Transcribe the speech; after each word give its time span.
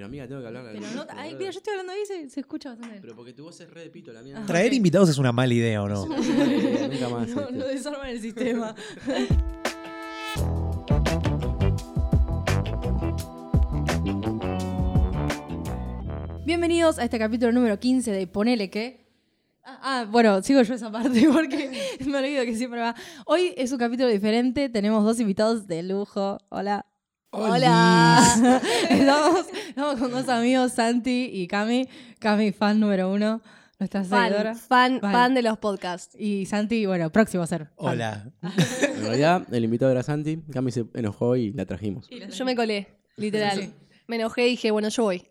Pero 0.00 0.08
amiga, 0.08 0.26
tengo 0.26 0.40
que 0.40 0.46
hablar. 0.46 0.64
Pero 0.72 0.86
no, 0.94 1.06
ay, 1.10 1.34
mira, 1.34 1.50
yo 1.50 1.58
estoy 1.58 1.72
hablando 1.72 1.92
ahí 1.92 1.98
y 2.02 2.06
se, 2.06 2.30
se 2.30 2.40
escucha 2.40 2.70
bastante 2.70 2.92
bien. 2.92 3.02
Pero 3.02 3.14
porque 3.14 3.34
tu 3.34 3.44
voz 3.44 3.60
es 3.60 3.68
re 3.68 3.82
de 3.82 3.90
pito, 3.90 4.14
la 4.14 4.22
mía. 4.22 4.36
Ah. 4.38 4.46
Traer 4.46 4.72
invitados 4.72 5.10
es 5.10 5.18
una 5.18 5.30
mala 5.30 5.52
idea, 5.52 5.82
¿o 5.82 5.88
no? 5.90 6.06
Nunca 6.06 7.08
más. 7.10 7.28
No, 7.28 7.42
este. 7.42 7.52
no 7.52 7.66
desarman 7.66 8.08
el 8.08 8.18
sistema. 8.18 8.74
Bienvenidos 16.46 16.98
a 16.98 17.04
este 17.04 17.18
capítulo 17.18 17.52
número 17.52 17.78
15 17.78 18.10
de 18.10 18.26
Ponele 18.26 18.70
que. 18.70 19.06
Ah, 19.62 19.80
ah, 19.82 20.06
bueno, 20.10 20.40
sigo 20.40 20.62
yo 20.62 20.72
esa 20.72 20.90
parte 20.90 21.28
porque 21.30 21.98
me 22.06 22.16
olvido 22.16 22.42
que 22.46 22.56
siempre 22.56 22.80
va. 22.80 22.94
Hoy 23.26 23.52
es 23.54 23.70
un 23.70 23.76
capítulo 23.76 24.08
diferente, 24.08 24.70
tenemos 24.70 25.04
dos 25.04 25.20
invitados 25.20 25.66
de 25.66 25.82
lujo. 25.82 26.38
Hola. 26.48 26.86
Hola. 27.32 28.60
Estamos, 28.90 29.46
estamos 29.68 30.00
con 30.00 30.10
dos 30.10 30.28
amigos, 30.28 30.72
Santi 30.72 31.30
y 31.32 31.46
Cami. 31.46 31.88
Cami, 32.18 32.50
fan 32.50 32.80
número 32.80 33.10
uno, 33.12 33.40
nuestra 33.78 34.02
seguidora. 34.02 34.54
Fan, 34.56 34.94
fan, 34.94 35.00
Fan. 35.00 35.12
fan 35.12 35.34
de 35.34 35.42
los 35.42 35.58
podcasts. 35.58 36.16
Y 36.18 36.46
Santi, 36.46 36.86
bueno, 36.86 37.10
próximo 37.10 37.44
a 37.44 37.46
ser. 37.46 37.66
fan. 37.66 37.74
Hola. 37.76 38.32
En 38.96 39.02
realidad, 39.04 39.46
el 39.54 39.64
invitado 39.64 39.92
era 39.92 40.02
Santi. 40.02 40.38
Cami 40.52 40.72
se 40.72 40.86
enojó 40.94 41.36
y 41.36 41.52
la 41.52 41.64
trajimos. 41.66 42.08
Yo 42.10 42.44
me 42.44 42.56
colé, 42.56 42.88
literal. 43.16 43.58
Sí, 43.58 43.64
sí. 43.66 43.72
Me 44.08 44.16
enojé 44.16 44.48
y 44.48 44.50
dije, 44.50 44.70
bueno, 44.72 44.88
yo 44.88 45.04
voy. 45.04 45.22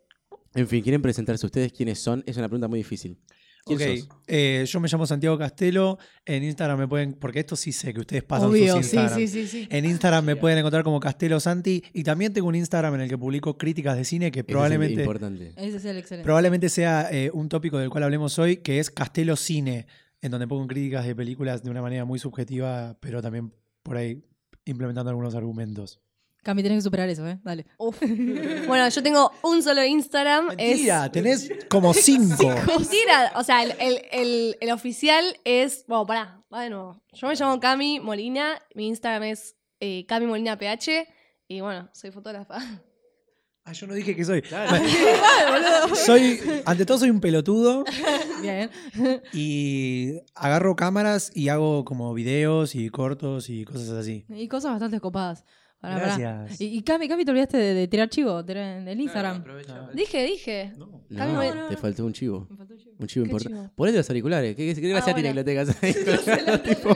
En 0.55 0.67
fin, 0.67 0.81
¿quieren 0.81 1.01
presentarse 1.01 1.45
ustedes 1.45 1.73
quiénes 1.73 1.99
son? 1.99 2.23
Es 2.25 2.37
una 2.37 2.47
pregunta 2.47 2.67
muy 2.69 2.79
difícil. 2.79 3.19
¿Quién 3.65 4.03
Ok, 4.03 4.13
eh, 4.27 4.65
yo 4.67 4.79
me 4.79 4.87
llamo 4.87 5.05
Santiago 5.05 5.37
Castelo. 5.37 5.97
En 6.25 6.43
Instagram 6.43 6.79
me 6.79 6.87
pueden, 6.87 7.13
porque 7.13 7.39
esto 7.39 7.55
sí 7.55 7.71
sé 7.71 7.93
que 7.93 7.99
ustedes 7.99 8.23
pasan 8.23 8.49
Obvio, 8.49 8.75
sus 8.75 8.85
Instagram. 8.85 9.17
sí, 9.19 9.27
sí, 9.27 9.47
sí. 9.47 9.67
En 9.69 9.85
Instagram 9.85 10.25
me 10.25 10.35
pueden 10.35 10.59
encontrar 10.59 10.83
como 10.83 10.99
Castelo 10.99 11.39
Santi 11.39 11.83
y 11.93 12.03
también 12.03 12.33
tengo 12.33 12.47
un 12.47 12.55
Instagram 12.55 12.95
en 12.95 13.01
el 13.01 13.09
que 13.09 13.17
publico 13.17 13.57
críticas 13.57 13.97
de 13.97 14.05
cine 14.05 14.31
que 14.31 14.39
Ese 14.39 14.45
es 14.45 14.47
el 14.49 14.53
probablemente, 14.53 15.01
importante. 15.01 15.53
Ese 15.57 15.77
es 15.77 15.85
el 15.85 15.97
excelente. 15.97 16.23
probablemente 16.23 16.69
sea 16.69 17.09
eh, 17.11 17.31
un 17.33 17.49
tópico 17.49 17.77
del 17.77 17.89
cual 17.89 18.03
hablemos 18.03 18.37
hoy, 18.39 18.57
que 18.57 18.79
es 18.79 18.89
Castelo 18.89 19.35
Cine, 19.35 19.87
en 20.21 20.31
donde 20.31 20.47
pongo 20.47 20.67
críticas 20.67 21.05
de 21.05 21.15
películas 21.15 21.63
de 21.63 21.69
una 21.69 21.81
manera 21.81 22.05
muy 22.05 22.19
subjetiva, 22.19 22.97
pero 22.99 23.21
también 23.21 23.53
por 23.83 23.97
ahí 23.97 24.23
implementando 24.65 25.09
algunos 25.09 25.35
argumentos. 25.35 25.99
Cami, 26.43 26.63
tenés 26.63 26.77
que 26.77 26.81
superar 26.83 27.09
eso, 27.09 27.27
¿eh? 27.27 27.37
Dale. 27.43 27.65
Uf. 27.77 27.97
bueno, 28.67 28.87
yo 28.89 29.03
tengo 29.03 29.31
un 29.43 29.61
solo 29.61 29.83
Instagram. 29.83 30.47
Mentira, 30.55 31.11
tenés 31.11 31.49
como 31.69 31.93
cinco. 31.93 32.47
Mentira. 32.67 33.33
O 33.35 33.43
sea, 33.43 33.63
el, 33.63 33.73
el- 33.79 34.01
el- 34.11 34.57
el 34.61 34.71
oficial 34.71 35.37
es. 35.43 35.83
Bueno, 35.87 36.05
pará, 36.05 36.41
va 36.53 36.61
de 36.63 36.69
nuevo. 36.69 37.01
Yo 37.13 37.27
me 37.27 37.35
llamo 37.35 37.59
Cami 37.59 37.99
Molina. 37.99 38.59
Mi 38.73 38.87
Instagram 38.87 39.23
es 39.23 39.55
eh, 39.81 40.05
Cami 40.07 40.25
Molina 40.27 40.57
PH. 40.57 41.07
Y 41.49 41.61
bueno, 41.61 41.89
soy 41.93 42.11
fotógrafa. 42.11 42.59
Ah, 43.65 43.73
yo 43.73 43.85
no 43.85 43.93
dije 43.93 44.15
que 44.15 44.23
soy. 44.25 44.41
Claro. 44.41 44.83
Soy, 45.95 46.39
ante 46.65 46.85
todo 46.85 46.97
soy 46.97 47.09
un 47.11 47.19
pelotudo 47.19 47.83
Bien. 48.41 48.69
y 49.33 50.13
agarro 50.33 50.75
cámaras 50.75 51.31
y 51.35 51.49
hago 51.49 51.85
como 51.85 52.13
videos 52.13 52.73
y 52.75 52.89
cortos 52.89 53.49
y 53.49 53.65
cosas 53.65 53.89
así. 53.89 54.25
Y 54.29 54.47
cosas 54.47 54.71
bastante 54.71 54.99
copadas. 54.99 55.43
Pará, 55.79 55.95
pará. 55.99 56.17
Gracias. 56.17 56.59
Y, 56.61 56.77
y 56.77 56.81
Cami, 56.83 57.07
Cami, 57.07 57.23
te 57.23 57.31
olvidaste 57.31 57.57
de, 57.57 57.73
de 57.73 57.87
tirar 57.87 58.09
chivo 58.09 58.43
del 58.43 58.99
Instagram. 58.99 59.43
Dije, 59.93 60.23
dije. 60.25 60.73
No. 60.77 60.87
No, 61.09 61.17
Cami, 61.17 61.33
no, 61.33 61.67
te 61.67 61.77
faltó 61.77 62.05
un 62.05 62.13
chivo. 62.13 62.47
Me 62.49 62.57
faltó 62.57 62.75
chivo. 62.77 62.91
Un 62.99 63.07
chivo 63.07 63.23
¿Qué 63.23 63.31
importante. 63.31 63.57
chivo? 63.59 63.71
Ponete 63.75 63.97
los 63.97 64.09
auriculares. 64.09 64.55
¿Qué, 64.55 64.73
qué, 64.75 64.81
qué 64.81 64.89
gracia 64.89 65.13
Ah, 65.13 65.15
tiene 65.15 65.33
bueno. 65.33 65.45
que 65.45 65.53
lo 65.55 65.65
tengas 65.65 65.83
ahí? 65.83 66.63
Tipo, 66.63 66.89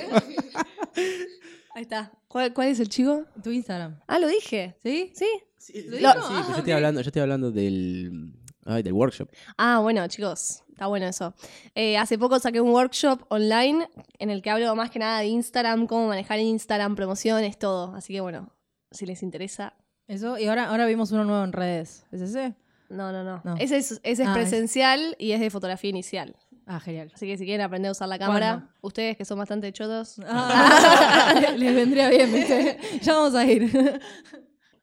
Ahí 1.76 1.81
está. 1.84 2.11
¿Cuál, 2.28 2.54
cuál 2.54 2.67
es 2.67 2.80
el 2.80 2.89
chico? 2.89 3.26
Tu 3.44 3.52
Instagram. 3.52 4.00
Ah, 4.08 4.20
lo 4.20 4.28
dije. 4.28 4.76
¿Sí? 4.84 5.11
¿Sí? 5.16 5.26
Sí, 5.58 5.86
¿Lo 5.88 5.98
sí, 5.98 6.06
Ah, 6.06 6.45
yo 6.52 6.58
estoy 6.58 6.73
hablando, 6.73 7.02
yo 7.02 7.08
estoy 7.08 7.22
hablando 7.22 7.50
del, 7.52 8.34
ay, 8.66 8.84
del 8.84 8.94
workshop. 8.94 9.30
Ah, 9.58 9.80
bueno, 9.80 10.06
chicos, 10.09 10.61
está 10.70 10.88
bueno 10.88 11.08
eso. 11.08 11.34
Eh, 11.73 11.98
hace 11.98 12.17
poco 12.17 12.38
saqué 12.38 12.59
un 12.59 12.72
workshop 12.72 13.22
online 13.30 13.88
en 14.20 14.30
el 14.30 14.42
que 14.42 14.50
hablo 14.50 14.76
más 14.76 14.92
que 14.92 15.00
nada 15.00 15.20
de 15.20 15.28
Instagram, 15.28 15.88
cómo 15.88 16.08
manejar 16.10 16.38
Instagram, 16.39 16.95
promociones, 16.98 17.58
todo. 17.58 17.95
Así 17.95 18.11
que 18.14 18.20
bueno, 18.20 18.52
si 18.93 19.05
les 19.05 19.23
interesa. 19.23 19.73
Eso. 20.08 20.37
Y 20.37 20.48
ahora, 20.48 20.70
ahora 20.70 20.86
vimos 20.86 21.11
uno 21.11 21.23
nuevo 21.26 21.43
en 21.43 21.52
redes. 21.54 22.05
¿Es 22.11 22.21
ese? 22.21 22.55
No, 22.89 23.11
no, 23.11 23.23
no. 23.23 23.42
No. 23.43 23.55
Ese 23.58 23.77
es, 23.77 23.92
ese 24.04 24.23
es 24.23 24.27
Ah, 24.27 24.31
es- 24.31 24.37
presencial 24.37 25.15
y 25.20 25.31
es 25.31 25.39
de 25.39 25.49
fotografía 25.49 25.89
inicial. 25.89 26.36
Ah, 26.65 26.80
genial. 26.80 27.11
Así 27.14 27.26
que 27.27 27.37
si 27.37 27.43
quieren 27.45 27.65
aprender 27.65 27.89
a 27.89 27.92
usar 27.92 28.08
la 28.08 28.17
cámara, 28.20 28.70
ustedes 28.82 29.17
que 29.17 29.26
son 29.26 29.37
bastante 29.39 29.71
chotos. 29.73 30.17
Ah, 30.27 31.33
les 31.58 31.76
vendría 31.76 32.09
bien, 32.09 32.32
¿viste? 32.32 32.77
Ya 33.02 33.14
vamos 33.15 33.36
a 33.36 33.45
ir. 33.45 33.70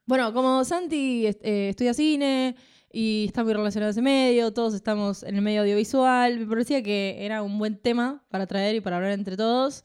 bueno, 0.07 0.33
como 0.33 0.65
Santi 0.65 1.27
eh, 1.27 1.69
estudia 1.71 1.95
cine 1.95 2.57
y 2.93 3.27
está 3.27 3.45
muy 3.45 3.53
relacionado 3.53 3.89
a 3.89 3.93
ese 3.93 4.03
medio, 4.03 4.53
todos 4.53 4.75
estamos 4.75 5.23
en 5.23 5.37
el 5.37 5.43
medio 5.43 5.61
audiovisual, 5.63 6.41
me 6.41 6.47
parecía 6.47 6.83
que 6.83 7.25
era 7.25 7.43
un 7.43 7.59
buen 7.59 7.77
tema 7.81 8.25
para 8.31 8.47
traer 8.47 8.75
y 8.75 8.81
para 8.81 8.97
hablar 8.97 9.13
entre 9.13 9.37
todos. 9.37 9.83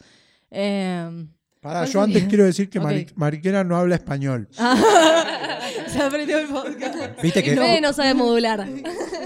Eh, 0.52 1.28
Pará, 1.66 1.80
¿Cuál 1.80 1.92
yo 1.92 2.02
antes 2.04 2.24
quiero 2.26 2.44
decir 2.46 2.70
que 2.70 2.78
Ok. 2.78 2.86
Mari- 2.86 3.08
Mariquera 3.16 3.64
no 3.64 3.76
habla 3.76 3.96
español. 3.96 4.48
se 5.88 6.00
aprendió 6.00 6.38
el 6.38 6.46
podcast. 6.48 7.20
Viste 7.24 7.42
que, 7.42 7.56
Fede 7.56 7.82
no 7.82 7.92
sabe 7.92 8.14
modular. 8.14 8.68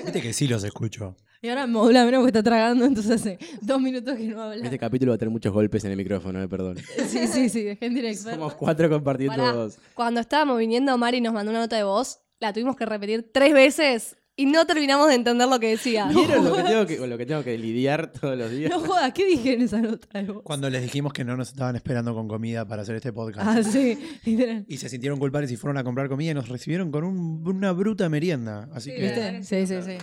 viste 0.06 0.22
que 0.22 0.32
sí 0.32 0.48
los 0.48 0.64
escucho. 0.64 1.18
Y 1.42 1.50
ahora 1.50 1.68
modula 1.68 2.06
menos 2.06 2.20
porque 2.20 2.30
está 2.38 2.42
tragando, 2.44 2.86
entonces 2.86 3.12
hace 3.20 3.40
dos 3.62 3.82
minutos 3.82 4.16
que 4.16 4.24
no 4.28 4.42
habla. 4.42 4.64
Este 4.64 4.80
capítulo 4.80 5.12
va 5.12 5.16
a 5.16 5.18
tener 5.18 5.32
muchos 5.32 5.52
golpes 5.52 5.84
en 5.84 5.92
el 5.92 5.98
micrófono, 5.98 6.42
eh, 6.42 6.48
perdón. 6.48 6.78
Sí, 7.10 7.28
sí, 7.28 7.50
sí, 7.50 7.62
de 7.64 7.76
gente 7.76 8.00
inexperta. 8.00 8.38
Somos 8.40 8.56
cuatro 8.56 8.90
compartiendo 8.90 9.36
Pará. 9.36 9.52
dos. 9.52 9.78
Cuando 9.94 10.22
estábamos 10.22 10.58
viniendo, 10.60 10.98
Mari 10.98 11.20
nos 11.20 11.34
mandó 11.34 11.52
una 11.52 11.60
nota 11.60 11.76
de 11.76 11.84
voz. 11.84 12.20
La 12.40 12.54
tuvimos 12.54 12.78
que 12.78 12.86
repetir 12.86 13.32
tres 13.34 13.54
veces 13.54 14.16
y 14.42 14.46
no 14.46 14.66
terminamos 14.66 15.08
de 15.10 15.16
entender 15.16 15.48
lo 15.48 15.60
que 15.60 15.70
decía. 15.70 16.06
¿Vieron 16.08 16.46
lo 16.46 16.56
que, 16.56 16.64
tengo 16.64 16.86
que, 16.86 16.98
con 16.98 17.10
lo 17.10 17.18
que 17.18 17.26
tengo 17.26 17.44
que 17.44 17.58
lidiar 17.58 18.12
todos 18.12 18.38
los 18.38 18.50
días? 18.52 18.70
No 18.72 18.80
jodas, 18.80 19.12
¿qué 19.14 19.26
dije 19.26 19.54
en 19.54 19.62
esa 19.64 19.80
nota 19.82 20.08
de 20.20 20.32
voz? 20.32 20.44
Cuando 20.44 20.70
les 20.70 20.82
dijimos 20.82 21.12
que 21.14 21.24
no 21.26 21.36
nos 21.36 21.50
estaban 21.50 21.76
esperando 21.76 22.14
con 22.14 22.28
comida 22.28 22.66
para 22.68 22.84
hacer 22.84 22.96
este 22.96 23.12
podcast. 23.12 23.48
Ah, 23.48 23.64
sí, 23.64 23.98
literal. 24.26 24.66
Y 24.68 24.78
se 24.78 24.88
sintieron 24.90 25.20
culpables 25.20 25.52
y 25.52 25.58
fueron 25.58 25.78
a 25.78 25.84
comprar 25.84 26.08
comida 26.10 26.32
y 26.32 26.34
nos 26.34 26.48
recibieron 26.50 26.92
con 26.92 27.04
un- 27.04 27.44
una 27.48 27.72
bruta 27.74 28.08
merienda. 28.10 28.70
Así 28.74 28.92
que. 28.94 29.02
¿Viste? 29.02 29.44
Sí, 29.44 29.68
sí, 29.68 29.82
sí. 29.82 29.98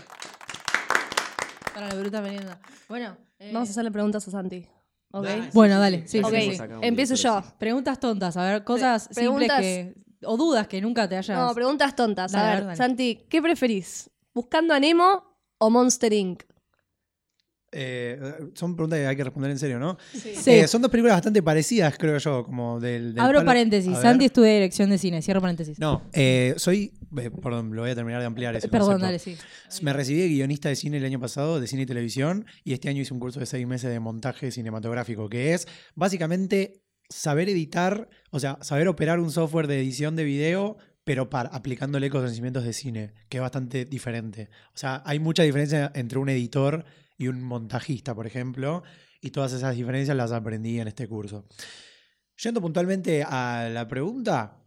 Para 1.75 1.89
la 1.89 1.95
bruta 1.95 2.21
merienda. 2.23 2.59
Bueno, 2.89 3.17
eh, 3.39 3.51
Vamos 3.53 3.69
a 3.69 3.73
hacerle 3.73 3.91
preguntas 3.91 4.27
a 4.27 4.31
Santi. 4.31 4.67
¿Ok? 5.13 5.25
Dale. 5.25 5.51
Bueno, 5.53 5.79
dale, 5.79 6.07
sí, 6.07 6.19
Ok, 6.21 6.31
sí, 6.35 6.59
empiezo 6.83 7.15
yo. 7.15 7.43
Preguntas 7.59 8.01
tontas, 8.01 8.37
a 8.37 8.45
ver, 8.45 8.65
cosas 8.65 9.07
Pre- 9.09 9.15
preguntas- 9.15 9.63
simples 9.65 9.95
que. 9.95 10.07
O 10.25 10.37
dudas 10.37 10.67
que 10.67 10.81
nunca 10.81 11.07
te 11.09 11.17
hayas. 11.17 11.37
No, 11.39 11.55
preguntas 11.55 11.95
tontas. 11.95 12.33
Dale, 12.33 12.45
a 12.45 12.49
a 12.49 12.51
ver, 12.55 12.59
ver, 12.61 12.67
dale. 12.69 12.77
Santi, 12.77 13.27
¿qué 13.29 13.41
preferís? 13.43 14.11
¿Buscando 14.37 14.75
a 14.75 14.79
Nemo 14.79 15.25
o 15.59 15.71
Monster 15.71 16.13
Inc? 16.13 16.43
eh, 17.73 18.19
son 18.55 18.75
preguntas 18.77 18.99
que 19.01 19.07
hay 19.07 19.17
que 19.17 19.25
responder 19.25 19.51
en 19.51 19.59
serio, 19.59 19.79
¿no? 19.79 19.99
Sí. 20.13 20.35
Sí. 20.35 20.51
Eh, 20.51 20.69
son 20.69 20.81
dos 20.83 20.91
películas 20.91 21.17
bastante 21.17 21.43
parecidas, 21.43 21.97
creo 21.99 22.17
yo, 22.19 22.45
como 22.45 22.79
del. 22.81 23.15
del 23.15 23.23
Abro 23.25 23.39
palo- 23.41 23.47
paréntesis. 23.47 23.99
Santi 23.99 24.27
estudia 24.27 24.53
dirección 24.53 24.89
de 24.91 24.99
cine. 24.99 25.21
Cierro 25.21 25.41
paréntesis. 25.41 25.79
No, 25.79 26.03
eh, 26.13 26.55
soy. 26.57 26.93
eh, 27.19 27.31
perdón, 27.31 27.75
lo 27.75 27.83
voy 27.83 27.91
a 27.91 27.95
terminar 27.95 28.21
de 28.21 28.27
ampliar. 28.27 28.55
ese 28.57 28.69
Perdón, 28.69 29.01
concepto. 29.01 29.07
dale, 29.07 29.19
sí. 29.19 29.37
Me 29.83 29.93
recibí 29.93 30.21
de 30.21 30.29
guionista 30.29 30.69
de 30.69 30.77
cine 30.77 30.97
el 30.99 31.05
año 31.05 31.19
pasado, 31.21 31.61
de 31.61 31.67
cine 31.67 31.83
y 31.83 31.87
televisión, 31.87 32.47
y 32.65 32.73
este 32.73 32.89
año 32.89 33.03
hice 33.03 33.13
un 33.13 33.21
curso 33.21 33.41
de 33.41 33.47
seis 33.47 33.67
meses 33.67 33.91
de 33.91 34.01
montaje 34.01 34.51
cinematográfico, 34.51 35.29
que 35.29 35.53
es 35.55 35.67
básicamente 35.95 36.83
saber 37.11 37.49
editar, 37.49 38.09
o 38.31 38.41
sea, 38.41 38.59
saber 38.63 38.89
operar 38.89 39.19
un 39.21 39.31
software 39.31 39.67
de 39.67 39.81
edición 39.81 40.15
de 40.17 40.25
video, 40.25 40.77
pero 41.07 41.31
para, 41.31 41.51
aplicándole 41.51 42.11
conocimientos 42.11 42.65
de 42.65 42.73
cine, 42.73 43.13
que 43.29 43.37
es 43.37 43.41
bastante 43.41 43.85
diferente. 43.85 44.51
O 44.75 44.77
sea, 44.77 45.05
hay 45.07 45.21
mucha 45.21 45.45
diferencia 45.45 45.93
entre 45.95 46.19
un 46.19 46.29
editor 46.29 46.85
y 47.17 47.29
un 47.29 47.45
montajista, 47.45 48.13
por 48.13 48.27
ejemplo, 48.27 48.83
y 49.21 49.31
todas 49.31 49.53
esas 49.53 49.77
diferencias 49.77 50.17
las 50.17 50.33
aprendí 50.33 50.81
en 50.81 50.89
este 50.89 51.07
curso. 51.07 51.47
Yendo 52.43 52.61
puntualmente 52.61 53.23
a 53.23 53.69
la 53.73 53.87
pregunta, 53.87 54.59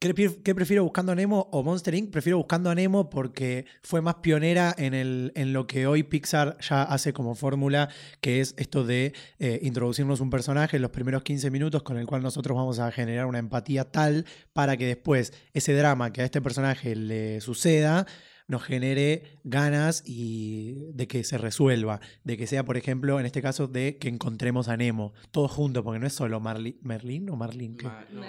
¿Qué, 0.00 0.14
pre- 0.14 0.36
qué 0.44 0.54
prefiero 0.54 0.84
buscando 0.84 1.10
a 1.10 1.14
Nemo 1.16 1.48
o 1.50 1.62
Monster 1.64 1.92
Inc? 1.94 2.10
Prefiero 2.10 2.36
buscando 2.38 2.70
a 2.70 2.74
Nemo 2.74 3.10
porque 3.10 3.66
fue 3.82 4.00
más 4.00 4.16
pionera 4.16 4.72
en, 4.78 4.94
el, 4.94 5.32
en 5.34 5.52
lo 5.52 5.66
que 5.66 5.86
hoy 5.88 6.04
Pixar 6.04 6.56
ya 6.60 6.82
hace 6.84 7.12
como 7.12 7.34
fórmula, 7.34 7.88
que 8.20 8.40
es 8.40 8.54
esto 8.58 8.84
de 8.84 9.12
eh, 9.40 9.58
introducirnos 9.62 10.20
un 10.20 10.30
personaje 10.30 10.76
en 10.76 10.82
los 10.82 10.92
primeros 10.92 11.24
15 11.24 11.50
minutos 11.50 11.82
con 11.82 11.98
el 11.98 12.06
cual 12.06 12.22
nosotros 12.22 12.56
vamos 12.56 12.78
a 12.78 12.92
generar 12.92 13.26
una 13.26 13.40
empatía 13.40 13.90
tal 13.90 14.24
para 14.52 14.76
que 14.76 14.86
después 14.86 15.32
ese 15.52 15.74
drama 15.74 16.12
que 16.12 16.22
a 16.22 16.24
este 16.24 16.40
personaje 16.40 16.94
le 16.94 17.40
suceda 17.40 18.06
nos 18.46 18.62
genere 18.62 19.24
ganas 19.44 20.02
y 20.06 20.74
de 20.94 21.06
que 21.06 21.22
se 21.22 21.36
resuelva, 21.36 22.00
de 22.24 22.38
que 22.38 22.46
sea, 22.46 22.64
por 22.64 22.78
ejemplo, 22.78 23.20
en 23.20 23.26
este 23.26 23.42
caso, 23.42 23.66
de 23.68 23.98
que 23.98 24.08
encontremos 24.08 24.68
a 24.68 24.76
Nemo, 24.78 25.12
todos 25.32 25.50
juntos, 25.50 25.82
porque 25.84 25.98
no 25.98 26.06
es 26.06 26.14
solo 26.14 26.40
Marli- 26.40 26.78
Merlín 26.80 27.28
o 27.28 27.36
Marlin. 27.36 27.76
¿qué? 27.76 27.84
Ma- 27.86 28.06
no. 28.10 28.20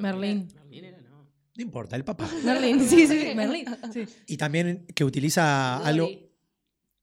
Merlín. 0.00 0.48
No. 1.58 1.62
Importa, 1.62 1.96
el 1.96 2.04
papá. 2.04 2.28
Merlín, 2.44 2.80
sí, 2.80 3.06
sí, 3.06 3.32
Merlín. 3.34 3.66
Sí. 3.92 4.04
Y 4.26 4.36
también 4.36 4.86
que 4.94 5.04
utiliza 5.04 5.78
algo. 5.78 6.08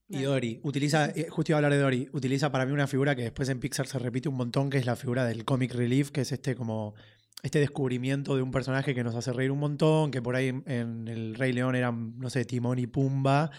Y 0.07 0.22
Dory, 0.22 0.60
utiliza, 0.63 1.07
eh, 1.07 1.28
justo 1.30 1.52
iba 1.52 1.57
a 1.57 1.60
hablar 1.60 1.72
de 1.72 1.80
Dory, 1.80 2.10
utiliza 2.13 2.52
para 2.52 2.68
mí 2.68 2.72
una 2.72 2.86
figura 2.86 3.16
que 3.16 3.24
después 3.24 3.50
en 3.50 3.60
Pixar 3.60 3.88
se 3.88 3.98
repite 3.98 4.30
un 4.30 4.36
montón, 4.36 4.69
que 4.69 4.78
es 4.78 4.86
la 4.86 4.96
figura 4.96 5.25
del 5.25 5.46
comic 5.46 5.74
relief, 5.74 6.12
que 6.12 6.22
es 6.22 6.31
este 6.31 6.56
como 6.56 6.94
este 7.42 7.60
descubrimiento 7.60 8.36
de 8.36 8.44
un 8.44 8.52
personaje 8.52 8.94
que 8.94 9.04
nos 9.04 9.16
hace 9.16 9.34
reír 9.34 9.50
un 9.50 9.57
montón, 9.57 10.12
que 10.12 10.22
por 10.22 10.36
ahí 10.36 10.50
en, 10.50 10.63
en 10.68 11.08
El 11.08 11.36
Rey 11.36 11.54
León 11.54 11.75
eran, 11.75 12.19
no 12.19 12.30
sé, 12.30 12.46
Timón 12.46 12.78
y 12.78 12.86
Pumba. 12.86 13.50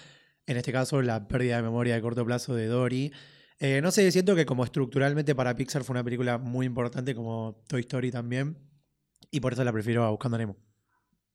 En 0.46 0.56
este 0.56 0.72
caso, 0.72 1.02
la 1.02 1.26
pérdida 1.26 1.56
de 1.56 1.62
memoria 1.62 1.96
de 1.96 2.00
corto 2.00 2.24
plazo 2.24 2.54
de 2.54 2.66
Dory. 2.66 3.12
Eh, 3.58 3.80
no 3.82 3.90
sé, 3.90 4.10
siento 4.12 4.36
que 4.36 4.46
como 4.46 4.64
estructuralmente 4.64 5.34
para 5.34 5.56
Pixar 5.56 5.82
fue 5.82 5.94
una 5.94 6.04
película 6.04 6.38
muy 6.38 6.66
importante, 6.66 7.14
como 7.14 7.62
Toy 7.66 7.80
Story 7.80 8.10
también. 8.10 8.56
Y 9.30 9.40
por 9.40 9.52
eso 9.52 9.64
la 9.64 9.72
prefiero 9.72 10.04
a 10.04 10.10
Buscando 10.10 10.36
a 10.36 10.38
Nemo. 10.38 10.56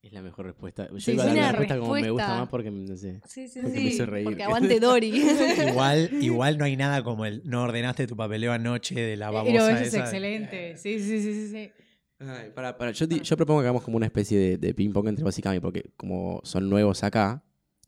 Es 0.04 0.12
la 0.14 0.22
mejor 0.24 0.48
respuesta. 0.48 0.90
Yo 0.92 1.00
Sí, 1.00 1.12
iba 1.12 1.24
a 1.24 1.28
dar 1.28 1.36
es 1.36 1.42
la 1.42 1.48
una 1.50 1.52
respuesta 1.52 1.78
como 1.80 1.94
me 1.94 2.10
gusta 2.10 2.24
respuesta. 2.26 2.40
más 2.40 2.50
porque, 2.50 2.72
no 2.72 2.98
sé. 2.98 3.22
Sí, 3.28 3.48
sí, 3.48 3.60
Porque 3.62 3.80
me 3.80 3.86
hizo 3.86 4.06
reír. 4.08 4.26
Porque 4.26 4.44
aguante 4.44 4.80
Dory. 4.80 5.24
Igual, 5.70 6.10
igual 6.22 6.58
no 6.58 6.66
hay 6.66 6.76
nada 6.76 7.04
como 7.04 7.26
el 7.26 7.42
no 7.46 7.64
ordenaste 7.64 8.08
tu 8.08 8.16
papeleo 8.16 8.52
anoche 8.52 8.96
de 8.96 9.16
la 9.16 9.30
babosa 9.30 9.52
Pero 9.54 9.68
eso 9.68 9.78
es 9.78 9.88
esa. 9.90 10.00
excelente. 10.00 10.78
Sí, 10.78 11.00
sí, 11.00 11.22
sí, 11.22 11.34
sí. 11.34 11.48
sí. 11.50 11.72
Ay, 12.20 12.52
para, 12.54 12.78
para, 12.78 12.92
yo, 12.92 13.06
yo 13.08 13.38
propongo 13.38 13.62
que 13.62 13.66
hagamos 13.68 13.84
como 13.84 13.98
una 13.98 14.06
especie 14.08 14.38
de, 14.40 14.58
de 14.58 14.74
ping-pong 14.74 15.08
entre 15.08 15.24
vos 15.24 15.38
y 15.38 15.42
Cami, 15.42 15.60
porque 15.60 15.92
como 15.98 16.40
son 16.44 16.70
nuevos 16.70 17.04
acá, 17.04 17.44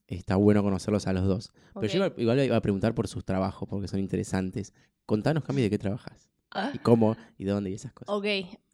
está 0.08 0.36
bueno 0.36 0.62
conocerlos 0.64 1.06
a 1.08 1.14
los 1.14 1.26
dos. 1.26 1.52
Pero 1.76 1.88
yo 1.88 1.98
iba, 1.98 2.14
igual 2.18 2.40
iba 2.44 2.58
a 2.58 2.62
preguntar 2.62 2.94
por 2.96 3.08
sus 3.08 3.26
trabajos, 3.26 3.68
porque 3.70 3.88
son 3.88 4.00
interesantes. 4.00 4.74
Contanos, 5.06 5.44
Cami, 5.44 5.62
de 5.64 5.70
qué 5.70 5.78
trabajas. 5.78 6.30
Ah. 6.54 6.72
Y 6.74 6.80
cómo, 6.80 7.16
y 7.38 7.46
de 7.46 7.52
dónde, 7.52 7.72
y 7.72 7.74
esas 7.74 7.94
cosas. 7.94 8.14
Ok, 8.14 8.26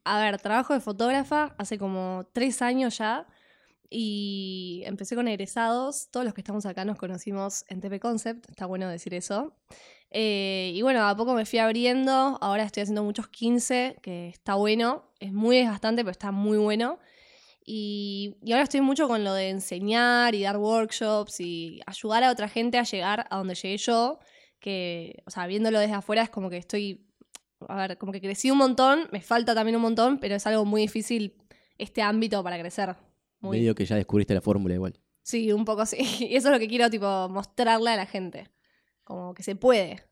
a 0.04 0.20
ver, 0.20 0.40
trabajo 0.40 0.74
de 0.74 0.80
fotógrafa 0.80 1.56
hace 1.58 1.78
como 1.78 2.28
tres 2.34 2.62
años 2.62 2.98
ya 2.98 3.28
y 3.90 4.84
empecé 4.86 5.16
con 5.16 5.28
egresados. 5.28 6.10
Todos 6.12 6.26
los 6.26 6.34
que 6.34 6.42
estamos 6.42 6.66
acá 6.66 6.86
nos 6.86 6.98
conocimos 6.98 7.66
en 7.70 7.82
TP 7.82 8.00
Concept, 8.00 8.50
está 8.50 8.66
bueno 8.66 8.88
decir 8.88 9.14
eso. 9.14 9.56
Eh, 10.12 10.72
y 10.74 10.82
bueno, 10.82 11.08
a 11.08 11.16
poco 11.16 11.34
me 11.34 11.46
fui 11.46 11.60
abriendo, 11.60 12.38
ahora 12.42 12.64
estoy 12.64 12.82
haciendo 12.82 13.04
muchos 13.04 13.28
15, 13.28 13.98
que 14.02 14.30
está 14.30 14.56
bueno, 14.56 15.12
es 15.20 15.32
muy 15.32 15.58
desgastante, 15.58 16.04
pero 16.04 16.12
está 16.12 16.32
muy 16.32 16.58
bueno. 16.58 17.00
Y, 17.66 18.38
y 18.44 18.52
ahora 18.52 18.64
estoy 18.64 18.82
mucho 18.82 19.08
con 19.08 19.24
lo 19.24 19.34
de 19.34 19.50
enseñar 19.50 20.34
y 20.34 20.42
dar 20.42 20.58
workshops 20.58 21.40
y 21.40 21.82
ayudar 21.86 22.24
a 22.24 22.32
otra 22.32 22.48
gente 22.48 22.80
a 22.80 22.84
llegar 22.84 23.28
a 23.30 23.38
donde 23.38 23.54
llegué 23.54 23.78
yo, 23.78 24.20
que, 24.60 25.22
o 25.26 25.30
sea, 25.32 25.46
viéndolo 25.46 25.80
desde 25.80 25.94
afuera 25.94 26.24
es 26.24 26.30
como 26.30 26.50
que 26.50 26.58
estoy 26.58 27.09
a 27.68 27.76
ver, 27.88 27.98
como 27.98 28.12
que 28.12 28.22
crecí 28.22 28.50
un 28.52 28.58
montón, 28.58 29.08
me 29.12 29.22
falta 29.22 29.54
también 29.54 29.76
un 29.76 29.82
montón, 29.82 30.20
pero 30.20 30.36
es 30.36 30.46
algo 30.48 30.66
muy 30.66 30.82
difícil 30.82 31.34
este 31.78 32.02
ámbito 32.02 32.44
para 32.44 32.58
crecer. 32.60 32.96
Muy- 33.42 33.58
Medio 33.58 33.76
que 33.76 33.86
ya 33.86 33.96
descubriste 33.96 34.34
la 34.34 34.42
fórmula 34.42 34.74
igual. 34.76 34.94
Sí, 35.22 35.52
un 35.52 35.66
poco 35.66 35.86
sí. 35.86 35.98
Y 36.32 36.36
eso 36.36 36.48
es 36.50 36.54
lo 36.54 36.60
que 36.60 36.68
quiero, 36.68 36.90
tipo, 36.90 37.28
mostrarle 37.30 37.92
a 37.92 37.96
la 37.96 38.06
gente. 38.06 38.50
Como 39.04 39.34
que 39.34 39.44
se 39.44 39.56
puede. 39.56 40.04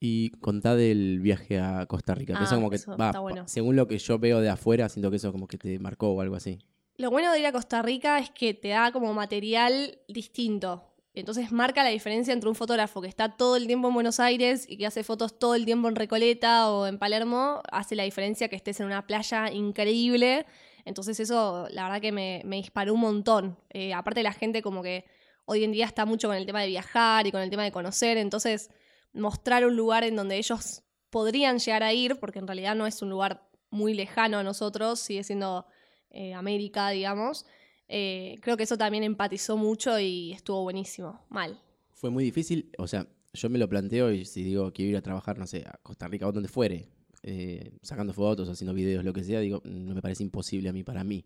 Y 0.00 0.30
contá 0.40 0.74
del 0.76 1.20
viaje 1.20 1.58
a 1.60 1.86
Costa 1.86 2.14
Rica. 2.14 2.34
que 2.34 2.40
Ah, 2.40 2.44
eso 2.44 2.54
como 2.56 2.68
que 2.70 2.76
eso 2.76 2.96
va, 2.96 3.06
está 3.06 3.20
bueno. 3.20 3.44
según 3.48 3.74
lo 3.76 3.86
que 3.88 3.98
yo 3.98 4.18
veo 4.18 4.40
de 4.40 4.50
afuera, 4.50 4.88
siento 4.88 5.10
que 5.10 5.16
eso 5.16 5.32
como 5.32 5.46
que 5.46 5.56
te 5.56 5.78
marcó 5.78 6.10
o 6.10 6.20
algo 6.20 6.36
así. 6.36 6.58
Lo 6.96 7.10
bueno 7.10 7.32
de 7.32 7.40
ir 7.40 7.46
a 7.46 7.52
Costa 7.52 7.80
Rica 7.82 8.18
es 8.18 8.30
que 8.30 8.54
te 8.54 8.68
da 8.68 8.92
como 8.92 9.12
material 9.14 9.98
distinto. 10.08 10.93
Entonces 11.14 11.52
marca 11.52 11.84
la 11.84 11.90
diferencia 11.90 12.34
entre 12.34 12.48
un 12.48 12.56
fotógrafo 12.56 13.00
que 13.00 13.06
está 13.06 13.36
todo 13.36 13.56
el 13.56 13.68
tiempo 13.68 13.88
en 13.88 13.94
Buenos 13.94 14.18
Aires 14.18 14.66
y 14.68 14.76
que 14.76 14.86
hace 14.86 15.04
fotos 15.04 15.38
todo 15.38 15.54
el 15.54 15.64
tiempo 15.64 15.88
en 15.88 15.94
Recoleta 15.94 16.70
o 16.70 16.86
en 16.86 16.98
Palermo, 16.98 17.62
hace 17.70 17.94
la 17.94 18.02
diferencia 18.02 18.48
que 18.48 18.56
estés 18.56 18.80
en 18.80 18.86
una 18.86 19.06
playa 19.06 19.50
increíble. 19.52 20.44
Entonces 20.84 21.20
eso 21.20 21.68
la 21.70 21.84
verdad 21.84 22.00
que 22.00 22.10
me, 22.10 22.42
disparó 22.44 22.94
un 22.94 23.00
montón. 23.00 23.56
Eh, 23.70 23.94
aparte 23.94 24.24
la 24.24 24.32
gente 24.32 24.60
como 24.60 24.82
que 24.82 25.04
hoy 25.44 25.62
en 25.62 25.70
día 25.70 25.86
está 25.86 26.04
mucho 26.04 26.26
con 26.26 26.36
el 26.36 26.46
tema 26.46 26.62
de 26.62 26.66
viajar 26.66 27.26
y 27.26 27.30
con 27.30 27.40
el 27.40 27.50
tema 27.50 27.62
de 27.62 27.70
conocer, 27.70 28.18
entonces 28.18 28.70
mostrar 29.12 29.64
un 29.64 29.76
lugar 29.76 30.02
en 30.02 30.16
donde 30.16 30.36
ellos 30.36 30.82
podrían 31.10 31.58
llegar 31.60 31.84
a 31.84 31.92
ir, 31.92 32.18
porque 32.18 32.40
en 32.40 32.48
realidad 32.48 32.74
no 32.74 32.88
es 32.88 33.00
un 33.02 33.08
lugar 33.10 33.48
muy 33.70 33.94
lejano 33.94 34.38
a 34.38 34.42
nosotros, 34.42 34.98
sigue 34.98 35.22
siendo 35.22 35.66
eh, 36.10 36.34
América, 36.34 36.90
digamos. 36.90 37.46
Eh, 37.88 38.36
creo 38.40 38.56
que 38.56 38.62
eso 38.64 38.78
también 38.78 39.04
empatizó 39.04 39.56
mucho 39.56 39.98
y 39.98 40.32
estuvo 40.32 40.62
buenísimo. 40.62 41.20
Mal. 41.28 41.60
Fue 41.92 42.10
muy 42.10 42.24
difícil, 42.24 42.70
o 42.78 42.86
sea, 42.86 43.06
yo 43.32 43.50
me 43.50 43.58
lo 43.58 43.68
planteo 43.68 44.10
y 44.12 44.24
si 44.24 44.42
digo 44.42 44.72
quiero 44.72 44.90
ir 44.90 44.96
a 44.96 45.02
trabajar, 45.02 45.38
no 45.38 45.46
sé, 45.46 45.64
a 45.66 45.78
Costa 45.82 46.08
Rica 46.08 46.26
o 46.26 46.32
donde 46.32 46.48
fuere, 46.48 46.88
eh, 47.22 47.72
sacando 47.82 48.12
fotos, 48.12 48.48
haciendo 48.48 48.74
videos, 48.74 49.04
lo 49.04 49.12
que 49.12 49.24
sea, 49.24 49.40
digo, 49.40 49.60
no 49.64 49.94
me 49.94 50.02
parece 50.02 50.22
imposible 50.22 50.68
a 50.68 50.72
mí, 50.72 50.82
para 50.82 51.04
mí. 51.04 51.24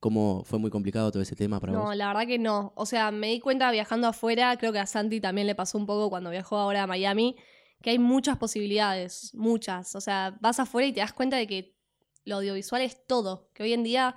¿Cómo 0.00 0.42
fue 0.44 0.58
muy 0.58 0.70
complicado 0.70 1.12
todo 1.12 1.22
ese 1.22 1.36
tema 1.36 1.60
para 1.60 1.72
No, 1.72 1.82
vos? 1.84 1.96
la 1.96 2.08
verdad 2.08 2.26
que 2.26 2.38
no. 2.38 2.72
O 2.74 2.86
sea, 2.86 3.12
me 3.12 3.28
di 3.28 3.38
cuenta 3.38 3.70
viajando 3.70 4.08
afuera, 4.08 4.56
creo 4.56 4.72
que 4.72 4.80
a 4.80 4.86
Santi 4.86 5.20
también 5.20 5.46
le 5.46 5.54
pasó 5.54 5.78
un 5.78 5.86
poco 5.86 6.10
cuando 6.10 6.30
viajó 6.30 6.56
ahora 6.56 6.82
a 6.82 6.86
Miami, 6.88 7.36
que 7.80 7.90
hay 7.90 8.00
muchas 8.00 8.36
posibilidades, 8.36 9.32
muchas. 9.34 9.94
O 9.94 10.00
sea, 10.00 10.36
vas 10.40 10.58
afuera 10.58 10.88
y 10.88 10.92
te 10.92 10.98
das 11.00 11.12
cuenta 11.12 11.36
de 11.36 11.46
que 11.46 11.76
lo 12.24 12.36
audiovisual 12.36 12.82
es 12.82 13.06
todo, 13.06 13.48
que 13.54 13.62
hoy 13.62 13.72
en 13.74 13.84
día 13.84 14.16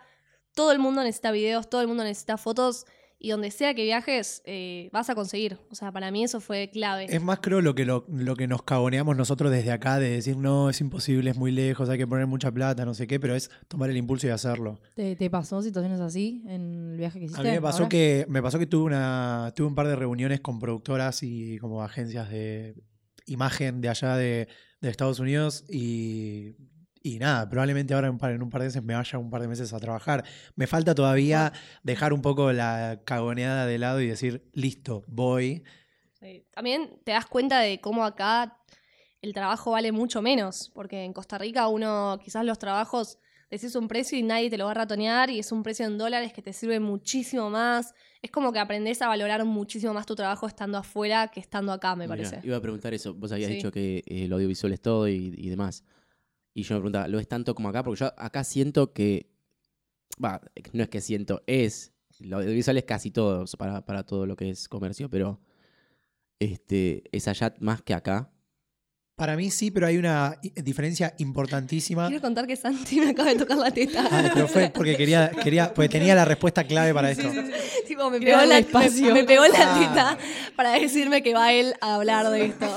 todo 0.56 0.72
el 0.72 0.80
mundo 0.80 1.04
necesita 1.04 1.32
videos, 1.32 1.70
todo 1.70 1.82
el 1.82 1.88
mundo 1.88 2.04
necesita 2.04 2.38
fotos 2.38 2.86
y 3.20 3.30
donde 3.30 3.50
sea 3.50 3.74
que 3.74 3.84
viajes 3.84 4.42
eh, 4.46 4.90
vas 4.92 5.10
a 5.10 5.16
conseguir. 5.16 5.58
O 5.70 5.76
sea, 5.76 5.92
para 5.92 6.12
mí 6.12 6.24
eso 6.24 6.40
fue 6.40 6.70
clave. 6.72 7.06
Es 7.10 7.22
más 7.22 7.40
creo 7.42 7.62
lo 7.62 7.76
que, 7.76 7.86
lo, 7.86 8.06
lo 8.10 8.36
que 8.36 8.48
nos 8.48 8.64
cagoneamos 8.64 9.16
nosotros 9.16 9.52
desde 9.52 9.72
acá, 9.72 10.00
de 10.00 10.10
decir, 10.10 10.38
no, 10.38 10.70
es 10.70 10.82
imposible, 10.82 11.32
es 11.32 11.38
muy 11.38 11.52
lejos, 11.52 11.90
hay 11.90 11.98
que 11.98 12.08
poner 12.08 12.28
mucha 12.28 12.52
plata, 12.52 12.86
no 12.86 12.94
sé 12.94 13.08
qué, 13.08 13.20
pero 13.20 13.36
es 13.36 13.50
tomar 13.68 13.90
el 13.90 13.98
impulso 13.98 14.28
y 14.28 14.32
hacerlo. 14.32 14.80
¿Te, 14.96 15.16
te 15.16 15.30
pasó 15.30 15.62
situaciones 15.62 16.00
así 16.02 16.44
en 16.48 16.92
el 16.92 16.98
viaje 16.98 17.20
que 17.20 17.26
hiciste? 17.26 17.42
A 17.42 17.44
mí 17.44 17.52
me 17.52 17.62
pasó 17.62 17.80
ahora? 17.80 17.90
que 17.90 18.26
me 18.30 18.42
pasó 18.42 18.60
que 18.60 18.68
tuve 18.68 18.84
una 18.84 19.54
tuve 19.56 19.68
un 19.68 19.76
par 19.76 19.88
de 19.88 19.96
reuniones 19.96 20.42
con 20.42 20.60
productoras 20.60 21.24
y 21.24 21.58
como 21.60 21.84
agencias 21.84 22.30
de 22.30 22.76
imagen 23.26 23.82
de 23.82 23.90
allá 23.90 24.16
de, 24.18 24.48
de 24.82 24.90
Estados 24.90 25.20
Unidos 25.20 25.66
y, 25.70 26.56
y 27.08 27.20
nada, 27.20 27.48
probablemente 27.48 27.94
ahora 27.94 28.08
en 28.08 28.14
un, 28.14 28.18
par, 28.20 28.32
en 28.32 28.42
un 28.42 28.50
par 28.50 28.62
de 28.62 28.68
meses 28.68 28.82
me 28.84 28.96
vaya 28.96 29.20
un 29.20 29.30
par 29.30 29.42
de 29.42 29.48
meses 29.48 29.72
a 29.74 29.80
trabajar. 29.80 30.24
Me 30.56 30.66
falta 30.66 30.96
todavía 30.96 31.54
dejar 31.84 32.14
un 32.14 32.22
poco 32.24 32.52
la 32.52 33.02
cagoneada 33.06 33.68
de 33.68 33.78
lado 33.78 34.02
y 34.02 34.08
decir, 34.08 34.50
listo, 34.54 35.04
voy. 35.08 35.64
Sí. 36.20 36.46
También 36.52 37.00
te 37.04 37.12
das 37.12 37.28
cuenta 37.28 37.60
de 37.60 37.80
cómo 37.80 38.04
acá 38.04 38.58
el 39.22 39.34
trabajo 39.34 39.72
vale 39.72 39.92
mucho 39.92 40.22
menos, 40.24 40.72
porque 40.74 41.04
en 41.04 41.14
Costa 41.14 41.38
Rica 41.38 41.68
uno 41.68 42.18
quizás 42.24 42.44
los 42.44 42.58
trabajos 42.58 43.20
decís 43.52 43.76
un 43.76 43.88
precio 43.88 44.18
y 44.18 44.24
nadie 44.24 44.50
te 44.50 44.58
lo 44.58 44.66
va 44.66 44.72
a 44.72 44.74
ratonear 44.74 45.30
y 45.30 45.38
es 45.40 45.52
un 45.52 45.62
precio 45.62 45.86
en 45.86 46.00
dólares 46.00 46.34
que 46.34 46.42
te 46.42 46.54
sirve 46.54 46.80
muchísimo 46.80 47.52
más. 47.52 47.94
Es 48.24 48.32
como 48.32 48.52
que 48.52 48.58
aprendes 48.58 49.02
a 49.04 49.08
valorar 49.08 49.46
muchísimo 49.46 49.94
más 49.94 50.08
tu 50.08 50.16
trabajo 50.16 50.48
estando 50.48 50.80
afuera 50.80 51.28
que 51.28 51.40
estando 51.40 51.72
acá, 51.72 51.96
me 51.96 52.08
Mirá, 52.08 52.18
parece. 52.30 52.40
iba 52.48 52.58
a 52.58 52.62
preguntar 52.62 52.96
eso. 52.96 53.14
Vos 53.14 53.32
habías 53.32 53.50
Sí. 53.50 53.58
dicho 53.58 53.72
que 53.72 53.98
eh, 54.08 54.26
el 54.26 54.34
audiovisual 54.34 54.74
es 54.74 54.82
todo 54.82 55.08
y, 55.08 55.34
y 55.38 55.50
demás. 55.50 55.84
Y 56.56 56.64
yo 56.64 56.76
me 56.76 56.80
preguntaba, 56.80 57.10
¿lo 57.10 57.20
es 57.20 57.28
tanto 57.28 57.54
como 57.54 57.68
acá? 57.70 57.84
Porque 57.84 58.00
yo 58.00 58.14
acá 58.18 58.44
siento 58.46 58.94
que. 58.94 59.30
Va, 60.24 60.42
no 60.72 60.84
es 60.84 60.90
que 60.90 61.02
siento, 61.02 61.44
es. 61.48 61.94
Lo 62.20 62.38
audiovisual 62.38 62.78
es 62.78 62.86
casi 62.86 63.12
todo 63.12 63.44
para, 63.58 63.86
para 63.86 64.06
todo 64.06 64.26
lo 64.26 64.38
que 64.38 64.50
es 64.50 64.70
comercio, 64.70 65.10
pero. 65.10 65.42
Este, 66.40 67.04
es 67.12 67.28
allá 67.28 67.54
más 67.60 67.82
que 67.82 67.94
acá. 67.94 68.32
Para 69.16 69.38
mí 69.38 69.50
sí, 69.50 69.72
pero 69.72 69.88
hay 69.88 69.98
una 69.98 70.38
diferencia 70.56 71.14
importantísima. 71.20 72.08
Quiero 72.08 72.22
contar 72.22 72.46
que 72.48 72.58
Santi 72.58 73.00
me 73.00 73.12
acaba 73.12 73.30
de 73.30 73.38
tocar 73.40 73.58
la 73.58 73.72
teta. 73.72 74.06
Ah, 74.12 74.30
pero 74.34 74.46
fue 74.50 74.70
porque 74.74 74.98
quería, 74.98 75.32
quería, 75.42 75.74
porque 75.74 75.88
tenía 75.88 76.16
la 76.16 76.26
respuesta 76.26 76.66
clave 76.66 76.94
para 76.94 77.12
esto. 77.12 77.32
Tipo, 77.88 78.10
me 78.10 78.20
pegó, 78.20 78.42
la, 78.44 78.58
espacio. 78.60 79.06
me, 79.08 79.14
me 79.14 79.24
pegó 79.24 79.46
la 79.48 79.54
Ah. 79.58 79.80
teta 79.80 80.18
para 80.58 80.74
decirme 80.74 81.24
que 81.24 81.34
va 81.34 81.54
él 81.54 81.76
a 81.80 81.96
hablar 81.96 82.30
de 82.30 82.46
esto. 82.48 82.68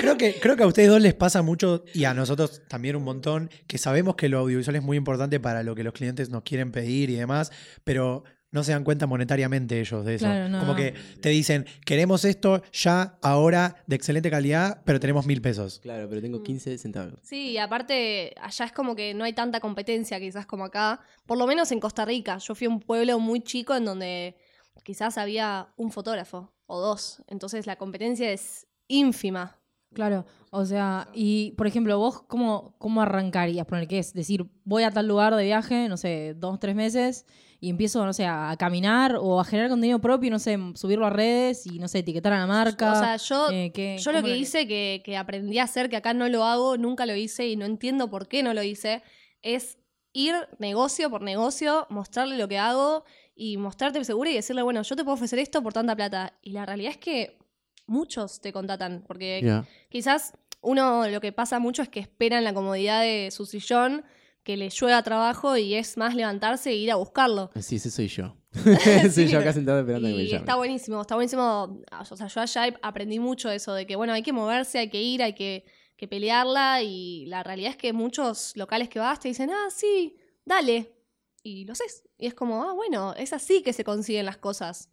Creo 0.00 0.16
que, 0.16 0.34
creo 0.40 0.56
que 0.56 0.62
a 0.62 0.66
ustedes 0.66 0.88
dos 0.88 1.00
les 1.00 1.14
pasa 1.14 1.42
mucho 1.42 1.84
y 1.92 2.04
a 2.04 2.14
nosotros 2.14 2.62
también 2.68 2.94
un 2.96 3.02
montón, 3.04 3.50
que 3.66 3.78
sabemos 3.78 4.14
que 4.14 4.28
lo 4.28 4.38
audiovisual 4.38 4.76
es 4.76 4.82
muy 4.82 4.96
importante 4.96 5.40
para 5.40 5.62
lo 5.62 5.74
que 5.74 5.82
los 5.82 5.92
clientes 5.92 6.30
nos 6.30 6.42
quieren 6.42 6.70
pedir 6.72 7.10
y 7.10 7.16
demás, 7.16 7.50
pero 7.84 8.22
no 8.52 8.64
se 8.64 8.72
dan 8.72 8.82
cuenta 8.84 9.06
monetariamente 9.06 9.78
ellos 9.80 10.04
de 10.04 10.16
eso. 10.16 10.24
Claro, 10.26 10.48
no, 10.48 10.58
Como 10.60 10.72
no. 10.72 10.76
que 10.76 10.94
te 11.20 11.28
dicen, 11.28 11.66
queremos 11.84 12.24
esto 12.24 12.62
ya, 12.72 13.18
ahora, 13.22 13.76
de 13.86 13.96
excelente 13.96 14.30
calidad, 14.30 14.82
pero 14.84 14.98
tenemos 14.98 15.26
mil 15.26 15.40
pesos. 15.40 15.78
Claro, 15.80 16.08
pero 16.08 16.20
tengo 16.20 16.42
15 16.42 16.76
centavos. 16.78 17.20
Sí, 17.22 17.50
y 17.50 17.58
aparte 17.58 18.34
allá 18.40 18.64
es 18.64 18.72
como 18.72 18.96
que 18.96 19.14
no 19.14 19.24
hay 19.24 19.32
tanta 19.32 19.60
competencia 19.60 20.18
quizás 20.18 20.46
como 20.46 20.64
acá, 20.64 21.00
por 21.26 21.38
lo 21.38 21.46
menos 21.46 21.70
en 21.70 21.80
Costa 21.80 22.04
Rica. 22.04 22.38
Yo 22.38 22.54
fui 22.54 22.66
a 22.66 22.70
un 22.70 22.80
pueblo 22.80 23.18
muy 23.20 23.40
chico 23.40 23.74
en 23.76 23.84
donde 23.84 24.36
quizás 24.82 25.16
había 25.18 25.68
un 25.76 25.92
fotógrafo 25.92 26.52
o 26.66 26.80
dos, 26.80 27.22
entonces 27.28 27.66
la 27.66 27.76
competencia 27.76 28.32
es 28.32 28.66
ínfima. 28.88 29.56
Claro, 29.92 30.24
o 30.50 30.64
sea, 30.64 31.08
y 31.12 31.50
por 31.52 31.66
ejemplo, 31.66 31.98
vos, 31.98 32.22
¿cómo, 32.22 32.76
cómo 32.78 33.02
arrancarías? 33.02 33.66
Poner 33.66 33.88
qué 33.88 33.98
es 33.98 34.12
decir, 34.12 34.46
voy 34.64 34.84
a 34.84 34.90
tal 34.92 35.08
lugar 35.08 35.34
de 35.34 35.42
viaje, 35.44 35.88
no 35.88 35.96
sé, 35.96 36.34
dos, 36.36 36.60
tres 36.60 36.76
meses, 36.76 37.26
y 37.60 37.68
empiezo, 37.70 38.04
no 38.06 38.12
sé, 38.12 38.24
a 38.26 38.54
caminar 38.58 39.16
o 39.20 39.38
a 39.38 39.44
generar 39.44 39.68
contenido 39.70 39.98
propio, 40.00 40.30
no 40.30 40.38
sé, 40.38 40.58
subirlo 40.74 41.04
a 41.06 41.10
redes 41.10 41.66
y, 41.66 41.78
no 41.78 41.88
sé, 41.88 41.98
etiquetar 41.98 42.32
a 42.32 42.38
la 42.38 42.46
marca. 42.46 42.92
O 42.92 42.98
sea, 43.00 43.16
yo, 43.16 43.50
eh, 43.50 43.70
¿qué- 43.72 43.98
yo 43.98 44.12
lo 44.12 44.22
que 44.22 44.36
hice, 44.40 44.66
que, 44.66 45.02
que 45.04 45.16
aprendí 45.16 45.58
a 45.58 45.64
hacer, 45.64 45.90
que 45.90 45.96
acá 45.96 46.14
no 46.14 46.28
lo 46.28 46.44
hago, 46.44 46.76
nunca 46.78 47.04
lo 47.06 47.14
hice 47.14 47.46
y 47.48 47.56
no 47.56 47.66
entiendo 47.66 48.08
por 48.08 48.28
qué 48.28 48.42
no 48.42 48.54
lo 48.54 48.62
hice, 48.62 49.02
es 49.42 49.76
ir 50.12 50.34
negocio 50.58 51.10
por 51.10 51.20
negocio, 51.22 51.86
mostrarle 51.90 52.36
lo 52.38 52.48
que 52.48 52.58
hago 52.58 53.04
y 53.34 53.58
mostrarte 53.58 54.02
segura 54.04 54.30
y 54.30 54.34
decirle, 54.34 54.62
bueno, 54.62 54.82
yo 54.82 54.96
te 54.96 55.04
puedo 55.04 55.14
ofrecer 55.14 55.38
esto 55.38 55.62
por 55.62 55.72
tanta 55.72 55.94
plata. 55.94 56.32
Y 56.42 56.52
la 56.52 56.64
realidad 56.66 56.92
es 56.92 56.98
que 56.98 57.38
muchos 57.86 58.40
te 58.40 58.52
contratan, 58.52 59.04
porque 59.06 59.40
quizás 59.88 60.32
uno 60.62 61.08
lo 61.08 61.20
que 61.20 61.32
pasa 61.32 61.58
mucho 61.58 61.82
es 61.82 61.88
que 61.88 62.00
espera 62.00 62.38
en 62.38 62.44
la 62.44 62.52
comodidad 62.54 63.02
de 63.02 63.30
su 63.30 63.46
sillón 63.46 64.04
que 64.42 64.56
le 64.56 64.68
llueva 64.70 65.02
trabajo 65.02 65.56
y 65.56 65.74
es 65.74 65.96
más 65.96 66.14
levantarse 66.14 66.70
e 66.70 66.74
ir 66.76 66.90
a 66.90 66.96
buscarlo. 66.96 67.50
Sí, 67.60 67.76
ese 67.76 67.90
soy 67.90 68.08
yo. 68.08 68.36
soy 69.12 69.28
yo 69.28 69.38
acá 69.38 69.52
sentado 69.52 69.80
esperando 69.80 70.08
que 70.08 70.14
me 70.14 70.22
Y 70.22 70.26
llamen. 70.26 70.40
está 70.40 70.56
buenísimo, 70.56 71.00
está 71.00 71.14
buenísimo. 71.14 71.80
O 72.00 72.16
sea, 72.16 72.26
yo 72.26 72.40
allá 72.40 72.78
aprendí 72.82 73.18
mucho 73.18 73.48
de 73.48 73.56
eso, 73.56 73.74
de 73.74 73.86
que 73.86 73.96
bueno, 73.96 74.12
hay 74.12 74.22
que 74.22 74.32
moverse, 74.32 74.78
hay 74.78 74.88
que 74.90 75.00
ir, 75.00 75.22
hay 75.22 75.34
que, 75.34 75.64
que 75.96 76.08
pelearla. 76.08 76.82
Y 76.82 77.26
la 77.26 77.42
realidad 77.42 77.70
es 77.70 77.76
que 77.76 77.92
muchos 77.92 78.56
locales 78.56 78.88
que 78.88 78.98
vas 78.98 79.20
te 79.20 79.28
dicen, 79.28 79.50
ah, 79.50 79.68
sí, 79.70 80.16
dale. 80.44 80.96
Y 81.42 81.64
lo 81.64 81.72
haces. 81.72 82.08
Y 82.18 82.26
es 82.26 82.34
como, 82.34 82.64
ah, 82.64 82.72
bueno, 82.72 83.14
es 83.14 83.32
así 83.32 83.62
que 83.62 83.72
se 83.72 83.84
consiguen 83.84 84.26
las 84.26 84.36
cosas. 84.38 84.88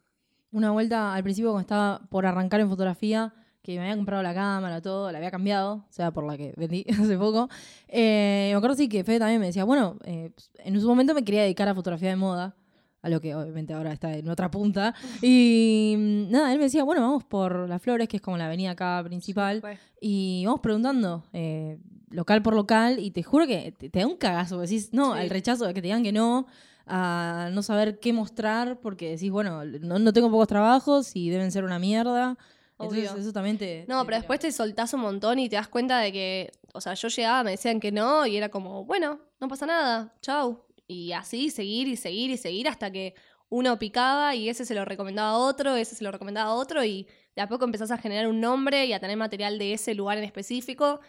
Una 0.50 0.70
vuelta 0.70 1.14
al 1.14 1.22
principio 1.22 1.50
cuando 1.50 1.62
estaba 1.62 2.08
por 2.10 2.24
arrancar 2.26 2.60
en 2.60 2.68
fotografía, 2.70 3.34
que 3.62 3.76
me 3.76 3.82
había 3.84 3.96
comprado 3.96 4.22
la 4.22 4.32
cámara, 4.34 4.80
todo, 4.80 5.10
la 5.12 5.18
había 5.18 5.30
cambiado, 5.30 5.74
o 5.74 5.86
sea, 5.92 6.10
por 6.10 6.24
la 6.24 6.36
que 6.36 6.54
vendí 6.56 6.84
hace 7.00 7.18
poco. 7.18 7.48
Eh, 7.88 8.48
me 8.52 8.56
acuerdo 8.56 8.76
sí 8.76 8.88
que 8.88 9.04
Fede 9.04 9.18
también 9.18 9.40
me 9.40 9.46
decía, 9.46 9.64
bueno, 9.64 9.96
eh, 10.04 10.30
en 10.58 10.80
su 10.80 10.86
momento 10.88 11.14
me 11.14 11.24
quería 11.24 11.42
dedicar 11.42 11.68
a 11.68 11.74
fotografía 11.74 12.08
de 12.10 12.16
moda, 12.16 12.54
a 13.02 13.08
lo 13.08 13.20
que 13.20 13.34
obviamente 13.34 13.74
ahora 13.74 13.92
está 13.92 14.14
en 14.16 14.28
otra 14.28 14.50
punta. 14.50 14.94
Y 15.22 15.94
mm, 15.98 16.30
nada, 16.30 16.52
él 16.52 16.58
me 16.58 16.64
decía, 16.64 16.84
bueno, 16.84 17.02
vamos 17.02 17.24
por 17.24 17.68
Las 17.68 17.82
Flores, 17.82 18.08
que 18.08 18.16
es 18.16 18.22
como 18.22 18.36
la 18.38 18.46
avenida 18.46 18.70
acá 18.70 19.02
principal, 19.04 19.62
y 20.00 20.44
vamos 20.46 20.60
preguntando 20.60 21.24
eh, 21.32 21.78
local 22.10 22.42
por 22.42 22.54
local, 22.54 22.98
y 22.98 23.10
te 23.10 23.22
juro 23.22 23.46
que 23.46 23.72
te, 23.72 23.90
te 23.90 23.98
da 24.00 24.06
un 24.06 24.16
cagazo, 24.16 24.60
decís, 24.60 24.90
no, 24.92 25.14
Sí. 25.14 25.20
el 25.22 25.30
rechazo 25.30 25.66
de 25.66 25.74
que 25.74 25.82
te 25.82 25.88
digan 25.88 26.02
que 26.02 26.12
no, 26.12 26.46
a 26.86 27.50
no 27.52 27.62
saber 27.62 27.98
qué 28.00 28.12
mostrar, 28.14 28.80
porque 28.80 29.10
decís, 29.10 29.30
bueno, 29.30 29.62
no, 29.64 29.98
no 29.98 30.12
tengo 30.14 30.30
pocos 30.30 30.48
trabajos 30.48 31.14
y 31.14 31.28
deben 31.28 31.52
ser 31.52 31.64
una 31.64 31.78
mierda. 31.78 32.38
Entonces 32.78 33.12
eso 33.24 33.32
también 33.32 33.58
te... 33.58 33.84
No, 33.88 34.00
te- 34.00 34.06
pero 34.06 34.16
después 34.18 34.40
te 34.40 34.52
soltás 34.52 34.92
un 34.94 35.00
montón 35.00 35.38
y 35.38 35.48
te 35.48 35.56
das 35.56 35.68
cuenta 35.68 35.98
de 35.98 36.12
que, 36.12 36.52
o 36.72 36.80
sea, 36.80 36.94
yo 36.94 37.08
llegaba, 37.08 37.42
me 37.44 37.52
decían 37.52 37.80
que 37.80 37.90
no 37.92 38.26
y 38.26 38.36
era 38.36 38.48
como, 38.50 38.84
bueno, 38.84 39.20
no 39.40 39.48
pasa 39.48 39.66
nada, 39.66 40.14
chau. 40.20 40.64
Y 40.86 41.12
así 41.12 41.50
seguir 41.50 41.88
y 41.88 41.96
seguir 41.96 42.30
y 42.30 42.36
seguir 42.36 42.68
hasta 42.68 42.90
que 42.90 43.14
uno 43.50 43.78
picaba 43.78 44.34
y 44.34 44.48
ese 44.48 44.64
se 44.64 44.74
lo 44.74 44.84
recomendaba 44.84 45.30
a 45.30 45.38
otro, 45.38 45.74
ese 45.76 45.94
se 45.96 46.04
lo 46.04 46.12
recomendaba 46.12 46.50
a 46.50 46.54
otro 46.54 46.84
y 46.84 47.06
de 47.34 47.42
a 47.42 47.48
poco 47.48 47.64
empezás 47.64 47.90
a 47.90 47.98
generar 47.98 48.26
un 48.28 48.40
nombre 48.40 48.86
y 48.86 48.92
a 48.92 49.00
tener 49.00 49.16
material 49.16 49.58
de 49.58 49.72
ese 49.72 49.94
lugar 49.94 50.18
en 50.18 50.24
específico. 50.24 51.00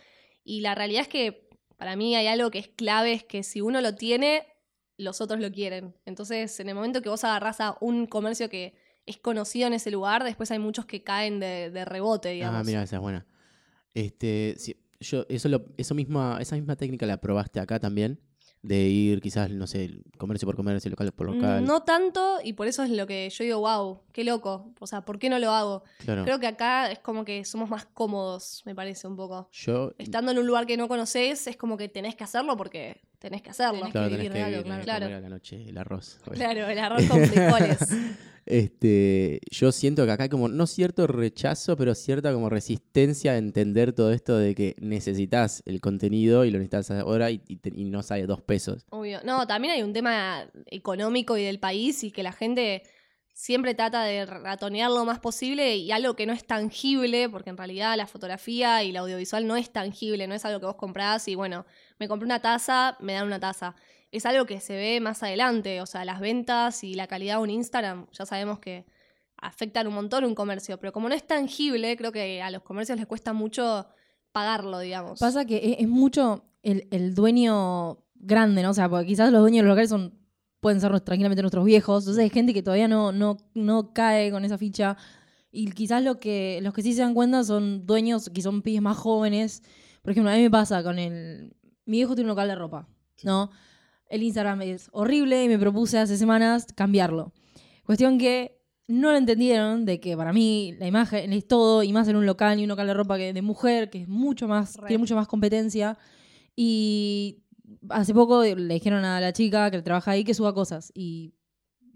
Y 0.43 0.61
la 0.61 0.73
realidad 0.75 1.01
es 1.03 1.07
que 1.07 1.49
para 1.77 1.95
mí 1.95 2.15
hay 2.15 2.27
algo 2.27 2.49
que 2.51 2.59
es 2.59 2.67
clave, 2.69 3.13
es 3.13 3.23
que 3.23 3.43
si 3.43 3.61
uno 3.61 3.79
lo 3.81 3.95
tiene, 3.95 4.45
los 4.97 5.21
otros 5.21 5.39
lo 5.39 5.51
quieren. 5.51 5.95
Entonces, 6.05 6.59
en 6.59 6.69
el 6.69 6.75
momento 6.75 7.01
que 7.01 7.09
vos 7.09 7.23
agarrás 7.23 7.61
a 7.61 7.77
un 7.79 8.05
comercio 8.07 8.49
que 8.49 8.73
es 9.09 9.17
conocido 9.17 9.67
en 9.67 9.73
ese 9.73 9.91
lugar, 9.91 10.23
después 10.23 10.51
hay 10.51 10.59
muchos 10.59 10.85
que 10.85 11.03
caen 11.03 11.39
de, 11.39 11.71
de 11.71 11.85
rebote, 11.85 12.29
digamos. 12.29 12.61
Ah, 12.61 12.63
mira, 12.63 12.83
esa 12.83 12.97
es 12.97 13.01
buena. 13.01 13.25
Este, 13.93 14.55
sí, 14.57 14.75
yo, 14.99 15.25
eso, 15.29 15.49
lo, 15.49 15.65
eso 15.77 15.95
misma, 15.95 16.37
esa 16.39 16.55
misma 16.55 16.75
técnica 16.75 17.05
la 17.05 17.17
probaste 17.19 17.59
acá 17.59 17.79
también, 17.79 18.19
de 18.61 18.77
ir 18.87 19.21
quizás, 19.21 19.49
no 19.49 19.67
sé, 19.67 20.01
comercio 20.17 20.45
por 20.45 20.55
comercio, 20.55 20.91
local 20.91 21.11
por 21.13 21.27
local. 21.33 21.61
Mm, 21.61 21.65
No 21.65 21.81
tanto, 21.83 22.39
y 22.43 22.53
por 22.53 22.67
eso 22.67 22.83
es 22.83 22.89
lo 22.91 23.07
que 23.07 23.29
yo 23.29 23.43
digo, 23.43 23.59
wow, 23.61 24.01
qué 24.11 24.23
loco. 24.23 24.73
O 24.79 24.85
sea, 24.85 25.01
¿por 25.01 25.17
qué 25.17 25.29
no 25.29 25.39
lo 25.39 25.51
hago? 25.51 25.83
claro. 25.99 26.23
Creo 26.25 26.39
que 26.39 26.47
acá 26.47 26.91
es 26.91 26.99
como 26.99 27.23
que 27.25 27.45
somos 27.45 27.69
más 27.69 27.85
cómodos, 27.85 28.61
me 28.65 28.75
parece 28.75 29.07
un 29.07 29.15
poco. 29.15 29.49
Yo, 29.51 29.93
Estando 29.97 30.31
en 30.31 30.39
un 30.39 30.45
lugar 30.45 30.65
que 30.65 30.75
no 30.77 30.87
conoces, 30.87 31.47
es 31.47 31.55
como 31.57 31.77
que 31.77 31.87
tenés 31.87 32.15
que 32.15 32.25
hacerlo 32.25 32.57
porque 32.57 33.01
tenés 33.17 33.41
que 33.41 33.49
hacerlo. 33.49 33.79
Tenés 33.79 33.91
claro, 33.93 34.09
que 34.09 34.15
tenés 34.17 34.29
vivir 34.29 34.31
que 34.33 34.37
de 34.37 34.43
algo, 34.57 34.63
vivir, 34.69 34.83
claro. 34.83 35.05
comer 35.05 35.17
a 35.17 35.21
la 35.21 35.29
noche 35.29 35.69
el 35.69 35.77
arroz. 35.77 36.19
Claro, 36.33 36.67
el 36.67 36.79
arroz 36.79 37.05
con 37.05 37.25
frijoles. 37.25 37.79
Este, 38.49 39.39
yo 39.51 39.71
siento 39.71 40.05
que 40.05 40.11
acá 40.11 40.23
hay 40.23 40.29
como, 40.29 40.49
no 40.49 40.65
cierto 40.67 41.05
rechazo, 41.07 41.77
pero 41.77 41.93
cierta 41.93 42.33
como 42.33 42.49
resistencia 42.49 43.33
a 43.33 43.37
entender 43.37 43.93
todo 43.93 44.11
esto 44.11 44.37
de 44.37 44.55
que 44.55 44.75
necesitas 44.81 45.61
el 45.65 45.79
contenido 45.81 46.45
y 46.45 46.51
lo 46.51 46.57
necesitas 46.57 46.91
ahora 46.91 47.29
y, 47.29 47.41
y 47.47 47.59
y 47.79 47.85
no 47.85 48.01
sale 48.01 48.25
dos 48.25 48.41
pesos. 48.41 48.85
Obvio. 48.89 49.19
No, 49.23 49.45
también 49.45 49.75
hay 49.75 49.83
un 49.83 49.93
tema 49.93 50.49
económico 50.65 51.37
y 51.37 51.43
del 51.43 51.59
país 51.59 52.03
y 52.03 52.11
que 52.11 52.23
la 52.23 52.31
gente 52.31 52.83
siempre 53.39 53.73
trata 53.73 54.03
de 54.03 54.25
ratonear 54.25 54.91
lo 54.91 55.05
más 55.05 55.19
posible 55.19 55.77
y 55.77 55.93
algo 55.93 56.13
que 56.17 56.25
no 56.25 56.33
es 56.33 56.45
tangible, 56.45 57.29
porque 57.29 57.49
en 57.49 57.55
realidad 57.55 57.95
la 57.95 58.05
fotografía 58.05 58.83
y 58.83 58.91
la 58.91 58.99
audiovisual 58.99 59.47
no 59.47 59.55
es 59.55 59.71
tangible, 59.71 60.27
no 60.27 60.35
es 60.35 60.43
algo 60.43 60.59
que 60.59 60.65
vos 60.65 60.75
comprás 60.75 61.25
y 61.29 61.35
bueno, 61.35 61.65
me 61.99 62.09
compré 62.09 62.25
una 62.25 62.41
taza, 62.41 62.97
me 62.99 63.13
dan 63.13 63.27
una 63.27 63.39
taza. 63.39 63.75
Es 64.11 64.25
algo 64.25 64.45
que 64.45 64.59
se 64.59 64.75
ve 64.75 64.99
más 64.99 65.23
adelante, 65.23 65.79
o 65.79 65.85
sea, 65.85 66.03
las 66.03 66.19
ventas 66.19 66.83
y 66.83 66.95
la 66.95 67.07
calidad 67.07 67.37
de 67.37 67.43
un 67.43 67.49
Instagram, 67.49 68.07
ya 68.11 68.25
sabemos 68.25 68.59
que 68.59 68.85
afectan 69.37 69.87
un 69.87 69.93
montón 69.93 70.25
un 70.25 70.35
comercio, 70.35 70.77
pero 70.77 70.91
como 70.91 71.07
no 71.07 71.15
es 71.15 71.25
tangible, 71.25 71.95
creo 71.95 72.11
que 72.11 72.41
a 72.41 72.51
los 72.51 72.63
comercios 72.63 72.97
les 72.97 73.07
cuesta 73.07 73.31
mucho 73.31 73.87
pagarlo, 74.33 74.79
digamos. 74.79 75.17
Pasa 75.17 75.45
que 75.45 75.55
es, 75.63 75.77
es 75.79 75.87
mucho 75.87 76.43
el, 76.61 76.89
el 76.91 77.15
dueño 77.15 78.03
grande, 78.15 78.63
¿no? 78.63 78.71
O 78.71 78.73
sea, 78.73 78.89
porque 78.89 79.07
quizás 79.07 79.31
los 79.31 79.39
dueños 79.39 79.63
de 79.63 79.67
los 79.69 79.69
locales 79.69 79.89
son, 79.91 80.19
pueden 80.59 80.81
ser 80.81 80.99
tranquilamente 81.01 81.41
nuestros 81.41 81.65
viejos. 81.65 82.03
Entonces 82.03 82.23
hay 82.23 82.29
gente 82.29 82.53
que 82.53 82.63
todavía 82.63 82.87
no, 82.87 83.11
no, 83.11 83.37
no 83.53 83.93
cae 83.93 84.31
con 84.31 84.45
esa 84.45 84.57
ficha. 84.57 84.97
Y 85.51 85.71
quizás 85.71 86.03
lo 86.03 86.19
que, 86.19 86.59
los 86.61 86.73
que 86.73 86.81
sí 86.81 86.93
se 86.93 87.01
dan 87.01 87.13
cuenta 87.13 87.43
son 87.43 87.85
dueños 87.85 88.29
que 88.29 88.41
son 88.41 88.61
pibes 88.61 88.81
más 88.81 88.97
jóvenes. 88.97 89.63
Por 90.01 90.11
ejemplo, 90.11 90.31
a 90.31 90.35
mí 90.35 90.41
me 90.41 90.51
pasa 90.51 90.83
con 90.83 90.99
el... 90.99 91.55
Mi 91.85 91.97
viejo 91.97 92.15
tiene 92.15 92.25
un 92.25 92.35
local 92.35 92.47
de 92.47 92.55
ropa, 92.55 92.87
¿no? 93.23 93.49
El 94.07 94.23
Instagram 94.23 94.61
es 94.61 94.89
horrible 94.91 95.43
y 95.43 95.47
me 95.47 95.57
propuse 95.57 95.97
hace 95.97 96.17
semanas 96.17 96.67
cambiarlo. 96.75 97.33
Cuestión 97.83 98.17
que 98.17 98.59
no 98.87 99.11
lo 99.11 99.17
entendieron 99.17 99.85
de 99.85 99.99
que 99.99 100.17
para 100.17 100.33
mí 100.33 100.75
la 100.79 100.87
imagen 100.87 101.31
es 101.31 101.47
todo 101.47 101.83
y 101.83 101.93
más 101.93 102.07
en 102.07 102.15
un 102.15 102.25
local 102.25 102.59
y 102.59 102.63
un 102.63 102.69
local 102.69 102.87
de 102.87 102.93
ropa 102.95 103.17
que 103.17 103.33
de 103.33 103.41
mujer 103.43 103.91
que 103.91 104.01
es 104.01 104.07
mucho 104.07 104.47
más 104.47 104.77
Re. 104.77 104.87
tiene 104.87 104.99
mucho 104.99 105.15
más 105.15 105.27
competencia 105.27 105.95
y 106.55 107.43
hace 107.89 108.13
poco 108.13 108.43
le 108.43 108.73
dijeron 108.73 109.05
a 109.05 109.19
la 109.21 109.33
chica 109.33 109.69
que 109.71 109.81
trabaja 109.81 110.11
ahí 110.11 110.23
que 110.23 110.33
suba 110.33 110.53
cosas 110.53 110.91
y 110.95 111.33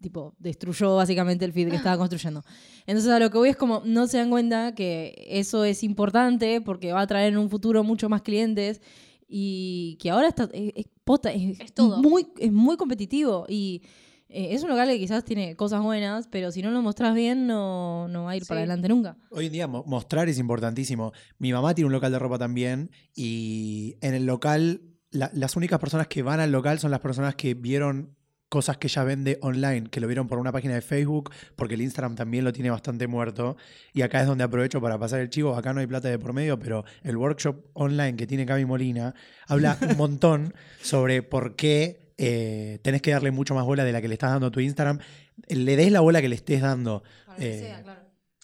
tipo 0.02 0.36
destruyó 0.38 0.96
básicamente 0.98 1.46
el 1.46 1.54
feed 1.54 1.70
que 1.70 1.78
estaba 1.78 1.98
construyendo. 1.98 2.44
Entonces 2.86 3.10
a 3.12 3.20
lo 3.20 3.30
que 3.30 3.38
voy 3.38 3.50
es 3.50 3.56
como 3.58 3.82
no 3.86 4.06
se 4.08 4.18
dan 4.18 4.30
cuenta 4.30 4.76
que 4.76 5.16
eso 5.30 5.64
es 5.64 5.82
importante 5.84 6.60
porque 6.62 6.92
va 6.92 7.02
a 7.02 7.08
traer 7.08 7.32
en 7.34 7.38
un 7.40 7.50
futuro 7.50 7.84
mucho 7.84 8.10
más 8.10 8.22
clientes 8.22 8.82
y 9.28 9.98
que 10.02 10.10
ahora 10.10 10.28
está 10.28 10.50
es, 10.54 10.74
es 10.76 10.86
posta, 11.04 11.32
es, 11.32 11.60
Es 11.60 11.74
todo. 11.74 12.02
muy 12.02 12.28
es 12.38 12.52
muy 12.52 12.76
competitivo 12.78 13.46
y 13.48 13.82
eh, 14.28 14.50
es 14.52 14.64
un 14.64 14.70
local 14.70 14.90
que 14.90 14.98
quizás 15.00 15.24
tiene 15.24 15.56
cosas 15.56 15.82
buenas, 15.82 16.28
pero 16.28 16.52
si 16.52 16.62
no 16.62 16.72
lo 16.72 16.82
mostrás 16.82 17.14
bien 17.16 17.48
no, 17.48 18.08
no 18.10 18.24
va 18.26 18.32
a 18.32 18.36
ir 18.36 18.46
para 18.46 18.60
Sí. 18.60 18.64
adelante 18.64 18.90
nunca. 18.90 19.16
Hoy 19.30 19.46
en 19.46 19.54
día 19.54 19.68
mo- 19.68 19.84
mostrar 19.88 20.28
es 20.28 20.38
importantísimo. 20.38 21.14
Mi 21.38 21.54
mamá 21.54 21.74
tiene 21.76 21.86
un 21.88 21.94
local 21.94 22.12
de 22.12 22.20
ropa 22.20 22.38
también 22.38 22.90
y 23.16 23.96
en 24.02 24.14
el 24.16 24.26
local 24.26 24.82
la- 25.14 25.32
las 25.34 25.56
únicas 25.56 25.80
personas 25.80 26.08
que 26.08 26.22
van 26.22 26.40
al 26.40 26.52
local 26.52 26.80
son 26.80 26.92
las 26.92 27.00
personas 27.00 27.36
que 27.36 27.54
vieron 27.54 28.16
cosas 28.50 28.78
que 28.78 28.86
ella 28.86 29.04
vende 29.04 29.40
online, 29.42 29.90
que 29.90 30.00
lo 30.00 30.06
vieron 30.06 30.28
por 30.28 30.38
una 30.38 30.52
página 30.52 30.76
de 30.76 30.82
Facebook, 30.82 31.32
porque 31.56 31.74
el 31.74 31.82
Instagram 31.82 32.16
también 32.16 32.44
lo 32.44 32.54
tiene 32.54 32.70
bastante 32.70 33.08
muerto. 33.08 33.58
Y 33.94 34.04
acá 34.04 34.22
es 34.22 34.28
donde 34.28 34.44
aprovecho 34.44 34.80
para 34.80 35.00
pasar 35.00 35.22
el 35.22 35.30
chivo. 35.32 35.56
Acá 35.56 35.74
no 35.74 35.80
hay 35.80 35.88
plata 35.88 36.08
de 36.10 36.20
por 36.20 36.34
medio, 36.34 36.60
pero 36.60 36.86
el 37.02 37.18
workshop 37.18 37.56
online 37.74 38.16
que 38.16 38.28
tiene 38.28 38.46
Cami 38.46 38.66
Molina 38.66 39.16
habla 39.48 39.76
un 39.82 39.98
montón 39.98 40.54
sobre 40.84 41.24
por 41.24 41.56
qué 41.56 42.14
eh, 42.20 42.78
tenés 42.84 43.02
que 43.02 43.10
darle 43.12 43.32
mucho 43.32 43.56
más 43.56 43.66
bola 43.66 43.84
de 43.84 43.92
la 43.92 44.02
que 44.02 44.08
le 44.08 44.14
estás 44.14 44.30
dando 44.30 44.48
a 44.48 44.52
tu 44.52 44.60
Instagram. 44.60 45.00
Le 45.48 45.76
des 45.76 45.92
la 45.92 46.02
bola 46.02 46.22
que 46.22 46.30
le 46.30 46.36
estés 46.36 46.62
dando. 46.62 47.02
Eh, 47.40 47.74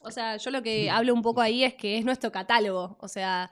O 0.02 0.10
sea, 0.10 0.38
yo 0.38 0.50
lo 0.50 0.64
que 0.64 0.90
hablo 0.90 1.14
un 1.14 1.22
poco 1.22 1.42
ahí 1.42 1.64
es 1.64 1.76
que 1.76 2.00
es 2.00 2.04
nuestro 2.06 2.32
catálogo. 2.32 2.98
O 3.00 3.08
sea, 3.08 3.52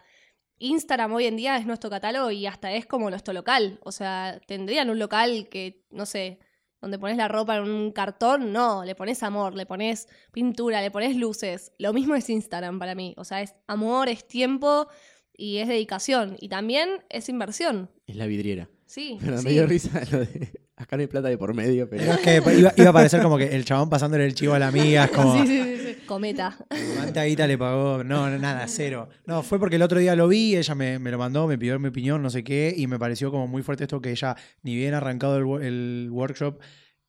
Instagram 0.59 1.13
hoy 1.13 1.25
en 1.25 1.37
día 1.37 1.57
es 1.57 1.65
nuestro 1.65 1.89
catálogo 1.89 2.31
y 2.31 2.45
hasta 2.45 2.71
es 2.73 2.85
como 2.85 3.09
nuestro 3.09 3.33
local. 3.33 3.79
O 3.83 3.91
sea, 3.91 4.39
tendrían 4.47 4.89
un 4.89 4.99
local 4.99 5.47
que, 5.49 5.85
no 5.91 6.05
sé, 6.05 6.39
donde 6.81 6.99
pones 6.99 7.17
la 7.17 7.27
ropa 7.27 7.57
en 7.57 7.63
un 7.63 7.91
cartón, 7.91 8.51
no, 8.51 8.85
le 8.85 8.95
pones 8.95 9.23
amor, 9.23 9.55
le 9.55 9.65
pones 9.65 10.07
pintura, 10.31 10.81
le 10.81 10.91
pones 10.91 11.15
luces. 11.15 11.71
Lo 11.79 11.93
mismo 11.93 12.15
es 12.15 12.29
Instagram 12.29 12.79
para 12.79 12.95
mí. 12.95 13.13
O 13.17 13.23
sea, 13.23 13.41
es 13.41 13.55
amor, 13.67 14.09
es 14.09 14.27
tiempo 14.27 14.87
y 15.35 15.57
es 15.57 15.67
dedicación. 15.67 16.37
Y 16.39 16.49
también 16.49 16.89
es 17.09 17.29
inversión. 17.29 17.89
Es 18.05 18.15
la 18.15 18.25
vidriera. 18.25 18.69
Sí. 18.85 19.17
Pero 19.23 19.37
sí. 19.39 19.45
me 19.45 19.51
dio 19.51 19.65
risa 19.67 20.01
lo 20.11 20.19
de. 20.19 20.51
Acá 20.75 20.95
no 20.95 21.01
hay 21.01 21.07
plata 21.07 21.27
de 21.27 21.39
por 21.39 21.55
medio, 21.55 21.89
pero. 21.89 22.03
Pero 22.03 22.13
es 22.13 22.19
que 22.19 22.59
iba, 22.59 22.71
iba 22.77 22.89
a 22.91 22.93
parecer 22.93 23.19
como 23.23 23.35
que 23.39 23.45
el 23.45 23.65
chabón 23.65 23.89
pasándole 23.89 24.25
el 24.25 24.35
chivo 24.35 24.53
a 24.53 24.59
la 24.59 24.67
amiga, 24.67 25.05
es 25.05 25.11
como, 25.15 25.33
Sí, 25.41 25.47
sí, 25.47 25.63
sí, 25.63 25.76
sí. 25.76 25.76
Cometa. 26.07 26.57
¿cuánta 26.95 27.23
guita 27.25 27.45
le 27.47 27.57
pagó? 27.57 28.03
No, 28.03 28.29
nada, 28.37 28.65
cero. 28.67 29.09
No, 29.25 29.43
fue 29.43 29.59
porque 29.59 29.75
el 29.75 29.81
otro 29.81 29.99
día 29.99 30.15
lo 30.15 30.27
vi, 30.27 30.55
ella 30.55 30.73
me, 30.75 30.97
me 30.99 31.11
lo 31.11 31.17
mandó, 31.17 31.45
me 31.47 31.57
pidió 31.57 31.77
mi 31.79 31.89
opinión, 31.89 32.21
no 32.23 32.29
sé 32.29 32.43
qué, 32.43 32.73
y 32.75 32.87
me 32.87 32.97
pareció 32.97 33.29
como 33.31 33.47
muy 33.47 33.61
fuerte 33.61 33.83
esto 33.83 34.01
que 34.01 34.11
ella, 34.11 34.35
ni 34.63 34.75
bien 34.75 34.93
arrancado 34.93 35.37
el, 35.37 35.43
wo- 35.45 35.61
el 35.61 36.09
workshop, 36.11 36.59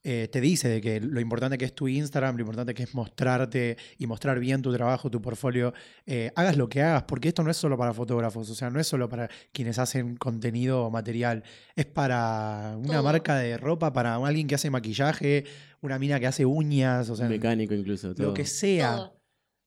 eh, 0.01 0.29
te 0.31 0.39
dice 0.39 0.69
de 0.69 0.79
que 0.79 1.01
lo 1.01 1.19
importante 1.19 1.57
que 1.57 1.65
es 1.65 1.75
tu 1.75 1.89
Instagram, 1.89 2.35
lo 2.37 2.41
importante 2.41 2.73
que 2.73 2.83
es 2.83 2.95
mostrarte 2.95 3.75
y 3.97 4.07
mostrar 4.07 4.39
bien 4.39 4.61
tu 4.61 4.71
trabajo, 4.73 5.09
tu 5.11 5.21
portfolio, 5.21 5.73
eh, 6.05 6.31
hagas 6.37 6.55
lo 6.55 6.69
que 6.69 6.81
hagas, 6.81 7.03
porque 7.03 7.27
esto 7.27 7.43
no 7.43 7.51
es 7.51 7.57
solo 7.57 7.77
para 7.77 7.93
fotógrafos, 7.93 8.49
o 8.49 8.55
sea, 8.55 8.69
no 8.69 8.79
es 8.79 8.87
solo 8.87 9.09
para 9.09 9.29
quienes 9.51 9.77
hacen 9.77 10.15
contenido 10.15 10.85
o 10.85 10.89
material, 10.89 11.43
es 11.75 11.85
para 11.85 12.75
una 12.77 12.93
Todo. 12.93 13.03
marca 13.03 13.35
de 13.35 13.57
ropa, 13.57 13.91
para 13.91 14.15
alguien 14.15 14.47
que 14.47 14.55
hace 14.55 14.69
maquillaje, 14.69 15.43
una 15.81 15.97
mina 15.99 16.19
que 16.19 16.27
hace 16.27 16.45
uñas, 16.45 17.09
o 17.09 17.15
sea, 17.15 17.27
mecánico 17.27 17.73
incluso. 17.73 18.13
Todo. 18.13 18.27
lo 18.27 18.33
que 18.33 18.45
sea. 18.45 18.95
Todo. 18.95 19.19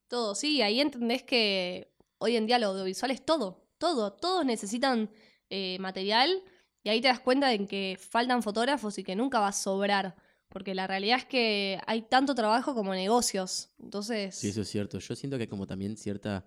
Todo, 0.08 0.34
sí, 0.34 0.60
ahí 0.60 0.80
entendés 0.80 1.22
que 1.22 1.90
hoy 2.18 2.36
en 2.36 2.46
día 2.46 2.58
lo 2.58 2.66
audiovisual 2.68 3.10
es 3.10 3.24
todo. 3.24 3.66
todo, 3.78 4.12
todos 4.12 4.44
necesitan 4.44 5.10
eh, 5.50 5.78
material 5.80 6.42
y 6.84 6.88
ahí 6.90 7.00
te 7.00 7.08
das 7.08 7.20
cuenta 7.20 7.48
de 7.48 7.66
que 7.66 7.98
faltan 7.98 8.42
fotógrafos 8.42 8.98
y 8.98 9.04
que 9.04 9.16
nunca 9.16 9.40
va 9.40 9.48
a 9.48 9.52
sobrar. 9.52 10.14
Porque 10.48 10.74
la 10.74 10.86
realidad 10.86 11.16
es 11.18 11.24
que 11.24 11.80
hay 11.86 12.02
tanto 12.02 12.34
trabajo 12.34 12.74
como 12.74 12.92
negocios. 12.94 13.70
Entonces, 13.78 14.34
Sí, 14.34 14.48
eso 14.50 14.60
es 14.60 14.68
cierto. 14.68 14.98
Yo 14.98 15.16
siento 15.16 15.38
que 15.38 15.48
como 15.48 15.66
también 15.66 15.96
cierta... 15.96 16.44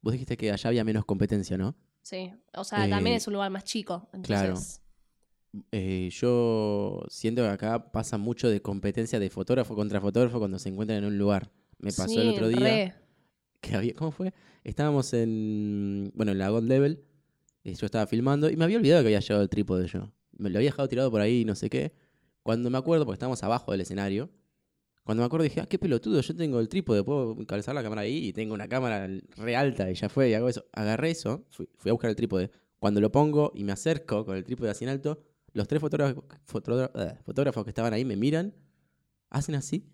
Vos 0.00 0.12
dijiste 0.12 0.38
que 0.38 0.50
allá 0.50 0.68
había 0.68 0.84
menos 0.84 1.04
competencia, 1.04 1.58
¿no? 1.58 1.76
sí. 2.02 2.32
O 2.54 2.64
sea, 2.64 2.88
también 2.88 3.14
Eh, 3.14 3.16
es 3.18 3.26
un 3.26 3.34
lugar 3.34 3.50
más 3.50 3.64
chico. 3.64 4.08
claro. 4.22 4.54
Eh, 5.72 6.10
yo 6.12 7.04
siento 7.08 7.42
que 7.42 7.48
acá 7.48 7.90
pasa 7.90 8.18
mucho 8.18 8.48
de 8.48 8.62
competencia 8.62 9.18
de 9.18 9.30
fotógrafo 9.30 9.74
contra 9.74 10.00
fotógrafo 10.00 10.38
cuando 10.38 10.58
se 10.58 10.68
encuentran 10.68 11.00
en 11.00 11.04
un 11.06 11.18
lugar. 11.18 11.50
Me 11.78 11.92
pasó 11.92 12.20
el 12.20 12.28
otro 12.30 12.48
día 12.48 12.60
re. 12.60 12.94
que 13.60 13.74
había, 13.74 13.94
¿cómo 13.94 14.12
fue? 14.12 14.32
Estábamos 14.64 15.12
en, 15.12 16.12
bueno, 16.14 16.32
en 16.32 16.38
la 16.38 16.50
God 16.50 16.64
Level, 16.64 17.02
y 17.62 17.74
yo 17.74 17.86
estaba 17.86 18.06
filmando 18.06 18.50
y 18.50 18.56
me 18.56 18.64
había 18.64 18.78
olvidado 18.78 19.02
que 19.02 19.08
había 19.08 19.20
llevado 19.20 19.42
el 19.42 19.48
trípode 19.48 19.86
yo. 19.86 20.12
Me 20.32 20.50
lo 20.50 20.58
había 20.58 20.70
dejado 20.70 20.88
tirado 20.88 21.10
por 21.10 21.20
ahí, 21.20 21.44
no 21.44 21.54
sé 21.54 21.68
qué. 21.68 21.92
Cuando 22.42 22.70
me 22.70 22.78
acuerdo, 22.78 23.04
porque 23.04 23.16
estábamos 23.16 23.42
abajo 23.42 23.72
del 23.72 23.82
escenario, 23.82 24.30
cuando 25.04 25.22
me 25.22 25.26
acuerdo 25.26 25.44
dije, 25.44 25.60
ah, 25.60 25.66
qué 25.66 25.78
pelotudo, 25.78 26.20
yo 26.20 26.36
tengo 26.36 26.60
el 26.60 26.68
trípode, 26.68 27.02
puedo 27.02 27.36
calzar 27.46 27.74
la 27.74 27.82
cámara 27.82 28.02
ahí 28.02 28.28
y 28.28 28.32
tengo 28.32 28.54
una 28.54 28.68
cámara 28.68 29.08
re 29.36 29.56
alta 29.56 29.90
y 29.90 29.94
ya 29.94 30.08
fue, 30.08 30.30
y 30.30 30.34
hago 30.34 30.48
eso. 30.48 30.64
Agarré 30.72 31.10
eso, 31.10 31.44
fui, 31.50 31.68
fui 31.76 31.90
a 31.90 31.92
buscar 31.92 32.10
el 32.10 32.16
trípode. 32.16 32.50
Cuando 32.78 33.00
lo 33.00 33.12
pongo 33.12 33.52
y 33.54 33.64
me 33.64 33.72
acerco 33.72 34.24
con 34.24 34.36
el 34.36 34.44
trípode 34.44 34.70
así 34.70 34.84
en 34.84 34.90
alto, 34.90 35.22
los 35.52 35.66
tres 35.68 35.80
fotógrafos, 35.80 36.24
eh, 36.96 37.14
fotógrafos 37.24 37.64
que 37.64 37.70
estaban 37.70 37.92
ahí 37.92 38.04
me 38.04 38.16
miran, 38.16 38.54
hacen 39.30 39.54
así, 39.54 39.86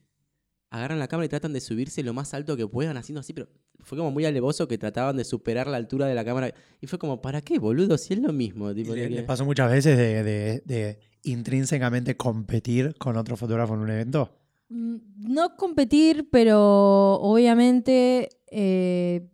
agarran 0.71 0.99
la 0.99 1.09
cámara 1.09 1.27
y 1.27 1.29
tratan 1.29 1.53
de 1.53 1.61
subirse 1.61 2.03
lo 2.03 2.13
más 2.13 2.35
alto 2.35 2.57
que 2.57 2.67
puedan, 2.67 2.97
haciendo 2.97 3.21
así, 3.21 3.33
pero 3.33 3.49
fue 3.81 3.97
como 3.97 4.11
muy 4.11 4.25
alevoso 4.25 4.67
que 4.69 4.79
trataban 4.79 5.17
de 5.17 5.25
superar 5.25 5.67
la 5.69 5.77
altura 5.77 6.07
de 6.07 6.15
la 6.15 6.25
cámara. 6.25 6.53
Y 6.81 6.87
fue 6.87 6.99
como, 6.99 7.21
¿para 7.23 7.41
qué, 7.43 7.59
boludo? 7.59 7.97
Si 7.99 8.15
es 8.15 8.21
lo 8.21 8.33
mismo. 8.33 8.75
Tipo, 8.75 8.95
le- 8.95 9.03
de 9.03 9.09
que- 9.09 9.15
¿Les 9.17 9.25
pasó 9.25 9.45
muchas 9.45 9.71
veces 9.71 9.97
de, 9.97 10.23
de- 10.25 10.63
de 10.65 10.99
intrínsecamente 11.23 12.17
competir 12.17 12.95
con 12.99 13.17
otro 13.17 13.37
fotógrafo 13.37 13.75
en 13.75 13.81
un 13.81 13.91
evento? 13.91 14.37
Mm, 14.69 14.97
No 15.29 15.57
competir, 15.57 16.29
pero 16.31 17.15
obviamente 17.21 18.29
eh, 18.51 19.29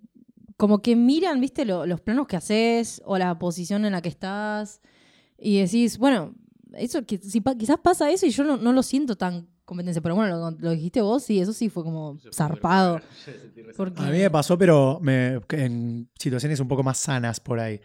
como 0.57 0.83
que 0.83 0.97
miran, 0.97 1.41
viste, 1.41 1.64
lo- 1.64 1.87
los 1.87 2.00
planos 2.00 2.26
que 2.26 2.37
haces 2.37 3.00
o 3.05 3.17
la 3.19 3.38
posición 3.38 3.85
en 3.85 3.93
la 3.93 4.02
que 4.02 4.09
estás 4.11 4.81
y 5.42 5.61
decís, 5.61 5.99
bueno, 5.99 6.34
eso 6.75 7.04
que, 7.04 7.18
si 7.18 7.42
quizás 7.58 7.78
pasa 7.82 8.11
eso 8.11 8.25
y 8.26 8.30
yo 8.30 8.44
no, 8.44 8.56
no 8.56 8.72
lo 8.72 8.82
siento 8.82 9.16
tan 9.16 9.49
competencia, 9.64 10.02
pero 10.02 10.14
bueno, 10.14 10.37
lo, 10.38 10.50
lo 10.58 10.70
dijiste 10.70 11.00
vos, 11.00 11.22
sí, 11.22 11.40
eso 11.40 11.52
sí 11.52 11.68
fue 11.68 11.82
como 11.84 12.18
zarpado. 12.32 13.00
Porque, 13.76 14.02
A 14.02 14.11
mí 14.11 14.18
me 14.18 14.30
pasó, 14.30 14.58
pero 14.58 14.99
me- 15.00 15.40
en 15.50 16.08
situaciones 16.18 16.61
un 16.61 16.68
poco 16.68 16.82
más 16.82 16.99
sanas 16.99 17.40
por 17.40 17.58
ahí. 17.61 17.80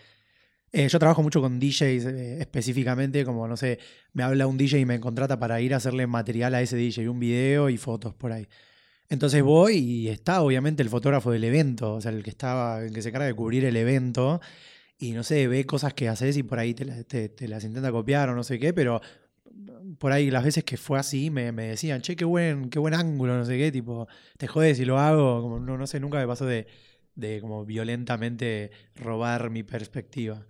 Eh, 0.73 0.87
yo 0.89 0.99
trabajo 0.99 1.23
mucho 1.23 1.39
con 1.41 1.59
DJs 1.59 1.81
eh, 2.05 2.37
específicamente, 2.41 3.23
como 3.23 3.47
no 3.47 3.55
sé, 3.55 3.79
me 4.13 4.23
habla 4.23 4.47
un 4.47 4.57
DJ 4.57 4.79
y 4.79 4.85
me 4.85 4.99
contrata 4.99 5.39
para 5.39 5.61
ir 5.61 5.73
a 5.73 5.77
hacerle 5.77 6.05
material 6.07 6.53
a 6.55 6.61
ese 6.61 6.75
DJ, 6.75 7.09
un 7.09 7.19
video 7.19 7.69
y 7.69 7.77
fotos 7.77 8.13
por 8.15 8.33
ahí. 8.33 8.47
Entonces 9.09 9.41
voy 9.41 9.77
y 9.77 10.07
está 10.09 10.41
obviamente 10.41 10.83
el 10.83 10.89
fotógrafo 10.89 11.31
del 11.31 11.45
evento, 11.45 11.93
o 11.93 12.01
sea, 12.01 12.11
el 12.11 12.21
que 12.23 12.29
estaba, 12.29 12.83
el 12.83 12.91
que 12.93 13.01
se 13.01 13.09
encarga 13.09 13.27
de 13.27 13.33
cubrir 13.33 13.63
el 13.63 13.77
evento, 13.77 14.41
y 15.00 15.12
no 15.12 15.24
sé, 15.24 15.48
ve 15.48 15.66
cosas 15.66 15.94
que 15.94 16.10
haces 16.10 16.38
y 16.38 16.44
por 16.44 16.60
ahí 16.60 16.74
te, 16.74 16.86
la- 16.86 17.04
te- 17.04 17.30
te 17.30 17.48
las 17.48 17.63
intenta 17.63 17.92
copiar 17.92 18.30
o 18.30 18.36
no 18.36 18.44
sé 18.44 18.60
qué, 18.60 18.74
pero 18.74 19.01
por 20.00 20.12
ahí 20.12 20.30
las 20.32 20.44
veces 20.44 20.63
que 20.63 20.77
fue 20.77 21.00
así 21.00 21.30
me, 21.30 21.51
me 21.51 21.68
decían, 21.70 22.01
che, 22.01 22.16
qué 22.16 22.25
buen, 22.25 22.70
qué 22.70 22.80
buen 22.80 22.94
ángulo, 22.94 23.38
no 23.38 23.46
sé 23.46 23.58
qué, 23.58 23.72
tipo, 23.72 24.08
te 24.38 24.48
jodes 24.48 24.77
si 24.77 24.86
lo 24.86 25.00
hago, 25.00 25.42
como 25.42 25.60
no, 25.60 25.77
no 25.77 25.88
sé, 25.88 26.00
nunca 26.00 26.18
me 26.20 26.27
pasó 26.27 26.46
de, 26.46 26.68
de 27.16 27.42
como 27.42 27.66
violentamente 27.66 28.72
robar 28.96 29.50
mi 29.50 29.63
perspectiva. 29.63 30.46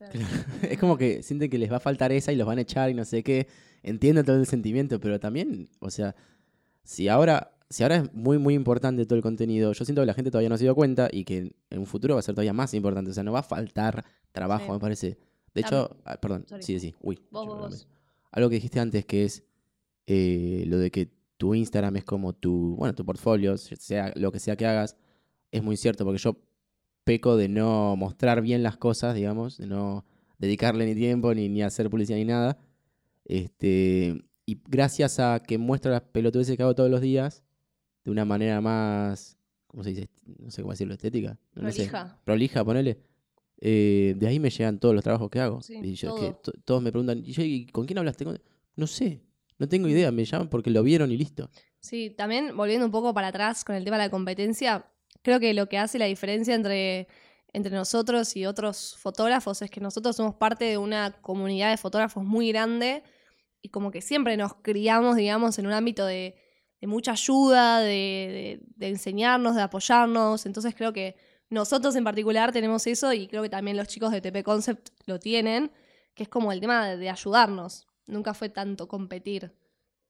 es 0.62 0.78
como 0.78 0.96
que 0.96 1.22
sienten 1.22 1.50
que 1.50 1.58
les 1.58 1.70
va 1.72 1.76
a 1.76 1.80
faltar 1.80 2.12
esa 2.12 2.32
y 2.32 2.36
los 2.36 2.46
van 2.46 2.58
a 2.58 2.62
echar 2.62 2.90
y 2.90 2.94
no 2.94 3.04
sé 3.04 3.22
qué. 3.22 3.48
Entiendo 3.82 4.24
todo 4.24 4.36
el 4.36 4.46
sentimiento, 4.46 5.00
pero 5.00 5.18
también, 5.20 5.68
o 5.80 5.90
sea, 5.90 6.14
si 6.84 7.08
ahora, 7.08 7.55
si 7.68 7.82
ahora 7.82 7.96
es 7.96 8.14
muy, 8.14 8.38
muy 8.38 8.54
importante 8.54 9.04
todo 9.06 9.16
el 9.16 9.22
contenido, 9.22 9.72
yo 9.72 9.84
siento 9.84 10.02
que 10.02 10.06
la 10.06 10.14
gente 10.14 10.30
todavía 10.30 10.48
no 10.48 10.56
se 10.56 10.64
dio 10.64 10.74
cuenta 10.74 11.08
y 11.10 11.24
que 11.24 11.52
en 11.70 11.78
un 11.78 11.86
futuro 11.86 12.14
va 12.14 12.20
a 12.20 12.22
ser 12.22 12.34
todavía 12.34 12.52
más 12.52 12.72
importante. 12.74 13.10
O 13.10 13.14
sea, 13.14 13.24
no 13.24 13.32
va 13.32 13.40
a 13.40 13.44
faltar 13.44 14.04
trabajo, 14.32 14.66
Sí. 14.66 14.72
me 14.72 14.78
parece. 14.78 15.18
De 15.54 15.62
hecho, 15.62 15.96
ah, 16.04 16.18
perdón, 16.20 16.44
Sorry. 16.46 16.62
sí, 16.62 16.78
sí, 16.78 16.94
uy. 17.00 17.18
Vos. 17.30 17.88
Algo 18.30 18.48
que 18.50 18.56
dijiste 18.56 18.78
antes 18.78 19.04
que 19.06 19.24
es 19.24 19.42
eh, 20.06 20.64
lo 20.66 20.78
de 20.78 20.90
que 20.90 21.10
tu 21.38 21.54
Instagram 21.54 21.96
es 21.96 22.04
como 22.04 22.34
tu, 22.34 22.76
bueno, 22.76 22.94
tu 22.94 23.04
portfolio, 23.04 23.56
sea 23.56 24.12
lo 24.16 24.30
que 24.32 24.38
sea 24.38 24.56
que 24.56 24.66
hagas, 24.66 24.96
es 25.50 25.62
muy 25.62 25.76
cierto, 25.76 26.04
porque 26.04 26.18
yo 26.18 26.36
peco 27.04 27.36
de 27.36 27.48
no 27.48 27.96
mostrar 27.96 28.42
bien 28.42 28.62
las 28.62 28.76
cosas, 28.76 29.14
digamos, 29.14 29.58
de 29.58 29.66
no 29.66 30.04
dedicarle 30.38 30.86
ni 30.86 30.94
tiempo, 30.94 31.34
ni, 31.34 31.48
ni 31.48 31.62
hacer 31.62 31.88
publicidad 31.90 32.18
ni 32.18 32.24
nada. 32.26 32.58
Este, 33.24 34.24
y 34.44 34.60
gracias 34.68 35.18
a 35.18 35.40
que 35.40 35.58
muestro 35.58 35.90
las 35.90 36.02
pelotudeces 36.02 36.56
que 36.56 36.62
hago 36.62 36.74
todos 36.74 36.90
los 36.90 37.00
días, 37.00 37.42
de 38.06 38.10
una 38.12 38.24
manera 38.24 38.60
más, 38.60 39.36
¿cómo 39.66 39.82
se 39.82 39.90
dice? 39.90 40.08
No 40.38 40.50
sé 40.50 40.62
cómo 40.62 40.72
decirlo, 40.72 40.94
estética. 40.94 41.36
No 41.54 41.70
sé. 41.72 41.76
Prolija. 41.88 42.20
Prolija, 42.24 42.64
ponele. 42.64 42.98
Eh, 43.60 44.14
de 44.16 44.28
ahí 44.28 44.38
me 44.38 44.48
llegan 44.50 44.78
todos 44.78 44.94
los 44.94 45.02
trabajos 45.02 45.28
que 45.28 45.40
hago. 45.40 45.60
Sí, 45.60 45.78
y 45.82 45.94
yo, 45.94 46.14
que 46.14 46.20
todo. 46.20 46.34
to- 46.34 46.52
todos 46.64 46.82
me 46.82 46.92
preguntan, 46.92 47.18
¿y, 47.18 47.32
yo, 47.32 47.42
¿y 47.42 47.66
con 47.66 47.84
quién 47.84 47.98
hablaste? 47.98 48.24
¿Con-?" 48.24 48.40
No 48.76 48.86
sé, 48.86 49.22
no 49.58 49.68
tengo 49.68 49.88
idea, 49.88 50.12
me 50.12 50.24
llaman 50.24 50.48
porque 50.48 50.70
lo 50.70 50.82
vieron 50.84 51.10
y 51.10 51.16
listo. 51.16 51.50
Sí, 51.80 52.10
también 52.10 52.56
volviendo 52.56 52.86
un 52.86 52.92
poco 52.92 53.12
para 53.12 53.28
atrás 53.28 53.64
con 53.64 53.74
el 53.74 53.84
tema 53.84 53.96
de 53.98 54.04
la 54.04 54.10
competencia, 54.10 54.86
creo 55.22 55.40
que 55.40 55.52
lo 55.52 55.68
que 55.68 55.78
hace 55.78 55.98
la 55.98 56.04
diferencia 56.06 56.54
entre, 56.54 57.08
entre 57.52 57.74
nosotros 57.74 58.36
y 58.36 58.46
otros 58.46 58.96
fotógrafos 58.98 59.62
es 59.62 59.70
que 59.70 59.80
nosotros 59.80 60.14
somos 60.14 60.36
parte 60.36 60.64
de 60.66 60.78
una 60.78 61.10
comunidad 61.22 61.70
de 61.70 61.76
fotógrafos 61.76 62.24
muy 62.24 62.50
grande 62.50 63.02
y 63.62 63.70
como 63.70 63.90
que 63.90 64.00
siempre 64.00 64.36
nos 64.36 64.54
criamos, 64.62 65.16
digamos, 65.16 65.58
en 65.58 65.66
un 65.66 65.72
ámbito 65.72 66.06
de, 66.06 66.36
de 66.80 66.86
mucha 66.86 67.12
ayuda, 67.12 67.80
de, 67.80 67.86
de- 67.88 68.60
de 68.76 68.88
enseñarnos, 68.88 69.54
de 69.56 69.62
apoyarnos. 69.62 70.46
Entonces 70.46 70.74
creo 70.74 70.92
que 70.92 71.16
nosotros 71.48 71.94
en 71.96 72.04
particular 72.04 72.52
tenemos 72.52 72.86
eso 72.86 73.12
y 73.12 73.28
creo 73.28 73.42
que 73.42 73.48
también 73.48 73.76
los 73.76 73.88
chicos 73.88 74.10
de 74.12 74.20
TP 74.20 74.42
Concept 74.42 74.88
lo 75.06 75.18
tienen, 75.18 75.70
que 76.14 76.24
es 76.24 76.28
como 76.28 76.52
el 76.52 76.60
tema 76.60 76.86
de, 76.88 76.96
de 76.96 77.08
ayudarnos. 77.10 77.86
Nunca 78.06 78.34
fue 78.34 78.48
tanto 78.48 78.88
competir, 78.88 79.52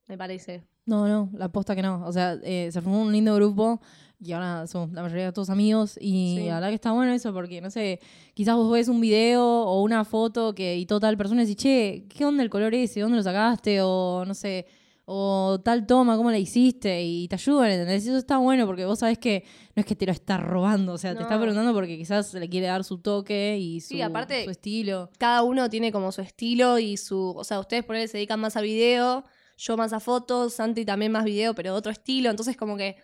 me 0.09 0.17
parece. 0.19 0.65
No, 0.87 1.09
no, 1.09 1.31
la 1.33 1.49
posta 1.49 1.75
que 1.75 1.83
no. 1.83 2.05
O 2.07 2.13
sea, 2.13 2.39
eh, 2.45 2.69
se 2.73 2.81
formó 2.81 3.03
un 3.03 3.11
lindo 3.13 3.35
grupo 3.35 3.81
y 4.21 4.33
ahora 4.33 4.67
somos 4.67 4.93
la 4.93 5.03
mayoría 5.03 5.27
de 5.27 5.33
todos 5.33 5.51
amigos 5.51 5.99
y 6.01 6.37
Sí. 6.39 6.47
la 6.47 6.55
verdad 6.55 6.69
que 6.69 6.75
está 6.77 6.93
bueno 6.93 7.13
eso 7.13 7.33
porque, 7.33 7.61
no 7.61 7.71
sé, 7.71 8.01
quizás 8.35 8.55
vos 8.57 8.71
ves 8.73 8.89
un 8.89 9.01
video 9.01 9.45
o 9.45 9.83
una 9.83 10.05
foto 10.05 10.55
que 10.55 10.75
editó 10.75 11.01
tal 11.01 11.17
persona 11.17 11.43
y 11.43 11.47
decís, 11.47 11.63
che, 11.63 12.05
¿qué 12.09 12.25
onda 12.25 12.43
el 12.43 12.51
color 12.51 12.73
ese? 12.75 13.01
¿Dónde 13.01 13.17
lo 13.17 13.23
sacaste? 13.23 13.81
O 13.83 14.25
no 14.25 14.33
sé, 14.35 14.67
o 15.09 15.61
tal 15.65 15.87
toma, 15.87 16.17
¿cómo 16.17 16.31
la 16.33 16.39
hiciste? 16.39 17.01
Y 17.03 17.29
te 17.29 17.37
ayudan, 17.37 17.71
¿entendés? 17.71 18.05
Y 18.05 18.09
eso 18.09 18.19
está 18.19 18.39
bueno 18.39 18.67
porque 18.67 18.85
vos 18.85 18.99
sabés 18.99 19.19
que 19.19 19.45
no 19.77 19.81
es 19.81 19.87
que 19.87 19.95
te 19.95 20.05
lo 20.05 20.11
está 20.13 20.37
robando, 20.37 20.95
o 20.95 20.99
sea, 20.99 21.15
te 21.15 21.23
está 21.23 21.39
preguntando 21.39 21.73
porque 21.73 21.97
quizás 21.97 22.35
le 22.35 22.49
quiere 22.49 22.67
dar 22.67 22.83
su 22.83 22.99
toque 22.99 23.57
y 23.57 23.81
su, 23.81 23.89
Sí, 23.91 24.03
aparte- 24.03 24.45
su 24.45 24.51
estilo. 24.51 25.11
cada 25.19 25.43
uno 25.45 25.71
tiene 25.71 25.93
como 25.93 26.11
su 26.11 26.23
estilo 26.23 26.79
y 26.81 26.97
su. 26.97 27.33
O 27.37 27.45
sea, 27.45 27.61
ustedes 27.61 27.85
por 27.85 27.95
ahí 27.95 28.09
se 28.09 28.17
dedican 28.19 28.41
más 28.41 28.57
a 28.57 28.61
video, 28.63 29.25
yo 29.57 29.77
más 29.77 29.93
a 29.93 30.01
fotos, 30.01 30.55
Santi 30.55 30.85
también 30.85 31.13
más 31.13 31.25
video, 31.25 31.55
pero 31.55 31.75
otro 31.75 31.93
estilo. 31.93 32.29
Entonces, 32.31 32.57
como 32.57 32.77
que 32.77 32.97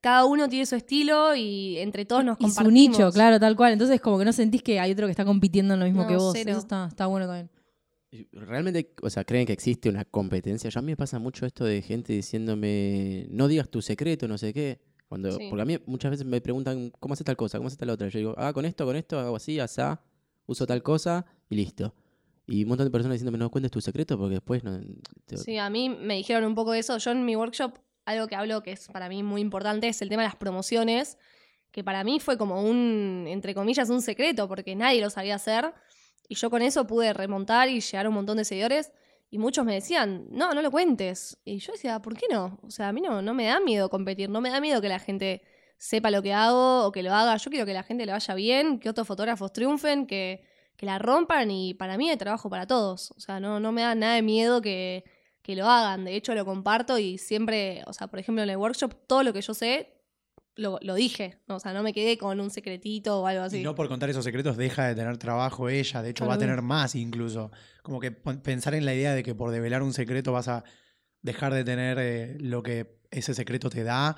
cada 0.00 0.24
uno 0.24 0.48
tiene 0.48 0.64
su 0.66 0.74
estilo 0.76 1.34
y 1.34 1.78
entre 1.78 2.04
todos 2.04 2.24
nos 2.24 2.36
Y 2.38 2.50
su 2.50 2.54
compartimos. 2.56 2.72
nicho, 2.72 3.10
claro, 3.12 3.38
tal 3.40 3.56
cual. 3.56 3.72
Entonces, 3.72 4.00
como 4.00 4.18
que 4.18 4.24
no 4.24 4.32
sentís 4.32 4.62
que 4.62 4.78
hay 4.80 4.92
otro 4.92 5.06
que 5.06 5.10
está 5.12 5.24
compitiendo 5.24 5.74
en 5.74 5.80
lo 5.80 5.86
mismo 5.86 6.02
No, 6.02 6.08
que 6.08 6.16
vos. 6.16 6.32
cero. 6.34 6.50
Eso 6.52 6.60
está, 6.60 6.86
está 6.88 7.06
bueno 7.06 7.26
también. 7.26 7.50
Realmente, 8.32 8.92
o 9.02 9.08
sea, 9.08 9.24
creen 9.24 9.46
que 9.46 9.52
existe 9.54 9.88
una 9.88 10.04
competencia. 10.04 10.68
Yo 10.68 10.78
a 10.78 10.82
mí 10.82 10.92
me 10.92 10.96
pasa 10.96 11.18
mucho 11.18 11.46
esto 11.46 11.64
de 11.64 11.80
gente 11.80 12.12
diciéndome, 12.12 13.26
no 13.30 13.48
digas 13.48 13.68
tu 13.70 13.80
secreto, 13.80 14.28
no 14.28 14.36
sé 14.38 14.52
qué. 14.52 14.80
Cuando, 15.08 15.32
Sí. 15.32 15.46
Porque 15.48 15.62
a 15.62 15.64
mí 15.64 15.78
muchas 15.86 16.10
veces 16.10 16.26
me 16.26 16.40
preguntan, 16.40 16.90
¿cómo 17.00 17.14
hace 17.14 17.24
tal 17.24 17.36
cosa? 17.36 17.58
¿Cómo 17.58 17.68
hace 17.68 17.76
tal 17.76 17.90
otra? 17.90 18.08
Yo 18.08 18.18
digo, 18.18 18.34
ah, 18.36 18.52
con 18.52 18.64
esto, 18.64 18.84
con 18.84 18.96
esto, 18.96 19.18
hago 19.18 19.36
así, 19.36 19.58
asá, 19.60 20.02
uso 20.46 20.66
tal 20.66 20.82
cosa 20.82 21.24
y 21.48 21.56
listo. 21.56 21.94
Y 22.46 22.64
un 22.64 22.70
montón 22.70 22.86
de 22.86 22.90
personas 22.90 23.14
diciéndome, 23.14 23.38
no 23.38 23.50
cuentes 23.50 23.70
tu 23.70 23.80
secreto 23.80 24.18
porque 24.18 24.34
después 24.34 24.62
no... 24.64 24.78
te- 25.26 25.36
Sí, 25.38 25.56
a 25.58 25.70
mí 25.70 25.88
me 25.88 26.16
dijeron 26.16 26.44
un 26.44 26.54
poco 26.54 26.72
de 26.72 26.80
eso. 26.80 26.98
Yo 26.98 27.10
en 27.12 27.24
mi 27.24 27.36
workshop, 27.36 27.78
algo 28.04 28.26
que 28.26 28.34
hablo 28.36 28.62
que 28.62 28.72
es 28.72 28.88
para 28.88 29.08
mí 29.08 29.22
muy 29.22 29.40
importante 29.40 29.88
es 29.88 30.02
el 30.02 30.08
tema 30.08 30.22
de 30.22 30.28
las 30.28 30.36
promociones, 30.36 31.18
que 31.70 31.82
para 31.84 32.04
mí 32.04 32.20
fue 32.20 32.36
como 32.36 32.62
un, 32.62 33.24
entre 33.28 33.54
comillas, 33.54 33.88
un 33.90 34.02
secreto, 34.02 34.48
porque 34.48 34.74
nadie 34.74 35.00
lo 35.00 35.08
sabía 35.08 35.36
hacer. 35.36 35.72
Y 36.32 36.34
yo 36.34 36.48
con 36.48 36.62
eso 36.62 36.86
pude 36.86 37.12
remontar 37.12 37.68
y 37.68 37.82
llegar 37.82 38.06
a 38.06 38.08
un 38.08 38.14
montón 38.14 38.38
de 38.38 38.46
seguidores. 38.46 38.90
Y 39.28 39.36
muchos 39.36 39.66
me 39.66 39.74
decían, 39.74 40.28
no, 40.30 40.54
no 40.54 40.62
lo 40.62 40.70
cuentes. 40.70 41.36
Y 41.44 41.58
yo 41.58 41.72
decía, 41.72 42.00
¿por 42.00 42.16
qué 42.16 42.24
no? 42.30 42.58
O 42.62 42.70
sea, 42.70 42.88
a 42.88 42.92
mí 42.94 43.02
no, 43.02 43.20
no 43.20 43.34
me 43.34 43.44
da 43.44 43.60
miedo 43.60 43.90
competir, 43.90 44.30
no 44.30 44.40
me 44.40 44.48
da 44.48 44.58
miedo 44.58 44.80
que 44.80 44.88
la 44.88 44.98
gente 44.98 45.42
sepa 45.76 46.10
lo 46.10 46.22
que 46.22 46.32
hago 46.32 46.86
o 46.86 46.90
que 46.90 47.02
lo 47.02 47.12
haga. 47.12 47.36
Yo 47.36 47.50
quiero 47.50 47.66
que 47.66 47.74
la 47.74 47.82
gente 47.82 48.06
le 48.06 48.12
vaya 48.12 48.34
bien, 48.34 48.78
que 48.78 48.88
otros 48.88 49.06
fotógrafos 49.06 49.52
triunfen, 49.52 50.06
que, 50.06 50.42
que 50.78 50.86
la 50.86 50.98
rompan 50.98 51.50
y 51.50 51.74
para 51.74 51.98
mí 51.98 52.08
hay 52.08 52.16
trabajo 52.16 52.48
para 52.48 52.66
todos. 52.66 53.10
O 53.10 53.20
sea, 53.20 53.38
no, 53.38 53.60
no 53.60 53.72
me 53.72 53.82
da 53.82 53.94
nada 53.94 54.14
de 54.14 54.22
miedo 54.22 54.62
que, 54.62 55.04
que 55.42 55.54
lo 55.54 55.68
hagan. 55.68 56.06
De 56.06 56.16
hecho, 56.16 56.34
lo 56.34 56.46
comparto 56.46 56.96
y 56.96 57.18
siempre, 57.18 57.82
o 57.86 57.92
sea, 57.92 58.06
por 58.06 58.20
ejemplo, 58.20 58.42
en 58.42 58.48
el 58.48 58.56
workshop, 58.56 58.94
todo 59.06 59.22
lo 59.22 59.34
que 59.34 59.42
yo 59.42 59.52
sé, 59.52 60.01
lo, 60.56 60.78
lo 60.82 60.94
dije. 60.94 61.38
O 61.48 61.58
sea, 61.60 61.72
no 61.72 61.82
me 61.82 61.92
quedé 61.92 62.18
con 62.18 62.40
un 62.40 62.50
secretito 62.50 63.20
o 63.20 63.26
algo 63.26 63.42
así. 63.42 63.60
Y 63.60 63.62
no 63.62 63.74
por 63.74 63.88
contar 63.88 64.10
esos 64.10 64.24
secretos 64.24 64.56
deja 64.56 64.86
de 64.86 64.94
tener 64.94 65.16
trabajo 65.18 65.68
ella, 65.68 66.02
de 66.02 66.10
hecho 66.10 66.26
va 66.26 66.34
a 66.34 66.38
tener 66.38 66.62
más 66.62 66.94
incluso. 66.94 67.50
Como 67.82 68.00
que 68.00 68.10
pensar 68.10 68.74
en 68.74 68.84
la 68.84 68.94
idea 68.94 69.14
de 69.14 69.22
que 69.22 69.34
por 69.34 69.50
develar 69.50 69.82
un 69.82 69.92
secreto 69.92 70.32
vas 70.32 70.48
a 70.48 70.64
dejar 71.22 71.54
de 71.54 71.64
tener 71.64 71.98
eh, 72.00 72.36
lo 72.40 72.62
que 72.62 73.00
ese 73.10 73.34
secreto 73.34 73.70
te 73.70 73.84
da, 73.84 74.16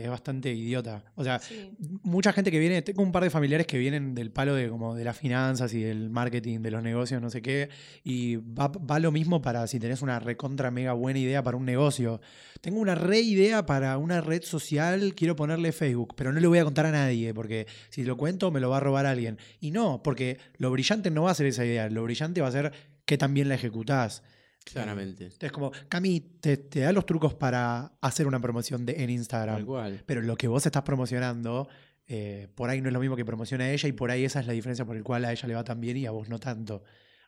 es 0.00 0.08
bastante 0.08 0.52
idiota. 0.54 1.04
O 1.16 1.24
sea, 1.24 1.40
Sí. 1.40 1.72
mucha 2.02 2.32
gente 2.32 2.50
que 2.50 2.58
viene, 2.58 2.82
tengo 2.82 3.02
un 3.02 3.10
par 3.12 3.24
de 3.24 3.30
familiares 3.30 3.66
que 3.66 3.78
vienen 3.78 4.14
del 4.14 4.30
palo 4.30 4.54
de 4.54 4.68
como 4.68 4.94
de 4.94 5.04
las 5.04 5.16
finanzas 5.16 5.74
y 5.74 5.82
del 5.82 6.08
marketing, 6.10 6.60
de 6.60 6.70
los 6.70 6.82
negocios, 6.82 7.20
no 7.20 7.30
sé 7.30 7.42
qué, 7.42 7.68
y 8.04 8.36
va, 8.36 8.68
va 8.68 8.98
lo 8.98 9.10
mismo 9.12 9.42
para 9.42 9.66
si 9.66 9.80
tenés 9.80 10.02
una 10.02 10.18
recontra 10.20 10.70
mega 10.70 10.92
buena 10.92 11.18
idea 11.18 11.42
para 11.42 11.56
un 11.56 11.64
negocio. 11.64 12.20
Tengo 12.60 12.78
una 12.80 12.94
re 12.94 13.20
idea 13.20 13.66
para 13.66 13.98
una 13.98 14.20
red 14.20 14.42
social, 14.42 15.14
quiero 15.16 15.34
ponerle 15.34 15.72
Facebook, 15.72 16.14
pero 16.16 16.32
no 16.32 16.38
le 16.40 16.46
voy 16.46 16.58
a 16.58 16.64
contar 16.64 16.86
a 16.86 16.92
nadie, 16.92 17.34
porque 17.34 17.66
si 17.90 18.04
lo 18.04 18.16
cuento 18.16 18.50
me 18.50 18.60
lo 18.60 18.70
va 18.70 18.76
a 18.76 18.80
robar 18.80 19.06
alguien. 19.06 19.38
Y 19.60 19.72
no, 19.72 20.02
porque 20.02 20.38
lo 20.58 20.70
brillante 20.70 21.10
no 21.10 21.24
va 21.24 21.32
a 21.32 21.34
ser 21.34 21.46
esa 21.46 21.64
idea, 21.64 21.88
lo 21.90 22.04
brillante 22.04 22.40
va 22.40 22.48
a 22.48 22.52
ser 22.52 22.72
que 23.04 23.18
también 23.18 23.48
la 23.48 23.56
ejecutás. 23.56 24.22
Claramente. 24.64 25.24
Entonces, 25.24 25.52
como, 25.52 25.72
Cami, 25.88 26.20
te, 26.40 26.56
te 26.56 26.80
da 26.80 26.92
los 26.92 27.04
trucos 27.06 27.34
para 27.34 27.92
hacer 28.00 28.26
una 28.26 28.40
promoción 28.40 28.86
de, 28.86 28.92
en 28.92 28.98
Tal 28.98 29.10
Instagram. 29.10 29.64
cual. 29.66 30.02
Pero 30.06 30.22
lo 30.22 30.36
que 30.36 30.48
vos 30.48 30.64
estás 30.64 30.82
promocionando, 30.82 31.68
eh, 32.06 32.48
por 32.54 32.70
ahí 32.70 32.80
no 32.80 32.88
es 32.88 32.92
lo 32.92 33.00
mismo 33.00 33.16
que 33.16 33.24
promociona 33.24 33.70
ella 33.70 33.88
y 33.88 33.92
por 33.92 34.10
ahí 34.10 34.24
esa 34.24 34.40
es 34.40 34.46
la 34.46 34.52
diferencia 34.52 34.84
por 34.84 34.96
el 34.96 35.02
cual 35.02 35.24
a 35.24 35.32
ella 35.32 35.48
le 35.48 35.54
va 35.54 35.64
tan 35.64 35.80
bien 35.80 35.96
y 35.96 36.06
a 36.06 36.10
vos 36.10 36.28
no 36.28 36.38
tanto. 36.38 36.82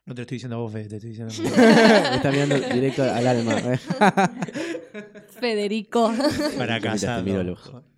No 0.05 0.13
te 0.13 0.19
lo 0.19 0.23
estoy 0.23 0.35
diciendo 0.35 0.55
a 0.57 0.59
vos, 0.59 0.71
Fede, 0.71 0.87
te 0.87 0.95
estoy 0.97 1.09
diciendo 1.11 1.33
a 1.33 1.37
mí. 1.37 1.49
Me 1.49 2.15
está 2.17 2.31
mirando 2.31 2.59
directo 2.59 3.03
al 3.03 3.25
alma. 3.27 3.53
¿eh? 3.59 3.79
Federico. 5.39 6.11
Fracasado. 6.13 7.23
Te 7.23 7.29
miro 7.29 7.41
al 7.41 7.49
ojo. 7.49 7.83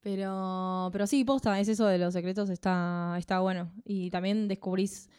Pero, 0.00 0.88
pero 0.92 1.06
sí, 1.06 1.22
posta, 1.24 1.58
es 1.60 1.68
eso 1.68 1.86
de 1.86 1.98
los 1.98 2.14
secretos, 2.14 2.48
está, 2.48 3.16
está 3.18 3.40
bueno. 3.40 3.72
Y 3.84 4.08
también 4.10 4.48
descubrís 4.48 5.10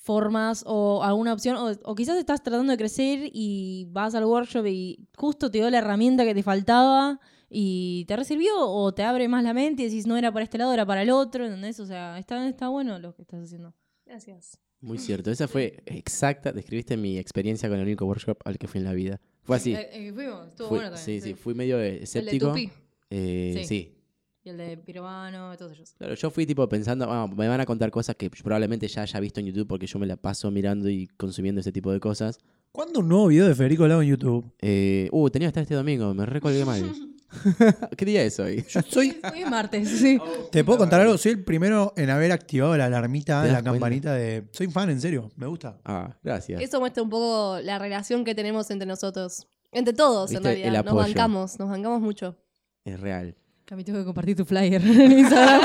formas 0.00 0.64
o 0.66 1.02
alguna 1.04 1.32
opción, 1.32 1.56
o, 1.56 1.70
o 1.84 1.94
quizás 1.94 2.16
estás 2.16 2.42
tratando 2.42 2.70
de 2.72 2.78
crecer 2.78 3.30
y 3.32 3.86
vas 3.90 4.14
al 4.14 4.24
workshop 4.24 4.66
y 4.66 5.06
justo 5.16 5.50
te 5.50 5.58
dio 5.58 5.68
la 5.70 5.78
herramienta 5.78 6.24
que 6.24 6.34
te 6.34 6.42
faltaba 6.42 7.20
y 7.50 8.04
te 8.06 8.16
resirvió 8.16 8.52
o 8.58 8.92
te 8.94 9.02
abre 9.02 9.28
más 9.28 9.42
la 9.44 9.52
mente 9.52 9.82
y 9.82 9.86
decís, 9.86 10.06
no 10.06 10.16
era 10.16 10.32
para 10.32 10.44
este 10.44 10.56
lado, 10.58 10.72
era 10.72 10.86
para 10.86 11.02
el 11.02 11.10
otro, 11.10 11.44
¿entendés? 11.44 11.78
O 11.80 11.86
sea, 11.86 12.18
está, 12.18 12.48
está 12.48 12.68
bueno 12.68 12.98
lo 12.98 13.14
que 13.14 13.22
estás 13.22 13.42
haciendo. 13.44 13.74
Gracias. 14.06 14.58
Muy 14.80 14.96
cierto. 14.98 15.30
Esa 15.30 15.46
fue 15.46 15.82
exacta. 15.84 16.52
Describiste 16.52 16.96
mi 16.96 17.18
experiencia 17.18 17.68
con 17.68 17.78
el 17.78 17.84
único 17.84 18.06
workshop 18.06 18.38
al 18.46 18.56
que 18.56 18.66
fui 18.66 18.78
en 18.78 18.84
la 18.84 18.94
vida. 18.94 19.20
Fue 19.42 19.56
así. 19.56 19.74
Eh, 19.74 20.10
fuimos, 20.14 20.46
estuvo 20.48 20.68
Fui- 20.68 20.78
bueno 20.78 20.96
sí, 20.96 21.18
también. 21.18 21.22
sí, 21.22 21.34
fui 21.34 21.54
medio 21.54 21.78
eh, 21.80 21.88
El 21.88 21.98
de 21.98 22.04
escéptico. 22.04 22.46
Tupi. 22.48 22.70
Eh, 23.10 23.54
Sí. 23.58 23.64
sí. 23.66 23.96
Y 24.42 24.48
el 24.48 24.56
de 24.56 24.76
Pirobano, 24.78 25.56
todos 25.56 25.72
ellos. 25.72 25.94
Claro, 25.98 26.14
yo 26.14 26.30
fui 26.30 26.46
tipo 26.46 26.66
pensando, 26.68 27.10
ah, 27.10 27.26
me 27.26 27.46
van 27.46 27.60
a 27.60 27.66
contar 27.66 27.90
cosas 27.90 28.16
que 28.16 28.30
probablemente 28.30 28.88
ya 28.88 29.02
haya 29.02 29.20
visto 29.20 29.40
en 29.40 29.46
YouTube 29.46 29.66
porque 29.66 29.86
yo 29.86 29.98
me 29.98 30.06
la 30.06 30.16
paso 30.16 30.50
mirando 30.50 30.88
y 30.88 31.08
consumiendo 31.08 31.60
ese 31.60 31.72
tipo 31.72 31.92
de 31.92 32.00
cosas. 32.00 32.38
¿Cuándo 32.72 33.00
un 33.00 33.08
nuevo 33.08 33.26
video 33.26 33.46
de 33.46 33.54
Federico 33.54 33.86
Lago 33.86 34.02
en 34.02 34.08
YouTube? 34.08 34.52
Eh, 34.60 35.08
uh, 35.12 35.28
tenía 35.28 35.48
hasta 35.48 35.60
este 35.60 35.74
domingo, 35.74 36.14
me 36.14 36.24
recolgué 36.24 36.64
mal. 36.64 36.90
¿Qué 37.96 38.04
día 38.04 38.22
es 38.22 38.38
hoy? 38.40 38.64
Yo 38.68 38.80
soy. 38.82 39.20
Hoy 39.32 39.42
es 39.42 39.50
martes, 39.50 39.88
sí. 39.88 40.18
¿Te 40.50 40.64
puedo 40.64 40.78
contar 40.78 41.00
algo? 41.00 41.16
Soy 41.16 41.32
el 41.32 41.44
primero 41.44 41.92
en 41.96 42.10
haber 42.10 42.32
activado 42.32 42.76
la 42.76 42.86
alarmita 42.86 43.42
¿Te 43.42 43.48
de 43.48 43.52
das 43.52 43.64
la 43.64 43.70
campanita 43.70 44.14
de. 44.14 44.48
Soy 44.52 44.68
fan, 44.68 44.90
en 44.90 45.00
serio, 45.00 45.30
me 45.36 45.46
gusta. 45.46 45.78
Ah, 45.84 46.16
gracias. 46.22 46.60
Eso 46.60 46.80
muestra 46.80 47.02
un 47.02 47.10
poco 47.10 47.60
la 47.62 47.78
relación 47.78 48.24
que 48.24 48.34
tenemos 48.34 48.70
entre 48.70 48.86
nosotros. 48.86 49.46
Entre 49.72 49.94
todos, 49.94 50.30
en 50.30 50.42
Viste, 50.42 50.54
realidad. 50.54 50.84
Nos 50.84 50.94
bancamos, 50.94 51.58
nos 51.58 51.68
bancamos 51.68 52.00
mucho. 52.00 52.36
Es 52.84 52.98
real. 52.98 53.36
Cami, 53.70 53.84
tengo 53.84 54.00
que 54.00 54.04
compartir 54.04 54.34
tu 54.34 54.44
flyer 54.44 54.82
en 54.84 55.12
Instagram. 55.12 55.60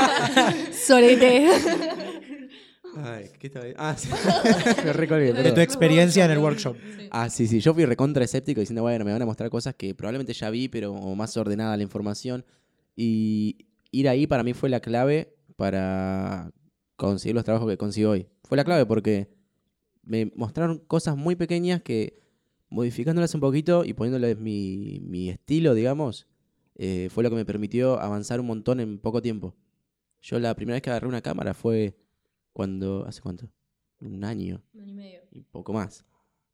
Sorete. 0.72 1.48
Ay, 2.98 3.30
¿qué 3.40 3.48
estaba 3.48 3.66
Ah, 3.76 3.96
sí. 3.98 4.08
me 4.84 4.92
recolgué. 4.92 5.24
De 5.26 5.34
perdón. 5.34 5.54
tu 5.56 5.60
experiencia 5.60 6.24
en 6.24 6.30
el 6.30 6.38
workshop. 6.38 6.76
Ah, 7.10 7.28
sí, 7.28 7.48
sí. 7.48 7.58
Yo 7.58 7.74
fui 7.74 7.84
recontra 7.84 8.22
escéptico 8.22 8.60
diciendo, 8.60 8.82
bueno, 8.82 9.04
me 9.04 9.10
van 9.10 9.22
a 9.22 9.26
mostrar 9.26 9.50
cosas 9.50 9.74
que 9.74 9.92
probablemente 9.92 10.32
ya 10.34 10.50
vi, 10.50 10.68
pero 10.68 10.94
más 11.16 11.36
ordenada 11.36 11.76
la 11.76 11.82
información. 11.82 12.44
Y 12.94 13.66
ir 13.90 14.08
ahí 14.08 14.28
para 14.28 14.44
mí 14.44 14.54
fue 14.54 14.68
la 14.68 14.78
clave 14.78 15.34
para 15.56 16.52
conseguir 16.94 17.34
los 17.34 17.42
trabajos 17.42 17.68
que 17.68 17.76
consigo 17.76 18.12
hoy. 18.12 18.28
Fue 18.44 18.56
la 18.56 18.62
clave 18.62 18.86
porque 18.86 19.30
me 20.04 20.30
mostraron 20.36 20.78
cosas 20.78 21.16
muy 21.16 21.34
pequeñas 21.34 21.82
que, 21.82 22.22
modificándolas 22.68 23.34
un 23.34 23.40
poquito 23.40 23.84
y 23.84 23.94
poniéndoles 23.94 24.38
mi, 24.38 25.00
mi 25.02 25.28
estilo, 25.28 25.74
digamos, 25.74 26.28
eh, 26.78 27.08
fue 27.10 27.24
lo 27.24 27.30
que 27.30 27.36
me 27.36 27.44
permitió 27.44 27.98
avanzar 27.98 28.40
un 28.40 28.46
montón 28.46 28.80
en 28.80 28.98
poco 28.98 29.22
tiempo. 29.22 29.56
Yo 30.20 30.38
la 30.38 30.54
primera 30.54 30.76
vez 30.76 30.82
que 30.82 30.90
agarré 30.90 31.08
una 31.08 31.22
cámara 31.22 31.54
fue 31.54 31.96
cuando, 32.52 33.04
¿hace 33.06 33.20
cuánto? 33.20 33.50
Un 34.00 34.24
año 34.24 34.62
y 35.30 35.42
poco 35.42 35.72
más. 35.72 36.04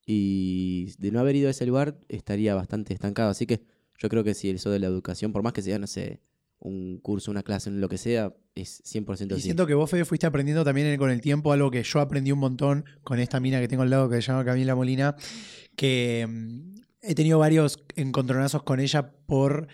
Y 0.07 0.93
de 0.99 1.11
no 1.11 1.21
haber 1.21 1.37
ido 1.37 1.49
a 1.49 1.51
ese 1.51 1.67
lugar 1.67 1.99
estaría 2.09 2.55
bastante 2.55 2.95
estancado. 2.95 3.31
Así 3.31 3.47
que 3.47 3.63
yo 3.99 4.09
creo 4.09 4.25
que 4.25 4.35
si 4.35 4.51
eso 4.51 4.71
de 4.71 4.79
la 4.79 4.87
educación, 4.87 5.33
por 5.33 5.43
más 5.43 5.53
que 5.53 5.63
sea, 5.63 5.79
no 5.79 5.87
sé, 5.87 6.21
un 6.59 6.99
curso, 6.99 7.31
una 7.31 7.43
clase, 7.43 7.71
lo 7.71 7.89
que 7.89 7.99
sea, 7.99 8.35
es 8.55 8.83
100% 8.85 9.37
Y 9.37 9.41
siento 9.41 9.67
que 9.67 9.75
vos, 9.75 9.91
Fede, 9.91 10.05
fuiste 10.05 10.27
aprendiendo 10.27 10.65
también 10.65 10.97
con 10.97 11.11
el 11.11 11.21
tiempo 11.21 11.53
algo 11.53 11.71
que 11.71 11.83
yo 11.83 12.01
aprendí 12.01 12.31
un 12.31 12.39
montón 12.39 12.85
con 13.03 13.19
esta 13.19 13.41
mina 13.41 13.61
que 13.61 13.69
tengo 13.69 13.83
al 13.83 13.91
lado 13.91 14.09
que 14.09 14.17
se 14.17 14.23
llama 14.23 14.45
Camila 14.45 14.75
Molina, 14.75 15.17
que 15.77 16.27
mm, 16.29 16.75
he 17.03 17.15
tenido 17.15 17.39
varios 17.39 17.83
encontronazos 17.97 18.63
con 18.63 18.79
ella 18.79 19.13
por 19.27 19.67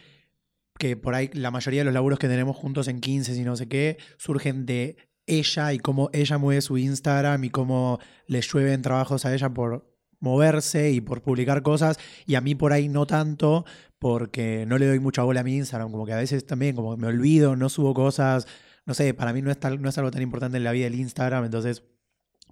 que 0.78 0.96
por 0.96 1.14
ahí 1.14 1.30
la 1.32 1.50
mayoría 1.50 1.80
de 1.80 1.84
los 1.86 1.94
laburos 1.94 2.18
que 2.18 2.28
tenemos 2.28 2.56
juntos 2.56 2.88
en 2.88 3.00
15 3.00 3.34
y 3.36 3.42
no 3.44 3.56
sé 3.56 3.68
qué 3.68 3.98
surgen 4.16 4.64
de 4.66 4.96
ella 5.26 5.72
y 5.72 5.78
cómo 5.78 6.08
ella 6.12 6.38
mueve 6.38 6.62
su 6.62 6.78
Instagram 6.78 7.44
y 7.44 7.50
cómo 7.50 7.98
le 8.26 8.40
llueven 8.40 8.80
trabajos 8.82 9.24
a 9.26 9.34
ella 9.34 9.50
por 9.50 9.92
moverse 10.20 10.90
y 10.90 11.00
por 11.00 11.22
publicar 11.22 11.62
cosas 11.62 11.98
y 12.26 12.34
a 12.34 12.40
mí 12.40 12.54
por 12.54 12.72
ahí 12.72 12.88
no 12.88 13.06
tanto 13.06 13.64
porque 13.98 14.64
no 14.66 14.78
le 14.78 14.86
doy 14.86 15.00
mucha 15.00 15.22
bola 15.22 15.40
a 15.40 15.44
mi 15.44 15.56
Instagram, 15.56 15.90
como 15.90 16.06
que 16.06 16.12
a 16.12 16.16
veces 16.16 16.46
también 16.46 16.74
como 16.74 16.96
me 16.96 17.06
olvido, 17.08 17.56
no 17.56 17.68
subo 17.68 17.94
cosas, 17.94 18.46
no 18.86 18.94
sé, 18.94 19.12
para 19.14 19.32
mí 19.32 19.42
no 19.42 19.50
es, 19.50 19.58
tal- 19.60 19.80
no 19.82 19.88
es 19.88 19.98
algo 19.98 20.10
tan 20.10 20.22
importante 20.22 20.56
en 20.56 20.64
la 20.64 20.72
vida 20.72 20.84
del 20.84 20.98
Instagram, 20.98 21.44
entonces 21.44 21.82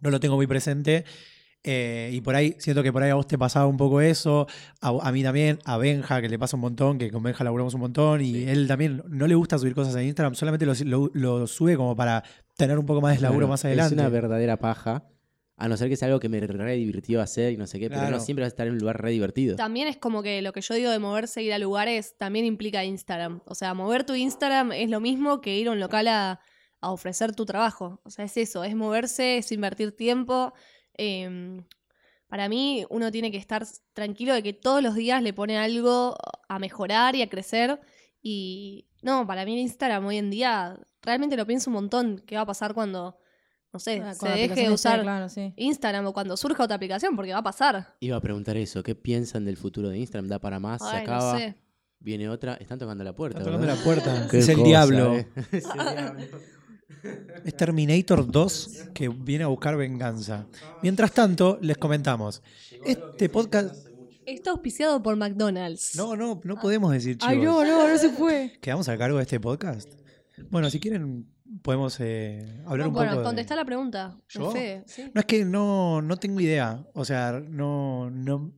no 0.00 0.10
lo 0.10 0.20
tengo 0.20 0.36
muy 0.36 0.46
presente. 0.46 1.04
Eh, 1.66 2.10
y 2.12 2.20
por 2.22 2.34
ahí, 2.34 2.54
siento 2.58 2.82
que 2.82 2.92
por 2.92 3.02
ahí 3.02 3.10
a 3.10 3.14
vos 3.16 3.26
te 3.26 3.36
pasaba 3.36 3.66
un 3.66 3.76
poco 3.76 4.00
eso, 4.00 4.46
a, 4.80 4.88
a 5.02 5.12
mí 5.12 5.22
también, 5.22 5.58
a 5.64 5.76
Benja, 5.76 6.22
que 6.22 6.28
le 6.28 6.38
pasa 6.38 6.56
un 6.56 6.62
montón, 6.62 6.96
que 6.98 7.10
con 7.10 7.22
Benja 7.22 7.44
laburamos 7.44 7.74
un 7.74 7.80
montón, 7.80 8.22
y 8.22 8.44
él 8.44 8.66
también 8.68 9.02
no 9.08 9.26
le 9.26 9.34
gusta 9.34 9.58
subir 9.58 9.74
cosas 9.74 9.94
a 9.96 10.02
Instagram, 10.02 10.34
solamente 10.34 10.64
lo, 10.64 10.72
lo- 10.84 11.10
lo 11.12 11.46
sube 11.46 11.76
como 11.76 11.94
para 11.94 12.22
tener 12.56 12.78
un 12.78 12.86
poco 12.86 13.00
más 13.02 13.16
de 13.16 13.20
laburo 13.22 13.40
Claro, 13.40 13.48
más 13.48 13.64
adelante. 13.66 13.94
Es 13.94 14.00
una 14.00 14.08
verdadera 14.08 14.56
paja. 14.58 15.04
A 15.58 15.68
no 15.68 15.76
ser 15.78 15.88
que 15.88 15.96
sea 15.96 16.08
algo 16.08 16.20
que 16.20 16.28
me 16.28 16.38
re 16.38 16.74
divirtió 16.74 17.22
hacer 17.22 17.52
y 17.54 17.56
no 17.56 17.66
sé 17.66 17.78
qué, 17.80 17.88
pero 17.88 18.02
Claro. 18.02 18.16
no 18.18 18.22
siempre 18.22 18.42
vas 18.42 18.48
a 18.48 18.52
estar 18.52 18.66
en 18.66 18.74
un 18.74 18.78
lugar 18.78 19.00
re 19.00 19.10
divertido. 19.10 19.56
También 19.56 19.88
es 19.88 19.96
como 19.96 20.22
que 20.22 20.42
lo 20.42 20.52
que 20.52 20.60
yo 20.60 20.74
digo 20.74 20.90
de 20.90 20.98
moverse, 20.98 21.42
ir 21.42 21.52
a 21.54 21.58
lugares, 21.58 22.14
también 22.18 22.44
implica 22.44 22.84
Instagram. 22.84 23.40
O 23.46 23.54
sea, 23.54 23.72
mover 23.72 24.04
tu 24.04 24.14
Instagram 24.14 24.72
es 24.72 24.90
lo 24.90 25.00
mismo 25.00 25.40
que 25.40 25.56
ir 25.58 25.68
a 25.68 25.70
un 25.72 25.80
local 25.80 26.08
a, 26.08 26.40
a 26.82 26.90
ofrecer 26.92 27.34
tu 27.34 27.46
trabajo. 27.46 28.02
O 28.04 28.10
sea, 28.10 28.26
es 28.26 28.36
eso, 28.36 28.64
es 28.64 28.76
moverse, 28.76 29.38
es 29.38 29.50
invertir 29.50 29.92
tiempo. 29.96 30.52
Eh, 30.98 31.60
para 32.28 32.48
mí, 32.48 32.84
uno 32.90 33.10
tiene 33.12 33.30
que 33.30 33.36
estar 33.36 33.64
tranquilo 33.92 34.34
de 34.34 34.42
que 34.42 34.52
todos 34.52 34.82
los 34.82 34.94
días 34.94 35.22
le 35.22 35.32
pone 35.32 35.58
algo 35.58 36.16
a 36.48 36.58
mejorar 36.58 37.14
y 37.14 37.22
a 37.22 37.28
crecer. 37.28 37.80
Y 38.20 38.88
no, 39.02 39.26
para 39.26 39.44
mí 39.44 39.52
en 39.52 39.60
Instagram 39.60 40.04
hoy 40.06 40.16
en 40.16 40.30
día 40.30 40.76
realmente 41.02 41.36
lo 41.36 41.46
pienso 41.46 41.70
un 41.70 41.74
montón. 41.74 42.22
¿Qué 42.26 42.34
va 42.34 42.42
a 42.42 42.46
pasar 42.46 42.74
cuando, 42.74 43.16
no 43.72 43.78
sé, 43.78 44.02
Ah, 44.04 44.12
se 44.14 44.28
deje 44.28 44.62
de 44.62 44.70
usar 44.72 45.02
Claro, 45.02 45.28
sí. 45.28 45.52
Instagram 45.56 46.06
o 46.06 46.12
cuando 46.12 46.36
surja 46.36 46.64
otra 46.64 46.74
aplicación? 46.76 47.14
Porque 47.14 47.32
va 47.32 47.38
a 47.38 47.42
pasar. 47.44 47.94
Iba 48.00 48.16
a 48.16 48.20
preguntar 48.20 48.56
eso, 48.56 48.82
¿qué 48.82 48.96
piensan 48.96 49.44
del 49.44 49.56
futuro 49.56 49.88
de 49.90 49.98
Instagram? 49.98 50.26
¿Da 50.28 50.40
para 50.40 50.58
más? 50.58 50.80
¿Se 50.82 50.90
no 50.96 50.98
acaba? 51.02 51.38
sé. 51.38 51.54
Viene 52.00 52.28
otra, 52.28 52.54
están 52.54 52.78
tocando 52.80 53.04
la 53.04 53.14
puerta. 53.14 53.38
Está 53.38 53.50
tocando 53.52 53.66
¿verdad? 53.68 53.78
la 53.78 53.84
puerta. 53.84 54.28
Qué 54.30 54.38
Es 54.38 54.48
el 54.48 54.56
cosa, 54.56 54.66
diablo. 54.68 55.14
eh. 55.14 55.28
Es 55.52 55.64
el 55.64 55.72
diablo. 55.96 56.24
Es 57.44 57.56
Terminator 57.56 58.30
2 58.30 58.88
que 58.94 59.08
viene 59.08 59.44
a 59.44 59.48
buscar 59.48 59.76
venganza. 59.76 60.46
Mientras 60.82 61.12
tanto, 61.12 61.58
les 61.60 61.76
comentamos. 61.76 62.42
Este 62.84 63.28
podcast. 63.28 63.86
Está 64.24 64.50
auspiciado 64.50 65.02
por 65.02 65.16
McDonald's. 65.16 65.94
No, 65.96 66.16
no, 66.16 66.40
no 66.44 66.56
podemos 66.60 66.92
decir 66.92 67.14
chicos. 67.16 67.28
Ay, 67.28 67.38
no, 67.38 67.64
no, 67.64 67.88
no 67.88 67.98
se 67.98 68.08
puede. 68.10 68.58
¿Quedamos 68.60 68.88
a 68.88 68.96
cargo 68.98 69.16
de 69.18 69.22
este 69.22 69.38
podcast? 69.38 69.88
Bueno, 70.50 70.68
si 70.70 70.80
quieren, 70.80 71.28
podemos 71.62 71.96
eh, 72.00 72.60
hablar 72.66 72.86
No, 72.86 72.88
un 72.88 72.94
bueno, 72.94 73.10
poco. 73.12 73.20
de- 73.20 73.26
contestá 73.26 73.54
la 73.56 73.64
pregunta. 73.64 74.18
¿Yo? 74.28 74.50
Fede, 74.50 74.82
sí. 74.86 75.10
No 75.14 75.20
es 75.20 75.26
que 75.26 75.44
no, 75.44 76.02
no 76.02 76.16
tengo 76.16 76.40
idea. 76.40 76.84
O 76.94 77.04
sea, 77.04 77.40
no, 77.40 78.10
no, 78.10 78.52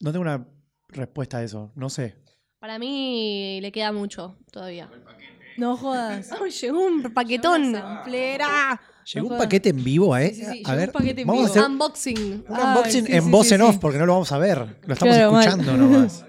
no 0.00 0.12
tengo 0.12 0.22
una 0.22 0.46
respuesta 0.88 1.38
a 1.38 1.42
eso. 1.44 1.72
No 1.74 1.88
sé. 1.88 2.16
Para 2.58 2.78
mí 2.78 3.60
le 3.62 3.72
queda 3.72 3.92
mucho 3.92 4.38
todavía. 4.50 4.90
No 5.56 5.76
jodas. 5.76 6.30
Llegó 6.60 6.80
un 6.84 7.02
paquetón. 7.14 7.74
Samplera. 7.74 8.80
Llegó 9.12 9.28
un 9.28 9.38
paquete 9.38 9.68
en 9.68 9.84
vivo, 9.84 10.16
¿eh? 10.16 10.30
Sí, 10.34 10.36
sí, 10.36 10.44
sí, 10.44 10.62
a 10.64 10.68
llegó 10.70 10.76
ver, 10.76 10.88
un 10.88 10.92
paquete 10.94 11.20
en 11.20 11.26
vamos 11.26 11.42
a 11.42 11.44
vivo. 11.46 11.52
hacer 11.60 11.70
Unboxing. 11.70 12.18
un 12.48 12.56
Ay, 12.56 12.64
unboxing 12.66 13.06
sí, 13.06 13.12
en 13.12 13.22
sí, 13.24 13.30
voz 13.30 13.46
sí, 13.48 13.54
en 13.54 13.60
sí. 13.60 13.66
off 13.66 13.76
porque 13.78 13.98
no 13.98 14.06
lo 14.06 14.12
vamos 14.14 14.32
a 14.32 14.38
ver. 14.38 14.58
Lo 14.86 14.94
estamos 14.94 15.14
Claro, 15.14 15.32
mal. 15.32 15.44
escuchando 15.46 15.76
nomás. 15.76 16.24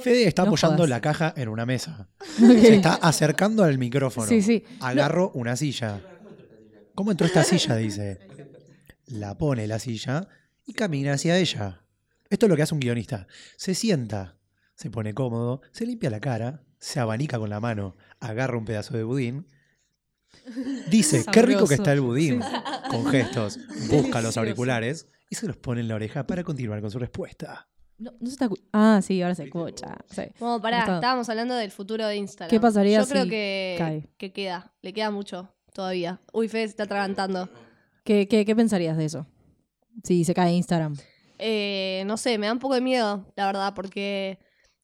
Fede 0.00 0.26
está 0.26 0.42
No 0.42 0.48
apoyando 0.48 0.78
jodas. 0.78 0.90
la 0.90 1.00
caja 1.02 1.34
en 1.36 1.48
una 1.48 1.66
mesa. 1.66 2.08
Se 2.38 2.74
está 2.74 2.94
acercando 2.94 3.62
al 3.64 3.76
micrófono. 3.78 4.26
Sí, 4.26 4.40
sí. 4.40 4.64
Agarro 4.80 5.30
una 5.34 5.54
silla. 5.56 6.00
¿Cómo 6.94 7.10
entró 7.10 7.26
esta 7.26 7.44
silla? 7.44 7.76
Dice. 7.76 8.18
La 9.06 9.36
pone 9.36 9.66
la 9.66 9.78
silla 9.78 10.28
y 10.64 10.72
camina 10.72 11.12
hacia 11.12 11.36
ella. 11.36 11.82
Esto 12.30 12.46
es 12.46 12.50
lo 12.50 12.56
que 12.56 12.62
hace 12.62 12.72
un 12.72 12.80
guionista. 12.80 13.26
Se 13.56 13.74
sienta, 13.74 14.38
se 14.74 14.90
pone 14.90 15.12
cómodo, 15.12 15.60
se 15.72 15.84
limpia 15.84 16.08
la 16.08 16.20
cara, 16.20 16.62
se 16.82 16.98
abanica 16.98 17.38
con 17.38 17.48
la 17.48 17.60
mano, 17.60 17.96
agarra 18.18 18.58
un 18.58 18.64
pedazo 18.64 18.96
de 18.96 19.04
budín. 19.04 19.46
Dice, 20.90 21.24
qué 21.30 21.42
rico 21.42 21.66
que 21.68 21.74
está 21.74 21.92
el 21.92 22.00
budín. 22.00 22.40
Con 22.90 23.06
gestos, 23.06 23.58
busca 23.88 24.20
los 24.20 24.36
auriculares 24.36 25.06
y 25.30 25.36
se 25.36 25.46
los 25.46 25.56
pone 25.56 25.80
en 25.80 25.88
la 25.88 25.94
oreja 25.94 26.26
para 26.26 26.42
continuar 26.42 26.80
con 26.80 26.90
su 26.90 26.98
respuesta. 26.98 27.68
No, 27.98 28.10
no 28.18 28.26
se 28.26 28.32
está 28.32 28.48
Ah, 28.72 29.00
sí, 29.02 29.22
ahora 29.22 29.34
se 29.36 29.44
escucha. 29.44 29.96
Sí. 30.10 30.22
Bueno, 30.40 30.60
pará, 30.60 30.80
Está- 30.80 30.94
estábamos 30.96 31.28
hablando 31.28 31.54
del 31.54 31.70
futuro 31.70 32.06
de 32.06 32.16
Instagram. 32.16 32.50
¿Qué 32.50 32.58
pasaría 32.60 33.00
Yo 33.00 33.06
creo 33.06 33.24
si 33.24 33.30
que, 33.30 33.74
cae? 33.78 34.08
que 34.18 34.32
queda, 34.32 34.72
le 34.82 34.92
queda 34.92 35.10
mucho 35.12 35.54
todavía. 35.72 36.20
Uy, 36.32 36.48
Fede 36.48 36.64
se 36.64 36.70
está 36.70 36.82
atragantando. 36.84 37.48
¿Qué, 38.04 38.26
qué, 38.26 38.44
qué 38.44 38.56
pensarías 38.56 38.96
de 38.96 39.04
eso? 39.04 39.26
Si 40.02 40.24
se 40.24 40.34
cae 40.34 40.52
Instagram. 40.54 40.96
Eh, 41.38 42.02
no 42.06 42.16
sé, 42.16 42.36
me 42.38 42.46
da 42.46 42.52
un 42.52 42.58
poco 42.58 42.74
de 42.74 42.80
miedo, 42.80 43.30
la 43.36 43.46
verdad, 43.46 43.72
porque 43.74 44.38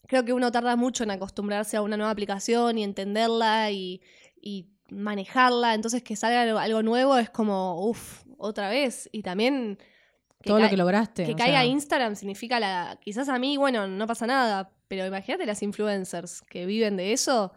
creo 0.08 0.24
que 0.24 0.32
uno 0.32 0.50
tarda 0.50 0.74
mucho 0.74 1.04
en 1.04 1.12
acostumbrarse 1.12 1.76
a 1.76 1.82
una 1.82 1.96
nueva 1.96 2.10
aplicación 2.10 2.78
y 2.78 2.82
entenderla 2.82 3.70
y, 3.70 4.00
y 4.40 4.66
manejarla. 4.90 5.74
Entonces, 5.74 6.02
que 6.02 6.16
salga 6.16 6.42
algo, 6.60 6.82
nuevo 6.82 7.16
es 7.18 7.30
como, 7.30 7.86
uff, 7.86 8.24
otra 8.38 8.70
vez. 8.70 9.08
Y 9.12 9.22
también. 9.22 9.78
que 10.40 10.48
Todo 10.48 10.58
lo 10.58 10.68
que 10.68 10.76
lograste. 10.76 11.26
Que 11.26 11.36
caiga 11.36 11.60
sea, 11.60 11.66
Instagram 11.66 12.16
significa 12.16 12.58
la. 12.58 12.98
Quizás 13.00 13.28
a 13.28 13.38
mí, 13.38 13.56
bueno, 13.58 13.86
no 13.86 14.06
pasa 14.06 14.26
nada. 14.26 14.72
Pero 14.88 15.04
imagínate 15.04 15.44
las 15.44 15.62
influencers 15.62 16.40
que 16.42 16.64
viven 16.64 16.96
de 16.96 17.12
eso. 17.12 17.52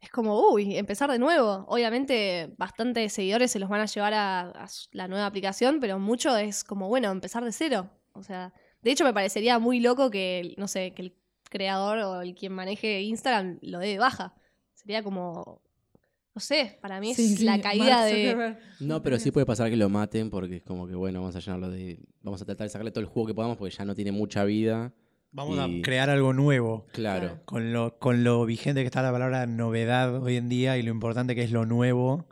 Es 0.00 0.10
como, 0.10 0.50
uy, 0.50 0.76
empezar 0.76 1.10
de 1.10 1.20
nuevo. 1.20 1.64
Obviamente, 1.68 2.52
bastantes 2.58 3.12
seguidores 3.12 3.52
se 3.52 3.60
los 3.60 3.70
van 3.70 3.80
a 3.80 3.86
llevar 3.86 4.12
a, 4.12 4.40
a 4.40 4.66
la 4.90 5.08
nueva 5.08 5.26
aplicación, 5.26 5.78
pero 5.80 5.98
mucho 6.00 6.36
es 6.36 6.64
como, 6.64 6.88
bueno, 6.88 7.10
empezar 7.12 7.44
de 7.44 7.52
cero. 7.52 7.88
O 8.12 8.22
sea, 8.24 8.52
de 8.82 8.90
hecho, 8.90 9.04
me 9.04 9.14
parecería 9.14 9.58
muy 9.60 9.78
loco 9.80 10.10
que, 10.10 10.54
no 10.58 10.68
sé, 10.68 10.92
que 10.92 11.02
el 11.02 11.14
creador 11.54 11.98
o 11.98 12.20
el 12.20 12.34
quien 12.34 12.52
maneje 12.52 13.00
Instagram 13.02 13.58
lo 13.62 13.78
dé 13.78 13.86
de 13.88 13.98
baja. 13.98 14.34
Sería 14.74 15.02
como, 15.02 15.62
no 16.34 16.40
sé, 16.40 16.78
para 16.82 17.00
mí 17.00 17.12
es 17.12 17.16
sí, 17.16 17.44
la 17.44 17.60
caída 17.60 18.00
Mark 18.00 18.04
de. 18.12 18.56
No, 18.80 19.02
pero 19.02 19.18
sí 19.18 19.30
puede 19.30 19.46
pasar 19.46 19.70
que 19.70 19.76
lo 19.76 19.88
maten 19.88 20.30
porque 20.30 20.56
es 20.56 20.62
como 20.62 20.86
que, 20.88 20.94
bueno, 20.94 21.20
vamos 21.20 21.36
a 21.36 21.40
llenarlo 21.40 21.70
de. 21.70 22.00
Vamos 22.22 22.42
a 22.42 22.44
tratar 22.44 22.64
de 22.66 22.70
sacarle 22.70 22.90
todo 22.90 23.00
el 23.00 23.06
juego 23.06 23.28
que 23.28 23.34
podamos 23.34 23.56
porque 23.56 23.74
ya 23.74 23.84
no 23.84 23.94
tiene 23.94 24.12
mucha 24.12 24.44
vida. 24.44 24.92
Vamos 25.30 25.56
Y- 25.56 25.80
a 25.80 25.82
crear 25.82 26.10
algo 26.10 26.32
nuevo. 26.32 26.86
Claro. 26.92 27.40
Con 27.44 27.72
lo, 27.72 27.98
con 27.98 28.24
lo 28.24 28.44
vigente 28.46 28.82
que 28.82 28.86
está 28.86 29.02
la 29.02 29.10
palabra 29.12 29.46
novedad 29.46 30.22
hoy 30.22 30.36
en 30.36 30.48
día 30.48 30.76
y 30.78 30.82
lo 30.82 30.90
importante 30.90 31.34
que 31.34 31.42
es 31.42 31.50
lo 31.50 31.66
nuevo, 31.66 32.28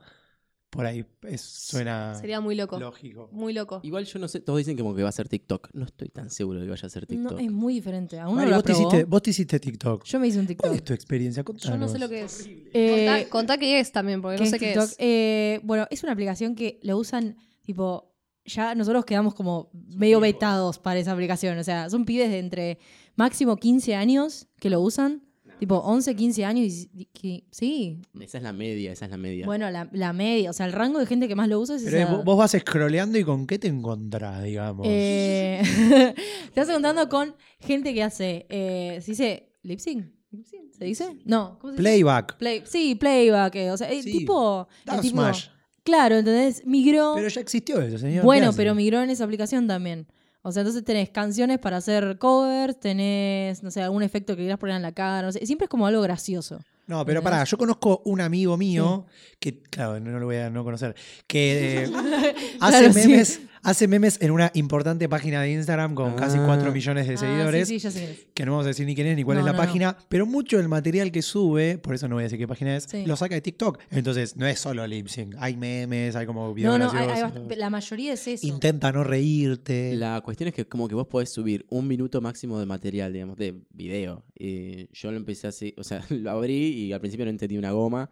por 0.72 0.86
ahí 0.86 1.04
es- 1.28 1.42
suena 1.42 2.14
Sería 2.14 2.40
muy 2.40 2.54
loco. 2.54 2.80
lógico. 2.80 3.28
Muy 3.30 3.52
loco. 3.52 3.80
Igual 3.82 4.06
yo 4.06 4.18
no 4.18 4.26
sé, 4.26 4.40
todos 4.40 4.56
dicen 4.56 4.76
como 4.78 4.94
que 4.94 5.02
va 5.02 5.10
a 5.10 5.12
ser 5.12 5.28
TikTok. 5.28 5.68
No 5.74 5.84
estoy 5.84 6.08
tan 6.08 6.30
seguro 6.30 6.60
de 6.60 6.64
que 6.64 6.70
vaya 6.70 6.86
a 6.86 6.90
ser 6.90 7.06
TikTok. 7.06 7.32
No, 7.32 7.38
es 7.38 7.52
muy 7.52 7.74
diferente. 7.74 8.18
Aún 8.18 8.36
Mari, 8.36 8.46
no 8.46 8.50
lo 8.52 8.56
vos, 8.56 8.64
te 8.64 8.72
probó. 8.72 8.88
hiciste, 8.88 9.04
vos 9.04 9.22
te 9.22 9.30
hiciste 9.30 9.60
TikTok. 9.60 10.04
Yo 10.04 10.18
me 10.18 10.28
hice 10.28 10.38
un 10.38 10.46
¿Cuál 10.46 10.56
TikTok. 10.56 10.74
es 10.74 10.84
tu 10.84 10.92
experiencia? 10.94 11.44
Contanos. 11.44 11.74
Yo 11.74 11.78
no 11.78 11.88
sé 11.88 11.98
lo 11.98 12.08
que 12.08 12.22
es. 12.22 12.48
Eh, 12.72 13.06
Contá, 13.06 13.28
contá 13.28 13.58
qué 13.58 13.80
es 13.80 13.92
también, 13.92 14.22
porque 14.22 14.38
no 14.38 14.44
¿Qué 14.44 14.50
sé 14.50 14.56
es 14.56 14.60
qué 14.60 14.72
es. 14.72 14.96
Eh, 14.98 15.60
bueno, 15.62 15.86
es 15.90 16.02
una 16.02 16.12
aplicación 16.12 16.54
que 16.54 16.80
lo 16.82 16.96
usan, 16.96 17.36
tipo, 17.60 18.14
ya 18.46 18.74
nosotros 18.74 19.04
quedamos 19.04 19.34
como 19.34 19.70
medio 19.74 20.20
vetados 20.20 20.78
para 20.78 20.98
esa 20.98 21.12
aplicación. 21.12 21.58
O 21.58 21.64
sea, 21.64 21.90
son 21.90 22.04
pibes 22.06 22.30
de 22.30 22.38
entre 22.38 22.78
máximo 23.14 23.56
15 23.56 23.94
años 23.94 24.48
que 24.58 24.70
lo 24.70 24.80
usan. 24.80 25.22
Tipo, 25.62 25.76
11, 25.76 26.16
15 26.16 26.44
años 26.44 26.88
y, 26.92 27.04
que- 27.12 27.44
sí. 27.52 28.00
Esa 28.20 28.38
es 28.38 28.42
la 28.42 28.52
media, 28.52 28.90
esa 28.90 29.04
es 29.04 29.12
la 29.12 29.16
media. 29.16 29.46
Bueno, 29.46 29.70
la, 29.70 29.88
la 29.92 30.12
media, 30.12 30.50
o 30.50 30.52
sea, 30.52 30.66
el 30.66 30.72
rango 30.72 30.98
de 30.98 31.06
gente 31.06 31.28
que 31.28 31.36
más 31.36 31.48
lo 31.48 31.60
usa 31.60 31.76
es 31.76 31.84
Pero 31.84 31.98
esa- 31.98 32.18
es- 32.18 32.24
vos 32.24 32.36
vas 32.36 32.50
scrolleando 32.50 33.16
y 33.16 33.22
con 33.22 33.46
qué 33.46 33.60
te 33.60 33.68
encontrás, 33.68 34.42
digamos. 34.42 34.84
Eh, 34.90 35.62
te 36.52 36.60
vas 36.60 36.68
encontrando 36.68 37.08
con 37.08 37.36
gente 37.60 37.94
que 37.94 38.02
hace, 38.02 38.44
eh, 38.48 38.98
¿se 39.02 39.12
dice 39.12 39.52
lip 39.62 39.78
sync? 39.78 40.06
¿Lip 40.32 40.44
sync? 40.46 40.72
¿Se 40.76 40.84
dice? 40.84 41.16
No, 41.26 41.60
¿cómo 41.60 41.74
se 41.74 41.76
dice? 41.76 41.82
Playback. 41.82 42.38
Play- 42.38 42.62
sí, 42.66 42.96
playback, 42.96 43.54
eh, 43.54 43.70
o 43.70 43.76
sea, 43.76 43.88
el 43.88 44.02
Sí, 44.02 44.10
tipo, 44.18 44.66
el 44.80 44.84
Dance 44.84 45.02
tipo- 45.02 45.20
Smash. 45.20 45.46
claro, 45.84 46.16
¿entendés? 46.16 46.66
Migró, 46.66 47.12
Pero 47.14 47.28
ya 47.28 47.40
existió 47.40 47.80
eso, 47.80 47.98
señor. 47.98 48.24
bueno, 48.24 48.50
pero 48.56 48.74
migró 48.74 49.00
en 49.00 49.10
esa 49.10 49.22
aplicación 49.22 49.68
también. 49.68 50.08
O 50.42 50.50
sea, 50.50 50.62
entonces 50.62 50.84
tenés 50.84 51.10
canciones 51.10 51.58
para 51.58 51.76
hacer 51.76 52.18
covers, 52.18 52.78
tenés, 52.78 53.62
no 53.62 53.70
sé, 53.70 53.82
algún 53.82 54.02
efecto 54.02 54.34
que 54.34 54.42
quieras 54.42 54.58
poner 54.58 54.76
en 54.76 54.82
la 54.82 54.92
cara, 54.92 55.26
no 55.26 55.32
sé, 55.32 55.46
siempre 55.46 55.66
es 55.66 55.70
como 55.70 55.86
algo 55.86 56.02
gracioso. 56.02 56.58
No, 56.86 57.06
pero 57.06 57.22
pará, 57.22 57.44
yo 57.44 57.56
conozco 57.56 58.02
un 58.04 58.20
amigo 58.20 58.56
mío 58.56 59.06
que, 59.38 59.60
claro, 59.62 60.00
no 60.00 60.18
lo 60.18 60.26
voy 60.26 60.36
a 60.36 60.50
no 60.50 60.64
conocer, 60.64 60.96
que 61.28 61.84
eh, 61.84 61.92
hace, 62.60 62.90
Claro, 62.90 63.24
sí. 63.24 63.48
Hace 63.62 63.86
memes 63.88 64.18
en 64.20 64.30
una 64.32 64.50
importante 64.54 65.08
página 65.08 65.40
de 65.42 65.52
Instagram 65.52 65.94
con 65.94 66.14
casi 66.14 66.38
Ah. 66.38 66.44
4 66.46 66.72
millones 66.72 67.06
de 67.06 67.14
Ah, 67.14 67.16
seguidores. 67.16 67.68
sí, 67.68 67.78
sí, 67.78 67.84
ya 67.84 67.90
sé. 67.90 68.28
Que 68.34 68.44
no 68.44 68.52
vamos 68.52 68.66
a 68.66 68.68
decir 68.68 68.86
ni 68.86 68.94
quién 68.94 69.06
es 69.06 69.16
ni 69.16 69.22
cuál 69.22 69.36
No, 69.36 69.40
es 69.40 69.46
la 69.46 69.52
no, 69.52 69.58
no. 69.58 69.64
página, 69.64 69.96
pero 70.08 70.26
mucho 70.26 70.56
del 70.58 70.68
material 70.68 71.12
que 71.12 71.22
sube, 71.22 71.78
por 71.78 71.94
eso 71.94 72.08
no 72.08 72.16
voy 72.16 72.22
a 72.22 72.24
decir 72.24 72.38
qué 72.38 72.48
página 72.48 72.76
es, 72.76 72.84
Sí. 72.84 73.06
lo 73.06 73.14
saca 73.16 73.34
de 73.34 73.40
TikTok. 73.40 73.78
Entonces, 73.90 74.36
no 74.36 74.46
es 74.46 74.58
solo 74.58 74.86
lip 74.86 75.06
sync, 75.08 75.34
hay 75.38 75.56
memes, 75.56 76.16
hay 76.16 76.26
como 76.26 76.52
videos 76.52 76.78
No, 76.78 76.86
no, 76.86 76.98
hay- 76.98 77.08
hay 77.08 77.56
la 77.56 77.70
mayoría 77.70 78.12
es 78.14 78.26
eso. 78.26 78.46
Intenta 78.46 78.90
no 78.92 79.04
reírte. 79.04 79.94
La 79.96 80.20
cuestión 80.22 80.48
es 80.48 80.54
que 80.54 80.66
como 80.66 80.88
que 80.88 80.94
vos 80.94 81.06
podés 81.06 81.30
subir 81.30 81.64
un 81.70 81.86
minuto 81.86 82.20
máximo 82.20 82.58
de 82.58 82.66
material, 82.66 83.12
digamos, 83.12 83.36
de 83.36 83.62
video. 83.72 84.24
Eh, 84.38 84.88
yo 84.92 85.10
lo 85.12 85.16
empecé 85.16 85.46
así, 85.46 85.74
o 85.78 85.84
sea, 85.84 86.00
lo 86.10 86.30
abrí 86.30 86.54
y 86.68 86.92
al 86.92 87.00
principio 87.00 87.24
no 87.26 87.30
entendí 87.30 87.56
una 87.58 87.70
goma. 87.72 88.10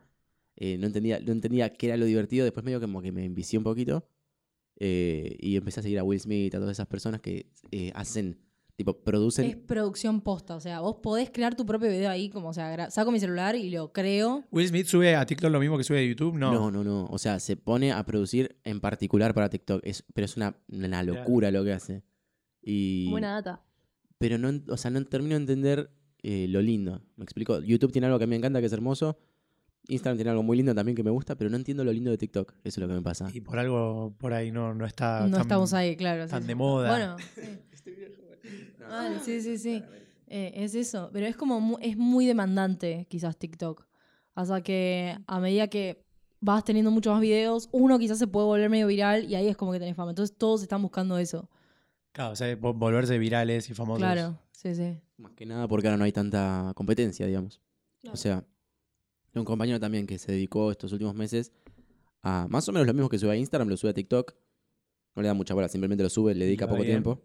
eh, 0.63 0.77
no, 0.79 0.87
entendía, 0.87 1.19
no 1.21 1.33
entendía 1.33 1.73
qué 1.73 1.87
era 1.87 1.97
lo 1.97 2.05
divertido. 2.05 2.45
Después 2.45 2.63
medio 2.65 2.81
como 2.83 3.01
que 3.01 3.11
me 3.13 3.25
envicié 3.25 3.57
un 3.59 3.65
poquito. 3.65 4.05
Eh, 4.81 5.37
y 5.39 5.57
empecé 5.57 5.81
a 5.81 5.83
seguir 5.83 5.99
a 5.99 6.05
Will 6.05 6.19
Smith, 6.19 6.55
a 6.55 6.59
todas 6.59 6.73
esas 6.73 6.87
personas 6.87 7.21
que 7.21 7.53
eh, 7.71 7.93
hacen, 7.95 8.41
tipo, 8.77 8.99
producen... 9.03 9.45
Es 9.45 9.57
producción 9.57 10.23
posta, 10.23 10.57
o 10.57 10.61
sea, 10.61 10.81
vos 10.81 10.97
podés 11.03 11.31
crear 11.31 11.55
tu 11.55 11.67
propio 11.67 11.91
video 11.91 12.09
ahí, 12.09 12.31
como, 12.31 12.49
o 12.49 12.53
sea, 12.55 12.91
saco 12.91 13.13
mi 13.13 13.21
celular 13.21 13.55
y 13.57 13.69
lo 13.69 13.93
creo. 13.93 14.43
Will 14.51 14.67
Smith 14.67 14.87
sube 14.87 15.15
a 15.15 15.27
TikTok 15.27 15.51
lo 15.51 15.61
mismo 15.61 15.77
que 15.77 15.85
sube 15.85 15.99
a 15.99 16.03
YouTube, 16.03 16.35
no. 16.35 16.51
No, 16.51 16.71
no, 16.71 16.83
no. 16.83 17.07
O 17.11 17.19
sea, 17.19 17.39
se 17.41 17.57
pone 17.57 17.93
a 17.93 18.03
producir 18.07 18.57
en 18.65 18.81
particular 18.81 19.35
para 19.35 19.51
TikTok. 19.51 19.83
Es, 19.85 20.03
pero 20.15 20.25
es 20.25 20.39
una, 20.39 20.57
una 20.69 21.03
locura 21.03 21.51
lo 21.51 21.63
que 21.63 21.73
hace. 21.73 22.03
Y, 22.63 23.11
Buena 23.11 23.35
data. 23.35 23.63
Pero 24.17 24.39
no, 24.39 24.63
o 24.69 24.77
sea, 24.79 24.91
no 24.91 25.05
termino 25.05 25.35
de 25.35 25.43
entender 25.43 25.91
eh, 26.23 26.47
lo 26.49 26.63
lindo. 26.63 27.03
Me 27.17 27.25
explico. 27.25 27.61
YouTube 27.61 27.93
tiene 27.93 28.07
algo 28.07 28.19
que 28.19 28.25
a 28.25 28.27
mí 28.27 28.31
me 28.31 28.37
encanta, 28.37 28.61
que 28.61 28.67
es 28.67 28.73
hermoso. 28.73 29.19
Instagram 29.89 30.17
tiene 30.19 30.31
algo 30.31 30.43
muy 30.43 30.57
lindo 30.57 30.75
también 30.75 30.95
que 30.97 31.03
me 31.03 31.11
gusta, 31.11 31.35
pero 31.37 31.51
no 31.51 31.57
entiendo 31.57 31.83
lo 31.85 31.93
lindo 31.93 32.11
de 32.11 32.19
TikTok. 32.19 32.53
Eso 32.63 32.63
es 32.65 32.79
lo 32.79 32.89
que 32.89 32.95
me 32.95 33.03
pasa. 33.03 33.29
Y 33.33 33.41
por 33.41 33.59
algo 33.59 34.15
por 34.19 34.33
ahí 34.33 34.51
no, 34.53 34.75
no 34.75 34.87
está 34.87 35.27
no 35.27 35.33
tan- 35.33 35.41
estamos 35.43 35.73
ahí, 35.75 35.97
claro. 35.97 36.27
tan 36.29 36.43
sí. 36.43 36.49
de 36.49 36.55
moda. 36.55 36.89
Bueno, 36.91 37.17
sí. 37.35 37.59
Vale, 38.89 39.21
sí, 39.21 39.41
sí, 39.41 39.59
sí. 39.59 39.83
Eh, 40.27 40.53
es 40.57 40.75
eso. 40.75 41.11
Pero 41.13 41.27
es 41.27 41.37
como 41.37 41.61
mu- 41.61 41.79
es 41.81 41.97
muy 41.97 42.27
demandante, 42.27 43.07
quizás, 43.09 43.37
TikTok. 43.37 43.87
O 44.35 44.45
sea 44.45 44.61
que 44.63 45.17
a 45.27 45.41
medida 45.41 45.69
que 45.69 46.05
vas 46.41 46.65
teniendo 46.65 46.91
muchos 46.91 47.13
más 47.13 47.21
videos, 47.21 47.69
uno 47.73 47.99
quizás 47.99 48.19
se 48.19 48.27
puede 48.27 48.47
volver 48.47 48.71
medio 48.71 48.87
viral 48.87 49.25
y 49.25 49.35
ahí 49.35 49.49
es 49.49 49.57
como 49.57 49.73
que 49.73 49.79
tenés 49.79 49.97
fama. 49.97 50.11
Entonces 50.11 50.37
todos 50.37 50.63
están 50.63 50.83
buscando 50.83 51.19
eso. 51.19 51.49
Claro, 52.13 52.33
o 52.33 52.37
sea, 52.37 52.49
vo- 52.59 52.77
volverse 52.77 53.19
virales 53.19 53.69
y 53.71 53.75
famosos. 53.75 53.99
Claro, 54.01 54.39
sí, 54.53 54.75
sí. 54.75 54.99
Más 55.19 55.33
que 55.33 55.47
nada 55.47 55.69
porque 55.69 55.89
ahora 55.89 55.97
no 55.99 56.05
hay 56.05 56.13
tanta 56.13 56.73
competencia, 56.75 57.27
digamos. 57.27 57.61
Claro. 58.01 58.15
O 58.15 58.17
sea, 58.17 58.45
un 59.35 59.45
compañero 59.45 59.79
también 59.79 60.07
que 60.07 60.19
se 60.19 60.33
dedicó 60.33 60.71
estos 60.71 60.93
últimos 60.93 61.15
meses 61.15 61.53
a 62.23 62.47
más 62.49 62.69
o 62.69 62.73
menos 62.73 62.87
lo 62.87 62.95
mismo 62.95 63.09
que 63.09 63.19
sube 63.19 63.33
a 63.33 63.37
Instagram, 63.37 63.69
lo 63.69 63.77
sube 63.77 63.91
a 63.91 63.95
TikTok. 63.95 64.35
No 65.17 65.23
le 65.23 65.29
da 65.29 65.35
mucha 65.35 65.55
bola, 65.55 65.69
simplemente 65.69 66.03
lo 66.03 66.11
sube, 66.11 66.35
le 66.35 66.45
dedica 66.45 66.67
poco 66.67 66.83
bien. 66.83 66.95
tiempo. 66.95 67.23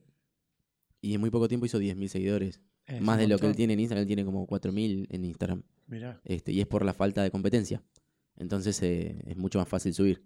Y 1.01 1.13
en 1.13 1.21
muy 1.21 1.29
poco 1.29 1.47
tiempo 1.47 1.65
hizo 1.65 1.79
10.000 1.79 2.07
seguidores. 2.07 2.61
Es 2.87 3.01
más 3.01 3.17
de 3.17 3.27
lo 3.27 3.37
que 3.37 3.47
él 3.47 3.55
tiene 3.55 3.73
en 3.73 3.79
Instagram, 3.79 4.01
él 4.03 4.07
tiene 4.07 4.25
como 4.25 4.47
4.000 4.47 5.07
en 5.09 5.25
Instagram. 5.25 5.63
Mirá. 5.87 6.21
Este, 6.23 6.51
y 6.51 6.61
es 6.61 6.67
por 6.67 6.83
la 6.83 6.93
falta 6.93 7.21
de 7.21 7.31
competencia. 7.31 7.83
Entonces 8.37 8.81
eh, 8.81 9.21
es 9.27 9.37
mucho 9.37 9.59
más 9.59 9.67
fácil 9.67 9.93
subir. 9.93 10.23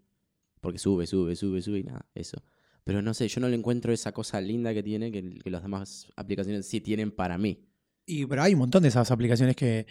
Porque 0.61 0.77
sube, 0.77 1.07
sube, 1.07 1.35
sube, 1.35 1.61
sube 1.61 1.79
y 1.79 1.83
nada, 1.83 2.05
eso. 2.13 2.41
Pero 2.83 3.01
no 3.01 3.13
sé, 3.13 3.27
yo 3.27 3.41
no 3.41 3.47
le 3.47 3.55
encuentro 3.55 3.93
esa 3.93 4.11
cosa 4.11 4.41
linda 4.41 4.73
que 4.73 4.83
tiene 4.83 5.11
que, 5.11 5.39
que 5.39 5.49
las 5.49 5.61
demás 5.61 6.07
aplicaciones 6.15 6.65
sí 6.67 6.81
tienen 6.81 7.11
para 7.11 7.37
mí. 7.37 7.65
Y 8.05 8.25
pero 8.25 8.41
hay 8.41 8.53
un 8.53 8.59
montón 8.59 8.83
de 8.83 8.89
esas 8.89 9.11
aplicaciones 9.11 9.55
que, 9.55 9.85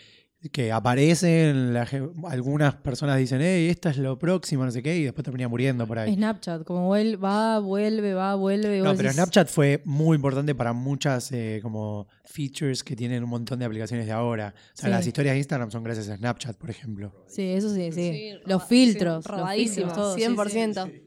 que 0.52 0.70
aparecen, 0.70 1.74
la 1.74 1.86
algunas 2.28 2.74
personas 2.76 3.18
dicen, 3.18 3.40
hey, 3.42 3.68
esta 3.70 3.90
es 3.90 3.98
lo 3.98 4.16
próximo, 4.18 4.64
no 4.64 4.70
sé 4.70 4.82
qué, 4.82 4.96
y 4.96 5.02
después 5.04 5.24
termina 5.24 5.48
muriendo 5.48 5.84
por 5.86 5.98
ahí. 5.98 6.14
Snapchat, 6.14 6.62
como 6.64 6.88
vuel- 6.94 7.22
va, 7.22 7.58
vuelve, 7.58 8.14
va, 8.14 8.36
vuelve. 8.36 8.78
No, 8.78 8.94
pero 8.94 9.08
decís- 9.08 9.14
Snapchat 9.14 9.48
fue 9.48 9.82
muy 9.84 10.14
importante 10.14 10.54
para 10.54 10.72
muchas 10.72 11.32
eh, 11.32 11.58
como 11.60 12.06
features 12.24 12.84
que 12.84 12.94
tienen 12.94 13.24
un 13.24 13.30
montón 13.30 13.58
de 13.58 13.64
aplicaciones 13.64 14.06
de 14.06 14.12
ahora. 14.12 14.54
O 14.56 14.76
sea, 14.76 14.88
Sí. 14.88 14.90
las 14.94 15.06
historias 15.06 15.34
de 15.34 15.38
Instagram 15.38 15.70
son 15.72 15.82
gracias 15.82 16.08
a 16.08 16.16
Snapchat, 16.16 16.56
por 16.56 16.70
ejemplo. 16.70 17.12
Sí, 17.26 17.42
eso 17.42 17.74
sí, 17.74 17.90
sí. 17.90 18.12
Sí, 18.12 18.30
los 18.46 18.64
filtros. 18.64 19.24
sí, 19.24 19.32
los 19.32 19.50
filtros, 19.50 19.92
todo, 19.94 20.14
sí, 20.14 20.20
sí. 20.20 20.26
100%. 20.28 21.02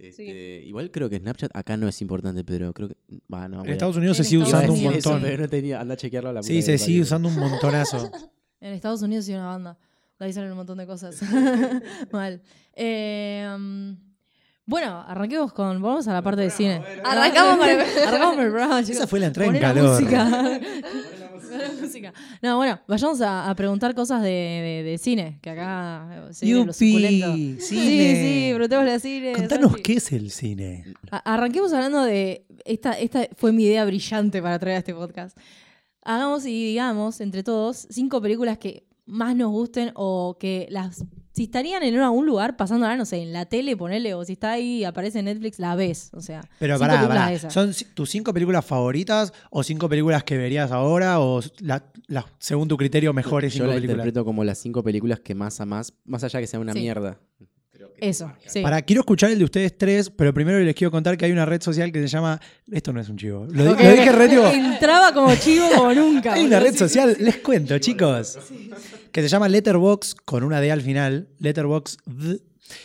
Este, 0.00 0.62
Igual 0.64 0.90
creo 0.90 1.08
que 1.10 1.18
Snapchat 1.18 1.50
acá 1.54 1.76
no 1.76 1.86
es 1.88 2.00
importante, 2.00 2.42
pero 2.44 2.72
creo 2.72 2.88
que. 2.88 2.96
No, 3.28 3.44
En 3.64 3.70
a- 3.70 3.72
Estados 3.72 3.96
Unidos 3.96 4.16
se 4.16 4.24
sigue 4.24 4.42
usando 4.42 4.72
un 4.72 4.82
montón. 4.82 5.18
sí. 5.20 5.24
pero 5.26 5.42
no 5.42 5.48
tenía. 5.48 5.80
Anda 5.80 5.94
a 5.94 5.96
chequearlo 5.96 6.30
a 6.30 6.32
la 6.32 6.42
Sí, 6.42 6.62
se 6.62 6.78
sigue 6.78 7.02
usando 7.02 7.28
un 7.28 7.36
montonazo. 7.36 8.10
En 8.62 8.74
Estados 8.74 9.00
Unidos 9.00 9.24
sí 9.24 9.32
una 9.32 9.46
banda. 9.46 9.78
De 10.18 10.26
ahí 10.26 10.32
salen 10.34 10.50
un 10.50 10.58
montón 10.58 10.76
de 10.76 10.86
cosas. 10.86 11.18
Mal. 12.12 12.42
Eh, 12.74 13.50
um, 13.56 13.96
bueno, 14.66 15.02
arranquemos 15.08 15.52
con. 15.54 15.80
Vamos 15.80 16.06
a 16.08 16.12
la 16.12 16.20
parte 16.20 16.42
de 16.42 16.50
cine. 16.50 16.82
Arrancamos 17.02 17.56
con 17.56 17.68
el- 17.70 17.80
Arrancamos 17.80 18.38
el 18.38 18.48
programa. 18.50 18.80
Esa 18.80 19.06
fue 19.06 19.18
la 19.18 19.26
entrada 19.28 19.50
en 19.50 19.58
calor. 19.60 20.02
música. 21.80 22.12
No, 22.42 22.56
bueno, 22.56 22.80
vayamos 22.88 23.20
a, 23.20 23.48
a 23.50 23.54
preguntar 23.54 23.94
cosas 23.94 24.22
de, 24.22 24.28
de- 24.28 24.82
de 24.90 24.98
cine, 24.98 25.38
que 25.42 25.50
acá 25.50 26.28
se 26.32 26.46
viene 26.46 26.64
lo 26.66 26.72
suculento. 26.72 27.26
Yupi, 27.36 27.56
Sí, 27.60 27.76
cine. 27.76 28.14
sí, 28.16 28.50
preguntémosle 28.54 28.92
a 28.92 28.98
cine. 28.98 29.32
Contanos 29.34 29.70
Santi. 29.72 29.82
qué 29.82 29.92
es 29.94 30.12
el 30.12 30.30
cine. 30.30 30.84
A- 31.10 31.34
Arranquemos 31.34 31.72
hablando 31.72 32.02
de. 32.04 32.46
Esta, 32.64 32.92
esta 32.92 33.26
fue 33.36 33.52
mi 33.52 33.64
idea 33.64 33.84
brillante 33.84 34.40
para 34.42 34.58
traer 34.58 34.76
a 34.76 34.78
este 34.80 34.94
podcast. 34.94 35.36
Hagamos 36.02 36.46
y 36.46 36.64
digamos, 36.66 37.20
entre 37.20 37.42
todos, 37.42 37.86
cinco 37.90 38.20
películas 38.22 38.58
que 38.58 38.86
más 39.06 39.34
nos 39.36 39.50
gusten 39.50 39.92
o 39.94 40.36
que 40.38 40.66
las. 40.70 41.04
Si 41.32 41.44
estarían 41.44 41.82
en 41.84 41.96
algún 42.00 42.26
lugar 42.26 42.56
pasándola, 42.56 42.96
no 42.96 43.04
sé, 43.04 43.18
en 43.22 43.32
la 43.32 43.46
tele, 43.46 43.76
ponele, 43.76 44.14
o 44.14 44.24
si 44.24 44.32
está 44.32 44.52
ahí, 44.52 44.82
aparece 44.84 45.20
en 45.20 45.26
Netflix, 45.26 45.58
la 45.60 45.76
ves. 45.76 46.10
O 46.12 46.20
sea, 46.20 46.40
Pero 46.58 46.74
cinco 46.74 46.80
pará, 46.88 46.94
películas 47.00 47.40
pará. 47.42 47.50
¿Son 47.50 47.72
tus 47.94 48.10
cinco 48.10 48.34
películas 48.34 48.64
favoritas 48.64 49.32
o 49.50 49.62
cinco 49.62 49.88
películas 49.88 50.24
que 50.24 50.36
verías 50.36 50.72
ahora 50.72 51.20
o 51.20 51.40
la- 51.60 51.84
las, 52.08 52.24
según 52.38 52.66
tu 52.66 52.76
criterio, 52.76 53.12
mejores 53.12 53.52
Yo 53.52 53.58
cinco 53.58 53.66
la 53.68 53.74
películas? 53.74 53.94
interpreto 53.98 54.24
como 54.24 54.42
las 54.42 54.58
cinco 54.58 54.82
películas 54.82 55.20
que 55.20 55.34
más 55.36 55.60
a 55.60 55.66
más, 55.66 55.94
más 56.04 56.24
allá 56.24 56.40
que 56.40 56.46
sea 56.48 56.58
una 56.58 56.72
Sí. 56.72 56.80
mierda. 56.80 57.20
Eso, 58.00 58.32
sí. 58.46 58.62
Para, 58.62 58.82
quiero 58.82 59.00
escuchar 59.00 59.30
el 59.30 59.38
de 59.38 59.44
ustedes 59.44 59.76
tres, 59.76 60.10
pero 60.10 60.32
primero 60.34 60.58
les 60.60 60.74
quiero 60.74 60.90
contar 60.90 61.16
que 61.16 61.24
hay 61.26 61.32
una 61.32 61.44
red 61.44 61.60
social 61.62 61.92
que 61.92 62.00
se 62.00 62.08
llama. 62.08 62.40
Esto 62.70 62.92
no 62.92 63.00
es 63.00 63.08
un 63.08 63.16
chivo. 63.16 63.46
Lo, 63.50 63.64
di- 63.64 63.70
Ok, 63.70 63.80
lo 63.82 63.90
dije 63.90 64.12
re 64.12 64.54
Entraba 64.54 65.12
como 65.12 65.34
chivo 65.36 65.66
como 65.74 65.92
nunca. 65.92 66.32
Hay 66.34 66.44
una 66.44 66.60
red 66.60 66.74
social, 66.74 67.16
les 67.20 67.36
cuento, 67.38 67.78
chicos, 67.78 68.38
que 69.12 69.22
se 69.22 69.28
llama 69.28 69.48
Letterbox 69.48 70.14
con 70.14 70.44
una 70.44 70.60
D 70.60 70.70
al 70.72 70.80
final, 70.82 71.28
Letterbox, 71.38 71.98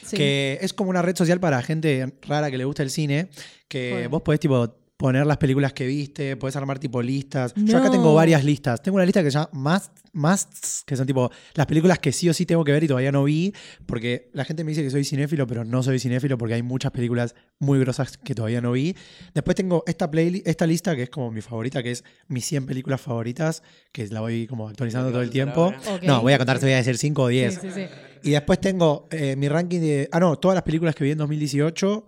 Sí. 0.04 0.18
que 0.18 0.58
es 0.62 0.74
como 0.74 0.90
una 0.90 1.02
red 1.04 1.16
social 1.16 1.40
para 1.40 1.62
gente 1.62 2.14
rara 2.24 2.50
que 2.50 2.58
le 2.58 2.66
gusta 2.66 2.82
el 2.82 2.90
cine, 2.90 3.30
que 3.68 3.92
Joder. 3.94 4.10
vos 4.10 4.22
podés 4.24 4.40
tipo 4.40 4.76
poner 4.98 5.26
las 5.26 5.38
películas 5.38 5.74
que 5.74 5.86
viste, 5.86 6.38
podés 6.38 6.56
armar 6.56 6.80
tipo 6.80 7.02
listas. 7.02 7.54
Yo 7.56 7.78
acá 7.78 7.92
tengo 7.92 8.14
varias 8.14 8.44
listas. 8.44 8.82
Tengo 8.82 8.96
una 8.96 9.06
lista 9.06 9.22
que 9.22 9.30
se 9.30 9.38
llama 9.38 9.50
Must, 9.52 9.92
Musts, 10.14 10.84
que 10.86 10.96
son 10.96 11.06
tipo 11.06 11.30
las 11.54 11.66
películas 11.66 12.00
que 12.00 12.14
sí 12.14 12.30
o 12.30 12.34
sí 12.34 12.46
tengo 12.46 12.64
que 12.64 12.72
ver 12.72 12.84
y 12.84 12.88
todavía 12.88 13.12
no 13.12 13.26
vi, 13.26 13.54
porque 13.86 14.30
la 14.34 14.46
gente 14.46 14.64
me 14.64 14.72
dice 14.72 14.84
que 14.84 14.90
soy 14.90 15.04
cinéfilo, 15.04 15.46
pero 15.48 15.66
no 15.66 15.84
soy 15.84 16.00
cinéfilo 16.00 16.38
porque 16.38 16.54
hay 16.54 16.64
muchas 16.64 16.92
películas 16.92 17.36
muy 17.60 17.80
grosas 17.80 18.18
que 18.18 18.34
todavía 18.34 18.62
no 18.62 18.72
vi. 18.72 18.96
Después 19.34 19.56
tengo 19.56 19.84
esta 19.86 20.10
playlist, 20.10 20.48
esta 20.48 20.66
lista 20.66 20.96
que 20.96 21.04
es 21.04 21.10
como 21.10 21.30
mi 21.30 21.42
favorita, 21.42 21.84
que 21.84 21.92
es 21.92 22.06
mis 22.28 22.46
100 22.46 22.66
películas 22.66 23.02
favoritas, 23.02 23.64
que 23.92 24.08
la 24.08 24.22
voy 24.22 24.48
como 24.48 24.70
actualizando 24.70 25.12
todo 25.12 25.22
el 25.22 25.30
tiempo. 25.30 25.74
No, 26.04 26.22
voy 26.22 26.34
a 26.34 26.38
contar, 26.38 26.60
te 26.60 26.66
voy 26.66 26.74
a 26.74 26.78
decir 26.78 26.98
5 26.98 27.22
o 27.22 27.28
10. 27.28 27.54
Sí, 27.54 27.60
sí, 27.62 27.70
sí. 27.74 27.86
Y 28.24 28.32
después 28.32 28.60
tengo 28.60 29.08
eh, 29.12 29.36
mi 29.36 29.50
ranking 29.50 29.82
de. 29.82 30.10
Ah, 30.12 30.20
no, 30.20 30.38
todas 30.38 30.56
las 30.56 30.64
películas 30.64 30.96
que 30.96 31.04
vi 31.04 31.12
en 31.12 31.18
2018. 31.18 32.06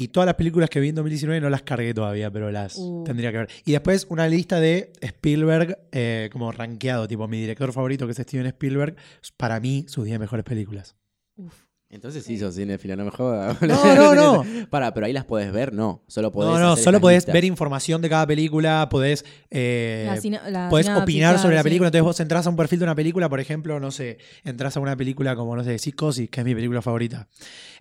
Y 0.00 0.08
todas 0.08 0.24
las 0.26 0.34
películas 0.36 0.70
que 0.70 0.80
vi 0.80 0.88
en 0.88 0.94
2019 0.94 1.40
no 1.42 1.50
las 1.50 1.62
cargué 1.62 1.92
todavía, 1.92 2.30
pero 2.30 2.50
las 2.50 2.76
Uh. 2.78 3.04
tendría 3.04 3.30
que 3.32 3.38
ver. 3.38 3.48
Y 3.66 3.72
después 3.72 4.06
una 4.08 4.26
lista 4.28 4.58
de 4.58 4.92
Spielberg, 5.02 5.78
eh, 5.92 6.30
como 6.32 6.50
rankeado, 6.52 7.06
tipo 7.06 7.28
mi 7.28 7.38
director 7.40 7.70
favorito, 7.72 8.06
que 8.06 8.12
es 8.12 8.18
Steven 8.18 8.46
Spielberg, 8.46 8.96
para 9.36 9.60
mí, 9.60 9.84
sus 9.88 10.06
10 10.06 10.18
mejores 10.18 10.44
películas. 10.44 10.96
Entonces 11.92 12.22
sí 12.24 12.38
sos 12.38 12.54
cinéfila, 12.54 12.94
no 12.94 13.04
me 13.04 13.10
jodas. 13.10 13.60
No, 13.62 13.94
no, 14.14 14.14
no. 14.14 14.44
Para, 14.70 14.94
pero 14.94 15.06
ahí 15.06 15.12
las 15.12 15.24
podés 15.24 15.50
ver, 15.52 15.72
no. 15.72 16.04
Solo 16.06 16.30
podés. 16.30 16.52
No, 16.52 16.58
no, 16.60 16.76
solo 16.76 17.00
podés 17.00 17.16
listas. 17.24 17.32
ver 17.34 17.44
información 17.44 18.00
de 18.00 18.08
cada 18.08 18.26
película, 18.28 18.88
podés, 18.88 19.24
eh, 19.50 20.04
La 20.06 20.16
sina- 20.20 20.48
la 20.48 20.68
podés 20.70 20.88
opinar 20.88 21.36
sobre 21.38 21.56
la 21.56 21.56
claro, 21.56 21.62
sí. 21.62 21.64
película. 21.64 21.88
Entonces 21.88 22.04
vos 22.04 22.20
entras 22.20 22.46
a 22.46 22.50
un 22.50 22.56
perfil 22.56 22.78
de 22.78 22.84
una 22.84 22.94
película, 22.94 23.28
por 23.28 23.40
ejemplo, 23.40 23.80
no 23.80 23.90
sé, 23.90 24.18
entras 24.44 24.76
a 24.76 24.80
una 24.80 24.96
película 24.96 25.34
como, 25.34 25.56
no 25.56 25.64
sé, 25.64 25.78
Psicosis, 25.78 26.30
que 26.30 26.40
es 26.40 26.46
mi 26.46 26.54
película 26.54 26.80
favorita. 26.80 27.26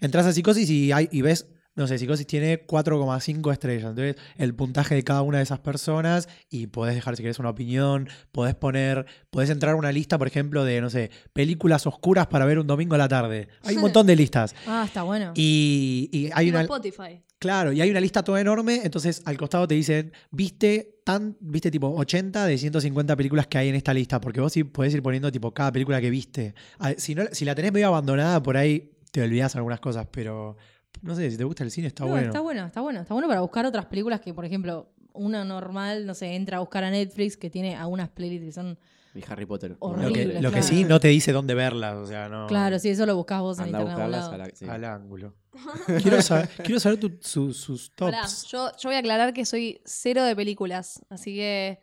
Entras 0.01 0.25
a 0.25 0.33
Psicosis 0.33 0.67
y, 0.71 0.91
hay, 0.91 1.07
y 1.11 1.21
ves, 1.21 1.45
no 1.79 1.87
sé, 1.87 1.97
Psicosis 1.97 2.27
tiene 2.27 2.67
4,5 2.67 3.51
estrellas. 3.51 3.89
Entonces 3.89 4.15
el 4.37 4.53
puntaje 4.53 4.93
de 4.93 5.03
cada 5.03 5.23
una 5.23 5.37
de 5.37 5.43
esas 5.43 5.59
personas 5.59 6.29
y 6.49 6.67
podés 6.67 6.93
dejar, 6.93 7.15
si 7.15 7.23
querés, 7.23 7.39
una 7.39 7.49
opinión, 7.49 8.07
podés 8.31 8.53
poner, 8.53 9.05
podés 9.31 9.49
entrar 9.49 9.73
a 9.73 9.75
una 9.75 9.91
lista, 9.91 10.17
por 10.17 10.27
ejemplo, 10.27 10.63
de, 10.63 10.81
no 10.81 10.89
sé, 10.89 11.09
películas 11.33 11.87
oscuras 11.87 12.27
para 12.27 12.45
ver 12.45 12.59
un 12.59 12.67
domingo 12.67 12.95
a 12.95 12.97
la 12.99 13.07
tarde. 13.07 13.47
Hay 13.63 13.75
un 13.75 13.81
montón 13.81 14.05
de 14.05 14.15
listas. 14.15 14.53
Ah, 14.67 14.83
está 14.85 15.03
bueno. 15.03 15.31
Y, 15.35 16.09
y 16.11 16.29
hay 16.33 16.49
una... 16.49 16.61
Spotify. 16.61 17.23
Claro, 17.39 17.71
y 17.71 17.79
hay 17.79 17.89
una 17.89 18.01
lista 18.01 18.21
toda 18.21 18.41
enorme, 18.41 18.81
entonces 18.83 19.21
al 19.23 19.37
costado 19.37 19.65
te 19.65 19.73
dicen, 19.73 20.11
viste 20.29 20.99
tan, 21.05 21.37
viste 21.39 21.71
tipo 21.71 21.87
80 21.95 22.45
de 22.45 22.57
150 22.57 23.15
películas 23.15 23.47
que 23.47 23.57
hay 23.57 23.69
en 23.69 23.75
esta 23.75 23.93
lista, 23.93 24.19
porque 24.19 24.41
vos 24.41 24.51
sí 24.51 24.65
podés 24.65 24.93
ir 24.93 25.01
poniendo 25.01 25.31
tipo 25.31 25.53
cada 25.53 25.71
película 25.71 26.01
que 26.01 26.09
viste. 26.09 26.53
A- 26.79 26.95
Si, 26.97 27.15
no, 27.15 27.23
si 27.31 27.45
la 27.45 27.55
tenés 27.55 27.71
medio 27.71 27.87
abandonada, 27.87 28.43
por 28.43 28.57
ahí 28.57 28.91
te 29.11 29.21
olvidás 29.23 29.55
algunas 29.55 29.79
cosas, 29.79 30.05
pero 30.11 30.57
no 31.01 31.15
sé, 31.15 31.29
si 31.31 31.37
te 31.37 31.43
gusta 31.43 31.63
el 31.63 31.71
cine 31.71 31.87
está 31.87 32.03
No, 32.03 32.11
bueno. 32.11 32.27
Está 32.27 32.39
bueno, 32.41 32.65
está 32.65 32.81
bueno. 32.81 33.01
Está 33.01 33.13
bueno 33.13 33.27
para 33.27 33.41
buscar 33.41 33.65
otras 33.65 33.85
películas 33.85 34.21
que, 34.21 34.33
por 34.33 34.45
ejemplo, 34.45 34.91
una 35.13 35.43
normal, 35.43 36.05
no 36.05 36.13
sé, 36.13 36.35
entra 36.35 36.57
a 36.57 36.59
buscar 36.59 36.83
a 36.83 36.91
Netflix 36.91 37.35
que 37.37 37.49
tiene 37.49 37.75
algunas 37.75 38.09
playlists 38.09 38.45
que 38.45 38.51
son. 38.51 38.77
Mi 39.13 39.23
Harry 39.27 39.45
Potter. 39.47 39.75
Lo 39.81 39.95
que, 40.13 40.25
lo 40.25 40.33
que 40.33 40.39
claro. 40.39 40.63
sí 40.63 40.83
no 40.83 40.99
te 40.99 41.07
dice 41.07 41.31
dónde 41.31 41.55
verlas, 41.55 41.95
o 41.95 42.05
sea, 42.05 42.29
no. 42.29 42.45
Claro, 42.45 42.77
sí, 42.77 42.89
eso 42.89 43.05
lo 43.07 43.15
buscás 43.15 43.41
vos 43.41 43.57
en 43.57 43.65
Anda 43.65 43.79
a 43.79 43.81
internet. 43.81 44.15
a 44.21 44.37
la. 44.37 44.49
sí. 44.53 44.65
Al 44.69 44.85
ángulo. 44.85 45.33
quiero 46.01 46.21
saber, 46.21 46.47
quiero 46.63 46.79
saber 46.79 46.99
tu- 46.99 47.17
su- 47.21 47.53
sus 47.53 47.89
Pará, 47.89 48.21
tops. 48.21 48.45
yo, 48.51 48.69
yo 48.77 48.89
voy 48.89 48.95
a 48.95 48.99
aclarar 48.99 49.33
que 49.33 49.45
soy 49.45 49.81
cero 49.83 50.23
de 50.23 50.35
películas, 50.35 51.03
así 51.09 51.35
que 51.35 51.79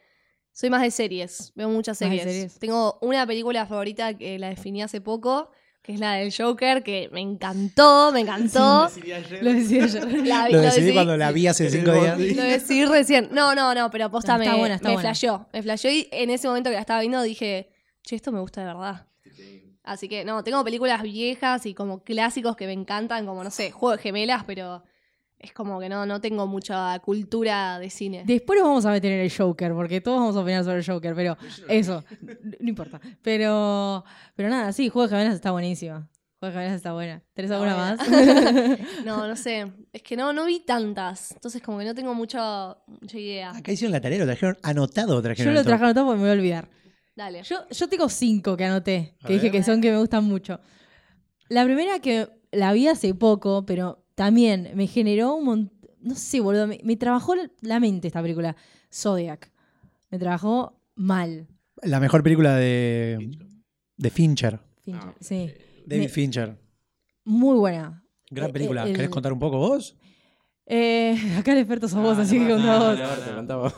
soy 0.53 0.71
más 0.71 0.83
de 0.83 0.91
series. 0.93 1.53
Veo 1.57 1.69
muchas 1.69 1.99
series. 1.99 2.59
Tengo 2.61 2.97
una 3.03 3.27
película 3.27 3.67
favorita 3.67 4.15
que 4.15 4.39
la 4.39 4.49
definí 4.51 4.83
hace 4.83 5.01
poco, 5.01 5.51
que 5.87 5.93
es 5.95 6.01
la 6.01 6.15
del 6.15 6.35
Joker, 6.37 6.83
que 6.83 7.09
me 7.13 7.21
encantó, 7.21 8.11
me 8.13 8.19
encantó. 8.21 8.89
Lo 9.41 9.53
decía 9.53 9.87
yo. 9.87 10.01
La 10.25 10.47
vi- 10.49 10.53
Lo 10.53 10.59
lo 10.59 10.63
decidí 10.65 10.87
decidí- 10.87 10.95
cuando 10.95 11.17
la 11.17 11.31
vi 11.31 11.47
hace 11.47 11.71
cinco 11.71 11.93
días. 11.93 12.19
Lo 12.19 12.43
decidí 12.43 12.85
recién. 12.87 13.29
No, 13.31 13.55
no, 13.55 13.73
no, 13.73 13.89
pero 13.93 14.11
posta 14.11 14.37
No, 14.37 14.43
está 14.43 14.53
me, 14.55 14.59
buena, 14.59 14.75
está 14.75 14.89
me 14.89 14.95
buena. 14.95 15.09
flasheó. 15.11 15.47
Me 15.53 15.63
flasheó 15.63 15.93
y 15.93 16.09
en 16.11 16.31
ese 16.31 16.49
momento 16.49 16.71
que 16.71 16.75
la 16.75 16.81
estaba 16.81 16.99
viendo 17.01 17.23
dije, 17.23 17.71
che, 18.03 18.17
esto 18.17 18.33
me 18.33 18.41
gusta 18.41 18.63
de 18.63 18.67
verdad. 18.67 19.07
Así 19.85 20.09
que 20.09 20.25
no, 20.25 20.43
tengo 20.43 20.65
películas 20.65 21.01
viejas 21.03 21.65
y 21.67 21.73
como 21.75 22.03
clásicos 22.03 22.57
que 22.57 22.67
me 22.67 22.73
encantan, 22.73 23.25
como 23.25 23.45
no 23.45 23.53
sé, 23.53 23.71
Juego 23.71 23.97
de 23.97 24.03
Gemelas, 24.03 24.43
pero 24.45 24.83
es 25.39 25.53
como 25.53 25.79
que 25.81 25.89
no, 25.89 26.07
no 26.07 26.21
tengo 26.21 26.47
mucha 26.47 26.99
cultura 27.01 27.79
de 27.79 27.91
cine. 27.91 28.25
Después 28.27 28.59
nos 28.59 28.69
vamos 28.69 28.87
a 28.87 28.91
meter 28.91 29.13
en 29.13 29.21
el 29.21 29.33
Joker, 29.33 29.73
porque 29.75 30.01
todos 30.01 30.19
vamos 30.21 30.37
a 30.37 30.41
opinar 30.41 30.65
sobre 30.65 30.79
el 30.79 30.87
Joker, 30.87 31.15
pero 31.15 31.37
eso, 31.69 32.05
no 32.61 32.69
importa. 32.69 33.01
Pero, 33.23 34.05
pero 34.35 34.49
nada, 34.49 34.73
sí, 34.73 34.89
Juego 34.89 35.09
de 35.09 35.15
Gemelas 35.17 35.35
está 35.35 35.51
buenísima. 35.53 36.09
Juego 36.41 36.53
de 36.53 36.59
Gemelas 36.61 36.77
está 36.77 36.93
buena. 36.93 37.23
¿Tenés 37.35 37.51
Está 37.51 37.57
alguna 37.63 37.97
buena. 37.97 38.77
más? 38.77 38.79
No, 39.05 39.27
no 39.27 39.37
sé. 39.37 39.73
Es 39.93 40.03
que 40.03 40.17
no, 40.17 40.33
no 40.33 40.45
vi 40.47 40.61
tantas. 40.61 41.33
Entonces 41.33 41.63
como 41.63 41.79
que 41.79 41.85
no 41.85 41.95
tengo 41.95 42.15
mucha, 42.15 42.77
mucha 42.87 43.19
idea. 43.19 43.51
Acá 43.57 43.73
hicieron 43.73 43.93
la 43.93 44.01
tarea, 44.01 44.19
lo 44.19 44.27
trajeron 44.27 44.57
anotado. 44.63 45.15
Yo 45.17 45.23
Trajeron 45.23 45.55
lo 45.55 45.61
el 45.61 45.65
top. 45.65 45.71
traje 45.71 45.85
anotado 45.85 46.07
porque 46.07 46.17
me 46.19 46.23
voy 46.25 46.31
a 46.31 46.39
olvidar. 46.39 46.69
Dale. 47.15 47.43
Yo, 47.45 47.67
yo 47.71 47.89
tengo 47.89 48.09
cinco 48.11 48.57
que 48.57 48.65
anoté, 48.67 49.17
A 49.23 49.27
que 49.29 49.33
dije 49.35 49.45
ver. 49.47 49.53
que 49.53 49.63
son 49.63 49.81
que 49.81 49.91
me 49.91 49.99
gustan 49.99 50.25
mucho. 50.25 50.61
La 51.49 51.65
primera 51.65 51.99
que 52.01 52.29
la 52.53 52.73
vi 52.75 52.89
hace 52.89 53.15
poco, 53.15 53.65
pero 53.65 54.05
también 54.17 54.73
me 54.75 54.89
generó 54.89 55.37
un 55.37 55.45
montón. 55.45 55.77
No 56.01 56.15
sé, 56.17 56.41
boludo, 56.41 56.67
me, 56.67 56.81
me 56.85 56.97
trabajó 56.97 57.35
la 57.61 57.79
mente 57.81 58.09
esta 58.09 58.21
película. 58.23 58.57
Zodiac. 58.93 59.51
Me 60.11 60.19
trabajó 60.19 60.81
mal. 60.95 61.47
La 61.83 62.01
mejor 62.01 62.23
película 62.23 62.57
de, 62.57 63.31
de 63.97 64.11
Fincher. 64.11 64.61
Fincher, 64.83 65.15
sí. 65.21 65.51
David 65.87 66.03
Me- 66.05 66.09
Fincher. 66.09 66.57
Muy 67.25 67.57
buena. 67.57 68.05
Gran 68.31 68.51
Eh, 68.51 68.53
película. 68.53 68.85
el- 68.87 68.95
¿Querés 68.95 69.11
contar 69.11 69.33
un 69.33 69.39
poco 69.41 69.59
vos? 69.59 69.97
Eh, 70.67 71.17
acá 71.39 71.53
el 71.53 71.59
experto 71.59 71.89
sos 71.89 72.01
vos, 72.03 72.19
así 72.19 72.39
que 72.39 72.49
contá 72.49 72.79
vos. 72.79 72.99
Te 73.25 73.35
contaba. 73.35 73.71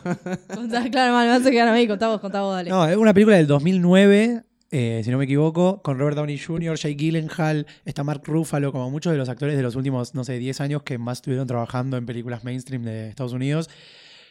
Contá- 0.54 0.90
claro, 0.90 1.14
mal, 1.14 1.26
me 1.28 1.38
vas 1.38 1.46
a 1.46 1.50
quedar 1.50 1.68
a 1.68 1.74
mí, 1.74 1.86
contá 1.88 2.08
vos, 2.08 2.20
contá 2.20 2.42
vos, 2.42 2.54
dale. 2.54 2.70
No, 2.70 2.86
es 2.86 2.96
una 2.96 3.12
película 3.14 3.36
del 3.36 3.46
2009, 3.46 4.44
eh, 4.70 5.00
si 5.02 5.10
no 5.10 5.18
me 5.18 5.24
equivoco, 5.24 5.80
con 5.82 5.98
Robert 5.98 6.16
Downey 6.16 6.38
Jr., 6.38 6.76
Jake 6.76 6.96
Gyllenhaal, 6.96 7.66
está 7.84 8.04
Mark 8.04 8.22
Ruffalo, 8.24 8.70
como 8.70 8.90
muchos 8.90 9.12
de 9.12 9.18
los 9.18 9.28
actores 9.28 9.56
de 9.56 9.62
los 9.62 9.76
últimos, 9.76 10.14
no 10.14 10.24
sé, 10.24 10.38
10 10.38 10.60
años 10.60 10.82
que 10.82 10.98
más 10.98 11.18
estuvieron 11.18 11.46
trabajando 11.46 11.96
en 11.96 12.04
películas 12.04 12.44
mainstream 12.44 12.82
de 12.82 13.08
Estados 13.08 13.32
Unidos. 13.32 13.70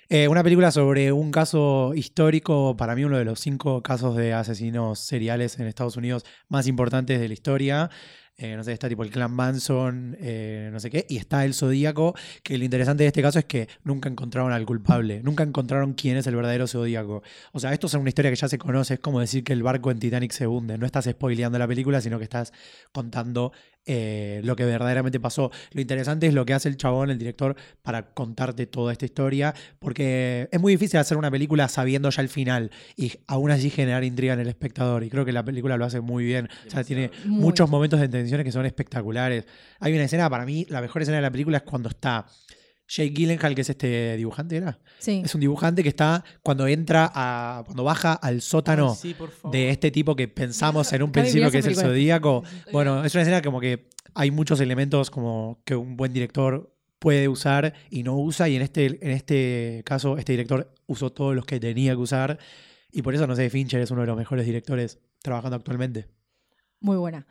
Eh, 0.10 0.28
una 0.30 0.44
película 0.44 0.72
sobre 0.72 1.12
un 1.12 1.32
caso 1.32 1.94
histórico, 1.94 2.78
para 2.78 2.96
mí 2.96 3.04
uno 3.04 3.18
de 3.18 3.26
los 3.26 3.40
cinco 3.42 3.82
casos 3.84 4.16
de 4.16 4.34
asesinos 4.34 5.00
seriales 5.00 5.60
en 5.60 5.68
Estados 5.68 5.98
Unidos 5.98 6.24
más 6.48 6.68
importantes 6.68 7.20
de 7.20 7.28
la 7.28 7.34
historia. 7.34 7.90
Eh, 8.40 8.56
no 8.56 8.64
sé, 8.64 8.72
está 8.72 8.88
tipo 8.88 9.02
el 9.02 9.10
clan 9.10 9.32
Manson, 9.32 10.16
eh, 10.20 10.70
no 10.72 10.80
sé 10.80 10.92
qué, 10.92 11.08
y 11.10 11.18
está 11.18 11.44
el 11.44 11.56
Zodíaco, 11.56 12.14
que 12.44 12.56
lo 12.60 12.66
interesante 12.66 13.02
de 13.02 13.08
este 13.08 13.24
caso 13.24 13.40
es 13.40 13.46
que 13.46 13.68
nunca 13.84 14.10
encontraron 14.10 14.52
al 14.52 14.64
culpable, 14.64 15.24
nunca 15.24 15.42
encontraron 15.44 15.94
quién 15.96 16.18
es 16.18 16.28
el 16.28 16.36
verdadero 16.36 16.68
Zodíaco. 16.68 17.24
O 17.52 17.60
sea, 17.60 17.74
esto 17.74 17.88
es 17.88 17.96
una 17.96 18.10
historia 18.10 18.30
que 18.30 18.38
ya 18.38 18.48
se 18.48 18.60
conoce, 18.60 18.94
es 18.94 19.00
como 19.00 19.20
decir 19.20 19.44
que 19.44 19.54
el 19.54 19.64
barco 19.64 19.90
en 19.90 19.98
Titanic 19.98 20.32
se 20.34 20.46
hunde, 20.46 20.78
no 20.78 20.86
estás 20.86 21.06
spoileando 21.06 21.58
la 21.58 21.68
película, 21.68 22.00
sino 22.00 22.20
que 22.20 22.26
estás 22.26 22.54
contando 22.92 23.54
eh, 23.88 24.42
lo 24.44 24.56
que 24.56 24.66
verdaderamente 24.66 25.20
pasó. 25.20 25.50
Lo 25.72 25.82
interesante 25.82 26.28
es 26.28 26.34
lo 26.34 26.46
que 26.46 26.54
hace 26.54 26.68
el 26.70 26.78
chabón, 26.78 27.10
el 27.10 27.18
director, 27.18 27.56
para 27.82 28.12
contarte 28.14 28.66
toda 28.68 28.92
esta 28.92 29.06
historia, 29.06 29.54
porque 29.80 30.50
es 30.52 30.60
muy 30.60 30.74
difícil 30.74 31.00
hacer 31.00 31.18
una 31.18 31.32
película 31.32 31.68
sabiendo 31.70 32.10
ya 32.10 32.22
el 32.22 32.30
final 32.30 32.70
y 32.96 33.14
aún 33.28 33.50
así 33.50 33.70
generar 33.70 34.04
intriga 34.04 34.34
en 34.34 34.42
el 34.42 34.48
espectador. 34.50 35.04
Y 35.04 35.10
creo 35.10 35.24
que 35.26 35.32
la 35.32 35.44
película 35.44 35.78
lo 35.78 35.86
hace 35.86 36.02
muy 36.02 36.26
bien. 36.26 36.50
O 36.68 36.70
sea, 36.70 36.84
tiene 36.84 37.12
Muy. 37.26 37.42
muchos 37.42 37.70
momentos 37.70 38.00
de 38.00 38.10
tensiones 38.10 38.44
que 38.44 38.52
son 38.52 38.66
espectaculares. 38.66 39.46
Hay 39.80 39.94
una 39.94 40.04
escena, 40.04 40.30
para 40.30 40.46
mí, 40.46 40.66
la 40.70 40.82
mejor 40.82 41.02
escena 41.02 41.18
de 41.18 41.22
la 41.24 41.32
película 41.32 41.58
es 41.58 41.64
cuando 41.64 41.90
está 41.90 42.26
Jake 42.88 43.10
Gyllenhaal, 43.12 43.54
que 43.54 43.62
es 43.62 43.70
este 43.70 44.16
dibujante, 44.16 44.58
¿era? 44.58 44.80
Sí. 45.00 45.22
Es 45.26 45.36
un 45.36 45.42
dibujante 45.42 45.84
que 45.84 45.90
está 45.90 46.24
cuando 46.42 46.68
entra 46.68 47.12
a. 47.14 47.64
cuando 47.66 47.84
baja 47.84 48.14
al 48.14 48.42
sótano 48.42 48.92
Ay, 48.92 48.98
sí, 49.00 49.14
por 49.14 49.30
favor. 49.32 49.52
de 49.52 49.70
este 49.70 49.92
tipo 49.92 50.16
que 50.16 50.28
pensamos 50.28 50.92
en 50.94 51.04
un 51.04 51.12
principio 51.14 51.52
que 51.52 51.58
es 51.60 51.66
el 51.66 51.76
zodíaco. 51.76 52.44
Bueno, 52.72 53.04
es 53.04 53.14
una 53.14 53.22
escena 53.24 53.42
como 53.42 53.60
que 53.60 53.90
hay 54.14 54.32
muchos 54.32 54.60
elementos 54.62 55.12
como 55.12 55.62
que 55.66 55.76
un 55.76 55.98
buen 55.98 56.14
director 56.14 56.74
puede 57.00 57.28
usar 57.28 57.74
y 57.90 58.04
no 58.04 58.18
usa. 58.18 58.50
Y 58.50 58.56
en 58.56 58.62
este, 58.62 58.86
en 58.86 59.12
este 59.12 59.84
caso, 59.86 60.18
este 60.18 60.34
director 60.34 60.74
usó 60.86 61.12
todos 61.12 61.36
los 61.36 61.46
que 61.46 61.60
tenía 61.60 61.92
que 61.92 61.98
usar. 61.98 62.40
Y 62.92 63.02
por 63.02 63.14
eso, 63.14 63.28
no 63.28 63.36
sé, 63.36 63.50
Fincher 63.50 63.82
es 63.82 63.92
uno 63.92 64.02
de 64.02 64.08
los 64.08 64.18
mejores 64.18 64.46
directores 64.46 65.00
trabajando 65.22 65.58
actualmente. 65.58 66.08
Muy 66.80 66.98
buena. 66.98 67.28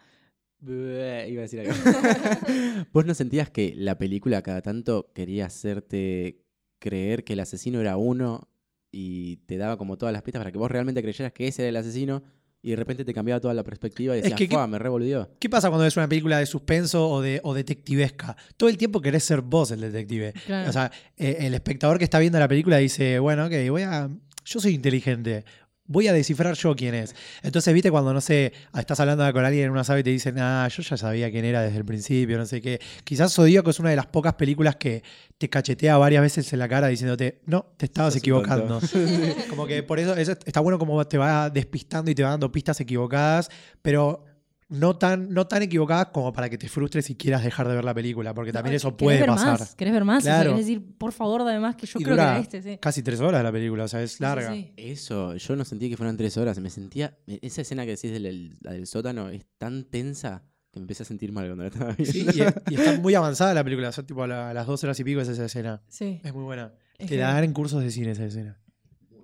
Bleh, 0.60 1.28
Iba 1.28 1.40
a 1.40 1.42
decir 1.42 1.60
algo. 1.60 1.72
¿Vos 2.92 3.06
no 3.06 3.14
sentías 3.14 3.50
que 3.50 3.74
la 3.76 3.98
película 3.98 4.42
cada 4.42 4.62
tanto 4.62 5.10
quería 5.14 5.46
hacerte 5.46 6.42
creer 6.78 7.24
que 7.24 7.34
el 7.34 7.40
asesino 7.40 7.80
era 7.80 7.96
uno 7.96 8.48
y 8.90 9.36
te 9.46 9.56
daba 9.58 9.76
como 9.76 9.98
todas 9.98 10.12
las 10.12 10.22
pistas 10.22 10.40
para 10.40 10.52
que 10.52 10.58
vos 10.58 10.70
realmente 10.70 11.02
creyeras 11.02 11.32
que 11.32 11.46
ese 11.48 11.62
era 11.62 11.68
el 11.70 11.76
asesino 11.76 12.22
y 12.62 12.70
de 12.70 12.76
repente 12.76 13.04
te 13.04 13.14
cambiaba 13.14 13.40
toda 13.40 13.54
la 13.54 13.62
perspectiva 13.62 14.14
y 14.16 14.18
Es 14.18 14.24
decías, 14.24 14.38
que- 14.38 14.48
"Fua, 14.48 14.66
me 14.66 14.78
revolvió. 14.78 15.30
¿Qué 15.38 15.48
pasa 15.48 15.68
cuando 15.68 15.84
ves 15.84 15.96
una 15.96 16.08
película 16.08 16.38
de 16.38 16.46
suspenso 16.46 17.08
o, 17.08 17.20
de, 17.20 17.40
o 17.44 17.54
detectivesca? 17.54 18.36
Todo 18.56 18.68
el 18.68 18.76
tiempo 18.76 19.00
querés 19.00 19.22
ser 19.24 19.42
vos 19.42 19.70
el 19.70 19.80
detective. 19.82 20.32
Claro. 20.46 20.68
O 20.70 20.72
sea, 20.72 20.90
eh, 21.16 21.36
el 21.40 21.54
espectador 21.54 21.98
que 21.98 22.04
está 22.04 22.18
viendo 22.18 22.38
la 22.38 22.48
película 22.48 22.78
dice, 22.78 23.18
bueno, 23.18 23.46
ok, 23.46 23.52
voy 23.70 23.82
a. 23.82 24.08
Yo 24.44 24.60
soy 24.60 24.74
inteligente. 24.74 25.44
Voy 25.88 26.08
a 26.08 26.12
descifrar 26.12 26.54
yo 26.54 26.74
quién 26.74 26.94
es. 26.94 27.14
Entonces, 27.42 27.72
viste, 27.72 27.90
cuando, 27.90 28.12
no 28.12 28.20
sé, 28.20 28.52
estás 28.76 28.98
hablando 29.00 29.30
con 29.32 29.44
alguien 29.44 29.66
en 29.66 29.70
una 29.70 29.84
sala 29.84 30.00
y 30.00 30.02
te 30.02 30.10
dicen, 30.10 30.38
ah, 30.38 30.68
yo 30.68 30.82
ya 30.82 30.96
sabía 30.96 31.30
quién 31.30 31.44
era 31.44 31.62
desde 31.62 31.78
el 31.78 31.84
principio, 31.84 32.38
no 32.38 32.46
sé 32.46 32.60
qué. 32.60 32.80
Quizás 33.04 33.34
Zodíaco 33.34 33.70
es 33.70 33.78
una 33.78 33.90
de 33.90 33.96
las 33.96 34.06
pocas 34.06 34.34
películas 34.34 34.76
que 34.76 35.02
te 35.38 35.48
cachetea 35.48 35.96
varias 35.98 36.22
veces 36.22 36.52
en 36.52 36.58
la 36.58 36.68
cara 36.68 36.88
diciéndote, 36.88 37.40
no, 37.46 37.66
te 37.76 37.86
estabas 37.86 38.16
equivocando. 38.16 38.80
como 39.50 39.66
que 39.66 39.82
por 39.82 39.98
eso, 39.98 40.16
eso 40.16 40.32
está 40.44 40.60
bueno 40.60 40.78
como 40.78 41.06
te 41.06 41.18
va 41.18 41.50
despistando 41.50 42.10
y 42.10 42.14
te 42.14 42.22
va 42.22 42.30
dando 42.30 42.50
pistas 42.50 42.80
equivocadas, 42.80 43.50
pero 43.82 44.24
no 44.68 44.96
tan, 44.96 45.32
no 45.32 45.46
tan 45.46 45.62
equivocadas 45.62 46.06
como 46.06 46.32
para 46.32 46.48
que 46.50 46.58
te 46.58 46.68
frustres 46.68 47.08
y 47.10 47.14
quieras 47.14 47.44
dejar 47.44 47.68
de 47.68 47.74
ver 47.76 47.84
la 47.84 47.94
película, 47.94 48.34
porque 48.34 48.52
también 48.52 48.72
No, 48.72 48.76
eso 48.78 48.88
¿querés 48.96 49.04
puede 49.06 49.18
ver 49.20 49.26
pasar. 49.28 49.60
Más? 49.60 49.74
¿Querés 49.76 49.94
ver 49.94 50.04
más? 50.04 50.18
O 50.18 50.24
sea, 50.24 50.34
Claro. 50.36 50.50
querés 50.52 50.66
decir, 50.66 50.84
por 50.98 51.12
favor, 51.12 51.44
dame 51.44 51.60
más 51.60 51.76
que 51.76 51.86
yo 51.86 52.00
Y 52.00 52.02
creo 52.04 52.16
que 52.16 52.22
era 52.22 52.38
este, 52.38 52.62
sí. 52.62 52.78
Casi 52.80 53.02
tres 53.02 53.20
horas 53.20 53.42
la 53.44 53.52
película, 53.52 53.84
o 53.84 53.88
sea, 53.88 54.02
es 54.02 54.10
Sí, 54.12 54.16
sí, 54.18 54.22
larga. 54.22 54.52
sí. 54.52 54.72
Eso, 54.76 55.36
yo 55.36 55.56
no 55.56 55.64
sentí 55.64 55.88
que 55.88 55.96
fueran 55.96 56.16
tres 56.16 56.36
horas. 56.36 56.58
Me 56.58 56.70
sentía. 56.70 57.16
Esa 57.26 57.62
escena 57.62 57.84
que 57.84 57.92
decís 57.92 58.10
del, 58.12 58.56
la 58.60 58.72
del 58.72 58.86
sótano 58.86 59.28
es 59.28 59.46
tan 59.58 59.84
tensa 59.84 60.42
que 60.72 60.80
me 60.80 60.84
empecé 60.84 61.04
a 61.04 61.06
sentir 61.06 61.32
mal 61.32 61.46
cuando 61.46 61.62
la 61.62 61.68
estaba 61.68 61.92
viendo. 61.92 62.12
Sí, 62.12 62.26
y, 62.68 62.72
y 62.72 62.74
está 62.76 62.98
muy 63.00 63.14
avanzada 63.14 63.54
la 63.54 63.62
película, 63.64 63.92
son 63.92 64.04
tipo 64.04 64.22
a, 64.24 64.26
la- 64.26 64.50
a 64.50 64.54
las 64.54 64.66
dos 64.66 64.82
horas 64.84 64.98
y 65.00 65.04
pico 65.04 65.20
es 65.20 65.28
esa 65.28 65.44
escena. 65.44 65.80
Sí. 65.88 66.20
Es 66.24 66.34
muy 66.34 66.42
buena. 66.44 66.72
Es 66.98 67.08
te 67.08 67.16
la 67.16 67.32
dan 67.34 67.44
en 67.44 67.52
cursos 67.52 67.82
de 67.82 67.90
cine 67.90 68.10
esa 68.12 68.24
escena. 68.24 68.58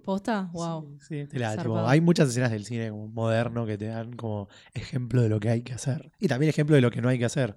¿Posta? 0.03 0.51
Wow. 0.53 0.99
Sí, 1.01 1.27
te 1.27 1.39
la- 1.39 1.51
tipo, 1.53 1.63
Zarpado. 1.63 1.89
hay 1.89 2.01
muchas 2.01 2.29
escenas 2.29 2.51
del 2.51 2.65
cine 2.65 2.91
como 2.91 3.09
moderno 3.09 3.65
que 3.67 3.79
te 3.79 3.87
dan 3.87 4.13
como 4.15 4.49
ejemplo 4.75 5.23
de 5.23 5.29
lo 5.29 5.39
que 5.41 5.49
hay 5.51 5.63
que 5.63 5.73
hacer. 5.73 6.11
Y 6.19 6.29
también 6.29 6.51
ejemplo 6.51 6.75
de 6.77 6.83
lo 6.83 6.91
que 6.91 7.01
no 7.01 7.09
hay 7.09 7.19
que 7.19 7.25
hacer. 7.25 7.57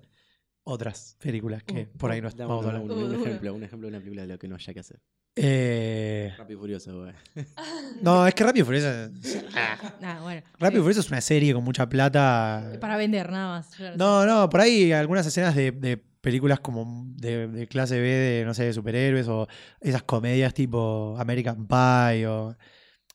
Otras 0.68 1.16
películas 1.22 1.62
que 1.64 1.90
Uh, 1.94 1.98
por 1.98 2.10
ahí 2.12 2.22
no 2.22 2.30
Dame 2.30 2.46
vamos 2.46 2.66
a 2.66 2.70
un, 2.70 2.76
hablar. 2.76 2.98
un- 2.98 3.04
un 3.04 3.16
Uh, 3.16 3.22
ejemplo, 3.24 3.54
un 3.54 3.64
ejemplo 3.64 3.88
de 3.88 3.90
una 3.96 4.00
película 4.00 4.22
de 4.24 4.28
lo 4.30 4.40
que 4.40 4.48
no 4.48 4.56
haya 4.56 4.74
que 4.74 4.80
hacer. 4.80 5.00
Eh, 5.38 6.34
Rápido 6.38 6.58
y 6.58 6.62
Furioso, 6.62 6.98
güey. 7.02 7.14
no, 8.02 8.26
es 8.26 8.34
que 8.34 8.44
Rápido 8.44 8.64
y 8.64 8.66
Furioso. 8.66 8.88
Ah, 10.02 10.20
bueno. 10.24 10.42
Rápido 10.60 10.70
y 10.70 10.82
Sí. 10.82 10.82
Furioso 10.82 11.00
es 11.02 11.10
una 11.10 11.22
serie 11.22 11.54
con 11.54 11.64
mucha 11.64 11.88
plata. 11.88 12.78
Para 12.80 12.98
vender, 12.98 13.30
nada 13.32 13.50
más. 13.60 13.70
No, 13.98 14.26
no, 14.26 14.50
por 14.50 14.62
ahí 14.62 14.92
algunas 14.92 15.26
escenas 15.28 15.56
de, 15.56 15.72
de 15.72 16.04
películas 16.26 16.60
como 16.60 17.06
de, 17.16 17.48
de 17.48 17.68
clase 17.68 18.00
B 18.02 18.08
de, 18.10 18.44
no 18.46 18.54
sé, 18.54 18.66
de 18.66 18.74
superhéroes 18.74 19.28
o 19.30 19.48
esas 19.80 20.04
comedias 20.04 20.54
tipo 20.54 21.16
American 21.18 21.66
Pie 21.68 22.28
o... 22.28 22.58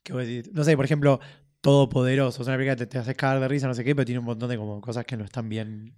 que 0.03 0.13
vos 0.15 0.27
decís, 0.27 0.51
no 0.55 0.65
sé, 0.65 0.75
por 0.77 0.87
ejemplo, 0.87 1.21
Todopoderoso. 1.61 2.41
Es 2.41 2.49
una 2.49 2.57
película 2.57 2.77
que 2.77 2.87
te, 2.87 2.93
te 2.93 2.99
haces 2.99 3.15
cagar 3.17 3.39
de 3.41 3.49
risa, 3.49 3.67
no 3.67 3.75
sé 3.75 3.85
qué, 3.85 3.95
pero 3.95 4.07
tiene 4.07 4.21
un 4.21 4.25
montón 4.25 4.49
de 4.49 4.57
como 4.57 4.81
cosas 4.81 5.05
que 5.05 5.17
no 5.19 5.25
están 5.25 5.49
bien. 5.51 5.95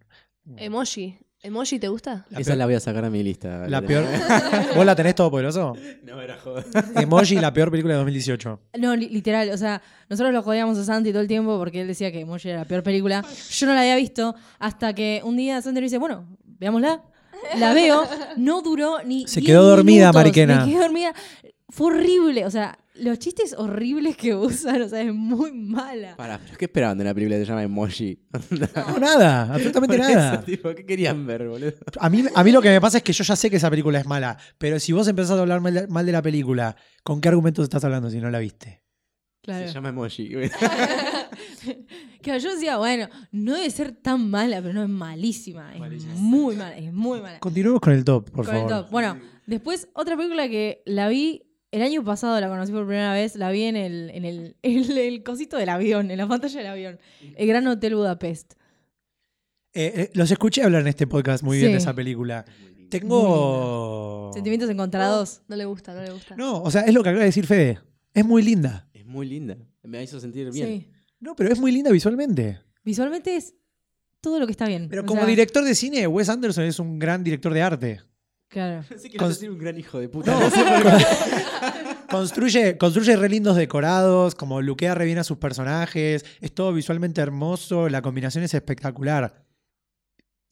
Emoji. 0.57 1.19
¿Emoji 1.45 1.81
te 1.81 1.89
gusta? 1.89 2.25
La 2.31 2.39
Esa 2.39 2.51
peor- 2.53 2.59
la 2.59 2.65
voy 2.67 2.75
a 2.75 2.81
sacar 2.81 3.05
a 3.05 3.11
mi 3.11 3.21
lista. 3.23 3.67
La 3.69 3.81
peor... 3.83 4.05
¿Vos 4.77 4.87
la 4.87 4.95
tenés 4.95 5.15
Todopoderoso? 5.17 5.75
No, 6.05 6.21
era 6.21 6.37
joder. 6.39 6.65
Emoji, 6.97 7.35
la 7.37 7.53
peor 7.53 7.71
película 7.71 7.95
de 7.95 7.99
2018. 7.99 8.61
No, 8.79 8.95
li- 8.95 9.09
literal, 9.09 9.51
o 9.51 9.57
sea, 9.57 9.83
nosotros 10.09 10.33
lo 10.33 10.43
jodíamos 10.43 10.79
a 10.79 10.85
Santi 10.85 11.11
todo 11.11 11.21
el 11.23 11.27
tiempo 11.29 11.59
porque 11.59 11.81
él 11.81 11.89
decía 11.89 12.13
que 12.13 12.21
Emoji 12.21 12.49
era 12.49 12.59
la 12.61 12.65
peor 12.65 12.83
película. 12.85 13.25
Yo 13.51 13.67
no 13.67 13.75
la 13.75 13.81
había 13.81 13.97
visto 13.97 14.35
hasta 14.61 14.95
que 14.95 15.21
un 15.25 15.37
día 15.37 15.61
Santi 15.63 15.81
me 15.81 15.87
dice, 15.87 15.99
bueno, 15.99 16.27
veámosla. 16.63 17.03
La 17.59 17.75
veo, 17.75 18.05
no 18.37 18.63
duró 18.63 19.03
ni. 19.03 19.27
Se 19.27 19.41
10 19.41 19.51
quedó 19.51 19.69
dormida, 19.69 20.07
minutos, 20.07 20.15
Mariquena. 20.15 20.65
Me 20.65 20.71
quedé 20.73 20.81
dormida. 20.81 21.13
Fue 21.69 21.89
horrible, 21.89 22.47
o 22.47 22.51
sea, 22.51 22.79
los 22.95 23.19
chistes 23.19 23.55
horribles 23.59 24.17
que 24.17 24.35
usan, 24.35 24.83
o 24.83 24.89
sea, 24.89 25.01
es 25.03 25.13
muy 25.13 25.51
mala. 25.51 26.15
Pará, 26.17 26.39
pero 26.45 26.57
¿qué 26.57 26.67
esperaban 26.67 26.99
de 26.99 27.03
una 27.03 27.15
película 27.15 27.37
que 27.37 27.45
se 27.45 27.49
llama 27.49 27.63
Emoji? 27.65 28.21
No, 28.51 28.99
nada, 28.99 29.55
absolutamente 29.55 29.97
Por 29.97 30.07
nada. 30.07 30.35
eso, 30.35 30.43
tipo, 30.45 30.75
¿Qué 30.75 30.87
querían 30.87 31.27
ver, 31.27 31.49
boludo? 31.49 31.73
A 31.99 32.09
mí, 32.11 32.25
a 32.33 32.45
mí 32.45 32.53
lo 32.53 32.63
que 32.63 32.69
me 32.69 32.81
pasa 32.81 32.99
es 32.99 33.03
que 33.03 33.13
yo 33.13 33.25
ya 33.25 33.35
sé 33.35 33.51
que 33.51 33.57
esa 33.57 33.71
película 33.71 33.99
es 33.99 34.07
mala, 34.07 34.37
pero 34.59 34.79
si 34.79 34.93
vos 34.93 35.09
empezás 35.09 35.37
a 35.37 35.41
hablar 35.41 35.61
mal 35.61 35.75
de, 35.75 35.87
mal 35.89 36.07
de 36.07 36.13
la 36.13 36.23
película, 36.23 36.77
¿con 37.03 37.21
qué 37.21 37.29
argumentos 37.29 37.65
estás 37.65 37.83
hablando 37.85 38.09
si 38.11 38.21
no 38.21 38.31
la 38.31 38.39
viste? 38.39 38.83
Claro. 39.43 39.67
Se 39.67 39.73
llama 39.75 39.89
Emoji. 39.89 40.31
Claro, 42.23 42.39
yo 42.39 42.55
decía, 42.55 42.77
bueno, 42.79 43.09
no 43.31 43.55
debe 43.55 43.71
ser 43.71 43.93
tan 43.93 44.31
mala, 44.31 44.61
pero 44.63 44.73
no 44.75 44.83
es 44.83 44.89
malísima. 44.89 45.73
Es 45.75 45.81
Malísima. 45.81 46.15
muy 46.15 46.57
mala, 46.57 46.77
es 46.77 46.93
muy 46.93 47.21
mala. 47.21 47.39
Continuemos 47.41 47.81
con 47.81 47.93
el 47.93 48.05
top, 48.05 48.31
por 48.31 48.47
Con 48.47 48.55
el 48.55 48.63
favor. 48.63 48.85
top. 48.85 48.91
Bueno, 48.91 49.19
después 49.47 49.89
otra 49.95 50.17
película 50.17 50.49
que 50.49 50.83
la 50.87 51.09
vi 51.09 51.45
el 51.71 51.83
año 51.83 52.05
pasado, 52.05 52.39
la 52.41 52.49
conocí 52.49 52.71
por 52.73 52.87
primera 52.87 53.13
vez, 53.13 53.35
la 53.37 53.51
vi 53.51 53.63
en 53.63 53.77
el, 53.77 54.11
en 54.15 54.25
el, 54.25 54.57
en 54.63 54.91
el 54.99 55.23
cosito 55.23 55.57
del 55.57 55.69
avión, 55.69 56.11
en 56.11 56.19
la 56.19 56.29
pantalla 56.29 56.59
del 56.59 56.67
avión. 56.69 56.99
El 57.37 57.47
Gran 57.47 57.67
Hotel 57.67 57.95
Budapest. 57.95 58.55
Eh, 59.75 59.93
eh, 59.97 60.11
los 60.15 60.31
escuché 60.31 60.63
hablar 60.63 60.83
en 60.83 60.89
este 60.89 61.07
podcast 61.07 61.43
muy 61.43 61.59
bien 61.59 61.73
de 61.73 61.79
esa 61.79 61.95
película. 61.95 62.45
Tengo. 62.91 64.31
Sentimientos 64.35 64.69
encontrados. 64.69 65.43
No 65.49 65.57
le 65.57 65.65
gusta, 65.65 65.95
no 65.95 66.03
le 66.03 66.13
gusta. 66.13 66.37
No, 66.37 66.63
o 66.63 66.71
sea, 66.71 66.83
es 66.83 66.93
lo 66.93 67.03
que 67.03 67.09
acaba 67.09 67.21
de 67.21 67.27
decir 67.27 67.47
Fede. 67.47 67.79
Es 68.13 68.25
muy 68.25 68.43
linda. 68.43 68.87
Es 68.93 69.07
muy 69.07 69.27
linda. 69.27 69.57
Me 69.83 70.03
hizo 70.03 70.21
sentir 70.21 70.51
bien. 70.53 70.67
Sí. 70.67 70.89
No, 71.23 71.37
pero 71.37 71.53
es 71.53 71.59
muy 71.61 71.71
linda 71.71 71.91
visualmente. 71.93 72.61
Visualmente 72.85 73.37
es 73.37 73.55
todo 74.21 74.41
lo 74.41 74.47
que 74.47 74.51
está 74.51 74.67
bien. 74.67 74.89
Pero 74.91 75.03
O 75.03 75.07
como 75.07 75.21
sea, 75.21 75.29
director 75.29 75.63
de 75.65 75.75
cine, 75.77 76.07
Wes 76.09 76.29
Anderson 76.29 76.65
es 76.65 76.81
un 76.81 76.99
gran 76.99 77.23
director 77.23 77.55
de 77.55 77.63
arte. 77.63 78.01
Claro. 78.49 78.85
Pensé 78.89 79.09
que 79.09 79.17
ibas 79.17 79.31
a 79.31 79.35
ser 79.35 79.51
un 79.51 79.59
gran 79.59 79.79
hijo 79.79 80.01
de 80.01 80.09
puta. 80.09 80.33
No. 80.33 80.51
Construye, 82.11 82.77
construye 82.77 83.17
re 83.17 83.29
lindos 83.31 83.57
decorados, 83.57 84.35
como 84.35 84.61
luquea 84.61 84.95
re 84.95 85.07
bien 85.07 85.17
a 85.17 85.25
sus 85.25 85.39
personajes, 85.39 86.27
es 86.43 86.53
todo 86.53 86.71
visualmente 86.75 87.23
hermoso, 87.23 87.89
la 87.89 88.03
combinación 88.03 88.45
es 88.45 88.53
espectacular. 88.53 89.47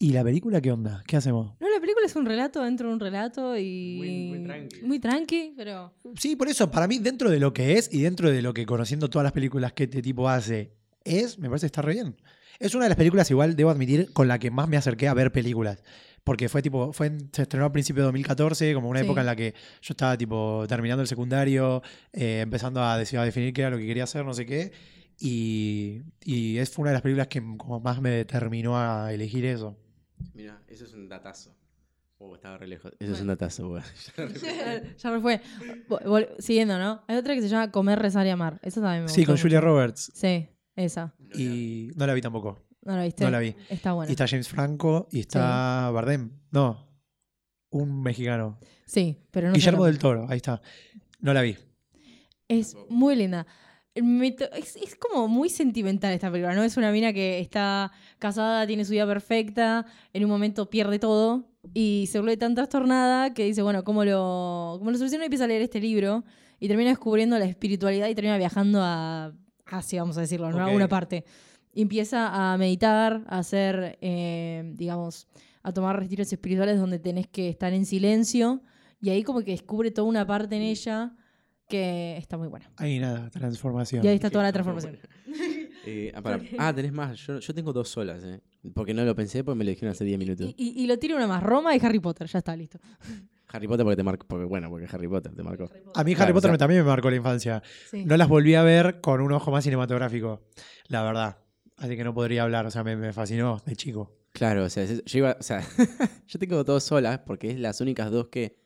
¿Y 0.03 0.13
la 0.13 0.25
película 0.25 0.63
qué 0.63 0.73
onda? 0.73 1.03
¿Qué 1.07 1.19
hacemos? 1.19 1.53
No, 1.61 1.69
la 1.69 1.79
película 1.79 2.07
es 2.07 2.17
un 2.17 2.25
relato 2.25 2.63
dentro 2.65 2.89
de 2.89 2.95
un 2.95 3.01
relato 3.01 3.57
y. 3.59 3.97
Muy- 3.99 4.29
muy 4.39 4.43
tranqui. 4.47 4.83
Muy 4.83 4.99
tranqui, 4.99 5.53
pero. 5.55 5.93
Sí, 6.19 6.37
por 6.37 6.49
eso, 6.49 6.71
para 6.71 6.89
mí, 6.89 6.99
dentro 6.99 7.31
de 7.31 7.39
lo 7.39 7.53
que 7.53 7.75
es 7.77 7.93
y 7.93 8.01
dentro 8.01 8.31
de 8.31 8.41
lo 8.41 8.55
que 8.55 8.65
conociendo 8.65 9.11
todas 9.11 9.25
las 9.25 9.33
películas 9.33 9.75
que 9.75 9.85
este 9.85 10.01
tipo 10.01 10.27
hace, 10.29 10.73
es, 11.05 11.39
me 11.39 11.49
parece 11.49 11.65
que 11.65 11.67
está 11.67 11.83
re 11.83 11.93
bien. 11.93 12.17
Es 12.59 12.75
una 12.75 12.85
de 12.87 12.89
las 12.91 12.97
películas, 12.97 13.31
igual, 13.31 13.55
debo 13.57 13.69
admitir, 13.69 14.11
con 14.15 14.27
la 14.27 14.39
que 14.39 14.51
más 14.51 14.69
me 14.69 14.79
acerqué 14.79 15.07
a 15.07 15.13
ver 15.13 15.33
películas. 15.33 15.83
Porque 16.25 16.49
fue 16.49 16.63
tipo, 16.63 16.95
fue 16.95 17.09
en- 17.09 17.29
se 17.33 17.43
estrenó 17.43 17.67
a 17.67 17.73
principios 17.73 18.03
de 18.05 18.07
2014, 18.07 18.73
como 18.73 18.89
una 18.89 19.01
Sí. 19.01 19.05
época 19.05 19.21
en 19.21 19.27
la 19.27 19.37
que 19.37 19.53
yo 19.83 19.93
estaba 19.93 20.17
tipo 20.17 20.65
terminando 20.67 21.03
el 21.03 21.09
secundario, 21.09 21.83
eh, 22.15 22.41
empezando 22.41 22.83
a, 22.83 22.99
deci- 22.99 23.19
a 23.19 23.25
definir 23.25 23.53
qué 23.53 23.61
era 23.63 23.71
lo 23.71 23.77
que 23.77 23.87
quería 23.87 24.05
hacer, 24.05 24.25
no 24.25 24.33
sé 24.33 24.47
qué. 24.47 24.73
Y, 25.19 26.01
y 26.25 26.57
es, 26.57 26.71
fue 26.71 26.85
una 26.85 26.91
de 26.93 26.95
las 26.95 27.03
películas 27.03 27.27
que 27.29 27.41
como 27.59 27.81
más 27.81 28.01
me 28.01 28.09
determinó 28.11 28.79
a 28.79 29.13
elegir 29.13 29.45
eso. 29.45 29.77
Mira, 30.35 30.63
eso 30.69 30.85
es 30.85 30.93
un 30.95 31.09
datazo. 31.09 31.57
Oh, 32.19 32.35
estaba 32.35 32.59
re 32.59 32.67
lejos. 32.67 32.93
Eso 33.01 33.13
es 33.15 33.21
un 33.23 33.29
datazo, 33.29 33.69
güey. 33.69 33.83
ya 34.99 35.11
me 35.11 35.21
fue. 35.21 35.41
Siguiendo, 36.39 36.79
¿no? 36.79 37.03
Hay 37.09 37.17
otra 37.17 37.35
que 37.35 37.41
se 37.41 37.49
llama 37.49 37.71
Comer, 37.71 37.99
Rezar 37.99 38.27
y 38.27 38.31
Amar. 38.31 38.61
Esa 38.63 38.81
también 38.83 39.05
me 39.05 39.09
Sí, 39.09 39.23
gustó 39.23 39.33
con 39.33 39.41
Julia. 39.41 39.61
Roberts. 39.61 40.13
Sí, 40.15 40.47
esa. 40.77 41.15
Y 41.35 41.91
no 41.97 42.07
la 42.07 42.13
vi 42.15 42.21
tampoco. 42.21 42.67
¿No 42.83 42.97
la 42.97 43.05
viste? 43.05 43.25
No 43.25 43.31
la 43.31 43.39
vi. 43.39 43.55
Está 43.69 43.93
buena. 43.93 44.11
Y 44.11 44.13
está 44.13 44.27
James 44.29 44.49
Franco 44.49 45.09
y 45.11 45.21
está 45.21 45.91
Bardem. 45.91 46.31
No, 46.51 46.87
un 47.71 48.03
mexicano. 48.03 48.59
Sí, 48.87 49.17
pero 49.31 49.49
no 49.49 49.55
Guillermo 49.55 49.87
el 49.87 49.93
del 49.93 50.01
Toro, 50.01 50.27
ahí 50.29 50.37
está. 50.37 50.61
No 51.21 51.33
la 51.33 51.43
vi. 51.43 51.57
Es 52.49 52.77
muy 52.89 53.17
linda. 53.17 53.47
Es, 53.95 54.77
es 54.77 54.97
como 54.97 55.29
muy 55.29 55.49
sentimental 55.49 56.13
esta 56.13 56.31
película, 56.31 56.55
¿no? 56.55 56.63
Es 56.63 56.77
una 56.77 56.93
mina 56.93 57.13
que 57.13 57.41
está 57.41 57.93
casada, 58.19 58.67
tiene 58.67 58.85
su 58.85 58.93
vida 58.93 59.07
perfecta, 59.07 59.87
en 60.13 60.25
un 60.25 60.31
momento 60.31 60.71
pierde 60.71 60.99
todo 60.99 61.49
y 61.75 62.09
se 62.11 62.19
vuelve 62.21 62.37
tan 62.37 62.55
trastornada 62.55 63.35
que 63.35 63.45
dice, 63.45 63.63
bueno, 63.63 63.85
¿cómo 63.85 64.05
lo, 64.05 64.77
cómo 64.79 64.91
lo 64.91 64.97
soluciono? 64.99 65.25
Y 65.25 65.27
empieza 65.27 65.45
a 65.45 65.49
leer 65.49 65.63
este 65.63 65.81
libro 65.81 66.25
y 66.59 66.69
termina 66.69 66.91
descubriendo 66.91 67.39
la 67.39 67.45
espiritualidad 67.47 68.09
y 68.09 68.15
termina 68.15 68.39
viajando 68.39 68.81
a 68.83 69.33
Asia, 69.67 70.03
vamos 70.03 70.17
a 70.19 70.23
decirlo, 70.23 70.51
¿no? 70.51 70.61
A 70.61 70.69
Ok. 70.69 70.75
una 70.75 70.89
parte. 70.89 71.25
Y 71.73 71.83
empieza 71.83 72.53
a 72.53 72.57
meditar, 72.59 73.25
a 73.29 73.39
hacer, 73.39 73.99
eh, 74.01 74.73
digamos, 74.75 75.29
a 75.63 75.73
tomar 75.73 75.99
retiros 75.99 76.33
espirituales 76.33 76.79
donde 76.79 76.99
tenés 76.99 77.29
que 77.29 77.49
estar 77.49 77.73
en 77.73 77.85
silencio 77.87 78.63
y 79.01 79.11
ahí 79.11 79.23
como 79.23 79.41
que 79.43 79.53
descubre 79.53 79.91
toda 79.91 80.09
una 80.09 80.27
parte 80.27 80.57
en 80.57 80.63
ella 80.63 81.13
que 81.71 82.17
está 82.19 82.37
muy 82.37 82.49
buena. 82.49 82.71
Ahí 82.77 82.99
nada, 82.99 83.31
transformación. 83.31 84.05
Y 84.05 84.09
ahí 84.09 84.17
está 84.17 84.29
toda 84.29 84.45
la 84.45 84.53
transformación. 84.53 84.99
Eh, 85.87 86.13
ah. 86.15 86.39
Ah, 86.59 86.75
tenés 86.75 86.93
más. 86.93 87.17
Yo, 87.27 87.39
yo 87.41 87.55
tengo 87.55 87.73
dos 87.73 87.89
solas, 87.89 88.23
¿eh? 88.23 88.43
Porque 88.75 88.93
no 88.93 89.03
lo 89.03 89.15
pensé, 89.17 89.43
porque 89.43 89.57
me 89.57 89.65
lo 89.65 89.71
dijeron 89.71 89.93
hace 89.93 90.05
10 90.05 90.19
minutos. 90.19 90.47
Y, 90.59 90.75
y- 90.79 90.85
y 90.85 90.87
lo 90.87 90.99
tira 90.99 91.17
una 91.17 91.27
más, 91.27 91.43
Roma 91.43 91.75
y 91.75 91.81
Harry 91.83 91.99
Potter, 91.99 92.27
ya 92.27 92.41
está, 92.41 92.55
listo. 92.55 92.79
Harry 93.49 93.67
Potter 93.67 93.85
porque 93.85 93.97
te 93.97 94.03
marcó. 94.03 94.27
Porque, 94.27 94.45
bueno, 94.45 94.69
porque 94.69 94.87
Harry 94.93 95.09
Potter 95.09 95.35
te 95.35 95.43
marcó. 95.43 95.65
A 95.95 96.05
mí 96.05 96.13
Harry 96.13 96.15
Claro, 96.17 96.35
Potter 96.35 96.37
o 96.37 96.41
sea- 96.43 96.53
me- 96.53 96.59
también 96.59 96.83
me 96.83 96.87
marcó 96.89 97.09
la 97.09 97.17
infancia. 97.17 97.63
Sí. 97.91 98.05
No 98.05 98.19
las 98.19 98.29
volví 98.29 98.55
a 98.57 98.63
ver 98.63 99.01
con 99.01 99.23
un 99.23 99.33
ojo 99.33 99.51
más 99.51 99.65
cinematográfico, 99.65 100.43
la 100.89 101.03
verdad. 101.03 101.39
Así 101.79 101.97
que 101.97 102.05
no 102.05 102.13
podría 102.13 102.43
hablar, 102.43 102.67
o 102.67 102.71
sea, 102.71 102.85
me, 102.85 102.95
me 102.95 103.15
fascinó 103.15 103.63
de 103.65 103.75
chico. 103.75 104.19
Claro, 104.33 104.65
o 104.65 104.69
sea, 104.69 104.85
yo 104.85 105.19
iba. 105.19 105.35
O 105.41 105.43
sea, 105.43 105.67
yo 106.29 106.39
tengo 106.39 106.63
dos 106.63 106.85
solas 106.85 107.21
porque 107.21 107.51
es 107.53 107.59
las 107.59 107.81
únicas 107.81 108.11
dos 108.11 108.29
que. 108.29 108.60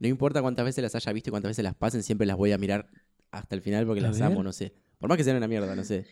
No 0.00 0.08
importa 0.08 0.42
cuántas 0.42 0.64
veces 0.64 0.82
las 0.82 0.94
haya 0.96 1.12
visto 1.12 1.30
y 1.30 1.32
cuántas 1.32 1.50
veces 1.50 1.62
las 1.62 1.74
pasen, 1.76 2.02
siempre 2.02 2.26
las 2.26 2.36
voy 2.36 2.50
a 2.52 2.58
mirar 2.58 2.88
hasta 3.30 3.54
el 3.54 3.62
final 3.62 3.86
porque 3.86 4.00
A 4.00 4.04
las 4.08 4.18
ver. 4.18 4.24
amo, 4.32 4.42
no 4.42 4.52
sé. 4.52 4.72
Por 4.98 5.08
más 5.08 5.16
que 5.16 5.22
sean 5.24 5.36
una 5.36 5.46
mierda, 5.46 5.76
no 5.76 5.84
sé. 5.84 6.04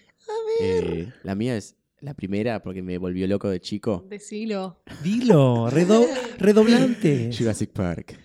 Eh, 0.60 1.10
la 1.24 1.34
mía 1.34 1.56
es 1.56 1.76
la 2.00 2.14
primera 2.14 2.62
porque 2.62 2.82
me 2.82 2.96
volvió 2.98 3.26
loco 3.26 3.48
de 3.48 3.60
chico. 3.60 4.04
Decilo. 4.08 4.82
Dilo, 5.02 5.68
redo- 5.70 6.06
redoblante. 6.38 7.30
Jurassic 7.36 7.70
Park. 7.72 8.18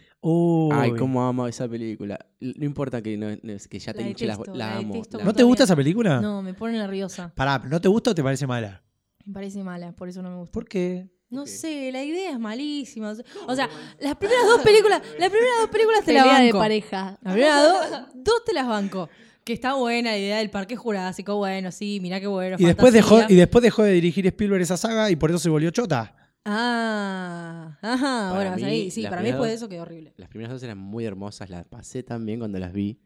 Ay, 0.72 0.92
cómo 0.98 1.22
amo 1.28 1.48
esa 1.48 1.68
película. 1.68 2.18
No 2.40 2.66
importa 2.66 3.02
que, 3.02 3.18
no, 3.18 3.30
no- 3.32 3.54
que 3.70 3.80
ya 3.80 3.92
La 3.92 3.98
te 3.98 4.08
hinche 4.08 4.26
detesto, 4.26 4.52
la 4.54 4.58
la 4.70 4.78
amo. 4.78 4.94
la 5.12 5.24
¿No 5.26 5.34
te 5.34 5.44
gusta 5.44 5.64
mi- 5.64 5.66
esa 5.66 5.76
película? 5.76 6.22
No, 6.22 6.42
me 6.42 6.54
pone 6.54 6.78
nerviosa. 6.78 7.34
Pará, 7.36 7.60
¿no 7.60 7.82
te 7.82 7.88
gusta 7.90 8.12
o 8.12 8.16
te 8.16 8.24
parece 8.24 8.48
mala? 8.48 8.84
Me 9.26 9.34
parece 9.34 9.64
mala, 9.64 9.94
por 9.94 10.08
eso 10.10 10.22
no 10.22 10.30
me 10.30 10.38
gusta. 10.38 10.52
¿Por 10.54 10.66
qué? 10.68 11.10
No 11.34 11.46
sé, 11.48 11.92
la 11.92 12.04
idea 12.04 12.32
es 12.32 12.40
malísima. 12.40 13.14
O 13.48 13.56
sea, 13.56 13.70
las 14.00 14.16
primeras 14.16 14.46
dos 14.46 14.62
películas, 14.62 15.02
las 15.20 15.30
primeras 15.30 15.56
dos 15.62 15.70
películas 15.70 16.06
te 16.06 16.14
la 16.14 16.24
Pelea 16.24 16.40
de 16.40 16.46
banco. 16.52 16.60
pareja. 16.60 17.18
Las 17.22 17.34
primeras 17.34 17.64
dos, 17.64 18.02
dos 18.16 18.44
te 18.46 18.54
las 18.54 18.68
banco. 18.68 19.10
Que 19.44 19.52
está 19.54 19.74
buena 19.74 20.12
la 20.12 20.18
idea 20.18 20.38
del 20.38 20.50
parque 20.50 20.76
jurásico, 20.78 21.36
bueno, 21.36 21.70
sí, 21.72 22.00
mirá 22.02 22.20
qué 22.22 22.28
bueno. 22.28 22.56
Y 22.60 22.64
después, 22.66 22.94
dejó, 22.94 23.20
y 23.28 23.36
después 23.36 23.62
dejó 23.62 23.84
de 23.84 23.92
dirigir 23.92 24.26
Spielberg 24.28 24.62
esa 24.62 24.78
saga 24.78 25.12
y 25.12 25.18
por 25.18 25.32
eso 25.32 25.40
se 25.40 25.50
volvió 25.50 25.70
chota. 25.72 26.16
Ah, 26.46 27.78
ajá, 27.82 28.30
Para 28.30 28.36
bueno, 28.36 28.52
vas 28.52 28.64
ahí. 28.64 28.92
Sí, 28.92 29.02
las 29.02 29.10
para 29.10 29.22
mí 29.22 29.30
después 29.30 29.50
de 29.50 29.56
eso 29.56 29.68
quedó 29.70 29.82
horrible. 29.82 30.14
Las 30.18 30.30
primeras 30.30 30.54
dos 30.54 30.64
eran 30.64 30.78
muy 30.78 31.06
hermosas, 31.06 31.50
las 31.50 31.66
pasé 31.66 32.04
también 32.04 32.40
cuando 32.40 32.60
las 32.60 32.72
vi. 32.74 33.00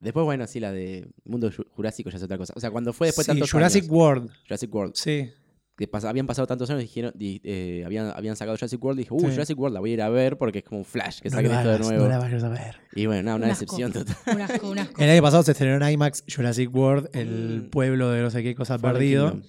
Después, 0.00 0.24
bueno, 0.24 0.46
sí, 0.46 0.60
la 0.60 0.70
de 0.72 1.08
Mundo 1.24 1.50
Ju- 1.50 1.66
Jurásico 1.74 2.10
ya 2.10 2.16
es 2.18 2.22
otra 2.22 2.36
cosa. 2.38 2.52
O 2.56 2.60
sea, 2.60 2.70
cuando 2.70 2.92
fue 2.92 3.08
después 3.08 3.26
de 3.26 3.32
Sí, 3.32 3.38
tantos 3.38 3.52
Jurassic 3.52 3.84
años, 3.84 3.92
World. 3.94 4.30
Jurassic 4.44 4.74
World, 4.74 4.94
Sí. 4.94 5.30
Que 5.76 5.90
pas- 5.90 6.04
habían 6.08 6.26
pasado 6.26 6.46
tantos 6.46 6.70
años, 6.70 6.82
dijeron, 6.82 7.12
di- 7.16 7.40
eh, 7.42 7.82
habían, 7.84 8.12
habían 8.14 8.36
sacado 8.36 8.56
Jurassic 8.56 8.82
World 8.82 9.00
y 9.00 9.02
dije, 9.02 9.14
uh, 9.14 9.20
Sí. 9.20 9.26
Jurassic 9.32 9.58
World 9.58 9.74
la 9.74 9.80
voy 9.80 9.90
a 9.90 9.94
ir 9.94 10.02
a 10.02 10.08
ver 10.08 10.38
porque 10.38 10.58
es 10.60 10.64
como 10.64 10.78
un 10.78 10.84
flash 10.84 11.20
que 11.20 11.30
No 11.30 11.36
saquen 11.36 11.50
esto 11.52 11.68
de 11.70 11.78
nuevo. 11.80 12.02
no 12.04 12.08
la 12.08 12.18
vayas 12.18 12.44
a 12.44 12.48
ver. 12.48 12.76
Y 12.94 13.06
bueno, 13.06 13.22
nada, 13.24 13.36
una 13.36 13.46
Un 13.46 13.50
decepción 13.52 13.92
total. 13.92 14.16
Un 14.32 14.40
asco, 14.40 14.70
un 14.70 14.78
asco. 14.78 15.02
El 15.02 15.10
año 15.10 15.22
pasado 15.22 15.42
se 15.42 15.50
estrenó 15.52 15.84
en 15.84 15.92
IMAX 15.92 16.24
Jurassic 16.32 16.74
World, 16.74 17.08
el 17.12 17.62
Mm. 17.66 17.70
pueblo 17.70 18.10
de 18.10 18.22
no 18.22 18.30
sé 18.30 18.42
qué 18.42 18.54
cosa 18.54 18.78
perdido. 18.78 19.32
Kingdom. 19.32 19.48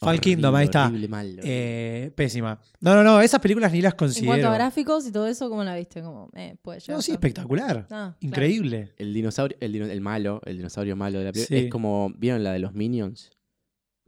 Fallen 0.00 0.20
Kingdom, 0.20 0.54
ahí 0.56 0.64
está. 0.64 0.86
Horrible, 0.88 1.06
mal, 1.08 1.26
horrible. 1.26 1.42
Eh, 1.44 2.10
pésima. 2.16 2.60
No, 2.80 2.96
no, 2.96 3.04
no, 3.04 3.20
esas 3.20 3.38
películas 3.40 3.70
ni 3.70 3.80
las 3.80 3.92
En 3.92 3.98
cuanto 3.98 4.14
considero. 4.16 4.48
a 4.48 4.54
gráficos 4.54 5.06
y 5.06 5.12
todo 5.12 5.28
eso, 5.28 5.48
¿cómo 5.48 5.62
la 5.62 5.76
viste? 5.76 6.02
Como, 6.02 6.28
eh, 6.34 6.56
puede 6.60 6.80
llegar 6.80 6.96
No, 6.96 7.02
sí, 7.02 7.12
espectacular. 7.12 7.82
Ah, 7.82 7.86
claro. 7.86 8.14
Increíble. 8.20 8.94
El 8.98 9.14
dinosaurio, 9.14 9.56
el, 9.60 9.72
dino- 9.72 9.86
el 9.86 10.00
malo, 10.00 10.40
el 10.44 10.56
dinosaurio 10.56 10.96
malo 10.96 11.20
de 11.20 11.26
la 11.26 11.32
película, 11.32 11.56
Sí. 11.58 11.64
es 11.66 11.70
como, 11.70 12.10
¿vieron 12.16 12.42
la 12.42 12.52
de 12.52 12.58
los 12.58 12.72
Minions? 12.74 13.30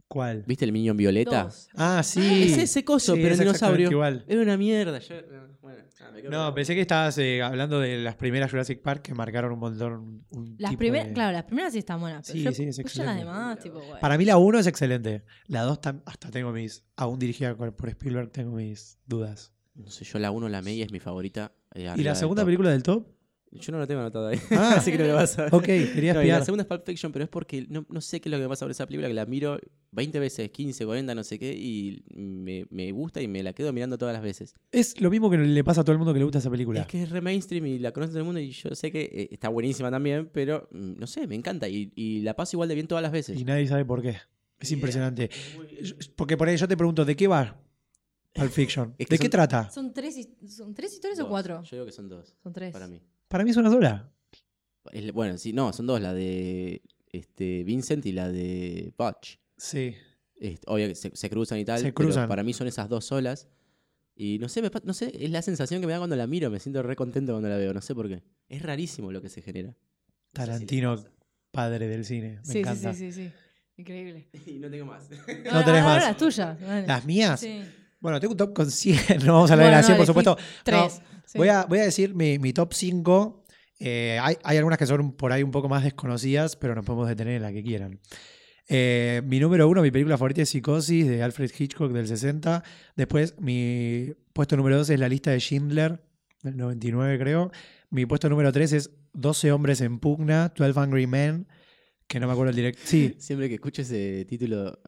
¿Cuál? 0.07 0.43
¿Viste 0.45 0.65
el 0.65 0.71
Minion 0.71 0.95
Violeta? 0.95 1.45
Dos. 1.45 1.67
Ah, 1.75 2.01
sí. 2.03 2.43
Es 2.43 2.57
ese 2.59 2.85
coso, 2.85 3.15
Sí, 3.15 3.21
pero 3.21 3.33
es 3.33 3.39
el 3.39 3.47
exactamente 3.47 3.77
dinosaurio. 3.83 3.91
igual. 3.91 4.25
Era 4.27 4.41
una 4.41 4.55
mierda. 4.57 4.99
yo- 4.99 5.15
bueno, 5.61 5.79
ah, 5.99 6.11
me 6.13 6.21
quedo 6.21 6.31
No, 6.31 6.53
pensé 6.53 6.75
que 6.75 6.81
estabas 6.81 7.17
eh, 7.17 7.41
hablando 7.41 7.79
de 7.79 7.97
las 7.97 8.15
primeras 8.15 8.51
Jurassic 8.51 8.81
Park 8.83 9.01
que 9.01 9.13
marcaron 9.15 9.51
un 9.53 9.59
montón. 9.59 10.23
un 10.29 10.55
Las 10.59 10.69
tipo 10.71 10.79
primeras, 10.79 11.07
de- 11.07 11.13
clalas 11.13 11.33
las 11.33 11.43
primeras 11.45 11.73
sí 11.73 11.79
están 11.79 11.99
buenas. 11.99 12.25
Pero 12.27 12.37
Sí, 12.37 12.43
yo, 12.45 12.51
sí, 12.51 12.63
es 12.65 12.77
después 12.77 12.93
ya 12.93 13.03
las 13.03 13.15
excelente. 13.15 13.35
demás, 13.39 13.59
tipo, 13.59 13.79
bueno. 13.79 13.99
Para 13.99 14.17
mí 14.19 14.25
la 14.25 14.37
1 14.37 14.59
es 14.59 14.67
excelente. 14.67 15.23
La 15.47 15.63
2 15.63 15.79
hasta 16.05 16.29
tengo 16.31 16.51
mis. 16.51 16.83
Aún 16.97 17.17
dirigida 17.17 17.55
por 17.57 17.75
por 17.75 17.89
Spielberg, 17.89 18.29
tengo 18.31 18.55
mis 18.57 18.99
dudas. 19.07 19.51
No 19.73 19.89
sé, 19.89 20.05
yo 20.05 20.19
la 20.19 20.29
1, 20.31 20.47
la 20.49 20.61
media 20.61 20.85
es 20.85 20.91
mi 20.91 20.99
favorita. 20.99 21.51
eh, 21.73 21.81
¿Y 21.81 21.85
arriba 21.87 22.03
la 22.05 22.11
del 22.11 22.15
segunda 22.19 22.41
top. 22.43 22.45
película 22.47 22.69
del 22.69 22.83
top? 22.83 23.07
Yo 23.59 23.71
no 23.71 23.79
la 23.79 23.87
tengo 23.87 24.01
anotada 24.01 24.29
ahí. 24.29 24.39
Ah. 24.51 24.75
Así 24.77 24.91
que 24.91 24.97
no 24.97 25.03
me 25.05 25.11
vas 25.13 25.37
a 25.39 25.47
Ok, 25.51 25.63
quería 25.63 26.13
No, 26.13 26.21
la 26.23 26.43
segunda 26.45 26.63
es 26.63 26.67
Pulp 26.67 26.85
Fiction, 26.85 27.11
pero 27.11 27.23
es 27.25 27.29
porque 27.29 27.65
no, 27.69 27.85
no 27.89 28.01
sé 28.01 28.19
qué 28.21 28.29
es 28.29 28.31
lo 28.31 28.37
que 28.37 28.43
me 28.43 28.49
pasa 28.49 28.59
sobre 28.61 28.71
esa 28.73 28.85
película, 28.85 29.07
que 29.07 29.13
la 29.13 29.25
miro 29.25 29.59
20 29.91 30.19
veces, 30.19 30.49
15, 30.51 30.85
40, 30.85 31.15
no 31.15 31.23
sé 31.23 31.39
qué, 31.39 31.53
y 31.53 32.03
me, 32.15 32.65
me 32.69 32.91
gusta 32.91 33.21
y 33.21 33.27
me 33.27 33.41
la 33.43 33.53
quedo 33.53 33.71
mirando 33.73 33.97
todas 33.97 34.13
las 34.13 34.21
veces. 34.23 34.55
Es 34.71 34.99
lo 34.99 35.09
mismo 35.09 35.29
que 35.29 35.37
le 35.37 35.63
pasa 35.63 35.81
a 35.81 35.83
todo 35.83 35.93
el 35.93 35.97
mundo 35.99 36.13
que 36.13 36.19
le 36.19 36.25
gusta 36.25 36.39
esa 36.39 36.49
película. 36.49 36.81
Es 36.81 36.87
que 36.87 37.03
es 37.03 37.09
re 37.09 37.21
mainstream 37.21 37.65
y 37.67 37.79
la 37.79 37.91
conoce 37.91 38.11
todo 38.11 38.19
el 38.19 38.25
mundo 38.25 38.39
y 38.39 38.51
yo 38.51 38.75
sé 38.75 38.91
que 38.91 39.01
eh, 39.03 39.27
está 39.31 39.49
buenísima 39.49 39.89
también, 39.91 40.29
pero 40.31 40.67
mm, 40.71 40.93
no 40.99 41.07
sé, 41.07 41.27
me 41.27 41.35
encanta 41.35 41.67
y, 41.69 41.91
y 41.95 42.21
la 42.21 42.35
paso 42.35 42.55
igual 42.55 42.69
de 42.69 42.75
bien 42.75 42.87
todas 42.87 43.01
las 43.01 43.11
veces. 43.11 43.39
Y 43.39 43.45
nadie 43.45 43.67
sabe 43.67 43.85
por 43.85 44.01
qué. 44.01 44.17
Es 44.59 44.71
impresionante. 44.71 45.29
Porque 46.15 46.37
por 46.37 46.47
ahí 46.47 46.57
yo 46.57 46.67
te 46.67 46.77
pregunto, 46.77 47.03
¿de 47.05 47.15
qué 47.15 47.27
va 47.27 47.59
Pulp 48.33 48.51
Fiction? 48.51 48.95
Es 48.97 49.07
que 49.07 49.15
¿De 49.15 49.19
qué 49.19 49.29
trata? 49.29 49.69
¿Son 49.69 49.93
tres, 49.93 50.27
¿Son 50.47 50.73
tres 50.73 50.93
historias 50.93 51.17
Dos. 51.19 51.27
o 51.27 51.29
cuatro? 51.29 51.61
Yo 51.63 51.75
digo 51.77 51.85
que 51.85 51.91
son 51.91 52.07
dos, 52.09 52.35
Son 52.41 52.53
tres. 52.53 52.71
para 52.71 52.87
mí. 52.87 53.01
Para 53.27 53.43
mí 53.43 53.51
es 53.51 53.57
una 53.57 53.69
sola. 53.71 54.11
Es- 54.91 55.11
bueno, 55.11 55.37
sí, 55.37 55.53
no, 55.53 55.73
son 55.73 55.87
dos, 55.87 55.99
la 56.01 56.13
de 56.13 56.81
este, 57.11 57.63
Vincent 57.63 58.05
y 58.05 58.11
la 58.11 58.31
de 58.31 58.93
Butch. 58.97 59.39
Sí. 59.57 59.95
Este, 60.35 60.65
obvio 60.69 60.87
que 60.89 60.95
se, 60.95 61.15
se 61.15 61.29
cruzan 61.29 61.57
y 61.59 61.65
tal. 61.65 61.77
Se 61.79 61.85
pero 61.85 61.95
cruzan. 61.95 62.27
para 62.27 62.43
mí 62.43 62.53
son 62.53 62.67
esas 62.67 62.87
dos 62.89 63.05
solas. 63.05 63.47
Y 64.15 64.37
no 64.39 64.47
sé, 64.47 64.61
me 64.61 64.69
pa- 64.69 64.81
no 64.85 64.93
sé, 64.93 65.11
es 65.23 65.29
la 65.29 65.41
sensación 65.41 65.81
que 65.81 65.87
me 65.87 65.93
da 65.93 65.99
cuando 65.99 66.15
la 66.15 66.27
miro. 66.27 66.49
Me 66.49 66.59
siento 66.59 66.81
re 66.83 66.95
contento 66.95 67.33
cuando 67.33 67.49
la 67.49 67.57
veo. 67.57 67.73
No 67.73 67.81
sé 67.81 67.93
por 67.95 68.07
qué. 68.07 68.23
Es 68.47 68.61
rarísimo 68.61 69.11
lo 69.11 69.21
que 69.21 69.29
se 69.29 69.41
genera. 69.41 69.69
No 69.69 69.73
sé 69.73 69.79
si 69.79 70.39
les 70.39 70.47
Tarantino, 70.47 70.95
pasa. 70.95 71.11
padre 71.51 71.87
del 71.87 72.05
cine. 72.05 72.35
Me 72.39 72.45
Sí, 72.45 72.51
sí, 72.53 72.57
encanta. 72.59 72.93
sí, 72.93 73.11
sí, 73.11 73.23
sí. 73.25 73.31
Increíble. 73.77 74.29
y 74.45 74.59
no 74.59 74.69
tengo 74.69 74.85
más. 74.85 75.09
No 75.09 75.25
tenés 75.25 75.51
ahora 75.53 75.83
más. 75.83 76.03
las 76.03 76.17
tuyas. 76.17 76.59
dale. 76.59 76.87
¿Las 76.87 77.05
mías? 77.05 77.39
Sí. 77.39 77.61
Bueno, 78.05 78.19
tengo 78.19 78.33
un 78.33 78.37
top 78.37 78.53
con 78.53 78.69
100. 78.71 78.97
No 79.25 79.33
vamos 79.33 79.49
a 79.49 79.53
hablar 79.53 79.67
Bueno, 79.67 79.71
de 79.71 79.71
las 79.77 79.85
100, 79.85 79.97
por 79.97 80.03
elegí 80.05 80.07
supuesto. 80.07 80.37
Tres. 80.63 81.01
No, 81.01 81.15
Sí. 81.25 81.37
voy, 81.39 81.49
a, 81.49 81.65
voy 81.65 81.79
a 81.79 81.83
decir 81.83 82.13
mi, 82.13 82.37
mi 82.39 82.53
top 82.53 82.71
5. 82.73 83.45
Eh, 83.79 84.19
hay, 84.21 84.35
hay 84.43 84.57
algunas 84.57 84.77
que 84.79 84.85
son 84.85 85.11
por 85.13 85.31
ahí 85.31 85.41
un 85.43 85.49
poco 85.51 85.67
más 85.67 85.83
desconocidas, 85.83 86.55
pero 86.55 86.75
nos 86.75 86.85
podemos 86.85 87.07
detener 87.09 87.35
en 87.37 87.41
la 87.41 87.51
que 87.51 87.63
quieran. 87.63 87.99
Eh, 88.67 89.21
mi 89.25 89.39
número 89.39 89.67
uno, 89.67 89.81
mi 89.81 89.91
película 89.91 90.17
favorita 90.17 90.41
es 90.43 90.49
Psicosis 90.49 91.07
de 91.07 91.21
Alfred 91.23 91.51
Hitchcock 91.57 91.91
del 91.91 92.07
60. 92.07 92.63
Después, 92.95 93.35
mi 93.39 94.13
puesto 94.33 94.55
número 94.55 94.77
2 94.77 94.89
es 94.91 94.99
La 94.99 95.09
lista 95.09 95.31
de 95.31 95.39
Schindler 95.39 95.99
del 96.43 96.57
99, 96.57 97.19
creo. 97.19 97.51
Mi 97.89 98.05
puesto 98.05 98.29
número 98.29 98.51
3 98.51 98.73
es 98.73 98.91
12 99.13 99.51
hombres 99.51 99.81
en 99.81 99.99
pugna, 99.99 100.53
12 100.55 100.79
Angry 100.79 101.07
Men, 101.07 101.47
que 102.07 102.19
no 102.19 102.27
me 102.27 102.33
acuerdo 102.33 102.51
el 102.51 102.55
directo. 102.55 102.81
Sí, 102.85 103.15
Siempre 103.19 103.49
que 103.49 103.55
escucho 103.55 103.81
ese 103.81 104.25
título, 104.25 104.79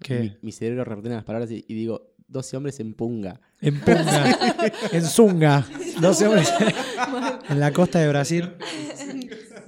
que 0.00 0.18
mi, 0.20 0.36
mi 0.42 0.52
cerebro 0.52 0.84
reordena 0.84 1.16
las 1.16 1.24
palabras 1.24 1.50
y, 1.50 1.64
y 1.68 1.74
digo, 1.74 2.13
12 2.34 2.56
hombres 2.56 2.80
en 2.80 2.94
punga. 2.94 3.40
en 3.60 3.80
pugna, 3.80 4.38
en 4.92 5.04
Zunga, 5.04 5.64
12 6.00 6.26
hombres 6.26 6.52
en 7.48 7.60
la 7.60 7.72
costa 7.72 8.00
de 8.00 8.08
Brasil. 8.08 8.52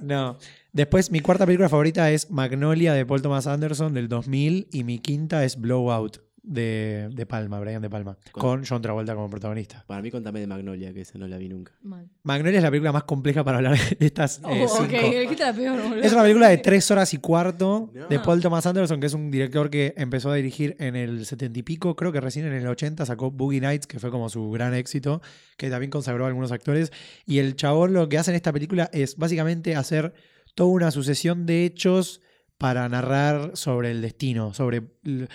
No. 0.01 0.37
Después, 0.73 1.09
mi 1.09 1.21
cuarta 1.21 1.45
película 1.45 1.69
favorita 1.69 2.11
es 2.11 2.29
Magnolia 2.29 2.93
de 2.93 3.05
Paul 3.05 3.21
Thomas 3.21 3.47
Anderson 3.47 3.93
del 3.93 4.09
2000 4.09 4.67
y 4.71 4.83
mi 4.83 4.99
quinta 4.99 5.45
es 5.45 5.59
Blowout 5.59 6.26
de, 6.47 7.09
de 7.11 7.25
Palma, 7.25 7.59
Brian 7.59 7.81
de 7.81 7.89
Palma, 7.89 8.17
Con- 8.31 8.41
con 8.41 8.65
John 8.65 8.81
Travolta 8.81 9.13
como 9.13 9.29
protagonista. 9.29 9.83
Para 9.85 10.01
mí, 10.01 10.09
contame 10.09 10.39
de 10.39 10.47
Magnolia, 10.47 10.93
que 10.93 11.01
esa 11.01 11.17
no 11.17 11.27
la 11.27 11.37
vi 11.37 11.49
nunca. 11.49 11.73
Mal. 11.83 12.07
Magnolia 12.23 12.57
es 12.57 12.63
la 12.63 12.69
película 12.71 12.91
más 12.91 13.03
compleja 13.03 13.43
para 13.43 13.57
hablar 13.57 13.77
de 13.99 14.05
estas 14.05 14.39
Oh, 14.43 14.49
eh, 14.51 14.65
cinco. 14.67 15.35
la 15.39 15.53
peor. 15.53 15.97
Es 16.01 16.13
una 16.13 16.21
película 16.23 16.47
de 16.49 16.57
tres 16.59 16.89
horas 16.89 17.13
y 17.13 17.17
cuarto 17.17 17.91
No. 17.93 18.07
de 18.07 18.19
Paul 18.19 18.41
Thomas 18.41 18.65
Anderson, 18.65 18.99
que 18.99 19.07
es 19.07 19.13
un 19.13 19.29
director 19.29 19.69
que 19.69 19.93
empezó 19.97 20.31
a 20.31 20.35
dirigir 20.35 20.75
en 20.79 20.95
el 20.95 21.25
setenta 21.25 21.59
y 21.59 21.63
pico, 21.63 21.95
creo 21.95 22.11
que 22.11 22.21
recién 22.21 22.45
en 22.45 22.53
el 22.53 22.65
80 22.67 23.05
sacó 23.05 23.29
Boogie 23.29 23.59
Nights, 23.61 23.85
que 23.87 23.99
fue 23.99 24.09
como 24.09 24.29
su 24.29 24.49
gran 24.51 24.73
éxito, 24.73 25.21
que 25.57 25.69
también 25.69 25.89
consagró 25.91 26.23
a 26.25 26.27
algunos 26.29 26.51
actores. 26.51 26.91
Y 27.25 27.39
el 27.39 27.55
chabón 27.55 27.93
lo 27.93 28.07
que 28.07 28.17
hace 28.17 28.31
en 28.31 28.35
esta 28.35 28.53
película 28.53 28.89
es 28.93 29.17
básicamente 29.17 29.75
hacer 29.75 30.13
toda 30.55 30.69
una 30.69 30.91
sucesión 30.91 31.45
de 31.45 31.65
hechos 31.65 32.21
para 32.57 32.87
narrar 32.89 33.51
sobre 33.55 33.91
el 33.91 34.01
destino, 34.01 34.53
sobre, 34.53 34.81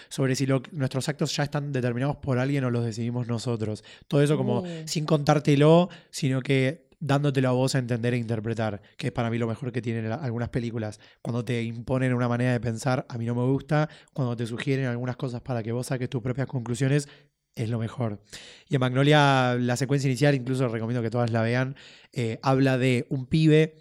sobre 0.08 0.34
si 0.34 0.46
lo- 0.46 0.62
nuestros 0.72 1.08
actos 1.08 1.34
ya 1.36 1.44
están 1.44 1.72
determinados 1.72 2.16
por 2.16 2.38
alguien 2.38 2.64
o 2.64 2.70
los 2.70 2.84
decidimos 2.84 3.26
nosotros. 3.28 3.84
Todo 4.08 4.22
eso 4.22 4.36
como 4.36 4.58
Oh. 4.60 4.66
sin 4.86 5.06
contártelo, 5.06 5.88
sino 6.10 6.40
que 6.42 6.88
dándotelo 6.98 7.48
a 7.48 7.52
vos 7.52 7.74
a 7.74 7.78
entender 7.78 8.14
e 8.14 8.16
interpretar, 8.18 8.80
que 8.96 9.08
es 9.08 9.12
para 9.12 9.28
mí 9.28 9.36
lo 9.38 9.46
mejor 9.48 9.72
que 9.72 9.82
tienen 9.82 10.10
algunas 10.12 10.50
películas. 10.50 11.00
Cuando 11.20 11.44
te 11.44 11.62
imponen 11.62 12.14
una 12.14 12.28
manera 12.28 12.52
de 12.52 12.60
pensar, 12.60 13.06
a 13.08 13.18
mí 13.18 13.24
no 13.24 13.34
me 13.34 13.42
gusta. 13.44 13.88
Cuando 14.12 14.36
te 14.36 14.46
sugieren 14.46 14.86
algunas 14.86 15.16
cosas 15.16 15.40
para 15.40 15.62
que 15.64 15.72
vos 15.72 15.86
saques 15.88 16.08
tus 16.08 16.22
propias 16.22 16.46
conclusiones, 16.46 17.08
es 17.54 17.68
lo 17.68 17.78
mejor. 17.78 18.20
Y 18.68 18.76
en 18.76 18.80
Magnolia, 18.80 19.56
la 19.58 19.76
secuencia 19.76 20.08
inicial, 20.08 20.34
incluso 20.34 20.68
recomiendo 20.68 21.02
que 21.02 21.10
todas 21.10 21.30
la 21.32 21.42
vean, 21.42 21.74
eh, 22.12 22.38
habla 22.42 22.78
de 22.78 23.06
un 23.10 23.26
pibe. 23.26 23.76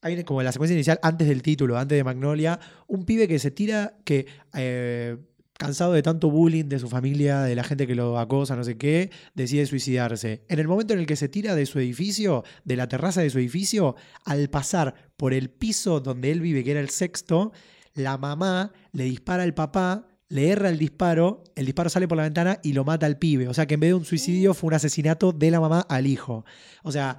Ahí 0.00 0.12
viene 0.12 0.24
como 0.24 0.42
la 0.42 0.52
secuencia 0.52 0.74
inicial, 0.74 1.00
antes 1.02 1.26
del 1.26 1.42
título, 1.42 1.76
antes 1.76 1.96
de 1.96 2.04
Magnolia, 2.04 2.60
un 2.86 3.04
pibe 3.04 3.26
que 3.26 3.38
se 3.38 3.50
tira, 3.50 3.96
que 4.04 4.26
eh, 4.54 5.16
cansado 5.58 5.92
de 5.92 6.02
tanto 6.02 6.30
bullying 6.30 6.66
de 6.66 6.78
su 6.78 6.88
familia, 6.88 7.42
de 7.42 7.56
la 7.56 7.64
gente 7.64 7.86
que 7.86 7.96
lo 7.96 8.18
acosa, 8.18 8.54
no 8.54 8.62
sé 8.62 8.78
qué, 8.78 9.10
decide 9.34 9.66
suicidarse. 9.66 10.44
En 10.48 10.60
el 10.60 10.68
momento 10.68 10.94
en 10.94 11.00
el 11.00 11.06
que 11.06 11.16
se 11.16 11.28
tira 11.28 11.56
de 11.56 11.66
su 11.66 11.80
edificio, 11.80 12.44
de 12.64 12.76
la 12.76 12.86
terraza 12.86 13.22
de 13.22 13.30
su 13.30 13.38
edificio, 13.38 13.96
al 14.24 14.48
pasar 14.50 14.94
por 15.16 15.34
el 15.34 15.50
piso 15.50 15.98
donde 15.98 16.30
él 16.30 16.40
vive, 16.40 16.62
que 16.62 16.70
era 16.70 16.80
el 16.80 16.90
sexto, 16.90 17.52
la 17.94 18.16
mamá 18.18 18.72
le 18.92 19.04
dispara 19.04 19.42
al 19.42 19.52
papá, 19.52 20.06
le 20.28 20.50
erra 20.50 20.68
el 20.68 20.78
disparo, 20.78 21.42
el 21.56 21.66
disparo 21.66 21.90
sale 21.90 22.06
por 22.06 22.18
la 22.18 22.22
ventana 22.22 22.60
y 22.62 22.72
lo 22.72 22.84
mata 22.84 23.06
al 23.06 23.18
pibe. 23.18 23.48
O 23.48 23.54
sea 23.54 23.66
que 23.66 23.74
en 23.74 23.80
vez 23.80 23.90
de 23.90 23.94
un 23.94 24.04
suicidio 24.04 24.54
fue 24.54 24.68
un 24.68 24.74
asesinato 24.74 25.32
de 25.32 25.50
la 25.50 25.58
mamá 25.58 25.80
al 25.88 26.06
hijo. 26.06 26.44
O 26.84 26.92
sea, 26.92 27.18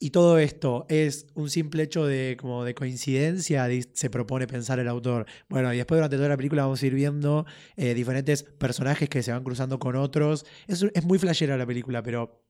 y 0.00 0.10
todo 0.10 0.38
esto 0.38 0.86
es 0.88 1.26
un 1.34 1.50
simple 1.50 1.82
hecho 1.82 2.06
de, 2.06 2.36
como 2.40 2.64
de 2.64 2.74
coincidencia, 2.74 3.68
se 3.92 4.10
propone 4.10 4.46
pensar 4.46 4.78
el 4.78 4.88
autor. 4.88 5.26
Bueno, 5.48 5.72
y 5.74 5.76
después 5.76 5.98
durante 5.98 6.16
toda 6.16 6.28
la 6.28 6.36
película 6.36 6.62
vamos 6.62 6.82
a 6.82 6.86
ir 6.86 6.94
viendo 6.94 7.46
eh, 7.76 7.94
diferentes 7.94 8.44
personajes 8.44 9.08
que 9.08 9.22
se 9.22 9.32
van 9.32 9.42
cruzando 9.42 9.78
con 9.78 9.96
otros. 9.96 10.46
Es, 10.68 10.82
es 10.82 11.04
muy 11.04 11.18
flashera 11.18 11.56
la 11.56 11.66
película, 11.66 12.02
pero 12.02 12.44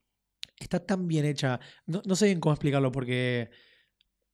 está 0.59 0.80
tan 0.84 1.09
bien 1.09 1.24
hecha. 1.24 1.59
No, 1.86 2.03
no 2.05 2.16
sé 2.16 2.26
bien 2.26 2.40
cómo 2.40 2.53
explicarlo 2.53 2.92
porque 2.92 3.51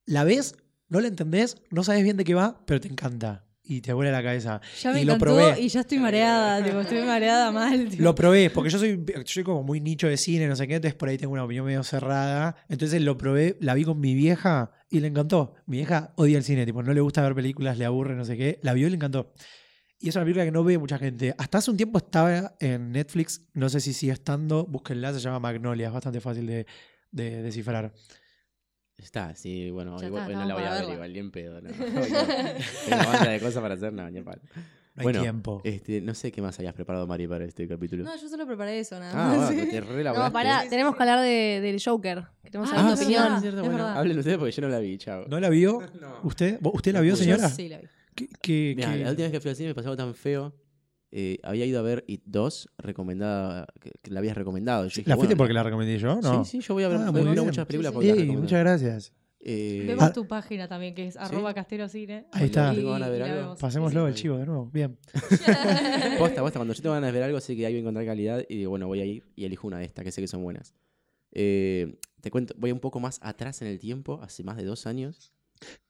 la 0.06 0.24
ves, 0.24 0.56
no 0.88 1.00
la 1.00 1.08
entendés, 1.08 1.62
no 1.70 1.84
sabes 1.84 2.02
bien 2.02 2.16
de 2.16 2.24
qué 2.24 2.34
va, 2.34 2.64
pero 2.66 2.80
te 2.80 2.88
encanta 2.88 3.43
y 3.66 3.80
te 3.80 3.92
vuela 3.92 4.12
la 4.12 4.22
cabeza. 4.22 4.60
Ya 4.80 4.92
me 4.92 5.02
y 5.02 5.04
lo 5.04 5.18
probé. 5.18 5.60
y 5.60 5.68
ya 5.68 5.80
estoy 5.80 5.98
mareada, 5.98 6.62
tipo, 6.62 6.80
estoy 6.80 7.02
mareada 7.02 7.50
mal. 7.50 7.88
tipo. 7.88 8.02
Lo 8.02 8.14
probé, 8.14 8.50
porque 8.50 8.70
yo 8.70 8.78
soy, 8.78 9.02
yo 9.06 9.22
soy 9.24 9.42
como 9.42 9.62
muy 9.62 9.80
nicho 9.80 10.06
de 10.06 10.16
cine, 10.16 10.46
no 10.46 10.54
sé 10.54 10.68
qué, 10.68 10.76
entonces 10.76 10.94
por 10.94 11.08
ahí 11.08 11.16
tengo 11.16 11.32
una 11.32 11.44
opinión 11.44 11.64
medio 11.64 11.82
cerrada. 11.82 12.56
Entonces 12.68 13.00
lo 13.00 13.16
probé, 13.16 13.56
la 13.60 13.74
vi 13.74 13.84
con 13.84 13.98
mi 13.98 14.14
vieja 14.14 14.72
y 14.90 15.00
le 15.00 15.08
encantó. 15.08 15.54
Mi 15.66 15.78
vieja 15.78 16.12
odia 16.16 16.36
el 16.36 16.44
cine, 16.44 16.66
tipo, 16.66 16.82
no 16.82 16.92
le 16.92 17.00
gusta 17.00 17.22
ver 17.22 17.34
películas, 17.34 17.78
le 17.78 17.86
aburre, 17.86 18.14
no 18.14 18.24
sé 18.24 18.36
qué. 18.36 18.60
La 18.62 18.74
vio 18.74 18.86
y 18.86 18.90
le 18.90 18.96
encantó. 18.96 19.32
Y 19.98 20.10
es 20.10 20.16
una 20.16 20.24
película 20.24 20.44
que 20.44 20.50
no 20.50 20.62
ve 20.62 20.76
mucha 20.76 20.98
gente. 20.98 21.34
Hasta 21.38 21.58
hace 21.58 21.70
un 21.70 21.78
tiempo 21.78 21.96
estaba 21.98 22.54
en 22.60 22.92
Netflix, 22.92 23.46
no 23.54 23.70
sé 23.70 23.80
si 23.80 23.94
sigue 23.94 24.12
estando, 24.12 24.66
búsquenla, 24.66 25.14
se 25.14 25.20
llama 25.20 25.40
Magnolia, 25.40 25.86
es 25.86 25.92
bastante 25.92 26.20
fácil 26.20 26.46
de, 26.46 26.66
de 27.10 27.42
descifrar. 27.42 27.94
Está, 28.96 29.34
sí, 29.34 29.70
bueno, 29.70 29.98
Ya 29.98 30.06
igual, 30.06 30.22
está, 30.22 30.38
hoy 30.38 30.42
no 30.42 30.48
la 30.48 30.54
voy 30.54 30.62
a 30.64 30.70
ver 30.70 30.78
verla. 30.80 30.94
igual, 30.94 31.12
ni 31.12 31.18
en 31.18 31.30
pedo. 31.30 31.60
No. 31.60 31.70
Tengo 32.88 33.04
banda 33.12 33.30
de 33.30 33.40
cosas 33.40 33.60
para 33.62 33.74
hacer, 33.74 33.92
no, 33.92 34.08
ni 34.10 34.18
en 34.18 34.24
palo. 34.24 34.40
No 34.94 35.00
hay 35.00 35.02
Bueno, 35.02 35.20
tiempo. 35.22 35.60
Este, 35.64 36.00
no 36.00 36.14
sé 36.14 36.30
qué 36.30 36.40
más 36.40 36.58
hayas 36.60 36.72
preparado, 36.72 37.04
Mari, 37.08 37.26
para 37.26 37.44
este 37.44 37.66
capítulo. 37.66 38.04
No, 38.04 38.16
yo 38.16 38.28
solo 38.28 38.46
preparé 38.46 38.78
eso, 38.78 38.98
nada 39.00 39.12
ah, 39.34 39.36
más. 39.36 39.50
te 39.56 39.80
No, 39.80 40.32
pará, 40.32 40.64
tenemos 40.70 40.94
que 40.96 41.02
hablar 41.02 41.20
de, 41.20 41.60
del 41.60 41.82
Joker. 41.84 42.24
Queremos 42.44 42.68
saber 42.70 42.84
Ah, 42.84 42.88
tu 42.88 42.94
es 42.94 43.00
opinión. 43.00 43.22
verdad. 43.24 43.36
es 43.38 43.42
cierto, 43.42 43.60
es 43.60 43.66
bueno, 43.66 43.84
verdad. 43.84 43.98
hablen 43.98 44.18
ustedes 44.18 44.38
porque 44.38 44.52
yo 44.52 44.62
no 44.62 44.68
la 44.68 44.78
vi, 44.78 44.98
chao. 44.98 45.24
¿No 45.28 45.40
la 45.40 45.48
vio? 45.48 45.80
No. 46.00 46.20
¿Usted? 46.22 46.58
¿Vos- 46.60 46.74
¿Usted 46.76 46.92
la 46.92 47.00
vio, 47.00 47.14
pude. 47.14 47.24
señora? 47.24 47.48
Yo 47.48 47.54
sí 47.54 47.68
la 47.68 47.78
vi. 47.78 47.86
¿Qué- 48.14 48.28
qué- 48.40 48.74
Mirá, 48.76 48.92
qué- 48.92 48.98
la 49.04 49.10
última 49.10 49.24
vez 49.24 49.32
que 49.32 49.40
fui 49.40 49.50
al 49.50 49.56
cine 49.56 49.68
me 49.70 49.74
pasó 49.74 49.88
algo 49.88 49.96
tan 49.96 50.14
feo. 50.14 50.54
Eh, 51.16 51.38
había 51.44 51.64
ido 51.64 51.78
a 51.78 51.82
ver 51.82 52.02
It 52.08 52.22
2, 52.26 52.70
recomendada, 52.78 53.66
que, 53.80 53.92
que 54.02 54.10
la 54.10 54.18
habías 54.18 54.36
recomendado. 54.36 54.82
Yo 54.88 54.96
dije, 54.96 55.08
¿La 55.08 55.14
fuiste 55.14 55.34
bueno, 55.34 55.38
porque 55.38 55.52
la 55.54 55.62
recomendé 55.62 55.96
yo? 55.96 56.20
No. 56.20 56.44
Sí, 56.44 56.60
sí, 56.60 56.66
yo 56.66 56.74
voy 56.74 56.82
a 56.82 56.88
ver 56.88 56.98
Ah, 57.02 57.10
voy 57.10 57.20
a 57.20 57.24
ver 57.24 57.42
muchas 57.42 57.66
películas 57.66 57.94
Sí, 58.00 58.12
sí. 58.20 58.26
muchas 58.36 58.58
gracias. 58.60 59.12
Eh, 59.46 59.84
Vemos 59.86 60.02
Ah. 60.04 60.12
tu 60.12 60.26
página 60.26 60.66
también, 60.66 60.92
que 60.94 61.06
es 61.06 61.16
arroba 61.16 61.54
casterocine. 61.54 62.26
Ahí 62.32 62.46
está. 62.46 62.74
¿Tengo 62.74 62.90
ganas 62.92 63.10
de 63.10 63.18
ver 63.18 63.26
Y 63.28 63.30
algo? 63.30 63.42
vemos. 63.42 63.60
Pasémoslo 63.60 64.00
Sí, 64.02 64.08
el 64.08 64.14
sí. 64.16 64.22
chivo 64.22 64.38
de 64.38 64.46
nuevo. 64.46 64.70
Bien. 64.72 64.96
Posta, 66.18 66.40
posta, 66.40 66.58
cuando 66.58 66.74
yo 66.74 66.82
tengo 66.82 66.94
ganas 66.94 67.08
de 67.08 67.12
ver 67.12 67.22
algo, 67.22 67.40
sé 67.40 67.54
que 67.54 67.66
ahí 67.66 67.72
voy 67.74 67.78
a 67.78 67.80
encontrar 67.82 68.06
calidad 68.06 68.42
y 68.48 68.56
digo, 68.56 68.70
bueno, 68.70 68.86
voy 68.88 69.00
a 69.00 69.04
ir 69.04 69.22
y 69.36 69.44
elijo 69.44 69.66
una 69.68 69.78
de 69.78 69.84
estas, 69.84 70.04
que 70.04 70.10
sé 70.12 70.20
que 70.20 70.28
son 70.28 70.42
buenas. 70.42 70.74
Eh, 71.32 71.96
te 72.22 72.30
cuento, 72.30 72.54
voy 72.58 72.72
un 72.72 72.80
poco 72.80 72.98
más 73.00 73.18
atrás 73.22 73.60
en 73.62 73.68
el 73.68 73.78
tiempo, 73.78 74.18
hace 74.22 74.42
más 74.42 74.56
de 74.56 74.64
dos 74.64 74.86
años. 74.86 75.32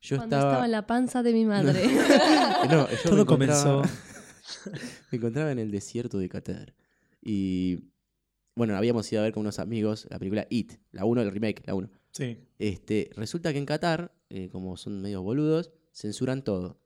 Yo 0.02 0.16
Cuando 0.16 0.36
estaba. 0.36 0.52
estaba 0.52 0.64
en 0.66 0.72
la 0.72 0.86
panza 0.86 1.22
de 1.22 1.32
mi 1.32 1.44
madre. 1.46 1.80
No, 2.70 2.88
yo 2.90 2.96
Todo 3.04 3.22
encontraba- 3.22 3.26
comenzó. 3.26 3.82
me 5.10 5.18
encontraba 5.18 5.52
en 5.52 5.58
el 5.58 5.70
desierto 5.70 6.18
de 6.18 6.28
Qatar. 6.28 6.74
Y. 7.20 7.78
Bueno, 8.56 8.76
habíamos 8.76 9.10
ido 9.10 9.20
a 9.20 9.24
ver 9.24 9.32
con 9.32 9.40
unos 9.40 9.58
amigos 9.58 10.06
la 10.10 10.18
película 10.18 10.46
It, 10.48 10.74
la 10.92 11.04
1, 11.04 11.22
el 11.22 11.32
remake, 11.32 11.62
la 11.66 11.74
1. 11.74 11.90
Sí. 12.12 12.38
Este, 12.58 13.10
resulta 13.16 13.52
que 13.52 13.58
en 13.58 13.66
Qatar, 13.66 14.14
eh, 14.30 14.48
como 14.48 14.76
son 14.76 15.02
medio 15.02 15.22
boludos, 15.22 15.72
censuran 15.92 16.44
todo. 16.44 16.80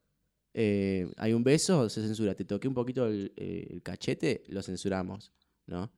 Eh, 0.54 1.12
hay 1.18 1.34
un 1.34 1.44
beso, 1.44 1.90
se 1.90 2.00
censura. 2.00 2.34
Te 2.34 2.44
toqué 2.44 2.68
un 2.68 2.74
poquito 2.74 3.06
el, 3.06 3.32
eh, 3.36 3.68
el 3.70 3.82
cachete, 3.82 4.44
lo 4.48 4.62
censuramos, 4.62 5.32
¿no? 5.66 5.92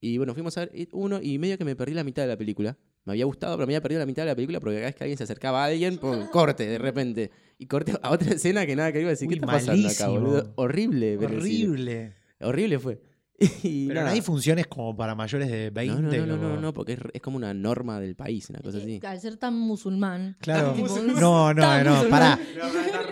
Y 0.00 0.18
bueno, 0.18 0.34
fuimos 0.34 0.56
a 0.56 0.60
ver 0.60 0.70
It 0.74 0.90
1 0.92 1.20
y 1.22 1.38
medio 1.38 1.58
que 1.58 1.64
me 1.64 1.74
perdí 1.74 1.94
la 1.94 2.04
mitad 2.04 2.22
de 2.22 2.28
la 2.28 2.38
película. 2.38 2.78
Me 3.08 3.12
había 3.14 3.24
gustado, 3.24 3.56
pero 3.56 3.66
me 3.66 3.72
había 3.72 3.82
perdido 3.82 3.98
la 4.00 4.06
mitad 4.06 4.22
de 4.22 4.28
la 4.28 4.34
película 4.34 4.60
porque 4.60 4.76
cada 4.76 4.86
vez 4.86 4.94
que 4.96 5.04
alguien 5.04 5.18
se 5.18 5.24
acercaba 5.24 5.62
a 5.62 5.66
alguien, 5.66 5.98
pum, 5.98 6.26
corte 6.30 6.66
de 6.66 6.78
repente. 6.78 7.30
Y 7.58 7.66
corte 7.66 7.92
a 8.00 8.10
otra 8.10 8.34
escena 8.34 8.64
que 8.66 8.76
nada 8.76 8.92
que 8.92 9.00
iba 9.00 9.08
a 9.08 9.10
decir, 9.10 9.26
Uy, 9.28 9.34
¿qué 9.34 9.40
está 9.40 9.46
pasando 9.46 9.88
acá, 9.88 10.08
boludo? 10.08 10.52
Horrible. 10.56 11.16
Horrible. 11.18 12.14
Horrible 12.40 12.78
fue. 12.78 13.00
Y 13.62 13.86
Pero 13.86 14.02
no 14.02 14.08
hay 14.08 14.20
funciones 14.20 14.66
como 14.66 14.96
para 14.96 15.14
mayores 15.14 15.48
de 15.48 15.70
20. 15.70 16.02
no, 16.02 16.26
no, 16.26 16.36
no, 16.36 16.48
no, 16.54 16.60
no, 16.60 16.74
porque 16.74 16.94
es, 16.94 16.98
es 17.12 17.22
como 17.22 17.36
una 17.36 17.54
norma 17.54 18.00
del 18.00 18.16
país, 18.16 18.50
una 18.50 18.58
cosa 18.60 18.78
así. 18.78 19.00
Al 19.04 19.20
ser 19.20 19.36
tan 19.36 19.54
musulmán. 19.54 20.36
Claro. 20.40 20.74
No, 20.76 21.54
no, 21.54 21.60
tan 21.62 21.84
no, 21.84 21.94
musulmán. 21.94 22.20
pará. 22.20 22.38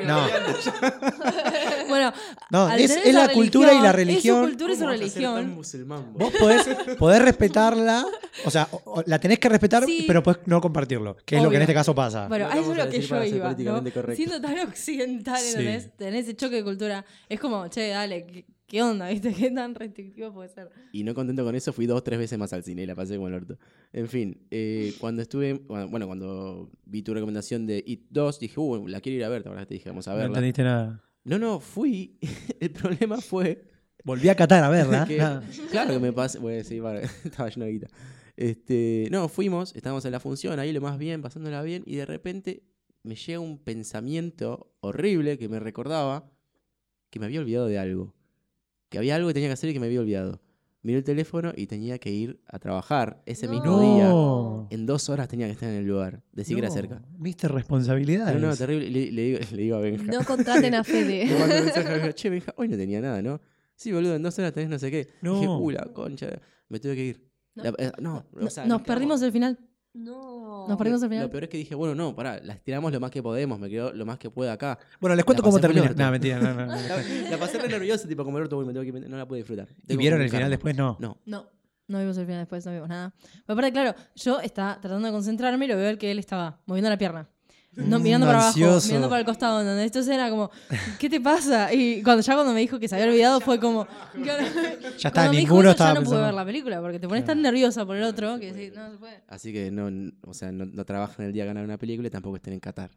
No, 0.06 0.26
Bueno, 1.88 2.12
no, 2.50 2.66
al 2.66 2.80
es, 2.80 2.90
tener 2.90 3.06
es 3.08 3.14
la 3.14 3.28
cultura 3.32 3.72
y 3.74 3.80
la 3.80 3.92
religión. 3.92 4.36
Es 4.36 4.42
su 4.42 4.48
cultura 4.48 4.72
y 4.72 4.76
su 4.76 4.86
religión. 4.86 5.54
musulmán, 5.54 6.12
Vos 6.14 6.32
podés, 6.38 6.66
podés 6.98 7.22
respetarla, 7.22 8.04
o 8.44 8.50
sea, 8.50 8.68
o- 8.70 8.82
o 8.86 9.02
la 9.06 9.18
tenés 9.18 9.38
que 9.38 9.48
respetar, 9.48 9.84
Sí. 9.84 10.04
pero 10.06 10.22
podés 10.22 10.40
no 10.46 10.60
compartirlo, 10.60 11.16
que 11.24 11.36
es 11.36 11.42
lo 11.42 11.48
que 11.50 11.56
en 11.56 11.60
Obvio. 11.62 11.64
este 11.64 11.74
caso 11.74 11.94
pasa. 11.94 12.28
Bueno, 12.28 12.46
No 12.46 12.52
a 12.52 12.54
lo 12.56 12.60
eso 12.62 12.72
es 12.72 12.76
vamos 12.76 12.82
a 12.82 12.84
lo 12.84 12.90
que 12.90 12.96
decir 12.96 13.10
yo 13.10 13.16
para 13.16 13.24
ser 13.54 13.64
iba, 13.66 13.80
¿no? 13.80 13.92
correcto. 13.92 14.16
Siendo 14.16 14.40
tan 14.40 14.58
occidental, 14.60 15.38
Sí. 15.40 15.50
¿entendés? 15.50 15.90
Tenés 15.96 16.24
ese 16.24 16.36
choque 16.36 16.56
de 16.56 16.64
cultura. 16.64 17.04
Es 17.28 17.40
como, 17.40 17.66
che, 17.68 17.88
dale, 17.88 18.26
¿qué, 18.26 18.44
qué 18.66 18.82
onda, 18.82 19.08
viste? 19.10 19.32
¿Qué 19.32 19.50
tan 19.50 19.74
restrictivo 19.74 20.32
puede 20.32 20.48
ser? 20.48 20.70
Y 20.92 21.04
no 21.04 21.14
contento 21.14 21.44
con 21.44 21.54
eso, 21.54 21.72
fui 21.72 21.86
dos 21.86 22.02
tres 22.04 22.18
veces 22.18 22.38
más 22.38 22.52
al 22.52 22.62
cine 22.64 22.82
y 22.82 22.86
la 22.86 22.94
pasé 22.94 23.16
como 23.16 23.28
el 23.28 23.34
orto. 23.34 23.58
En 23.92 24.08
fin, 24.08 24.46
eh, 24.50 24.94
cuando 24.98 25.22
estuve, 25.22 25.54
bueno, 25.54 26.06
cuando 26.06 26.70
vi 26.84 27.02
tu 27.02 27.14
recomendación 27.14 27.66
de 27.66 27.82
It 27.86 28.06
2, 28.10 28.38
dije, 28.40 28.58
uh, 28.60 28.86
la 28.88 29.00
quiero 29.00 29.16
ir 29.18 29.24
a 29.24 29.28
ver, 29.28 29.46
ahora 29.46 29.64
te 29.66 29.74
dije, 29.74 29.88
vamos 29.88 30.06
a 30.08 30.10
No 30.12 30.16
verla. 30.16 30.28
entendiste 30.28 30.62
nada. 30.64 31.02
No, 31.26 31.38
no, 31.38 31.60
fui. 31.60 32.18
el 32.60 32.70
problema 32.70 33.20
fue 33.20 33.68
Volví 34.04 34.28
a 34.28 34.36
Qatar 34.36 34.62
a 34.62 34.68
verla. 34.68 35.04
que, 35.08 35.20
Ah. 35.20 35.42
claro 35.70 35.94
que 35.94 35.98
me 35.98 36.12
pasé, 36.12 36.38
bueno, 36.38 36.62
sí, 36.62 36.78
vale, 36.78 37.02
estaba 37.24 37.48
lleno 37.50 37.64
de 37.66 37.72
guita. 37.72 37.88
Este, 38.36 39.08
no, 39.10 39.28
fuimos, 39.28 39.74
estábamos 39.74 40.04
en 40.04 40.12
la 40.12 40.20
función, 40.20 40.60
ahí 40.60 40.72
lo 40.72 40.80
más 40.80 40.96
bien, 40.98 41.22
pasándola 41.22 41.62
bien, 41.62 41.82
y 41.86 41.96
de 41.96 42.06
repente 42.06 42.62
me 43.02 43.16
llega 43.16 43.40
un 43.40 43.58
pensamiento 43.58 44.72
horrible 44.80 45.38
que 45.38 45.48
me 45.48 45.58
recordaba 45.58 46.30
que 47.10 47.18
me 47.18 47.26
había 47.26 47.40
olvidado 47.40 47.66
de 47.66 47.78
algo. 47.78 48.14
Que 48.88 48.98
había 48.98 49.16
algo 49.16 49.26
que 49.28 49.34
tenía 49.34 49.48
que 49.48 49.54
hacer 49.54 49.70
y 49.70 49.72
que 49.72 49.80
me 49.80 49.86
había 49.86 50.00
olvidado. 50.00 50.40
Miré 50.86 50.98
el 50.98 51.04
teléfono 51.04 51.52
y 51.56 51.66
tenía 51.66 51.98
que 51.98 52.12
ir 52.12 52.40
a 52.46 52.60
trabajar 52.60 53.20
ese 53.26 53.48
mismo 53.48 53.80
día. 53.80 54.04
No. 54.08 54.68
En 54.70 54.86
dos 54.86 55.08
horas 55.08 55.26
tenía 55.26 55.46
que 55.46 55.52
estar 55.52 55.68
en 55.68 55.74
el 55.74 55.84
lugar. 55.84 56.22
Decí 56.30 56.54
que 56.54 56.60
era 56.60 56.68
No, 56.68 56.74
cerca. 56.74 57.02
Viste 57.18 57.48
responsabilidades. 57.48 58.40
No, 58.40 58.46
no, 58.48 58.56
terrible. 58.56 58.88
Le, 58.88 59.10
le 59.10 59.22
digo, 59.22 59.38
le 59.50 59.62
digo 59.62 59.76
a 59.76 59.80
Benja. 59.80 60.04
No 60.12 60.24
contraten 60.24 60.74
a 60.74 60.78
Le 60.82 60.84
Fede. 60.84 61.26
mando 61.40 61.56
un 61.56 61.64
mensaje 61.64 61.88
a 61.88 61.92
Benja, 61.92 62.12
che, 62.12 62.30
Benja, 62.30 62.54
hoy 62.56 62.68
no 62.68 62.76
tenía 62.76 63.00
nada, 63.00 63.20
¿no? 63.20 63.40
Sí, 63.74 63.90
boludo, 63.92 64.14
en 64.14 64.22
dos 64.22 64.38
horas 64.38 64.52
tenés 64.52 64.70
no 64.70 64.78
sé 64.78 64.90
qué. 64.92 65.08
No. 65.22 65.34
Dije, 65.34 65.48
uh, 65.48 65.70
la 65.72 65.84
concha. 65.92 66.28
Me 66.68 66.78
tuve 66.78 66.94
que 66.94 67.04
ir. 67.04 67.30
No. 67.56 67.64
La- 67.64 67.74
eh, 67.78 67.92
no, 68.00 68.24
o 68.32 68.48
sea, 68.48 68.64
Nos 68.64 68.82
quedamos- 68.82 68.82
perdimos 68.86 69.22
el 69.22 69.32
final. 69.32 69.58
No. 69.96 70.66
Nos 70.68 70.76
perdimos 70.76 71.02
el 71.02 71.08
Lo 71.08 71.14
final. 71.14 71.30
peor 71.30 71.44
es 71.44 71.48
que 71.50 71.56
dije, 71.56 71.74
bueno, 71.74 71.94
no, 71.94 72.14
pará, 72.14 72.38
la 72.42 72.52
estiramos 72.52 72.92
lo 72.92 73.00
más 73.00 73.10
que 73.10 73.22
podemos, 73.22 73.58
me 73.58 73.68
quedo 73.70 73.92
lo 73.92 74.04
más 74.04 74.18
que 74.18 74.30
pueda 74.30 74.52
acá. 74.52 74.78
Bueno, 75.00 75.16
les 75.16 75.24
cuento 75.24 75.42
cómo 75.42 75.58
termina. 75.58 75.90
No, 75.96 76.10
mentira, 76.10 76.38
no, 76.38 76.52
no, 76.52 76.66
no. 76.66 76.74
La, 76.74 77.30
la 77.30 77.38
pasé 77.38 77.58
re 77.58 77.68
nerviosa, 77.68 78.06
tipo, 78.06 78.22
como 78.24 78.36
el 78.38 78.44
orto, 78.44 78.58
me 78.60 78.72
tengo 78.72 78.84
que 78.84 79.08
no 79.08 79.16
la 79.16 79.26
pude 79.26 79.38
disfrutar. 79.38 79.68
¿Y 79.88 79.96
vieron 79.96 80.20
el 80.20 80.28
final 80.30 80.50
después? 80.50 80.76
No. 80.76 80.96
No. 81.00 81.18
No, 81.24 81.46
no 81.88 81.98
vimos 81.98 82.16
el 82.18 82.26
final 82.26 82.40
después, 82.42 82.64
no 82.66 82.72
vimos 82.72 82.88
nada. 82.88 83.14
Pero 83.46 83.54
aparte, 83.54 83.72
claro, 83.72 83.94
yo 84.14 84.40
estaba 84.40 84.80
tratando 84.80 85.06
de 85.06 85.12
concentrarme 85.12 85.64
y 85.64 85.68
lo 85.68 85.76
veo 85.76 85.96
que 85.98 86.10
él 86.10 86.18
estaba 86.18 86.60
moviendo 86.66 86.90
la 86.90 86.98
pierna. 86.98 87.28
No, 87.76 87.98
Mm, 87.98 88.02
mirando 88.02 88.26
para 88.26 88.38
abajo, 88.40 88.58
mirando 88.58 89.08
para 89.08 89.20
el 89.20 89.26
costado, 89.26 89.60
¿entendés? 89.60 89.86
Entonces 89.86 90.14
era 90.14 90.30
como, 90.30 90.50
¿qué 90.98 91.10
te 91.10 91.20
pasa? 91.20 91.72
Y 91.74 92.02
cuando 92.02 92.22
ya 92.22 92.34
cuando 92.34 92.54
me 92.54 92.60
dijo 92.60 92.78
que 92.78 92.88
se 92.88 92.94
había 92.94 93.06
olvidado 93.06 93.40
fue 93.40 93.60
como... 93.60 93.86
Ya 94.98 95.08
está, 95.08 95.28
ninguno 95.28 95.60
eso, 95.62 95.70
estaba 95.72 95.94
ya 95.94 96.00
no 96.00 96.06
pude 96.06 96.22
ver 96.22 96.34
la 96.34 96.44
película 96.44 96.80
porque 96.80 96.98
te 96.98 97.06
pones 97.06 97.24
tan 97.26 97.42
nerviosa 97.42 97.84
por 97.84 97.96
el 97.96 98.04
otro 98.04 98.38
que 98.40 98.54
sí, 98.54 98.72
no 98.74 98.90
se 98.90 98.96
puede. 98.96 99.20
Así 99.28 99.52
que 99.52 99.70
no, 99.70 99.90
o 100.26 100.32
sea, 100.32 100.50
no, 100.52 100.64
no 100.64 100.84
trabajan 100.86 101.26
el 101.26 101.32
día 101.32 101.42
de 101.42 101.48
ganar 101.48 101.64
una 101.64 101.76
película 101.76 102.08
y 102.08 102.10
tampoco 102.10 102.36
estén 102.36 102.54
en 102.54 102.60
Qatar. 102.60 102.90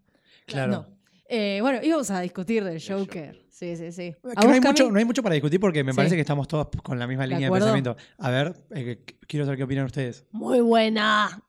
Claro. 0.46 0.72
No. 0.72 0.99
Eh, 1.32 1.60
bueno, 1.62 1.80
íbamos 1.84 2.10
a 2.10 2.22
discutir 2.22 2.64
del 2.64 2.82
Joker. 2.82 3.40
Sí, 3.50 3.76
sí, 3.76 3.92
sí. 3.92 4.04
Es 4.08 4.16
¿A 4.16 4.20
que 4.20 4.36
vos, 4.36 4.46
no, 4.48 4.52
hay 4.54 4.62
mucho, 4.62 4.90
no 4.92 4.98
hay 4.98 5.06
mucho 5.06 5.22
para 5.22 5.36
discutir 5.36 5.60
porque 5.60 5.84
me 5.84 5.92
Sí. 5.92 5.96
parece 5.98 6.16
que 6.16 6.22
estamos 6.22 6.48
todos 6.48 6.70
con 6.82 6.98
la 6.98 7.06
misma 7.06 7.24
¿De 7.24 7.30
línea 7.30 7.50
de 7.50 7.54
pensamiento. 7.54 7.96
A 8.18 8.30
ver, 8.32 8.56
eh, 8.74 9.04
quiero 9.28 9.46
saber 9.46 9.58
qué 9.58 9.64
opinan 9.64 9.86
ustedes. 9.86 10.26
Muy 10.32 10.60
buena. 10.62 11.44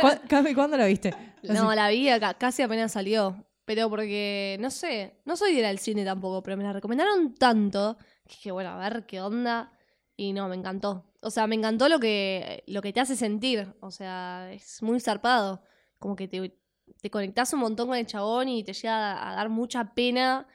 ¿Cuá- 0.00 0.20
Cami, 0.28 0.54
¿cuándo 0.54 0.76
la 0.76 0.84
viste? 0.86 1.14
No, 1.44 1.74
la 1.74 1.88
vi 1.88 2.08
acá, 2.10 2.34
casi 2.34 2.62
apenas 2.62 2.92
salió. 2.92 3.46
Pero 3.64 3.88
porque, 3.88 4.58
no 4.60 4.70
sé, 4.70 5.20
no 5.24 5.36
soy 5.36 5.52
de 5.54 5.60
ir 5.60 5.64
al 5.66 5.78
cine 5.78 6.04
tampoco, 6.04 6.42
pero 6.42 6.56
me 6.56 6.64
la 6.64 6.72
recomendaron 6.72 7.32
tanto 7.34 7.96
que 8.26 8.34
dije, 8.34 8.50
bueno, 8.50 8.70
a 8.70 8.76
ver 8.90 9.06
qué 9.06 9.20
onda. 9.22 9.72
Y 10.16 10.32
no, 10.34 10.48
me 10.48 10.56
encantó. 10.56 11.06
O 11.20 11.30
sea, 11.30 11.46
me 11.46 11.54
encantó 11.54 11.88
lo 11.88 12.00
que, 12.00 12.64
lo 12.66 12.82
que 12.82 12.92
te 12.92 13.00
hace 13.00 13.16
sentir. 13.16 13.72
O 13.80 13.90
sea, 13.92 14.52
es 14.52 14.82
muy 14.82 15.00
zarpado. 15.00 15.62
Como 15.98 16.16
que 16.16 16.26
te, 16.28 16.58
te 17.02 17.10
conectás 17.10 17.52
un 17.52 17.60
montón 17.60 17.88
con 17.88 17.98
el 17.98 18.06
chabón 18.06 18.48
y 18.48 18.64
te 18.64 18.72
llega 18.72 19.28
a, 19.28 19.34
dar 19.34 19.48
mucha 19.48 19.92
pena. 19.92 20.46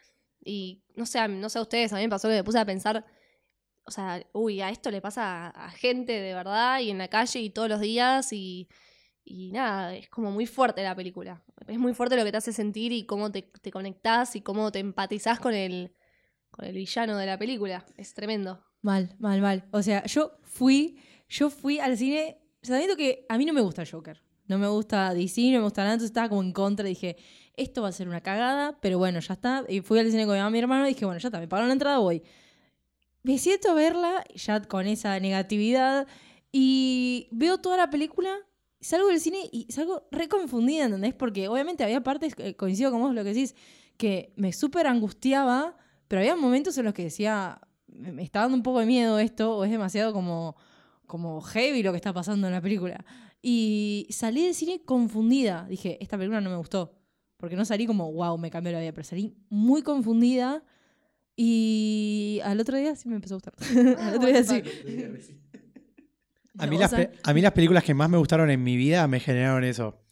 Y 0.43 0.81
no 0.95 1.05
sé, 1.05 1.27
no 1.27 1.49
sé 1.49 1.59
a 1.59 1.61
ustedes, 1.61 1.91
a 1.93 1.97
mí 1.97 2.03
me 2.03 2.09
pasó 2.09 2.29
que 2.29 2.35
me 2.35 2.43
puse 2.43 2.57
a 2.57 2.65
pensar, 2.65 3.05
o 3.83 3.91
sea, 3.91 4.25
uy, 4.31 4.61
a 4.61 4.69
esto 4.69 4.89
le 4.89 5.01
pasa 5.01 5.47
a, 5.47 5.65
a 5.65 5.71
gente 5.71 6.13
de 6.13 6.33
verdad 6.33 6.79
y 6.79 6.89
en 6.89 6.97
la 6.97 7.09
calle 7.09 7.41
y 7.41 7.49
todos 7.49 7.67
los 7.67 7.81
días 7.81 8.31
y, 8.31 8.69
y 9.25 9.51
nada, 9.51 9.93
es 9.93 10.09
como 10.09 10.31
muy 10.31 10.45
fuerte 10.45 10.81
la 10.83 10.95
película. 10.95 11.43
Es 11.67 11.77
muy 11.77 11.93
fuerte 11.93 12.15
lo 12.15 12.23
que 12.23 12.31
te 12.31 12.37
hace 12.37 12.53
sentir 12.53 12.93
y 12.93 13.05
cómo 13.05 13.29
te, 13.29 13.41
te 13.61 13.71
conectás 13.71 14.37
y 14.37 14.41
cómo 14.41 14.71
te 14.71 14.79
empatizás 14.79 15.41
con 15.41 15.53
el, 15.53 15.93
con 16.49 16.63
el 16.63 16.75
villano 16.75 17.17
de 17.17 17.25
la 17.25 17.37
película. 17.37 17.85
Es 17.97 18.13
tremendo. 18.13 18.63
Mal, 18.81 19.13
mal, 19.19 19.41
mal. 19.41 19.67
O 19.71 19.83
sea, 19.83 20.05
yo 20.05 20.39
fui, 20.43 20.97
yo 21.27 21.49
fui 21.49 21.79
al 21.79 21.97
cine 21.97 22.39
sabiendo 22.61 22.95
que 22.95 23.25
a 23.27 23.37
mí 23.37 23.43
no 23.43 23.51
me 23.51 23.59
gusta 23.59 23.81
el 23.81 23.91
Joker. 23.91 24.23
No 24.47 24.57
me 24.57 24.67
gusta 24.67 25.13
DC, 25.13 25.51
no 25.51 25.59
me 25.59 25.63
gusta 25.63 25.81
nada, 25.81 25.93
entonces 25.93 26.11
estaba 26.11 26.29
como 26.29 26.41
en 26.41 26.53
contra. 26.53 26.85
Dije, 26.85 27.17
esto 27.55 27.81
va 27.81 27.89
a 27.89 27.91
ser 27.91 28.07
una 28.07 28.21
cagada, 28.21 28.77
pero 28.81 28.97
bueno, 28.97 29.19
ya 29.19 29.33
está. 29.33 29.65
Y 29.67 29.81
fui 29.81 29.99
al 29.99 30.09
cine 30.09 30.25
con 30.25 30.33
mi 30.33 30.39
mamá 30.39 30.49
mi 30.49 30.59
hermano 30.59 30.85
y 30.85 30.93
dije, 30.93 31.05
bueno, 31.05 31.19
ya 31.19 31.27
está, 31.27 31.39
me 31.39 31.47
pagaron 31.47 31.69
la 31.69 31.73
entrada, 31.73 31.97
voy. 31.97 32.23
Me 33.23 33.37
siento 33.37 33.71
a 33.71 33.73
verla 33.73 34.23
ya 34.35 34.61
con 34.61 34.87
esa 34.87 35.19
negatividad 35.19 36.07
y 36.51 37.27
veo 37.31 37.57
toda 37.57 37.75
la 37.75 37.89
película, 37.89 38.33
salgo 38.79 39.09
del 39.09 39.19
cine 39.19 39.49
y 39.51 39.67
salgo 39.69 40.07
re 40.11 40.29
confundida, 40.29 40.85
¿entendés? 40.85 41.13
Porque 41.13 41.47
obviamente 41.49 41.83
había 41.83 42.01
partes, 42.01 42.33
eh, 42.37 42.55
coincido 42.55 42.91
con 42.91 43.01
vos 43.01 43.13
lo 43.13 43.23
que 43.23 43.33
decís, 43.33 43.55
que 43.97 44.33
me 44.37 44.53
súper 44.53 44.87
angustiaba, 44.87 45.75
pero 46.07 46.21
había 46.21 46.35
momentos 46.35 46.77
en 46.77 46.85
los 46.85 46.93
que 46.93 47.03
decía, 47.03 47.59
me 47.87 48.23
está 48.23 48.41
dando 48.41 48.55
un 48.55 48.63
poco 48.63 48.79
de 48.79 48.85
miedo 48.85 49.19
esto, 49.19 49.57
o 49.57 49.65
es 49.65 49.71
demasiado 49.71 50.13
como, 50.13 50.55
como 51.07 51.41
heavy 51.41 51.81
lo 51.81 51.91
que 51.91 51.97
está 51.97 52.13
pasando 52.13 52.47
en 52.47 52.53
la 52.53 52.61
película. 52.61 53.03
Y 53.41 54.07
salí 54.11 54.45
del 54.45 54.53
cine 54.53 54.81
confundida. 54.85 55.65
Dije, 55.67 55.97
esta 56.01 56.17
película 56.17 56.41
no 56.41 56.49
me 56.49 56.57
gustó. 56.57 56.93
Porque 57.37 57.55
no 57.55 57.65
salí 57.65 57.85
como, 57.85 58.11
wow, 58.11 58.37
me 58.37 58.51
cambió 58.51 58.71
la 58.71 58.79
vida, 58.79 58.91
pero 58.91 59.05
salí 59.05 59.35
muy 59.49 59.81
confundida. 59.81 60.63
Y 61.35 62.41
al 62.43 62.59
otro 62.59 62.77
día 62.77 62.95
sí 62.95 63.09
me 63.09 63.15
empezó 63.15 63.35
a 63.35 63.37
gustar. 63.37 63.53
al 63.99 64.15
otro 64.15 64.27
día 64.27 64.43
sí. 64.43 64.61
A 66.59 66.65
mí, 66.65 66.77
a 66.77 67.41
las 67.41 67.51
películas 67.53 67.83
que 67.83 67.93
más 67.93 68.09
me 68.09 68.17
gustaron 68.17 68.49
en 68.49 68.63
mi 68.63 68.75
vida 68.75 69.07
me 69.07 69.19
generaron 69.19 69.63
eso. 69.63 70.03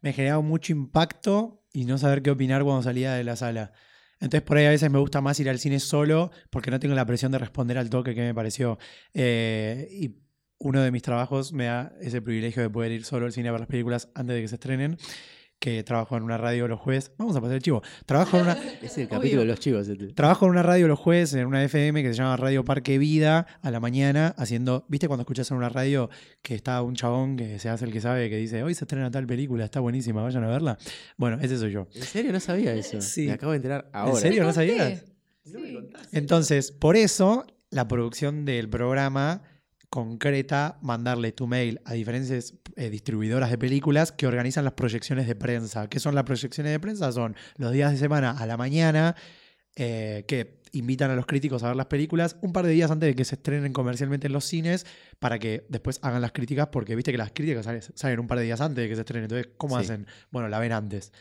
Me 0.00 0.14
generaron 0.14 0.46
mucho 0.46 0.72
impacto 0.72 1.62
y 1.72 1.84
no 1.84 1.98
saber 1.98 2.22
qué 2.22 2.30
opinar 2.30 2.64
cuando 2.64 2.82
salía 2.82 3.12
de 3.12 3.24
la 3.24 3.36
sala. 3.36 3.72
Entonces 4.14 4.42
por 4.42 4.56
ahí 4.56 4.66
a 4.66 4.70
veces 4.70 4.90
me 4.90 4.98
gusta 4.98 5.20
más 5.20 5.38
ir 5.40 5.50
al 5.50 5.58
cine 5.58 5.78
solo 5.78 6.30
porque 6.48 6.70
no 6.70 6.80
tengo 6.80 6.94
la 6.94 7.04
presión 7.04 7.32
de 7.32 7.38
responder 7.38 7.76
al 7.76 7.90
toque 7.90 8.14
que 8.14 8.22
me 8.22 8.34
pareció. 8.34 8.78
Eh, 9.12 9.88
y 9.90 10.16
uno 10.60 10.82
de 10.82 10.90
mis 10.90 11.02
trabajos 11.02 11.52
me 11.52 11.64
da 11.64 11.92
ese 12.00 12.20
privilegio 12.22 12.62
de 12.62 12.70
poder 12.70 12.92
ir 12.92 13.04
solo 13.04 13.26
al 13.26 13.32
cine 13.32 13.48
a 13.48 13.52
ver 13.52 13.60
las 13.60 13.68
películas 13.68 14.08
antes 14.14 14.36
de 14.36 14.42
que 14.42 14.48
se 14.48 14.54
estrenen. 14.56 14.96
Que 15.58 15.82
trabajo 15.84 16.16
en 16.16 16.22
una 16.22 16.38
radio 16.38 16.66
los 16.68 16.80
jueves. 16.80 17.12
Vamos 17.18 17.36
a 17.36 17.40
pasar 17.42 17.56
el 17.56 17.62
chivo. 17.62 17.82
Trabajo 18.06 18.38
en 18.38 18.44
una, 18.44 18.58
Es 18.82 18.96
el 18.96 19.08
capítulo 19.08 19.42
de 19.42 19.46
los 19.46 19.60
chicos. 19.60 19.88
este. 19.88 20.06
Trabajo 20.14 20.46
en 20.46 20.52
una 20.52 20.62
radio 20.62 20.88
los 20.88 20.98
jueves, 20.98 21.34
en 21.34 21.44
una 21.46 21.62
FM 21.62 22.02
que 22.02 22.08
se 22.08 22.14
llama 22.14 22.38
Radio 22.38 22.64
Parque 22.64 22.96
Vida, 22.96 23.46
a 23.60 23.70
la 23.70 23.78
mañana, 23.78 24.34
haciendo. 24.38 24.86
¿Viste 24.88 25.06
cuando 25.06 25.22
escuchas 25.22 25.50
en 25.50 25.58
una 25.58 25.68
radio 25.68 26.08
que 26.40 26.54
está 26.54 26.80
un 26.80 26.94
chabón 26.94 27.36
que 27.36 27.58
se 27.58 27.68
hace 27.68 27.84
el 27.84 27.92
que 27.92 28.00
sabe, 28.00 28.30
que 28.30 28.38
dice, 28.38 28.62
hoy 28.62 28.74
se 28.74 28.84
estrena 28.84 29.10
tal 29.10 29.26
película, 29.26 29.66
está 29.66 29.80
buenísima, 29.80 30.22
vayan 30.22 30.44
a 30.44 30.48
verla? 30.48 30.78
Bueno, 31.18 31.38
ese 31.42 31.58
soy 31.58 31.72
yo. 31.72 31.88
¿En 31.94 32.04
serio? 32.04 32.32
No 32.32 32.40
sabía 32.40 32.72
eso. 32.74 32.98
Sí. 33.02 33.26
Me 33.26 33.32
acabo 33.32 33.52
de 33.52 33.56
enterar 33.56 33.90
ahora. 33.92 34.12
¿En 34.14 34.16
serio? 34.16 34.44
¿No 34.44 34.54
sabías? 34.54 35.04
Sí. 35.44 35.52
Entonces, 36.12 36.72
por 36.72 36.96
eso, 36.96 37.44
la 37.68 37.86
producción 37.86 38.46
del 38.46 38.70
programa 38.70 39.42
concreta 39.90 40.78
mandarle 40.82 41.32
tu 41.32 41.46
mail 41.48 41.80
a 41.84 41.92
diferentes 41.94 42.54
eh, 42.76 42.90
distribuidoras 42.90 43.50
de 43.50 43.58
películas 43.58 44.12
que 44.12 44.26
organizan 44.26 44.64
las 44.64 44.74
proyecciones 44.74 45.26
de 45.26 45.34
prensa. 45.34 45.88
¿Qué 45.88 45.98
son 45.98 46.14
las 46.14 46.24
proyecciones 46.24 46.72
de 46.72 46.78
prensa? 46.80 47.10
Son 47.12 47.34
los 47.56 47.72
días 47.72 47.90
de 47.90 47.98
semana 47.98 48.30
a 48.30 48.46
la 48.46 48.56
mañana 48.56 49.16
eh, 49.76 50.24
que 50.28 50.60
invitan 50.72 51.10
a 51.10 51.16
los 51.16 51.26
críticos 51.26 51.64
a 51.64 51.68
ver 51.68 51.76
las 51.76 51.86
películas 51.86 52.36
un 52.42 52.52
par 52.52 52.64
de 52.64 52.70
días 52.70 52.88
antes 52.92 53.08
de 53.08 53.16
que 53.16 53.24
se 53.24 53.34
estrenen 53.34 53.72
comercialmente 53.72 54.28
en 54.28 54.32
los 54.32 54.44
cines 54.44 54.86
para 55.18 55.40
que 55.40 55.66
después 55.68 55.98
hagan 56.02 56.22
las 56.22 56.30
críticas 56.30 56.68
porque 56.68 56.94
viste 56.94 57.10
que 57.10 57.18
las 57.18 57.32
críticas 57.32 57.64
salen, 57.64 57.82
salen 57.82 58.20
un 58.20 58.28
par 58.28 58.38
de 58.38 58.44
días 58.44 58.60
antes 58.60 58.76
de 58.84 58.88
que 58.88 58.94
se 58.94 59.00
estrenen. 59.00 59.24
Entonces, 59.24 59.48
¿cómo 59.56 59.76
Sí. 59.78 59.84
hacen? 59.84 60.06
Bueno, 60.30 60.48
la 60.48 60.60
ven 60.60 60.70
antes. 60.70 61.12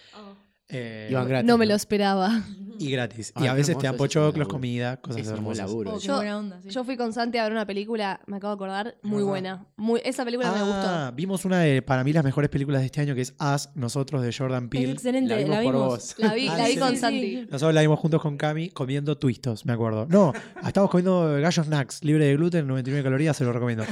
Eh, 0.71 1.07
Iban 1.09 1.27
gratis. 1.27 1.47
no 1.47 1.57
me 1.57 1.65
lo 1.65 1.73
esperaba. 1.75 2.43
y 2.77 2.91
gratis. 2.91 3.31
Ay, 3.35 3.45
y 3.45 3.47
a 3.47 3.53
veces 3.55 3.77
te 3.77 3.87
dan 3.87 3.97
pochoclos, 3.97 4.47
comida, 4.47 4.97
cosas 4.97 5.23
Es 5.23 5.27
hermosas. 5.27 5.67
laburo. 5.67 5.95
Oh, 5.95 5.99
qué 5.99 6.05
Yo- 6.07 6.15
buena 6.17 6.37
onda. 6.37 6.61
sí. 6.61 6.69
Yo 6.69 6.83
fui 6.85 6.95
con 6.95 7.11
Santi 7.11 7.37
a 7.39 7.43
ver 7.43 7.51
una 7.51 7.65
película, 7.65 8.21
me 8.27 8.37
acabo 8.37 8.51
de 8.53 8.55
acordar, 8.55 8.95
muy 9.01 9.17
Ajá. 9.23 9.25
buena. 9.29 9.65
Muy, 9.75 9.99
esa 10.05 10.23
película 10.23 10.51
me 10.51 10.59
gustó. 10.61 10.75
Ah, 10.87 11.11
vimos 11.13 11.43
una 11.43 11.59
de, 11.59 11.81
para 11.81 12.03
mí, 12.03 12.13
las 12.13 12.23
mejores 12.23 12.49
películas 12.51 12.81
de 12.81 12.85
este 12.85 13.01
año, 13.01 13.15
que 13.15 13.21
es 13.21 13.33
Us, 13.39 13.69
Nosotros, 13.75 14.21
de 14.21 14.31
Jordan 14.31 14.65
Es 14.65 14.69
Peele. 14.69 14.91
excelente, 14.93 15.29
La 15.29 15.35
la 15.35 15.41
vimos 15.41 15.59
vimos. 15.59 15.73
por 15.75 15.85
vos. 15.89 16.15
La 16.19 16.33
vi, 16.35 16.47
Ah, 16.51 16.57
la 16.57 16.65
vi 16.67 16.73
sí, 16.73 16.79
con 16.79 16.89
sí, 16.91 16.95
Santi. 16.97 17.47
Nosotros 17.51 17.73
la 17.73 17.81
vimos 17.81 17.99
juntos 17.99 18.21
con 18.21 18.37
Cami 18.37 18.69
comiendo 18.69 19.17
twistos, 19.17 19.65
me 19.65 19.73
acuerdo. 19.73 20.05
No, 20.07 20.31
estábamos 20.65 20.91
comiendo 20.91 21.33
gallos 21.41 21.65
snacks, 21.65 22.03
libre 22.03 22.25
de 22.27 22.35
gluten, 22.35 22.65
99 22.67 23.03
calorías, 23.03 23.35
se 23.35 23.43
lo 23.43 23.51
recomiendo. 23.51 23.83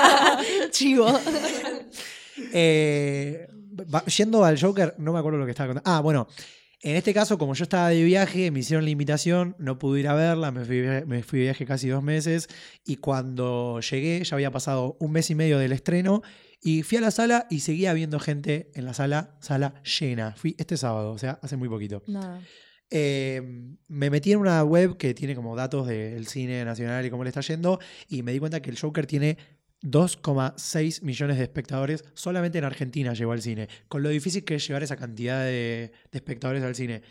Chivo. 0.70 1.08
Eh, 2.52 3.48
yendo 4.16 4.44
al 4.44 4.60
Joker, 4.60 4.94
no 4.98 5.12
me 5.12 5.18
acuerdo 5.18 5.38
lo 5.38 5.44
que 5.44 5.50
estaba 5.50 5.68
contando. 5.68 5.90
Ah, 5.90 6.00
bueno, 6.00 6.26
en 6.84 6.96
este 6.96 7.14
caso, 7.14 7.38
como 7.38 7.54
yo 7.54 7.62
estaba 7.62 7.88
de 7.88 8.02
viaje, 8.04 8.50
me 8.50 8.60
hicieron 8.60 8.84
la 8.84 8.90
invitación, 8.90 9.56
no 9.58 9.78
pude 9.78 10.00
ir 10.00 10.08
a 10.08 10.14
verla, 10.14 10.50
me 10.50 10.66
fui, 10.66 10.82
me 11.06 11.22
fui 11.22 11.38
de 11.38 11.44
viaje 11.46 11.64
casi 11.64 11.88
dos 11.88 12.02
meses 12.02 12.48
y 12.84 12.96
cuando 12.96 13.80
llegué 13.80 14.22
ya 14.22 14.36
había 14.36 14.50
pasado 14.50 14.96
un 15.00 15.12
mes 15.12 15.30
y 15.30 15.34
medio 15.34 15.58
del 15.58 15.72
estreno 15.72 16.22
y 16.60 16.82
fui 16.82 16.98
a 16.98 17.00
la 17.00 17.10
sala 17.10 17.46
y 17.48 17.60
seguía 17.60 17.94
viendo 17.94 18.20
gente 18.20 18.70
en 18.74 18.84
la 18.84 18.92
sala, 18.92 19.36
sala 19.40 19.82
llena. 19.82 20.34
Fui 20.36 20.56
este 20.58 20.76
sábado, 20.76 21.12
o 21.12 21.18
sea, 21.18 21.38
hace 21.42 21.56
muy 21.56 21.70
poquito. 21.70 22.02
Nada. 22.06 22.42
Eh, 22.90 23.42
me 23.88 24.10
metí 24.10 24.32
en 24.32 24.38
una 24.38 24.62
web 24.62 24.96
que 24.96 25.14
tiene 25.14 25.34
como 25.34 25.56
datos 25.56 25.86
del 25.86 26.26
cine 26.26 26.64
nacional 26.64 27.04
y 27.04 27.10
cómo 27.10 27.24
le 27.24 27.30
está 27.30 27.40
yendo 27.40 27.80
y 28.08 28.22
me 28.22 28.32
di 28.32 28.38
cuenta 28.38 28.60
que 28.60 28.70
el 28.70 28.78
Joker 28.78 29.06
tiene 29.06 29.38
2,6 29.84 31.02
millones 31.02 31.36
de 31.36 31.42
espectadores 31.44 32.04
solamente 32.14 32.58
en 32.58 32.64
Argentina 32.64 33.12
llegó 33.12 33.32
al 33.32 33.42
cine, 33.42 33.68
con 33.88 34.02
lo 34.02 34.08
difícil 34.08 34.44
que 34.44 34.56
es 34.56 34.66
llevar 34.66 34.82
esa 34.82 34.96
cantidad 34.96 35.44
de, 35.44 35.92
espectadores 36.10 36.62
al 36.62 36.74
cine. 36.74 37.02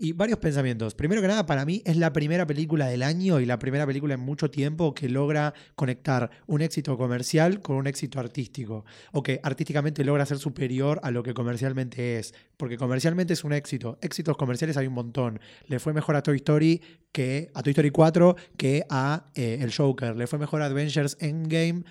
Y 0.00 0.12
varios 0.12 0.38
pensamientos. 0.38 0.94
Primero 0.94 1.20
que 1.20 1.26
nada, 1.26 1.44
para 1.44 1.64
mí 1.64 1.82
es 1.84 1.96
la 1.96 2.12
primera 2.12 2.46
película 2.46 2.86
del 2.86 3.02
año 3.02 3.40
y 3.40 3.46
la 3.46 3.58
primera 3.58 3.84
película 3.84 4.14
en 4.14 4.20
mucho 4.20 4.48
tiempo 4.48 4.94
que 4.94 5.08
logra 5.08 5.54
conectar 5.74 6.30
un 6.46 6.62
éxito 6.62 6.96
comercial 6.96 7.60
con 7.60 7.74
un 7.74 7.88
éxito 7.88 8.20
artístico. 8.20 8.84
O 9.10 9.24
que 9.24 9.40
artísticamente 9.42 10.04
logra 10.04 10.24
ser 10.24 10.38
superior 10.38 11.00
a 11.02 11.10
lo 11.10 11.24
que 11.24 11.34
comercialmente 11.34 12.20
es. 12.20 12.32
Porque 12.56 12.76
comercialmente 12.76 13.32
es 13.32 13.42
un 13.42 13.52
éxito. 13.52 13.98
Éxitos 14.00 14.36
comerciales 14.36 14.76
hay 14.76 14.86
un 14.86 14.94
montón. 14.94 15.40
Le 15.66 15.80
fue 15.80 15.92
mejor 15.92 16.14
a 16.14 16.22
Toy 16.22 16.36
Story 16.36 16.80
que 17.10 17.50
a 17.52 17.64
Toy 17.64 17.72
Story 17.72 17.90
4 17.90 18.36
que 18.56 18.84
a 18.88 19.32
eh, 19.34 19.58
El 19.60 19.74
Joker. 19.74 20.14
Le 20.14 20.28
fue 20.28 20.38
mejor 20.38 20.62
a 20.62 20.66
Avengers 20.66 21.16
Endgame 21.18 21.82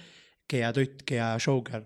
que 0.48 0.64
a, 0.64 0.74
Toy- 0.74 0.96
que 1.06 1.20
a 1.20 1.38
Joker. 1.44 1.86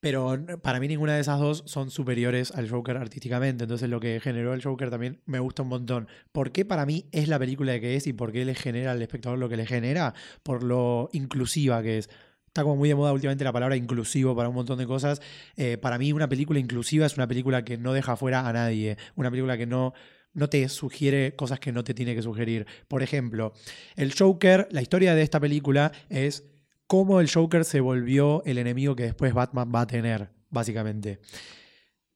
Pero 0.00 0.36
para 0.62 0.78
mí 0.78 0.88
ninguna 0.88 1.14
de 1.14 1.20
esas 1.20 1.40
dos 1.40 1.64
son 1.66 1.90
superiores 1.90 2.52
al 2.52 2.68
Joker 2.70 2.96
artísticamente. 2.96 3.64
Entonces 3.64 3.88
lo 3.88 3.98
que 3.98 4.20
generó 4.20 4.52
el 4.54 4.62
Joker 4.62 4.90
también 4.90 5.20
me 5.24 5.40
gusta 5.40 5.62
un 5.62 5.68
montón. 5.68 6.06
¿Por 6.32 6.52
qué 6.52 6.64
para 6.64 6.86
mí 6.86 7.06
es 7.12 7.28
la 7.28 7.38
película 7.38 7.80
que 7.80 7.96
es 7.96 8.06
y 8.06 8.12
por 8.12 8.30
qué 8.30 8.44
le 8.44 8.54
genera 8.54 8.92
al 8.92 9.02
espectador 9.02 9.38
lo 9.38 9.48
que 9.48 9.56
le 9.56 9.66
genera? 9.66 10.14
Por 10.42 10.62
lo 10.62 11.08
inclusiva 11.12 11.82
que 11.82 11.98
es. 11.98 12.10
Está 12.46 12.62
como 12.62 12.76
muy 12.76 12.88
de 12.88 12.94
moda 12.94 13.12
últimamente 13.12 13.42
la 13.44 13.52
palabra 13.52 13.76
inclusivo 13.76 14.36
para 14.36 14.48
un 14.48 14.54
montón 14.54 14.78
de 14.78 14.86
cosas. 14.86 15.20
Eh, 15.56 15.76
para 15.76 15.98
mí 15.98 16.12
una 16.12 16.28
película 16.28 16.58
inclusiva 16.58 17.06
es 17.06 17.16
una 17.16 17.26
película 17.26 17.64
que 17.64 17.76
no 17.76 17.92
deja 17.92 18.16
fuera 18.16 18.46
a 18.48 18.52
nadie. 18.52 18.96
Una 19.14 19.30
película 19.30 19.58
que 19.58 19.66
no, 19.66 19.92
no 20.34 20.48
te 20.48 20.68
sugiere 20.68 21.34
cosas 21.34 21.58
que 21.58 21.72
no 21.72 21.84
te 21.84 21.94
tiene 21.94 22.14
que 22.14 22.22
sugerir. 22.22 22.66
Por 22.86 23.02
ejemplo, 23.02 23.54
el 23.96 24.14
Joker, 24.16 24.68
la 24.70 24.82
historia 24.82 25.14
de 25.14 25.22
esta 25.22 25.40
película 25.40 25.92
es 26.08 26.44
cómo 26.86 27.20
el 27.20 27.30
Joker 27.30 27.64
se 27.64 27.80
volvió 27.80 28.42
el 28.44 28.58
enemigo 28.58 28.94
que 28.96 29.04
después 29.04 29.32
Batman 29.34 29.72
va 29.74 29.82
a 29.82 29.86
tener, 29.86 30.30
básicamente. 30.50 31.20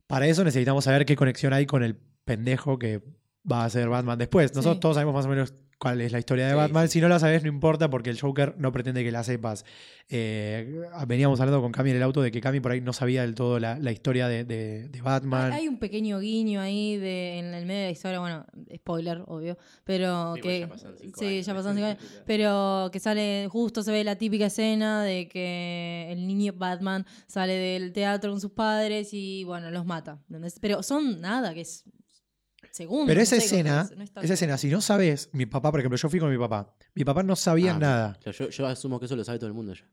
Para 0.07 0.27
eso 0.27 0.45
necesitamos 0.45 0.85
saber 0.85 1.05
qué 1.07 1.17
conexión 1.17 1.53
hay 1.53 1.67
con 1.67 1.83
el 1.83 1.97
pendejo 2.25 2.79
que 2.79 3.03
va 3.51 3.65
a 3.65 3.71
ser 3.71 3.89
Batman 3.89 4.19
después. 4.19 4.55
Nosotros 4.55 4.77
Sí. 4.77 4.81
todos 4.81 4.97
sabemos 4.97 5.15
más 5.15 5.27
o 5.27 5.29
menos 5.29 5.55
cuál 5.81 6.01
es 6.03 6.13
la 6.13 6.19
historia 6.19 6.45
de 6.45 6.53
Sí, 6.53 6.57
Batman. 6.57 6.87
sí. 6.89 6.93
Si 6.93 7.01
no 7.01 7.09
la 7.09 7.19
sabes, 7.19 7.43
no 7.43 7.49
importa 7.49 7.89
porque 7.89 8.11
el 8.11 8.21
Joker 8.21 8.55
no 8.59 8.71
pretende 8.71 9.03
que 9.03 9.11
la 9.11 9.25
sepas. 9.25 9.65
Eh, 10.09 10.81
veníamos 11.07 11.41
hablando 11.41 11.63
con 11.63 11.73
Cami 11.73 11.91
en 11.91 11.97
el 11.97 12.03
auto 12.03 12.21
de 12.21 12.31
que 12.31 12.41
Cami 12.41 12.61
por 12.61 12.73
ahí 12.73 12.81
no 12.81 12.93
sabía 12.93 13.23
del 13.23 13.35
todo 13.35 13.59
la, 13.59 13.79
la 13.79 13.91
historia 13.93 14.29
de, 14.29 14.45
de- 14.45 14.89
de 14.89 15.01
Batman. 15.03 15.53
Hay, 15.53 15.69
un 15.69 15.79
pequeño 15.79 16.19
guiño 16.21 16.61
ahí 16.61 16.97
de, 16.97 17.39
en 17.39 17.55
el 17.55 17.65
medio 17.65 17.81
de 17.81 17.87
la 17.87 17.93
historia, 17.93 18.21
bueno, 18.21 18.45
spoiler, 18.77 19.23
obvio, 19.27 19.57
pero 19.85 20.35
que... 20.43 20.61
ya 20.61 20.69
pasaron 20.69 20.97
cinco 21.01 21.19
sí, 21.21 21.27
años. 21.27 21.47
ya 21.47 21.55
pasaron 21.55 21.77
cinco 21.77 21.87
años, 21.89 22.23
pero 22.27 22.91
que 22.93 23.01
sale, 23.01 23.49
justo 23.51 23.83
se 23.83 23.91
ve 23.93 24.05
la 24.05 24.17
típica 24.17 24.47
escena 24.47 25.03
de 25.03 25.29
que 25.29 26.09
el 26.11 26.27
niño 26.27 26.53
Batman 26.57 27.07
sale 27.27 27.55
del 27.55 27.93
teatro 27.93 28.33
con 28.33 28.41
sus 28.41 28.51
padres 28.53 29.11
y, 29.13 29.45
bueno, 29.45 29.71
los 29.71 29.87
mata. 29.87 30.19
¿entendés? 30.29 30.59
Pero 30.61 30.83
son 30.83 31.21
nada, 31.21 31.55
que 31.55 31.63
es 31.63 31.85
segundos. 32.73 33.07
Pero 33.09 33.19
no 33.19 33.23
esa 33.23 33.37
sé 33.37 33.45
escena, 33.45 33.89
no 33.97 34.03
es 34.05 34.11
esa 34.23 34.35
escena, 34.35 34.59
si 34.59 34.69
no 34.69 34.81
sabes, 34.81 35.29
mi 35.33 35.47
papá, 35.47 35.71
por 35.71 35.81
ejemplo, 35.81 35.97
yo 35.99 36.09
fui 36.09 36.19
con 36.21 36.31
mi 36.31 36.39
papá. 36.39 36.75
Mi 36.95 37.05
papá 37.05 37.23
no 37.23 37.37
sabía 37.37 37.75
Ah, 37.75 37.79
nada. 37.79 38.19
claro, 38.23 38.37
yo, 38.39 38.49
yo 38.51 38.67
asumo 38.67 38.99
que 38.99 39.07
eso 39.07 39.17
lo 39.17 39.25
sabe 39.25 39.39
todo 39.39 39.49
el 39.49 39.55
mundo 39.55 39.75
ya. 39.75 39.85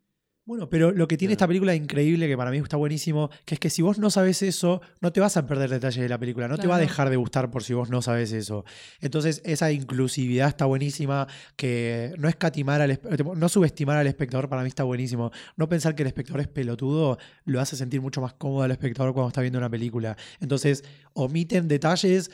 Bueno, 0.46 0.70
pero 0.70 0.94
lo 0.94 1.10
que 1.10 1.18
tiene 1.18 1.32
Claro. 1.32 1.40
esta 1.40 1.48
película 1.50 1.76
increíble, 1.76 2.26
que 2.26 2.38
para 2.38 2.52
mí 2.52 2.58
está 2.58 2.78
buenísimo, 2.78 3.30
que 3.44 3.56
es 3.56 3.60
que 3.60 3.70
si 3.70 3.82
vos 3.82 4.00
no 4.00 4.10
sabes 4.10 4.42
eso, 4.42 4.80
no 5.02 5.12
te 5.12 5.20
vas 5.20 5.36
a 5.36 5.46
perder 5.46 5.70
detalles 5.70 6.02
de 6.02 6.08
la 6.08 6.18
película, 6.18 6.48
no 6.48 6.58
te 6.58 6.68
va 6.68 6.78
a 6.78 6.80
dejar 6.80 7.10
de 7.10 7.18
gustar 7.18 7.52
por 7.52 7.66
si 7.66 7.74
vos 7.74 7.90
no 7.90 8.02
sabes 8.02 8.32
eso. 8.32 8.64
Entonces, 9.02 9.42
esa 9.44 9.74
inclusividad 9.74 10.48
está 10.48 10.64
buenísima, 10.64 11.28
que 11.58 12.14
no 12.18 12.30
escatimar 12.30 12.80
al 12.80 12.98
no 13.36 13.50
subestimar 13.50 13.98
al 13.98 14.08
espectador 14.08 14.48
para 14.48 14.62
mí 14.62 14.70
está 14.70 14.84
buenísimo. 14.86 15.32
No 15.58 15.68
pensar 15.68 15.96
que 15.96 16.04
el 16.04 16.08
espectador 16.08 16.40
es 16.40 16.48
pelotudo 16.48 17.18
lo 17.44 17.60
hace 17.60 17.76
sentir 17.76 18.00
mucho 18.00 18.22
más 18.22 18.32
cómodo 18.36 18.62
al 18.64 18.72
espectador 18.72 19.12
cuando 19.14 19.28
está 19.28 19.42
viendo 19.42 19.60
una 19.60 19.70
película. 19.70 20.16
Entonces, 20.40 20.86
omiten 21.12 21.68
detalles 21.68 22.32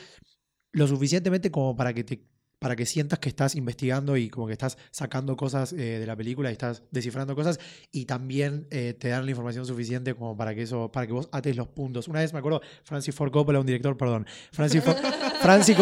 lo 0.74 0.86
suficientemente 0.86 1.50
como 1.50 1.76
para 1.76 1.94
que 1.94 2.04
te 2.04 2.22
para 2.64 2.76
que 2.76 2.86
sientas 2.86 3.18
que 3.18 3.28
estás 3.28 3.56
investigando 3.56 4.16
y 4.16 4.30
como 4.30 4.46
que 4.46 4.54
estás 4.54 4.78
sacando 4.90 5.36
cosas 5.36 5.74
eh, 5.74 5.98
de 5.98 6.06
la 6.06 6.16
película 6.16 6.48
y 6.48 6.52
estás 6.52 6.82
descifrando 6.90 7.34
cosas 7.34 7.60
y 7.92 8.06
también 8.06 8.66
eh, 8.70 8.94
te 8.98 9.08
dan 9.08 9.26
la 9.26 9.30
información 9.32 9.66
suficiente 9.66 10.14
como 10.14 10.34
para 10.34 10.54
que 10.54 10.62
eso 10.62 10.90
para 10.90 11.06
que 11.06 11.12
vos 11.12 11.28
ates 11.30 11.56
los 11.56 11.68
puntos. 11.68 12.08
Una 12.08 12.20
vez 12.20 12.32
me 12.32 12.38
acuerdo 12.38 12.62
Francis 12.82 13.14
Ford 13.14 13.30
Coppola, 13.30 13.60
un 13.60 13.66
director, 13.66 13.98
perdón, 13.98 14.26
Francis 14.50 14.82
Ford, 14.82 14.96
Francis, 15.42 15.76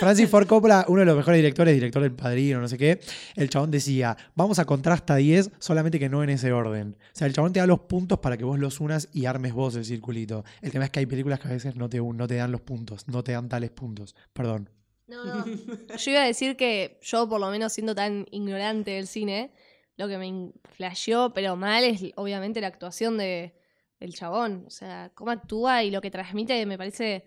Francis 0.00 0.28
Ford 0.28 0.46
Coppola, 0.46 0.84
uno 0.88 1.00
de 1.00 1.06
los 1.06 1.16
mejores 1.16 1.38
directores, 1.38 1.74
director 1.74 2.02
del 2.02 2.12
Padrino, 2.12 2.60
no 2.60 2.68
sé 2.68 2.78
qué, 2.78 3.00
el 3.36 3.48
chabón 3.48 3.70
decía, 3.70 4.16
vamos 4.34 4.58
a 4.58 4.64
contar 4.64 4.92
hasta 4.92 5.16
10, 5.16 5.50
solamente 5.58 5.98
que 5.98 6.08
no 6.08 6.22
en 6.22 6.30
ese 6.30 6.52
orden. 6.52 6.96
O 7.00 7.16
sea, 7.16 7.26
el 7.26 7.32
chabón 7.32 7.52
te 7.52 7.60
da 7.60 7.66
los 7.66 7.80
puntos 7.80 8.18
para 8.18 8.36
que 8.36 8.44
vos 8.44 8.58
los 8.58 8.80
unas 8.80 9.08
y 9.12 9.26
armes 9.26 9.52
vos 9.52 9.76
el 9.76 9.84
circulito. 9.84 10.44
El 10.60 10.72
tema 10.72 10.84
es 10.84 10.90
que 10.90 11.00
hay 11.00 11.06
películas 11.06 11.40
que 11.40 11.48
a 11.48 11.52
veces 11.52 11.76
no 11.76 11.88
te, 11.88 11.98
no 12.00 12.26
te 12.26 12.36
dan 12.36 12.52
los 12.52 12.60
puntos, 12.60 13.08
no 13.08 13.22
te 13.22 13.32
dan 13.32 13.48
tales 13.48 13.70
puntos. 13.70 14.14
Perdón. 14.32 14.70
No, 15.06 15.24
no. 15.24 15.44
Yo 15.46 16.10
iba 16.10 16.22
a 16.22 16.26
decir 16.26 16.56
que 16.56 16.98
yo, 17.02 17.28
por 17.28 17.40
lo 17.40 17.50
menos 17.50 17.72
siendo 17.72 17.94
tan 17.94 18.26
ignorante 18.30 18.92
del 18.92 19.06
cine, 19.06 19.52
lo 19.96 20.08
que 20.08 20.18
me 20.18 20.52
flasheó, 20.76 21.32
pero 21.32 21.56
mal, 21.56 21.84
es 21.84 22.02
obviamente 22.16 22.60
la 22.60 22.68
actuación 22.68 23.18
de, 23.18 23.54
del 24.00 24.14
chabón. 24.14 24.64
O 24.66 24.70
sea, 24.70 25.10
cómo 25.14 25.30
actúa 25.30 25.84
y 25.84 25.90
lo 25.90 26.00
que 26.00 26.10
transmite 26.10 26.64
me 26.66 26.78
parece, 26.78 27.24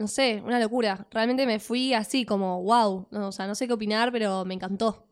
no 0.00 0.08
sé, 0.08 0.42
una 0.44 0.58
locura. 0.58 1.06
Realmente 1.10 1.46
me 1.46 1.60
fui 1.60 1.92
así 1.92 2.24
como, 2.24 2.62
wow. 2.62 3.08
No, 3.10 3.28
o 3.28 3.32
sea, 3.32 3.46
no 3.46 3.54
sé 3.54 3.66
qué 3.66 3.74
opinar, 3.74 4.10
pero 4.10 4.46
me 4.46 4.54
encantó. 4.54 5.06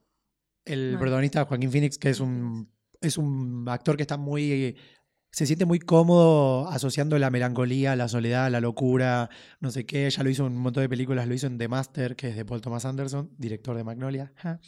El 0.65 0.97
protagonista, 0.99 1.45
Joaquín 1.45 1.71
Phoenix, 1.71 1.99
que 1.99 2.09
es 2.09 2.21
un, 2.21 2.73
es 3.01 3.19
un 3.19 3.67
actor 3.69 3.97
que 3.97 4.03
está 4.03 4.17
muy. 4.17 4.77
Se 5.31 5.45
siente 5.45 5.67
muy 5.67 5.79
cómodo 5.79 6.69
asociando 6.69 7.19
la 7.19 7.29
melancolía, 7.29 7.95
la 7.97 8.09
soledad, 8.09 8.51
la 8.51 8.61
locura, 8.61 9.29
no 9.61 9.71
sé 9.71 9.85
qué. 9.85 10.09
Ya 10.09 10.23
lo 10.23 10.31
hizo 10.31 10.47
en 10.47 10.55
un 10.55 10.63
montón 10.63 10.83
de 10.83 10.89
películas, 10.89 11.29
lo 11.29 11.35
hizo 11.35 11.47
en 11.47 11.59
The 11.59 11.69
Master, 11.69 12.17
que 12.17 12.31
es 12.31 12.37
de 12.37 12.47
Paul 12.47 12.63
Thomas 12.63 12.87
Anderson, 12.87 13.31
director 13.37 13.77
de 13.77 13.85
Magnolia. 13.85 14.33
ja. 14.37 14.59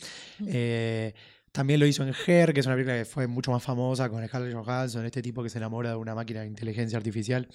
Eh, 0.46 1.14
también 1.50 1.80
lo 1.80 1.86
hizo 1.86 2.04
en 2.04 2.14
Her, 2.14 2.52
que 2.52 2.60
es 2.60 2.66
una 2.66 2.76
película 2.76 2.98
que 2.98 3.04
fue 3.04 3.26
mucho 3.26 3.50
más 3.50 3.62
famosa 3.62 4.08
con 4.08 4.24
Scarlett 4.24 4.54
Johansson, 4.54 5.04
este 5.04 5.20
tipo 5.20 5.42
que 5.42 5.48
se 5.48 5.58
enamora 5.58 5.90
de 5.90 5.96
una 5.96 6.14
máquina 6.14 6.42
de 6.42 6.46
inteligencia 6.46 6.96
artificial. 6.96 7.48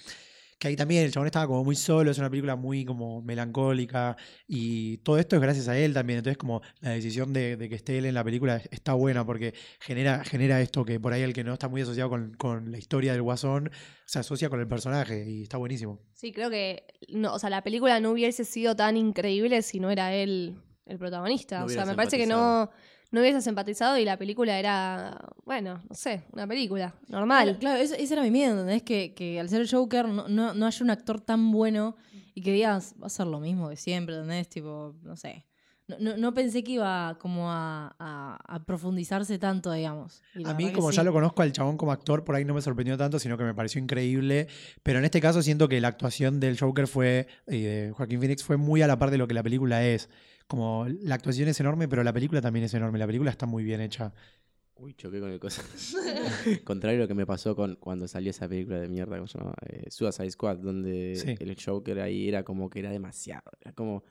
Que 0.58 0.68
ahí 0.68 0.76
también 0.76 1.04
el 1.04 1.12
chabón 1.12 1.26
estaba 1.26 1.46
como 1.46 1.62
muy 1.64 1.76
solo, 1.76 2.10
es 2.10 2.18
una 2.18 2.30
película 2.30 2.56
muy 2.56 2.84
como 2.86 3.20
melancólica 3.20 4.16
y 4.48 4.96
todo 4.98 5.18
esto 5.18 5.36
es 5.36 5.42
gracias 5.42 5.68
a 5.68 5.78
él 5.78 5.92
también. 5.92 6.18
Entonces 6.18 6.38
como 6.38 6.62
la 6.80 6.90
decisión 6.90 7.32
de, 7.32 7.56
de 7.56 7.68
que 7.68 7.74
esté 7.74 7.98
él 7.98 8.06
en 8.06 8.14
la 8.14 8.24
película 8.24 8.56
es- 8.56 8.68
está 8.70 8.94
buena 8.94 9.24
porque 9.26 9.54
genera, 9.80 10.24
genera 10.24 10.60
esto 10.60 10.84
que 10.84 10.98
por 10.98 11.12
ahí 11.12 11.22
el 11.22 11.32
que 11.34 11.44
no 11.44 11.52
está 11.52 11.68
muy 11.68 11.82
asociado 11.82 12.08
con, 12.10 12.32
con 12.34 12.70
la 12.72 12.78
historia 12.78 13.12
del 13.12 13.22
guasón 13.22 13.70
se 14.06 14.18
asocia 14.18 14.48
con 14.48 14.60
el 14.60 14.66
personaje 14.68 15.28
y 15.28 15.42
está 15.42 15.58
buenísimo. 15.58 16.00
Sí, 16.14 16.32
creo 16.32 16.48
que, 16.48 16.84
no, 17.08 17.34
o 17.34 17.38
sea, 17.38 17.50
la 17.50 17.62
película 17.62 18.00
no 18.00 18.12
hubiese 18.12 18.44
sido 18.44 18.74
tan 18.76 18.96
increíble 18.96 19.60
si 19.62 19.78
no 19.80 19.90
era 19.90 20.14
él 20.14 20.56
el 20.86 20.98
protagonista. 20.98 21.60
No 21.60 21.66
o 21.66 21.68
sea, 21.68 21.84
me 21.84 21.94
parece 21.96 22.16
que 22.16 22.26
no, 22.26 22.70
no 23.10 23.20
hubieses 23.20 23.46
empatizado 23.46 23.98
y 23.98 24.04
la 24.04 24.16
película 24.16 24.58
era, 24.58 25.18
bueno, 25.44 25.82
no 25.88 25.94
sé, 25.94 26.24
una 26.32 26.46
película 26.46 26.94
normal. 27.08 27.56
Claro, 27.58 27.78
claro, 27.78 27.80
ese, 27.80 28.12
era 28.12 28.22
mi 28.22 28.30
miedo, 28.30 28.52
¿entendés? 28.52 28.82
Que, 28.82 29.14
que 29.14 29.40
al 29.40 29.48
ser 29.48 29.60
el 29.60 29.70
Joker 29.70 30.08
no, 30.08 30.28
no, 30.28 30.54
no 30.54 30.66
haya 30.66 30.84
un 30.84 30.90
actor 30.90 31.20
tan 31.20 31.50
bueno 31.50 31.96
y 32.34 32.42
que 32.42 32.52
digas, 32.52 32.94
va 33.00 33.06
a 33.06 33.10
ser 33.10 33.26
lo 33.26 33.40
mismo 33.40 33.68
de 33.70 33.76
siempre, 33.76 34.14
¿entendés? 34.14 34.48
Tipo, 34.48 34.94
no 35.02 35.16
sé. 35.16 35.46
No, 35.88 35.96
no, 36.00 36.16
no 36.16 36.34
pensé 36.34 36.64
que 36.64 36.72
iba 36.72 37.16
como 37.20 37.50
a, 37.50 37.94
a- 37.98 38.38
a 38.44 38.64
profundizarse 38.64 39.38
tanto, 39.38 39.70
digamos. 39.70 40.22
A 40.44 40.52
mí, 40.54 40.72
como 40.72 40.90
sí. 40.90 40.96
ya 40.96 41.04
lo 41.04 41.12
conozco 41.12 41.42
al 41.42 41.52
chabón 41.52 41.76
como 41.76 41.92
actor, 41.92 42.24
por 42.24 42.34
ahí 42.34 42.44
no 42.44 42.54
me 42.54 42.60
sorprendió 42.62 42.96
tanto, 42.96 43.18
sino 43.20 43.38
que 43.38 43.44
me 43.44 43.54
pareció 43.54 43.80
increíble. 43.80 44.48
Pero 44.82 44.98
en 44.98 45.04
este 45.04 45.20
caso 45.20 45.42
siento 45.42 45.68
que 45.68 45.80
la 45.80 45.88
actuación 45.88 46.40
del 46.40 46.58
Joker 46.58 46.88
fue, 46.88 47.28
y 47.46 47.60
de 47.62 47.92
Joaquín 47.94 48.18
Phoenix 48.20 48.42
fue 48.42 48.56
muy 48.56 48.82
a 48.82 48.88
la 48.88 48.98
par 48.98 49.10
de 49.12 49.18
lo 49.18 49.28
que 49.28 49.34
la 49.34 49.42
película 49.44 49.84
es. 49.86 50.08
Como 50.48 50.86
la 51.02 51.14
actuación 51.16 51.48
es 51.48 51.58
enorme, 51.60 51.86
pero 51.88 52.02
la 52.04 52.12
película 52.12 52.40
también 52.40 52.64
es 52.64 52.74
enorme. 52.74 52.98
La 52.98 53.06
película 53.06 53.30
está 53.30 53.46
muy 53.46 53.62
bien 53.62 53.80
hecha. 53.80 54.12
Uy, 54.78 54.92
choqué 54.94 55.20
con 55.20 55.30
el 55.30 55.38
cosa. 55.40 55.62
Contrario 56.64 57.00
a 57.00 57.02
lo 57.04 57.08
que 57.08 57.14
me 57.14 57.26
pasó 57.26 57.56
con 57.56 57.76
cuando 57.76 58.06
salió 58.08 58.30
esa 58.30 58.48
película 58.48 58.78
de 58.80 58.88
mierda, 58.88 59.16
¿cómo 59.16 59.26
se 59.26 59.38
llama? 59.38 59.54
Eh, 59.66 59.84
Suicide 59.90 60.30
Squad, 60.30 60.58
donde 60.58 61.14
Sí. 61.16 61.34
el 61.38 61.56
Joker 61.60 62.00
ahí 62.00 62.28
era 62.28 62.42
como 62.42 62.68
que 62.70 62.80
era 62.80 62.90
demasiado. 62.90 63.50
Era 63.60 63.72
como. 63.72 64.04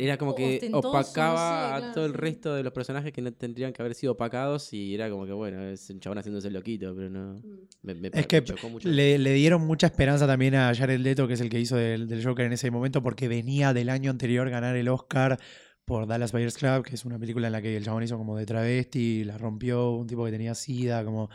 Era 0.00 0.16
como 0.16 0.34
que 0.34 0.54
Ostentoso, 0.54 0.88
opacaba 0.88 1.72
no 1.72 1.78
sé, 1.80 1.84
a 1.90 1.92
todo 1.92 2.06
el 2.06 2.12
sí. 2.12 2.18
resto 2.18 2.54
de 2.54 2.62
los 2.62 2.72
personajes 2.72 3.12
que 3.12 3.20
no 3.20 3.32
tendrían 3.32 3.72
que 3.72 3.82
haber 3.82 3.94
sido 3.96 4.12
opacados 4.12 4.72
y 4.72 4.94
era 4.94 5.10
como 5.10 5.26
que, 5.26 5.32
bueno, 5.32 5.60
es 5.64 5.90
un 5.90 5.98
chabón 5.98 6.18
haciéndose 6.18 6.50
loquito, 6.50 6.94
pero 6.94 7.10
no. 7.10 7.42
Me, 7.82 7.94
me- 7.94 8.06
Es 8.08 8.14
me 8.14 8.26
que 8.26 8.44
chocó 8.44 8.68
mucho. 8.70 8.88
le, 8.88 9.18
le 9.18 9.32
dieron 9.34 9.66
mucha 9.66 9.88
esperanza 9.88 10.26
también 10.26 10.54
a 10.54 10.72
Jared 10.74 11.00
Leto, 11.00 11.26
que 11.26 11.34
es 11.34 11.40
el 11.40 11.50
que 11.50 11.58
hizo 11.58 11.76
del, 11.76 12.06
del 12.06 12.24
Joker 12.24 12.46
en 12.46 12.52
ese 12.52 12.70
momento, 12.70 13.02
porque 13.02 13.26
venía 13.28 13.74
del 13.74 13.88
año 13.88 14.10
anterior 14.10 14.48
ganar 14.50 14.76
el 14.76 14.88
Oscar 14.88 15.38
por 15.84 16.06
Dallas 16.06 16.30
Buyers 16.32 16.56
Club, 16.58 16.84
que 16.84 16.94
es 16.94 17.04
una 17.04 17.18
película 17.18 17.48
en 17.48 17.52
la 17.54 17.60
que 17.62 17.76
el 17.76 17.84
chabón 17.84 18.02
hizo 18.04 18.16
como 18.18 18.36
de 18.36 18.46
travesti, 18.46 19.24
la 19.24 19.36
rompió, 19.38 19.90
un 19.92 20.06
tipo 20.06 20.24
que 20.24 20.30
tenía 20.30 20.54
sida, 20.54 21.04
como, 21.04 21.28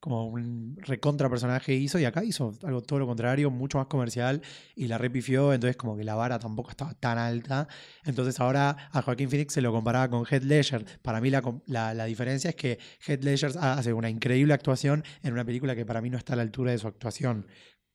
como 0.00 0.26
un 0.26 0.76
recontra 0.80 1.28
personaje 1.28 1.74
hizo, 1.74 1.98
y 1.98 2.04
acá 2.04 2.24
hizo 2.24 2.52
algo 2.62 2.82
todo 2.82 3.00
lo 3.00 3.06
contrario, 3.06 3.50
mucho 3.50 3.78
más 3.78 3.88
comercial, 3.88 4.42
y 4.76 4.86
la 4.86 4.96
repifió, 4.96 5.52
entonces 5.52 5.76
como 5.76 5.96
que 5.96 6.04
la 6.04 6.14
vara 6.14 6.38
tampoco 6.38 6.70
estaba 6.70 6.94
tan 6.94 7.18
alta. 7.18 7.66
Entonces 8.04 8.38
ahora 8.38 8.90
a 8.92 9.02
Joaquín 9.02 9.28
Phoenix 9.28 9.54
se 9.54 9.60
lo 9.60 9.72
comparaba 9.72 10.08
con 10.08 10.24
Heath 10.24 10.44
Ledger. 10.44 10.84
Para 11.02 11.20
mí 11.20 11.30
la, 11.30 11.42
la, 11.66 11.94
la 11.94 12.04
diferencia 12.04 12.50
es 12.50 12.56
que 12.56 12.78
Heath 13.06 13.24
Ledger 13.24 13.52
hace 13.58 13.92
una 13.92 14.08
increíble 14.08 14.54
actuación 14.54 15.04
en 15.22 15.32
una 15.32 15.44
película 15.44 15.74
que 15.74 15.84
para 15.84 16.00
mí 16.00 16.10
no 16.10 16.18
está 16.18 16.34
a 16.34 16.36
la 16.36 16.42
altura 16.42 16.70
de 16.70 16.78
su 16.78 16.86
actuación, 16.86 17.46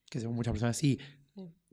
que 0.09 0.19
según 0.19 0.35
muchas 0.35 0.51
personas 0.51 0.75
sí. 0.75 0.99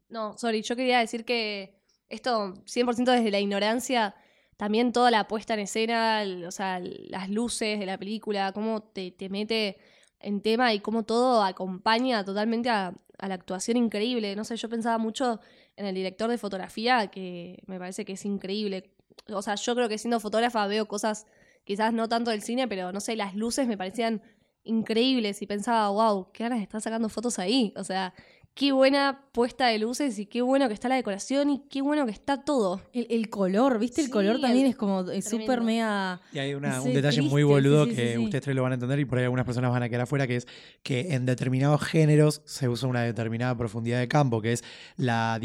No, 0.09 0.37
sorry, 0.39 0.63
yo 0.63 0.77
quería 0.77 0.99
decir 0.99 1.25
que 1.25 1.81
esto 2.09 2.55
100% 2.67 3.13
desde 3.13 3.31
la 3.31 3.41
ignorancia, 3.41 4.15
también 4.57 4.93
toda 4.93 5.11
la 5.11 5.27
puesta 5.27 5.55
en 5.55 5.61
escena, 5.61 6.25
o 6.47 6.51
sea, 6.51 6.81
las 6.81 7.31
luces 7.31 7.79
de 7.79 7.87
la 7.87 7.97
película, 7.97 8.53
cómo 8.53 8.83
te, 8.83 9.13
te 9.13 9.29
mete 9.29 9.79
en 10.21 10.41
tema 10.41 10.73
y 10.75 10.81
cómo 10.81 11.03
todo 11.05 11.43
acompaña 11.43 12.25
totalmente 12.25 12.71
a, 12.71 12.95
la 13.19 13.35
actuación 13.35 13.77
increíble. 13.77 14.35
No 14.35 14.45
sé, 14.45 14.57
yo 14.57 14.69
pensaba 14.71 14.97
mucho 14.97 15.41
en 15.77 15.85
el 15.85 15.95
director 15.95 16.31
de 16.31 16.39
fotografía, 16.39 17.09
que 17.09 17.63
me 17.67 17.79
parece 17.79 18.07
que 18.07 18.15
es 18.15 18.25
increíble. 18.25 18.91
O 19.29 19.43
sea, 19.43 19.57
yo 19.57 19.75
creo 19.75 19.89
que 19.91 19.99
siendo 19.99 20.21
fotógrafa 20.21 20.67
veo 20.67 20.89
cosas 20.89 21.27
quizás 21.65 21.93
no 21.93 22.09
tanto 22.09 22.31
del 22.31 22.41
cine, 22.41 22.67
pero 22.67 22.93
no 22.93 23.01
sé, 23.01 23.17
las 23.17 23.35
luces 23.35 23.67
me 23.67 23.77
parecían 23.77 24.23
increíbles 24.65 25.43
y 25.43 25.47
pensaba, 25.47 25.91
wow, 25.91 26.33
qué 26.33 26.45
ganas 26.45 26.61
de 26.61 26.63
estar 26.63 26.81
sacando 26.81 27.09
fotos 27.11 27.39
ahí. 27.39 27.75
O 27.77 27.85
sea, 27.85 28.15
qué 28.61 28.73
buena 28.73 29.25
puesta 29.33 29.69
de 29.69 29.79
luces 29.79 30.19
y 30.19 30.27
qué 30.27 30.43
bueno 30.43 30.69
que 30.69 30.75
está 30.75 30.87
la 30.91 30.97
decoración 30.97 31.49
y 31.49 31.63
qué 31.71 31.81
bueno 31.81 32.05
que 32.05 32.13
está 32.13 32.45
todo. 32.45 32.83
El, 32.93 33.07
el 33.09 33.31
color, 33.31 33.79
¿viste? 33.79 34.03
El 34.03 34.09
Sí, 34.09 34.13
color 34.13 34.39
también 34.39 34.67
el- 34.67 34.73
es 34.73 34.77
como 34.77 35.07
súper 35.23 35.63
mega... 35.63 36.21
Y 36.31 36.41
hay 36.41 36.53
una- 36.53 36.83
un 36.83 36.93
detalle 36.93 37.23
muy 37.23 37.43
boludo 37.43 37.85
sí, 37.85 37.93
sí, 37.93 37.97
que 37.97 38.07
sí, 38.09 38.13
sí. 38.19 38.19
ustedes 38.19 38.43
tres 38.45 38.57
lo 38.57 38.63
van 38.63 38.73
a 38.73 38.75
entender 38.75 38.99
y 38.99 39.07
por 39.07 39.17
ahí 39.17 39.25
algunas 39.25 39.47
personas 39.47 39.71
van 39.71 39.83
a 39.83 39.89
quedar 39.89 40.03
afuera, 40.03 40.27
que 40.27 40.37
es 40.37 40.47
que 40.83 41.15
en 41.15 41.25
determinados 41.25 41.81
géneros 41.81 42.43
se 42.45 42.69
usa 42.69 42.87
una 42.87 43.01
determinada 43.01 43.57
profundidad 43.57 43.99
de 43.99 44.09
campo, 44.09 44.43
que 44.43 44.53
es 44.53 44.63
la, 44.99 45.41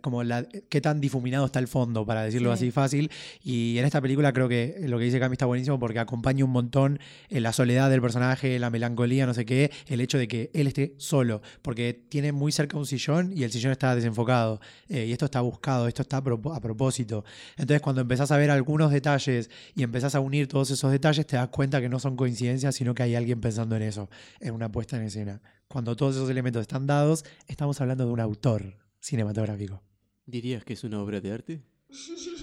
como 0.00 0.24
la 0.24 0.44
qué 0.68 0.80
tan 0.80 1.00
difuminado 1.00 1.46
está 1.46 1.60
el 1.60 1.68
fondo, 1.68 2.04
para 2.04 2.24
decirlo 2.24 2.48
Sí. 2.50 2.54
así 2.64 2.70
fácil. 2.72 3.12
Y 3.44 3.78
en 3.78 3.84
esta 3.84 4.00
película 4.00 4.32
creo 4.32 4.48
que 4.48 4.74
lo 4.88 4.98
que 4.98 5.04
dice 5.04 5.20
Cami 5.20 5.34
está 5.34 5.46
buenísimo 5.46 5.78
porque 5.78 6.00
acompaña 6.00 6.44
un 6.44 6.50
montón 6.50 6.98
en 7.28 7.44
la 7.44 7.52
soledad 7.52 7.90
del 7.90 8.00
personaje, 8.00 8.58
la 8.58 8.70
melancolía, 8.70 9.24
no 9.24 9.34
sé 9.34 9.44
qué, 9.44 9.70
el 9.86 10.00
hecho 10.00 10.18
de 10.18 10.26
que 10.26 10.50
él 10.52 10.66
esté 10.66 10.94
solo, 10.96 11.42
porque 11.62 11.92
tiene 12.08 12.32
muy 12.32 12.50
cerca 12.56 12.74
de 12.74 12.80
un 12.80 12.86
sillón 12.86 13.32
y 13.36 13.44
el 13.44 13.52
sillón 13.52 13.72
está 13.72 13.94
desenfocado. 13.94 14.60
Eh, 14.88 15.06
y 15.06 15.12
esto 15.12 15.26
está 15.26 15.40
buscado, 15.40 15.86
esto 15.86 16.02
está 16.02 16.16
a 16.16 16.60
propósito. 16.60 17.24
Entonces, 17.56 17.80
cuando 17.80 18.00
empezás 18.00 18.30
a 18.32 18.36
ver 18.36 18.50
algunos 18.50 18.90
detalles 18.90 19.50
y 19.74 19.82
empezás 19.82 20.14
a 20.14 20.20
unir 20.20 20.48
todos 20.48 20.70
esos 20.70 20.90
detalles, 20.90 21.26
te 21.26 21.36
das 21.36 21.48
cuenta 21.48 21.80
que 21.80 21.88
no 21.88 22.00
son 22.00 22.16
coincidencias, 22.16 22.74
sino 22.74 22.94
que 22.94 23.02
hay 23.04 23.14
alguien 23.14 23.40
pensando 23.40 23.76
en 23.76 23.82
eso, 23.82 24.08
en 24.40 24.54
una 24.54 24.70
puesta 24.72 24.96
en 24.96 25.04
escena. 25.04 25.40
Cuando 25.68 25.94
todos 25.94 26.16
esos 26.16 26.30
elementos 26.30 26.62
están 26.62 26.86
dados, 26.86 27.24
estamos 27.46 27.80
hablando 27.80 28.06
de 28.06 28.12
un 28.12 28.20
autor 28.20 28.76
cinematográfico. 29.00 29.82
¿Dirías 30.24 30.64
que 30.64 30.72
es 30.72 30.82
una 30.82 31.00
obra 31.00 31.20
de 31.20 31.32
arte? 31.32 31.62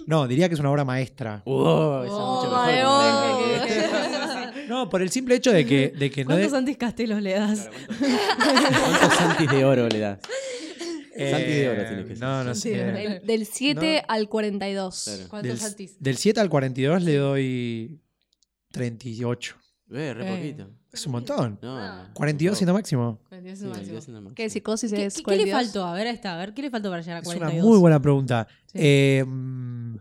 No, 0.08 0.28
diría 0.28 0.48
que 0.48 0.56
es 0.56 0.60
una 0.60 0.72
obra 0.72 0.86
maestra. 0.86 1.42
¡Oh! 1.46 2.04
Esa 2.06 2.16
Oh, 2.16 2.36
mucho 2.36 2.50
my 2.50 2.72
mejor. 2.72 4.03
No, 4.74 4.90
por 4.90 5.02
el 5.04 5.10
simple 5.12 5.36
hecho 5.36 5.52
de 5.52 5.66
que, 5.66 5.90
de 5.90 6.10
que 6.10 6.24
no. 6.24 6.30
¿Cuántos 6.30 6.52
de- 6.52 6.58
Santis 6.58 6.78
Castelos 6.78 7.22
le 7.22 7.34
das? 7.34 7.70
¿Cuántos 8.00 9.14
santis 9.18 9.50
de 9.52 9.66
oro 9.66 9.88
le 9.88 10.00
das? 10.00 10.20
Santi 11.16 11.52
de 11.52 11.70
oro 11.70 11.82
Eh, 11.82 11.86
tiene 11.88 12.06
que 12.06 12.16
ser. 12.16 12.20
No, 12.24 12.44
no 12.44 12.56
sé. 12.56 12.70
Del, 12.76 13.26
del 13.26 13.46
7 13.46 14.04
al 14.08 14.28
42. 14.30 15.04
Claro. 15.06 15.30
¿Cuántos 15.30 15.50
Del, 15.50 15.60
Santis? 15.60 15.96
del 16.00 16.18
7 16.18 16.40
al 16.40 16.50
42 16.50 17.04
le 17.04 17.16
doy 17.18 18.02
38. 18.72 19.56
Eh, 19.92 20.14
re 20.16 20.28
Eh. 20.28 20.36
poquito. 20.38 20.72
Es 20.92 21.06
un 21.06 21.12
montón. 21.12 21.60
No, 21.62 21.78
Ah. 21.78 22.10
42 22.14 22.58
siendo 22.58 22.74
máximo. 22.74 23.20
Sí, 23.30 23.36
vendría 23.36 23.56
siendo 23.56 23.76
máximo. 24.22 24.34
¿Qué 24.36 24.50
psicosis 24.50 24.92
¿Qué, 24.92 25.06
es 25.06 25.14
qué- 25.16 25.24
qué 25.24 25.32
le 25.32 25.38
42? 25.52 25.64
faltó? 25.64 25.86
A 25.86 25.94
ver, 25.94 26.08
ahí 26.08 26.14
está. 26.16 26.34
A 26.34 26.38
ver, 26.38 26.54
¿qué 26.56 26.62
le 26.64 26.72
faltó 26.72 26.90
para 26.90 27.02
llegar 27.02 27.18
a 27.18 27.20
Es 27.20 27.26
42? 27.26 27.54
una 27.64 27.70
muy 27.70 27.78
buena 27.80 28.02
pregunta. 28.02 28.48
Sí. 28.68 28.78
Eh, 28.82 29.24
mm, 29.26 29.98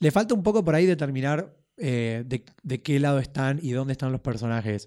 le 0.00 0.10
falta 0.10 0.34
un 0.34 0.42
poco 0.42 0.62
por 0.64 0.74
ahí 0.74 0.84
determinar 0.86 1.54
eh, 1.78 2.24
de, 2.26 2.44
de 2.62 2.82
qué 2.82 2.98
lado 3.00 3.18
están 3.18 3.58
y 3.62 3.72
dónde 3.72 3.92
están 3.92 4.12
los 4.12 4.20
personajes. 4.20 4.86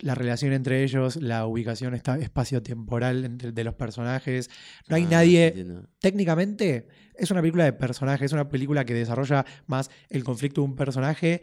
La 0.00 0.14
relación 0.14 0.52
entre 0.52 0.84
ellos, 0.84 1.16
la 1.16 1.44
ubicación 1.46 1.94
está 1.94 2.16
espacio-temporal 2.18 3.36
de 3.38 3.64
los 3.64 3.74
personajes. 3.74 4.48
No 4.88 4.94
hay 4.96 5.04
Ah, 5.04 5.08
nadie. 5.10 5.48
entiendo. 5.48 5.88
Técnicamente, 5.98 6.86
es 7.16 7.30
una 7.32 7.40
película 7.40 7.64
de 7.64 7.72
personajes, 7.72 8.26
es 8.26 8.32
una 8.32 8.48
película 8.48 8.84
que 8.84 8.94
desarrolla 8.94 9.44
más 9.66 9.90
el 10.08 10.22
conflicto 10.22 10.60
de 10.60 10.66
un 10.66 10.76
personaje 10.76 11.40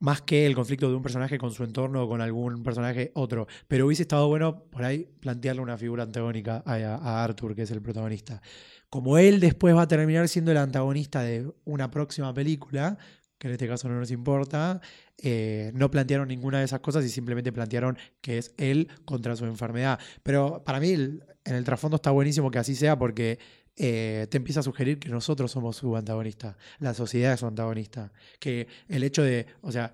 más 0.00 0.20
que 0.20 0.44
el 0.44 0.54
conflicto 0.54 0.90
de 0.90 0.96
un 0.96 1.02
personaje 1.02 1.38
con 1.38 1.50
su 1.52 1.64
entorno 1.64 2.02
o 2.02 2.08
con 2.08 2.20
algún 2.20 2.62
personaje 2.62 3.10
otro. 3.14 3.46
Pero 3.68 3.86
hubiese 3.86 4.02
estado 4.02 4.28
bueno 4.28 4.64
por 4.64 4.84
ahí 4.84 5.08
plantearle 5.20 5.62
una 5.62 5.78
figura 5.78 6.02
antagónica 6.02 6.62
a, 6.66 6.74
a 6.74 7.24
Arthur, 7.24 7.54
que 7.54 7.62
es 7.62 7.70
el 7.70 7.80
protagonista. 7.80 8.42
Como 8.90 9.16
él 9.18 9.40
después 9.40 9.74
va 9.74 9.82
a 9.82 9.88
terminar 9.88 10.28
siendo 10.28 10.50
el 10.50 10.58
antagonista 10.58 11.22
de 11.22 11.48
una 11.64 11.90
próxima 11.90 12.34
película, 12.34 12.98
que 13.38 13.48
en 13.48 13.52
este 13.54 13.68
caso 13.68 13.88
no 13.88 13.98
nos 13.98 14.10
importa, 14.10 14.80
eh, 15.18 15.70
no 15.74 15.90
plantearon 15.90 16.28
ninguna 16.28 16.58
de 16.60 16.64
esas 16.64 16.80
cosas 16.80 17.04
y 17.04 17.08
simplemente 17.08 17.52
plantearon 17.52 17.98
que 18.20 18.38
es 18.38 18.54
él 18.56 18.88
contra 19.04 19.36
su 19.36 19.44
enfermedad. 19.44 19.98
Pero 20.22 20.62
para 20.64 20.80
mí 20.80 20.92
en 20.92 21.20
el 21.44 21.64
trasfondo 21.64 21.96
está 21.96 22.10
buenísimo 22.10 22.50
que 22.50 22.58
así 22.58 22.74
sea 22.74 22.98
porque 22.98 23.38
eh, 23.76 24.26
te 24.30 24.36
empieza 24.36 24.60
a 24.60 24.62
sugerir 24.62 24.98
que 24.98 25.08
nosotros 25.08 25.50
somos 25.50 25.76
su 25.76 25.96
antagonista, 25.96 26.56
la 26.78 26.94
sociedad 26.94 27.32
es 27.34 27.40
su 27.40 27.46
antagonista, 27.46 28.12
que 28.38 28.68
el 28.88 29.02
hecho 29.02 29.22
de, 29.22 29.46
o 29.62 29.72
sea, 29.72 29.92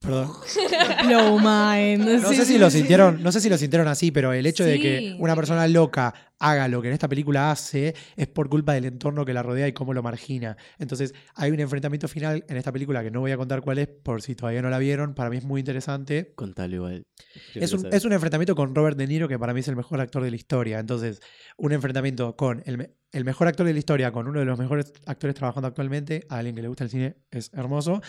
perdón, 0.00 0.32
Blow 1.06 1.38
mind. 1.38 2.20
no 2.22 2.28
Sí, 2.30 2.36
sé 2.36 2.44
si 2.44 2.52
sí, 2.54 2.58
lo 2.58 2.68
sí. 2.70 2.78
sintieron, 2.78 3.22
no 3.22 3.32
sé 3.32 3.40
si 3.40 3.48
lo 3.48 3.56
sintieron 3.56 3.88
así, 3.88 4.10
pero 4.10 4.32
el 4.32 4.44
hecho 4.44 4.64
de 4.64 4.80
que 4.80 5.16
una 5.18 5.34
persona 5.36 5.66
loca 5.68 6.12
haga 6.38 6.68
lo 6.68 6.82
que 6.82 6.88
en 6.88 6.94
esta 6.94 7.08
película 7.08 7.50
hace 7.50 7.94
es 8.16 8.26
por 8.28 8.48
culpa 8.48 8.74
del 8.74 8.84
entorno 8.84 9.24
que 9.24 9.32
la 9.32 9.42
rodea 9.42 9.68
y 9.68 9.72
cómo 9.72 9.94
lo 9.94 10.02
margina. 10.02 10.56
Entonces, 10.78 11.14
hay 11.34 11.50
un 11.50 11.60
enfrentamiento 11.60 12.08
final 12.08 12.44
en 12.48 12.56
esta 12.56 12.72
película 12.72 13.02
que 13.02 13.10
no 13.10 13.20
voy 13.20 13.32
a 13.32 13.36
contar 13.36 13.62
cuál 13.62 13.78
es 13.78 13.88
por 13.88 14.22
si 14.22 14.34
todavía 14.34 14.62
no 14.62 14.70
la 14.70 14.78
vieron, 14.78 15.14
para 15.14 15.30
mí 15.30 15.36
es 15.36 15.44
muy 15.44 15.60
interesante. 15.60 16.32
Contalo 16.34 16.74
igual. 16.74 17.06
Es 17.54 17.72
un, 17.72 17.86
es 17.92 18.04
un 18.04 18.12
enfrentamiento 18.12 18.54
con 18.54 18.74
Robert 18.74 18.96
De 18.96 19.06
Niro, 19.06 19.28
que 19.28 19.38
para 19.38 19.54
mí 19.54 19.60
es 19.60 19.68
el 19.68 19.76
mejor 19.76 20.00
actor 20.00 20.22
de 20.22 20.30
la 20.30 20.36
historia. 20.36 20.78
Entonces, 20.78 21.20
un 21.56 21.72
enfrentamiento 21.72 22.36
con 22.36 22.62
el, 22.66 22.94
el 23.12 23.24
mejor 23.24 23.46
actor 23.46 23.66
de 23.66 23.72
la 23.72 23.78
historia, 23.78 24.12
con 24.12 24.26
uno 24.26 24.40
de 24.40 24.44
los 24.44 24.58
mejores 24.58 24.92
actores 25.06 25.36
trabajando 25.36 25.68
actualmente, 25.68 26.26
a 26.28 26.38
alguien 26.38 26.56
que 26.56 26.62
le 26.62 26.68
gusta 26.68 26.84
el 26.84 26.90
cine, 26.90 27.16
es 27.30 27.50
hermoso. 27.52 28.02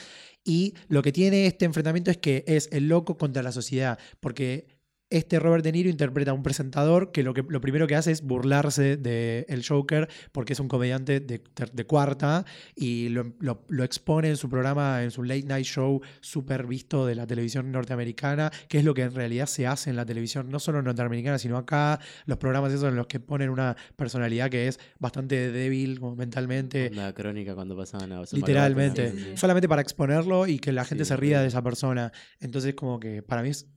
Y 0.44 0.76
lo 0.88 1.02
que 1.02 1.12
tiene 1.12 1.46
este 1.46 1.66
enfrentamiento 1.66 2.12
es 2.12 2.18
que 2.18 2.44
es 2.48 2.70
el 2.72 2.88
loco 2.88 3.18
contra 3.18 3.44
la 3.44 3.52
sociedad, 3.52 4.00
porque 4.20 4.75
este 5.18 5.40
Robert 5.40 5.64
De 5.64 5.72
Niro 5.72 5.90
interpreta 5.90 6.32
a 6.32 6.34
un 6.34 6.44
presentador 6.44 7.12
que 7.12 7.24
lo, 7.24 7.34
que 7.34 7.44
lo 7.48 7.62
primero 7.62 7.88
que 7.88 7.96
hace 7.96 8.12
es 8.12 8.22
burlarse 8.22 8.98
del 8.98 9.46
el 9.48 9.66
Joker 9.68 10.08
porque 10.32 10.54
es 10.54 10.60
un 10.60 10.68
comediante 10.68 11.20
de, 11.20 11.42
de 11.74 11.86
cuarta 11.86 12.46
y 12.76 13.10
lo, 13.10 13.34
lo- 13.40 13.64
lo 13.70 13.84
expone 13.84 14.30
en 14.30 14.38
su 14.38 14.50
programa, 14.50 15.04
en 15.04 15.12
su 15.12 15.24
late 15.24 15.44
night 15.44 15.66
show 15.66 16.02
súper 16.22 16.66
visto 16.68 17.06
de 17.06 17.16
la 17.16 17.26
televisión 17.28 17.72
norteamericana, 17.72 18.52
que 18.68 18.80
es 18.80 18.84
lo 18.86 18.94
que 18.94 19.04
en 19.04 19.14
realidad 19.16 19.46
se 19.48 19.68
hace 19.68 19.90
en 19.90 19.96
la 19.96 20.06
televisión, 20.06 20.50
no 20.50 20.60
solo 20.60 20.82
norteamericana, 20.82 21.38
sino 21.38 21.58
acá, 21.58 22.00
los 22.26 22.38
programas 22.38 22.72
esos 22.74 22.90
en 22.90 22.96
los 22.96 23.08
que 23.08 23.20
ponen 23.20 23.50
una 23.50 23.76
personalidad 23.96 24.50
que 24.50 24.68
es 24.68 24.80
bastante 25.00 25.52
débil 25.52 26.00
como 26.00 26.16
mentalmente. 26.16 26.90
La 26.94 27.14
crónica 27.14 27.56
cuando 27.56 27.76
pasaban 27.76 28.12
a 28.12 28.22
Literalmente, 28.34 29.12
Sí, 29.12 29.18
sí, 29.18 29.24
sí. 29.32 29.38
solamente 29.38 29.68
para 29.70 29.82
exponerlo 29.82 30.48
y 30.48 30.60
que 30.60 30.72
la 30.72 30.86
gente 30.86 31.06
se 31.06 31.16
ría 31.16 31.42
de 31.42 31.48
esa 31.48 31.62
persona. 31.62 32.12
Entonces, 32.40 32.74
como 32.76 33.00
que 33.00 33.22
para 33.22 33.42
mí 33.44 33.50
es 33.50 33.68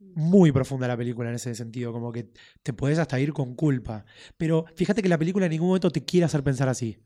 muy 0.00 0.50
profunda 0.52 0.88
la 0.88 0.96
película 0.96 1.28
en 1.28 1.36
ese 1.36 1.54
sentido, 1.54 1.92
como 1.92 2.12
que 2.12 2.30
te 2.62 2.72
puedes 2.72 2.98
hasta 2.98 3.20
ir 3.20 3.32
con 3.32 3.54
culpa. 3.54 4.04
Pero 4.36 4.64
fíjate 4.74 5.02
que 5.02 5.08
la 5.08 5.18
película 5.18 5.46
en 5.46 5.52
ningún 5.52 5.68
momento 5.68 5.90
te 5.90 6.04
quiere 6.04 6.24
hacer 6.26 6.42
pensar 6.42 6.68
así. 6.68 6.98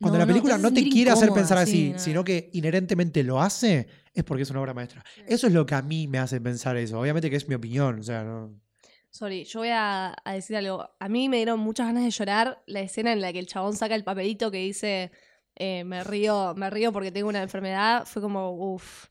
Cuando 0.00 0.18
No, 0.18 0.24
la 0.24 0.26
película 0.26 0.58
no 0.58 0.72
te 0.72 0.88
quiere 0.88 1.10
hacer 1.10 1.30
pensar 1.30 1.58
así, 1.58 1.72
sí, 1.72 1.92
no. 1.92 1.98
sino 1.98 2.24
que 2.24 2.50
inherentemente 2.52 3.22
lo 3.22 3.40
hace, 3.40 3.86
es 4.12 4.24
porque 4.24 4.42
es 4.42 4.50
una 4.50 4.60
obra 4.60 4.74
maestra. 4.74 5.04
Eso 5.26 5.46
es 5.46 5.52
lo 5.52 5.66
que 5.66 5.74
a 5.74 5.82
mí 5.82 6.08
me 6.08 6.18
hace 6.18 6.40
pensar 6.40 6.76
eso. 6.76 6.98
Obviamente 6.98 7.30
que 7.30 7.36
es 7.36 7.48
mi 7.48 7.54
opinión, 7.54 8.00
o 8.00 8.02
sea, 8.02 8.24
no. 8.24 8.60
Sorry, 9.10 9.44
yo 9.44 9.60
voy 9.60 9.68
a, 9.68 10.16
a 10.24 10.32
decir 10.32 10.56
algo. 10.56 10.88
A 10.98 11.08
mí 11.08 11.28
me 11.28 11.36
dieron 11.36 11.60
muchas 11.60 11.86
ganas 11.86 12.02
de 12.02 12.10
llorar 12.10 12.62
la 12.66 12.80
escena 12.80 13.12
en 13.12 13.20
la 13.20 13.32
que 13.32 13.38
el 13.38 13.46
chabón 13.46 13.76
saca 13.76 13.94
el 13.94 14.02
papelito 14.02 14.50
que 14.50 14.58
dice 14.58 15.12
eh, 15.56 15.84
me 15.84 16.02
río, 16.02 16.54
me 16.56 16.68
río 16.70 16.92
porque 16.92 17.12
tengo 17.12 17.28
una 17.28 17.42
enfermedad. 17.42 18.06
Fue 18.06 18.20
como, 18.20 18.50
uff, 18.50 19.06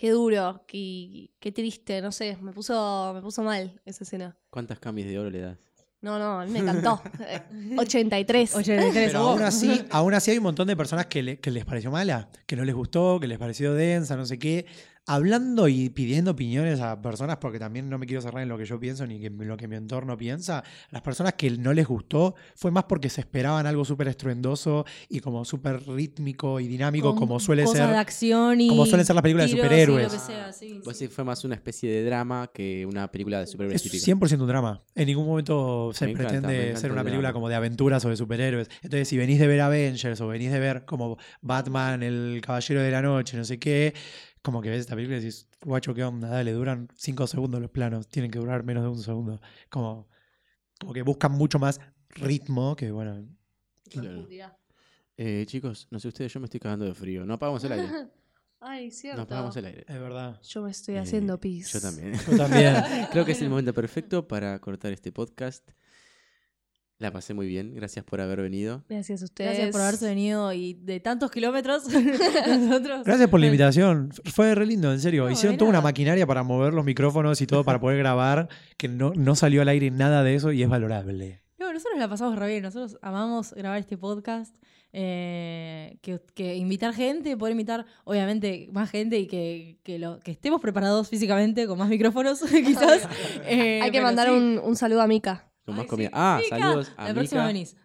qué 0.00 0.12
duro, 0.12 0.64
qué, 0.66 1.30
qué 1.38 1.52
triste, 1.52 2.00
no 2.00 2.10
sé, 2.10 2.38
me 2.40 2.52
puso, 2.52 3.12
me 3.12 3.20
puso 3.20 3.42
mal 3.42 3.82
esa 3.84 4.04
escena. 4.04 4.34
¿Cuántas 4.48 4.78
camis 4.78 5.04
de 5.04 5.18
oro 5.18 5.28
le 5.28 5.40
das? 5.40 5.58
No, 6.00 6.18
no, 6.18 6.40
a 6.40 6.46
mí 6.46 6.52
me 6.52 6.60
encantó. 6.60 7.02
Eh, 7.20 7.76
83. 7.76 8.54
83. 8.54 8.94
Pero 8.94 9.26
oh. 9.26 9.28
aún 9.32 9.42
así, 9.42 9.84
aún 9.90 10.14
así 10.14 10.30
hay 10.30 10.38
un 10.38 10.44
montón 10.44 10.68
de 10.68 10.74
personas 10.74 11.04
que, 11.04 11.22
le- 11.22 11.38
que 11.38 11.50
les 11.50 11.66
pareció 11.66 11.90
mala, 11.90 12.30
que 12.46 12.56
no 12.56 12.64
les 12.64 12.74
gustó, 12.74 13.20
que 13.20 13.26
les 13.26 13.36
pareció 13.38 13.74
densa, 13.74 14.16
no 14.16 14.24
sé 14.24 14.38
qué. 14.38 14.64
Hablando 15.12 15.66
y 15.66 15.88
pidiendo 15.88 16.30
opiniones 16.30 16.80
a 16.80 17.02
personas, 17.02 17.38
porque 17.38 17.58
también 17.58 17.90
no 17.90 17.98
me 17.98 18.06
quiero 18.06 18.22
cerrar 18.22 18.44
en 18.44 18.48
lo 18.48 18.56
que 18.56 18.64
yo 18.64 18.78
pienso 18.78 19.04
ni 19.08 19.26
en 19.26 19.48
lo 19.48 19.56
que 19.56 19.66
mi 19.66 19.74
entorno 19.74 20.16
piensa, 20.16 20.62
las 20.92 21.02
personas 21.02 21.34
que 21.34 21.50
no 21.50 21.72
les 21.72 21.84
gustó 21.88 22.36
fue 22.54 22.70
más 22.70 22.84
porque 22.84 23.10
se 23.10 23.22
esperaban 23.22 23.66
algo 23.66 23.84
súper 23.84 24.06
estruendoso 24.06 24.84
y 25.08 25.18
como 25.18 25.44
súper 25.44 25.82
rítmico 25.84 26.60
y 26.60 26.68
dinámico, 26.68 27.10
Con 27.10 27.18
como 27.18 27.40
suele 27.40 27.64
cosas 27.64 27.78
ser. 27.86 27.88
de 27.90 27.96
acción 27.96 28.60
y 28.60 28.68
como 28.68 28.86
suelen 28.86 29.04
ser 29.04 29.16
las 29.16 29.22
películas 29.22 29.50
de 29.50 29.56
superhéroes. 29.56 30.04
lo 30.04 30.10
que 30.12 30.18
sea, 30.24 30.52
sí, 30.52 30.80
Pues 30.84 30.96
sí. 30.96 31.08
fue 31.08 31.24
más 31.24 31.44
una 31.44 31.56
especie 31.56 31.90
de 31.90 32.04
drama 32.04 32.48
que 32.54 32.86
una 32.86 33.10
película 33.10 33.40
de 33.40 33.48
superhéroes 33.48 33.84
Es 33.84 33.90
típica. 33.90 34.04
100% 34.04 34.40
un 34.42 34.46
drama. 34.46 34.80
En 34.94 35.06
ningún 35.08 35.26
momento 35.26 35.90
se 35.92 36.06
Me 36.06 36.12
pretende 36.14 36.62
encanta 36.66 36.80
ser 36.80 36.92
una 36.92 37.02
película 37.02 37.30
drama. 37.30 37.34
como 37.34 37.48
de 37.48 37.56
aventuras 37.56 38.04
o 38.04 38.10
de 38.10 38.16
superhéroes. 38.16 38.68
Entonces, 38.82 39.08
si 39.08 39.16
venís 39.16 39.40
de 39.40 39.48
ver 39.48 39.60
Avengers 39.60 40.20
o 40.20 40.28
venís 40.28 40.52
de 40.52 40.60
ver 40.60 40.84
como 40.84 41.18
Batman, 41.42 42.04
el 42.04 42.40
Caballero 42.46 42.80
de 42.80 42.90
la 42.92 43.02
Noche, 43.02 43.36
no 43.36 43.42
sé 43.44 43.58
qué, 43.58 43.92
como 44.42 44.60
que 44.62 44.70
ves 44.70 44.80
esta 44.80 44.94
película 44.94 45.16
y 45.18 45.20
decís, 45.20 45.48
guacho, 45.64 45.92
¿qué 45.94 46.02
onda? 46.04 46.28
Dale, 46.28 46.52
duran 46.52 46.88
5 46.96 47.26
segundos 47.26 47.60
los 47.60 47.70
planos, 47.70 48.08
tienen 48.08 48.30
que 48.30 48.38
durar 48.38 48.64
menos 48.64 48.82
de 48.82 48.88
un 48.88 48.98
segundo. 49.02 49.40
Como, 49.68 50.08
como 50.78 50.92
que 50.92 51.02
buscan 51.02 51.32
mucho 51.32 51.58
más 51.58 51.80
ritmo 52.10 52.74
que, 52.76 52.90
bueno, 52.90 53.26
Claro. 53.90 54.26
Eh, 55.16 55.44
chicos, 55.46 55.88
no 55.90 55.98
sé 55.98 56.08
ustedes, 56.08 56.32
yo 56.32 56.40
me 56.40 56.44
estoy 56.46 56.60
cagando 56.60 56.84
de 56.86 56.94
frío. 56.94 57.26
No 57.26 57.34
apagamos 57.34 57.62
el 57.64 57.72
aire. 57.72 57.88
Ay, 58.60 58.86
No 58.86 58.92
cierto. 58.92 59.22
apagamos 59.22 59.56
el 59.56 59.64
aire. 59.66 59.84
es 59.88 60.00
verdad. 60.00 60.40
Yo 60.42 60.62
me 60.62 60.70
estoy 60.70 60.94
Eh, 60.94 60.98
haciendo 61.00 61.38
pis. 61.40 61.72
Yo 61.72 61.80
también. 61.80 62.12
Yo 62.14 62.36
también. 62.36 62.74
Creo 63.10 63.24
que 63.24 63.32
es 63.32 63.42
el 63.42 63.48
momento 63.50 63.74
perfecto 63.74 64.26
para 64.28 64.58
cortar 64.60 64.92
este 64.92 65.10
podcast. 65.12 65.68
La 67.00 67.10
pasé 67.10 67.32
muy 67.32 67.46
bien. 67.48 67.74
Gracias 67.74 68.04
por 68.04 68.20
haber 68.20 68.42
venido. 68.42 68.84
Gracias 68.88 69.22
a 69.22 69.24
ustedes. 69.24 69.52
Gracias 69.52 69.72
por 69.72 69.80
haberse 69.80 70.04
venido 70.06 70.52
y 70.52 70.74
de 70.74 71.00
tantos 71.00 71.30
kilómetros. 71.30 71.84
Nosotros. 72.46 73.04
Gracias 73.04 73.28
por 73.30 73.40
la 73.40 73.46
invitación. 73.46 74.10
Fue 74.32 74.54
re 74.54 74.66
lindo, 74.66 74.92
en 74.92 75.00
serio. 75.00 75.24
No, 75.24 75.30
Hicieron 75.30 75.56
toda 75.56 75.70
una 75.70 75.80
maquinaria 75.80 76.26
para 76.26 76.42
mover 76.42 76.74
los 76.74 76.84
micrófonos 76.84 77.40
y 77.40 77.46
todo 77.46 77.64
para 77.64 77.80
poder 77.80 77.96
grabar, 77.96 78.48
que 78.76 78.86
no, 78.88 79.12
no 79.16 79.34
salió 79.34 79.62
al 79.62 79.68
aire 79.70 79.90
nada 79.90 80.22
de 80.22 80.34
eso 80.34 80.52
y 80.52 80.62
es 80.62 80.68
valorable. 80.68 81.40
No, 81.58 81.72
nosotros 81.72 81.98
la 81.98 82.06
pasamos 82.08 82.38
re 82.38 82.48
bien. 82.48 82.62
Nosotros 82.62 82.98
amamos 83.00 83.54
grabar 83.54 83.78
este 83.80 83.96
podcast. 83.96 84.54
eh, 84.92 85.96
que, 86.02 86.20
que 86.34 86.56
invitar 86.56 86.92
gente, 86.92 87.34
poder 87.36 87.52
invitar, 87.52 87.86
obviamente, 88.04 88.68
más 88.72 88.90
gente 88.90 89.18
y 89.18 89.26
que, 89.26 89.78
que, 89.84 89.98
lo, 89.98 90.20
que 90.20 90.32
estemos 90.32 90.60
preparados 90.60 91.08
físicamente 91.08 91.66
con 91.66 91.78
más 91.78 91.88
micrófonos, 91.88 92.42
quizás. 92.50 93.08
Eh, 93.46 93.80
Hay 93.82 93.90
que 93.90 94.02
mandar 94.02 94.28
sí. 94.28 94.34
un, 94.34 94.60
un 94.62 94.76
saludo 94.76 95.00
a 95.00 95.06
Mika. 95.06 95.46
Con 95.70 95.76
más 95.76 95.84
Ay, 95.84 95.88
comida. 95.88 96.08
sí. 96.08 96.14
Ah, 96.16 96.40
Mica, 96.42 96.58
saludos 96.58 96.92
a 96.96 97.08
La 97.08 97.14
próxima 97.14 97.40
Mica. 97.42 97.46
venís. 97.52 97.76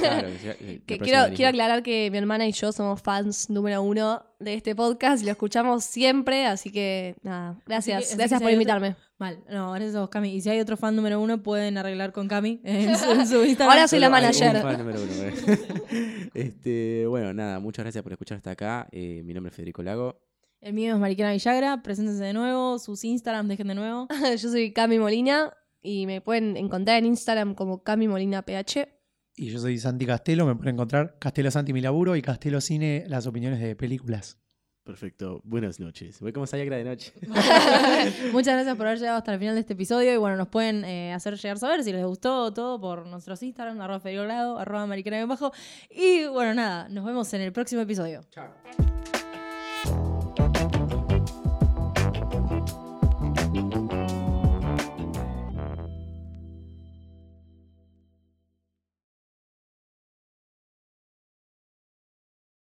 Claro, 0.00 0.28
que 0.28 0.38
sea- 0.38 0.52
eh, 0.52 0.56
la 0.60 0.86
Que 0.86 0.96
próxima 0.96 1.04
quiero, 1.04 1.36
quiero 1.36 1.48
aclarar 1.48 1.82
que 1.82 2.10
mi 2.10 2.18
hermana 2.18 2.46
y 2.46 2.52
yo 2.52 2.70
somos 2.70 3.00
fans 3.02 3.48
número 3.50 3.82
uno 3.82 4.22
de 4.38 4.54
este 4.54 4.74
podcast 4.76 5.22
y 5.22 5.26
lo 5.26 5.32
escuchamos 5.32 5.84
siempre, 5.84 6.46
así 6.46 6.70
que 6.70 7.16
nada, 7.22 7.56
gracias, 7.66 8.02
así 8.04 8.10
que 8.10 8.16
gracias 8.18 8.38
si 8.38 8.42
por 8.42 8.48
hay 8.48 8.54
invitarme. 8.54 8.96
Mal. 9.18 9.38
No, 9.48 9.72
gracias 9.72 9.94
a 9.96 10.00
vos, 10.00 10.10
Cami. 10.10 10.34
Y 10.34 10.40
si 10.42 10.50
hay 10.50 10.60
otro 10.60 10.76
fan 10.76 10.94
número 10.94 11.20
uno, 11.20 11.42
pueden 11.42 11.78
arreglar 11.78 12.12
con 12.12 12.28
Cami 12.28 12.60
en 12.64 12.96
su, 12.98 13.10
en 13.10 13.26
su 13.26 13.44
Instagram. 13.44 13.70
Ahora 13.70 13.88
soy 13.88 14.00
la 14.00 14.06
Solo 14.08 14.16
hay 14.16 14.22
manager. 14.22 14.56
un 14.56 14.62
fan 14.62 14.78
número 14.78 15.00
uno, 15.02 15.12
eh. 15.22 16.30
este, 16.34 17.06
bueno, 17.06 17.32
nada, 17.32 17.58
muchas 17.60 17.84
gracias 17.84 18.02
por 18.02 18.12
escuchar 18.12 18.36
hasta 18.36 18.50
acá. 18.52 18.88
Eh, 18.92 19.22
mi 19.24 19.32
nombre 19.34 19.50
es 19.50 19.56
Federico 19.56 19.82
Lago. 19.82 20.20
El 20.60 20.72
mío 20.72 20.94
es 20.94 21.00
Mariquena 21.00 21.32
Villagra. 21.32 21.82
Preséntense 21.82 22.22
de 22.24 22.32
nuevo. 22.32 22.78
Sus 22.78 23.04
Instagram, 23.04 23.48
dejen 23.48 23.68
de 23.68 23.74
nuevo. 23.74 24.08
Yo 24.38 24.48
soy 24.50 24.72
Cami 24.72 24.98
Molina 24.98 25.52
y 25.84 26.06
me 26.06 26.20
pueden 26.20 26.56
encontrar 26.56 26.98
en 26.98 27.06
Instagram 27.06 27.54
como 27.54 27.84
Cami 27.84 28.08
Molina 28.08 28.42
PH. 28.42 28.88
Y 29.36 29.50
yo 29.50 29.60
soy 29.60 29.78
Santi 29.78 30.06
Castelo, 30.06 30.46
me 30.46 30.56
pueden 30.56 30.74
encontrar 30.74 31.16
Castelo 31.20 31.50
Santi 31.50 31.72
mi 31.72 31.80
laburo 31.80 32.16
y 32.16 32.22
Castelo 32.22 32.60
Cine, 32.60 33.04
las 33.06 33.26
opiniones 33.26 33.60
de 33.60 33.76
películas. 33.76 34.38
Perfecto, 34.84 35.40
buenas 35.44 35.80
noches. 35.80 36.20
Voy 36.20 36.32
como 36.32 36.46
Sayagra 36.46 36.76
de 36.76 36.84
noche. 36.84 37.12
Muchas 38.32 38.54
gracias 38.54 38.76
por 38.76 38.86
haber 38.86 38.98
llegado 38.98 39.18
hasta 39.18 39.32
el 39.32 39.38
final 39.38 39.54
de 39.54 39.60
este 39.60 39.72
episodio. 39.72 40.12
Y 40.12 40.18
bueno, 40.18 40.36
nos 40.36 40.48
pueden 40.48 40.84
eh, 40.84 41.12
hacer 41.14 41.36
llegar 41.36 41.58
saber 41.58 41.82
si 41.82 41.92
les 41.92 42.04
gustó 42.04 42.52
todo 42.52 42.78
por 42.78 43.06
nuestros 43.06 43.42
Instagram, 43.42 43.80
arroba 43.80 44.00
Federico 44.00 44.24
Lago, 44.24 44.58
arroba 44.58 44.86
Bajo. 45.26 45.52
Y 45.90 46.26
bueno, 46.26 46.52
nada, 46.52 46.88
nos 46.90 47.04
vemos 47.04 47.32
en 47.32 47.40
el 47.40 47.52
próximo 47.52 47.80
episodio. 47.80 48.20
Chao. 48.30 48.52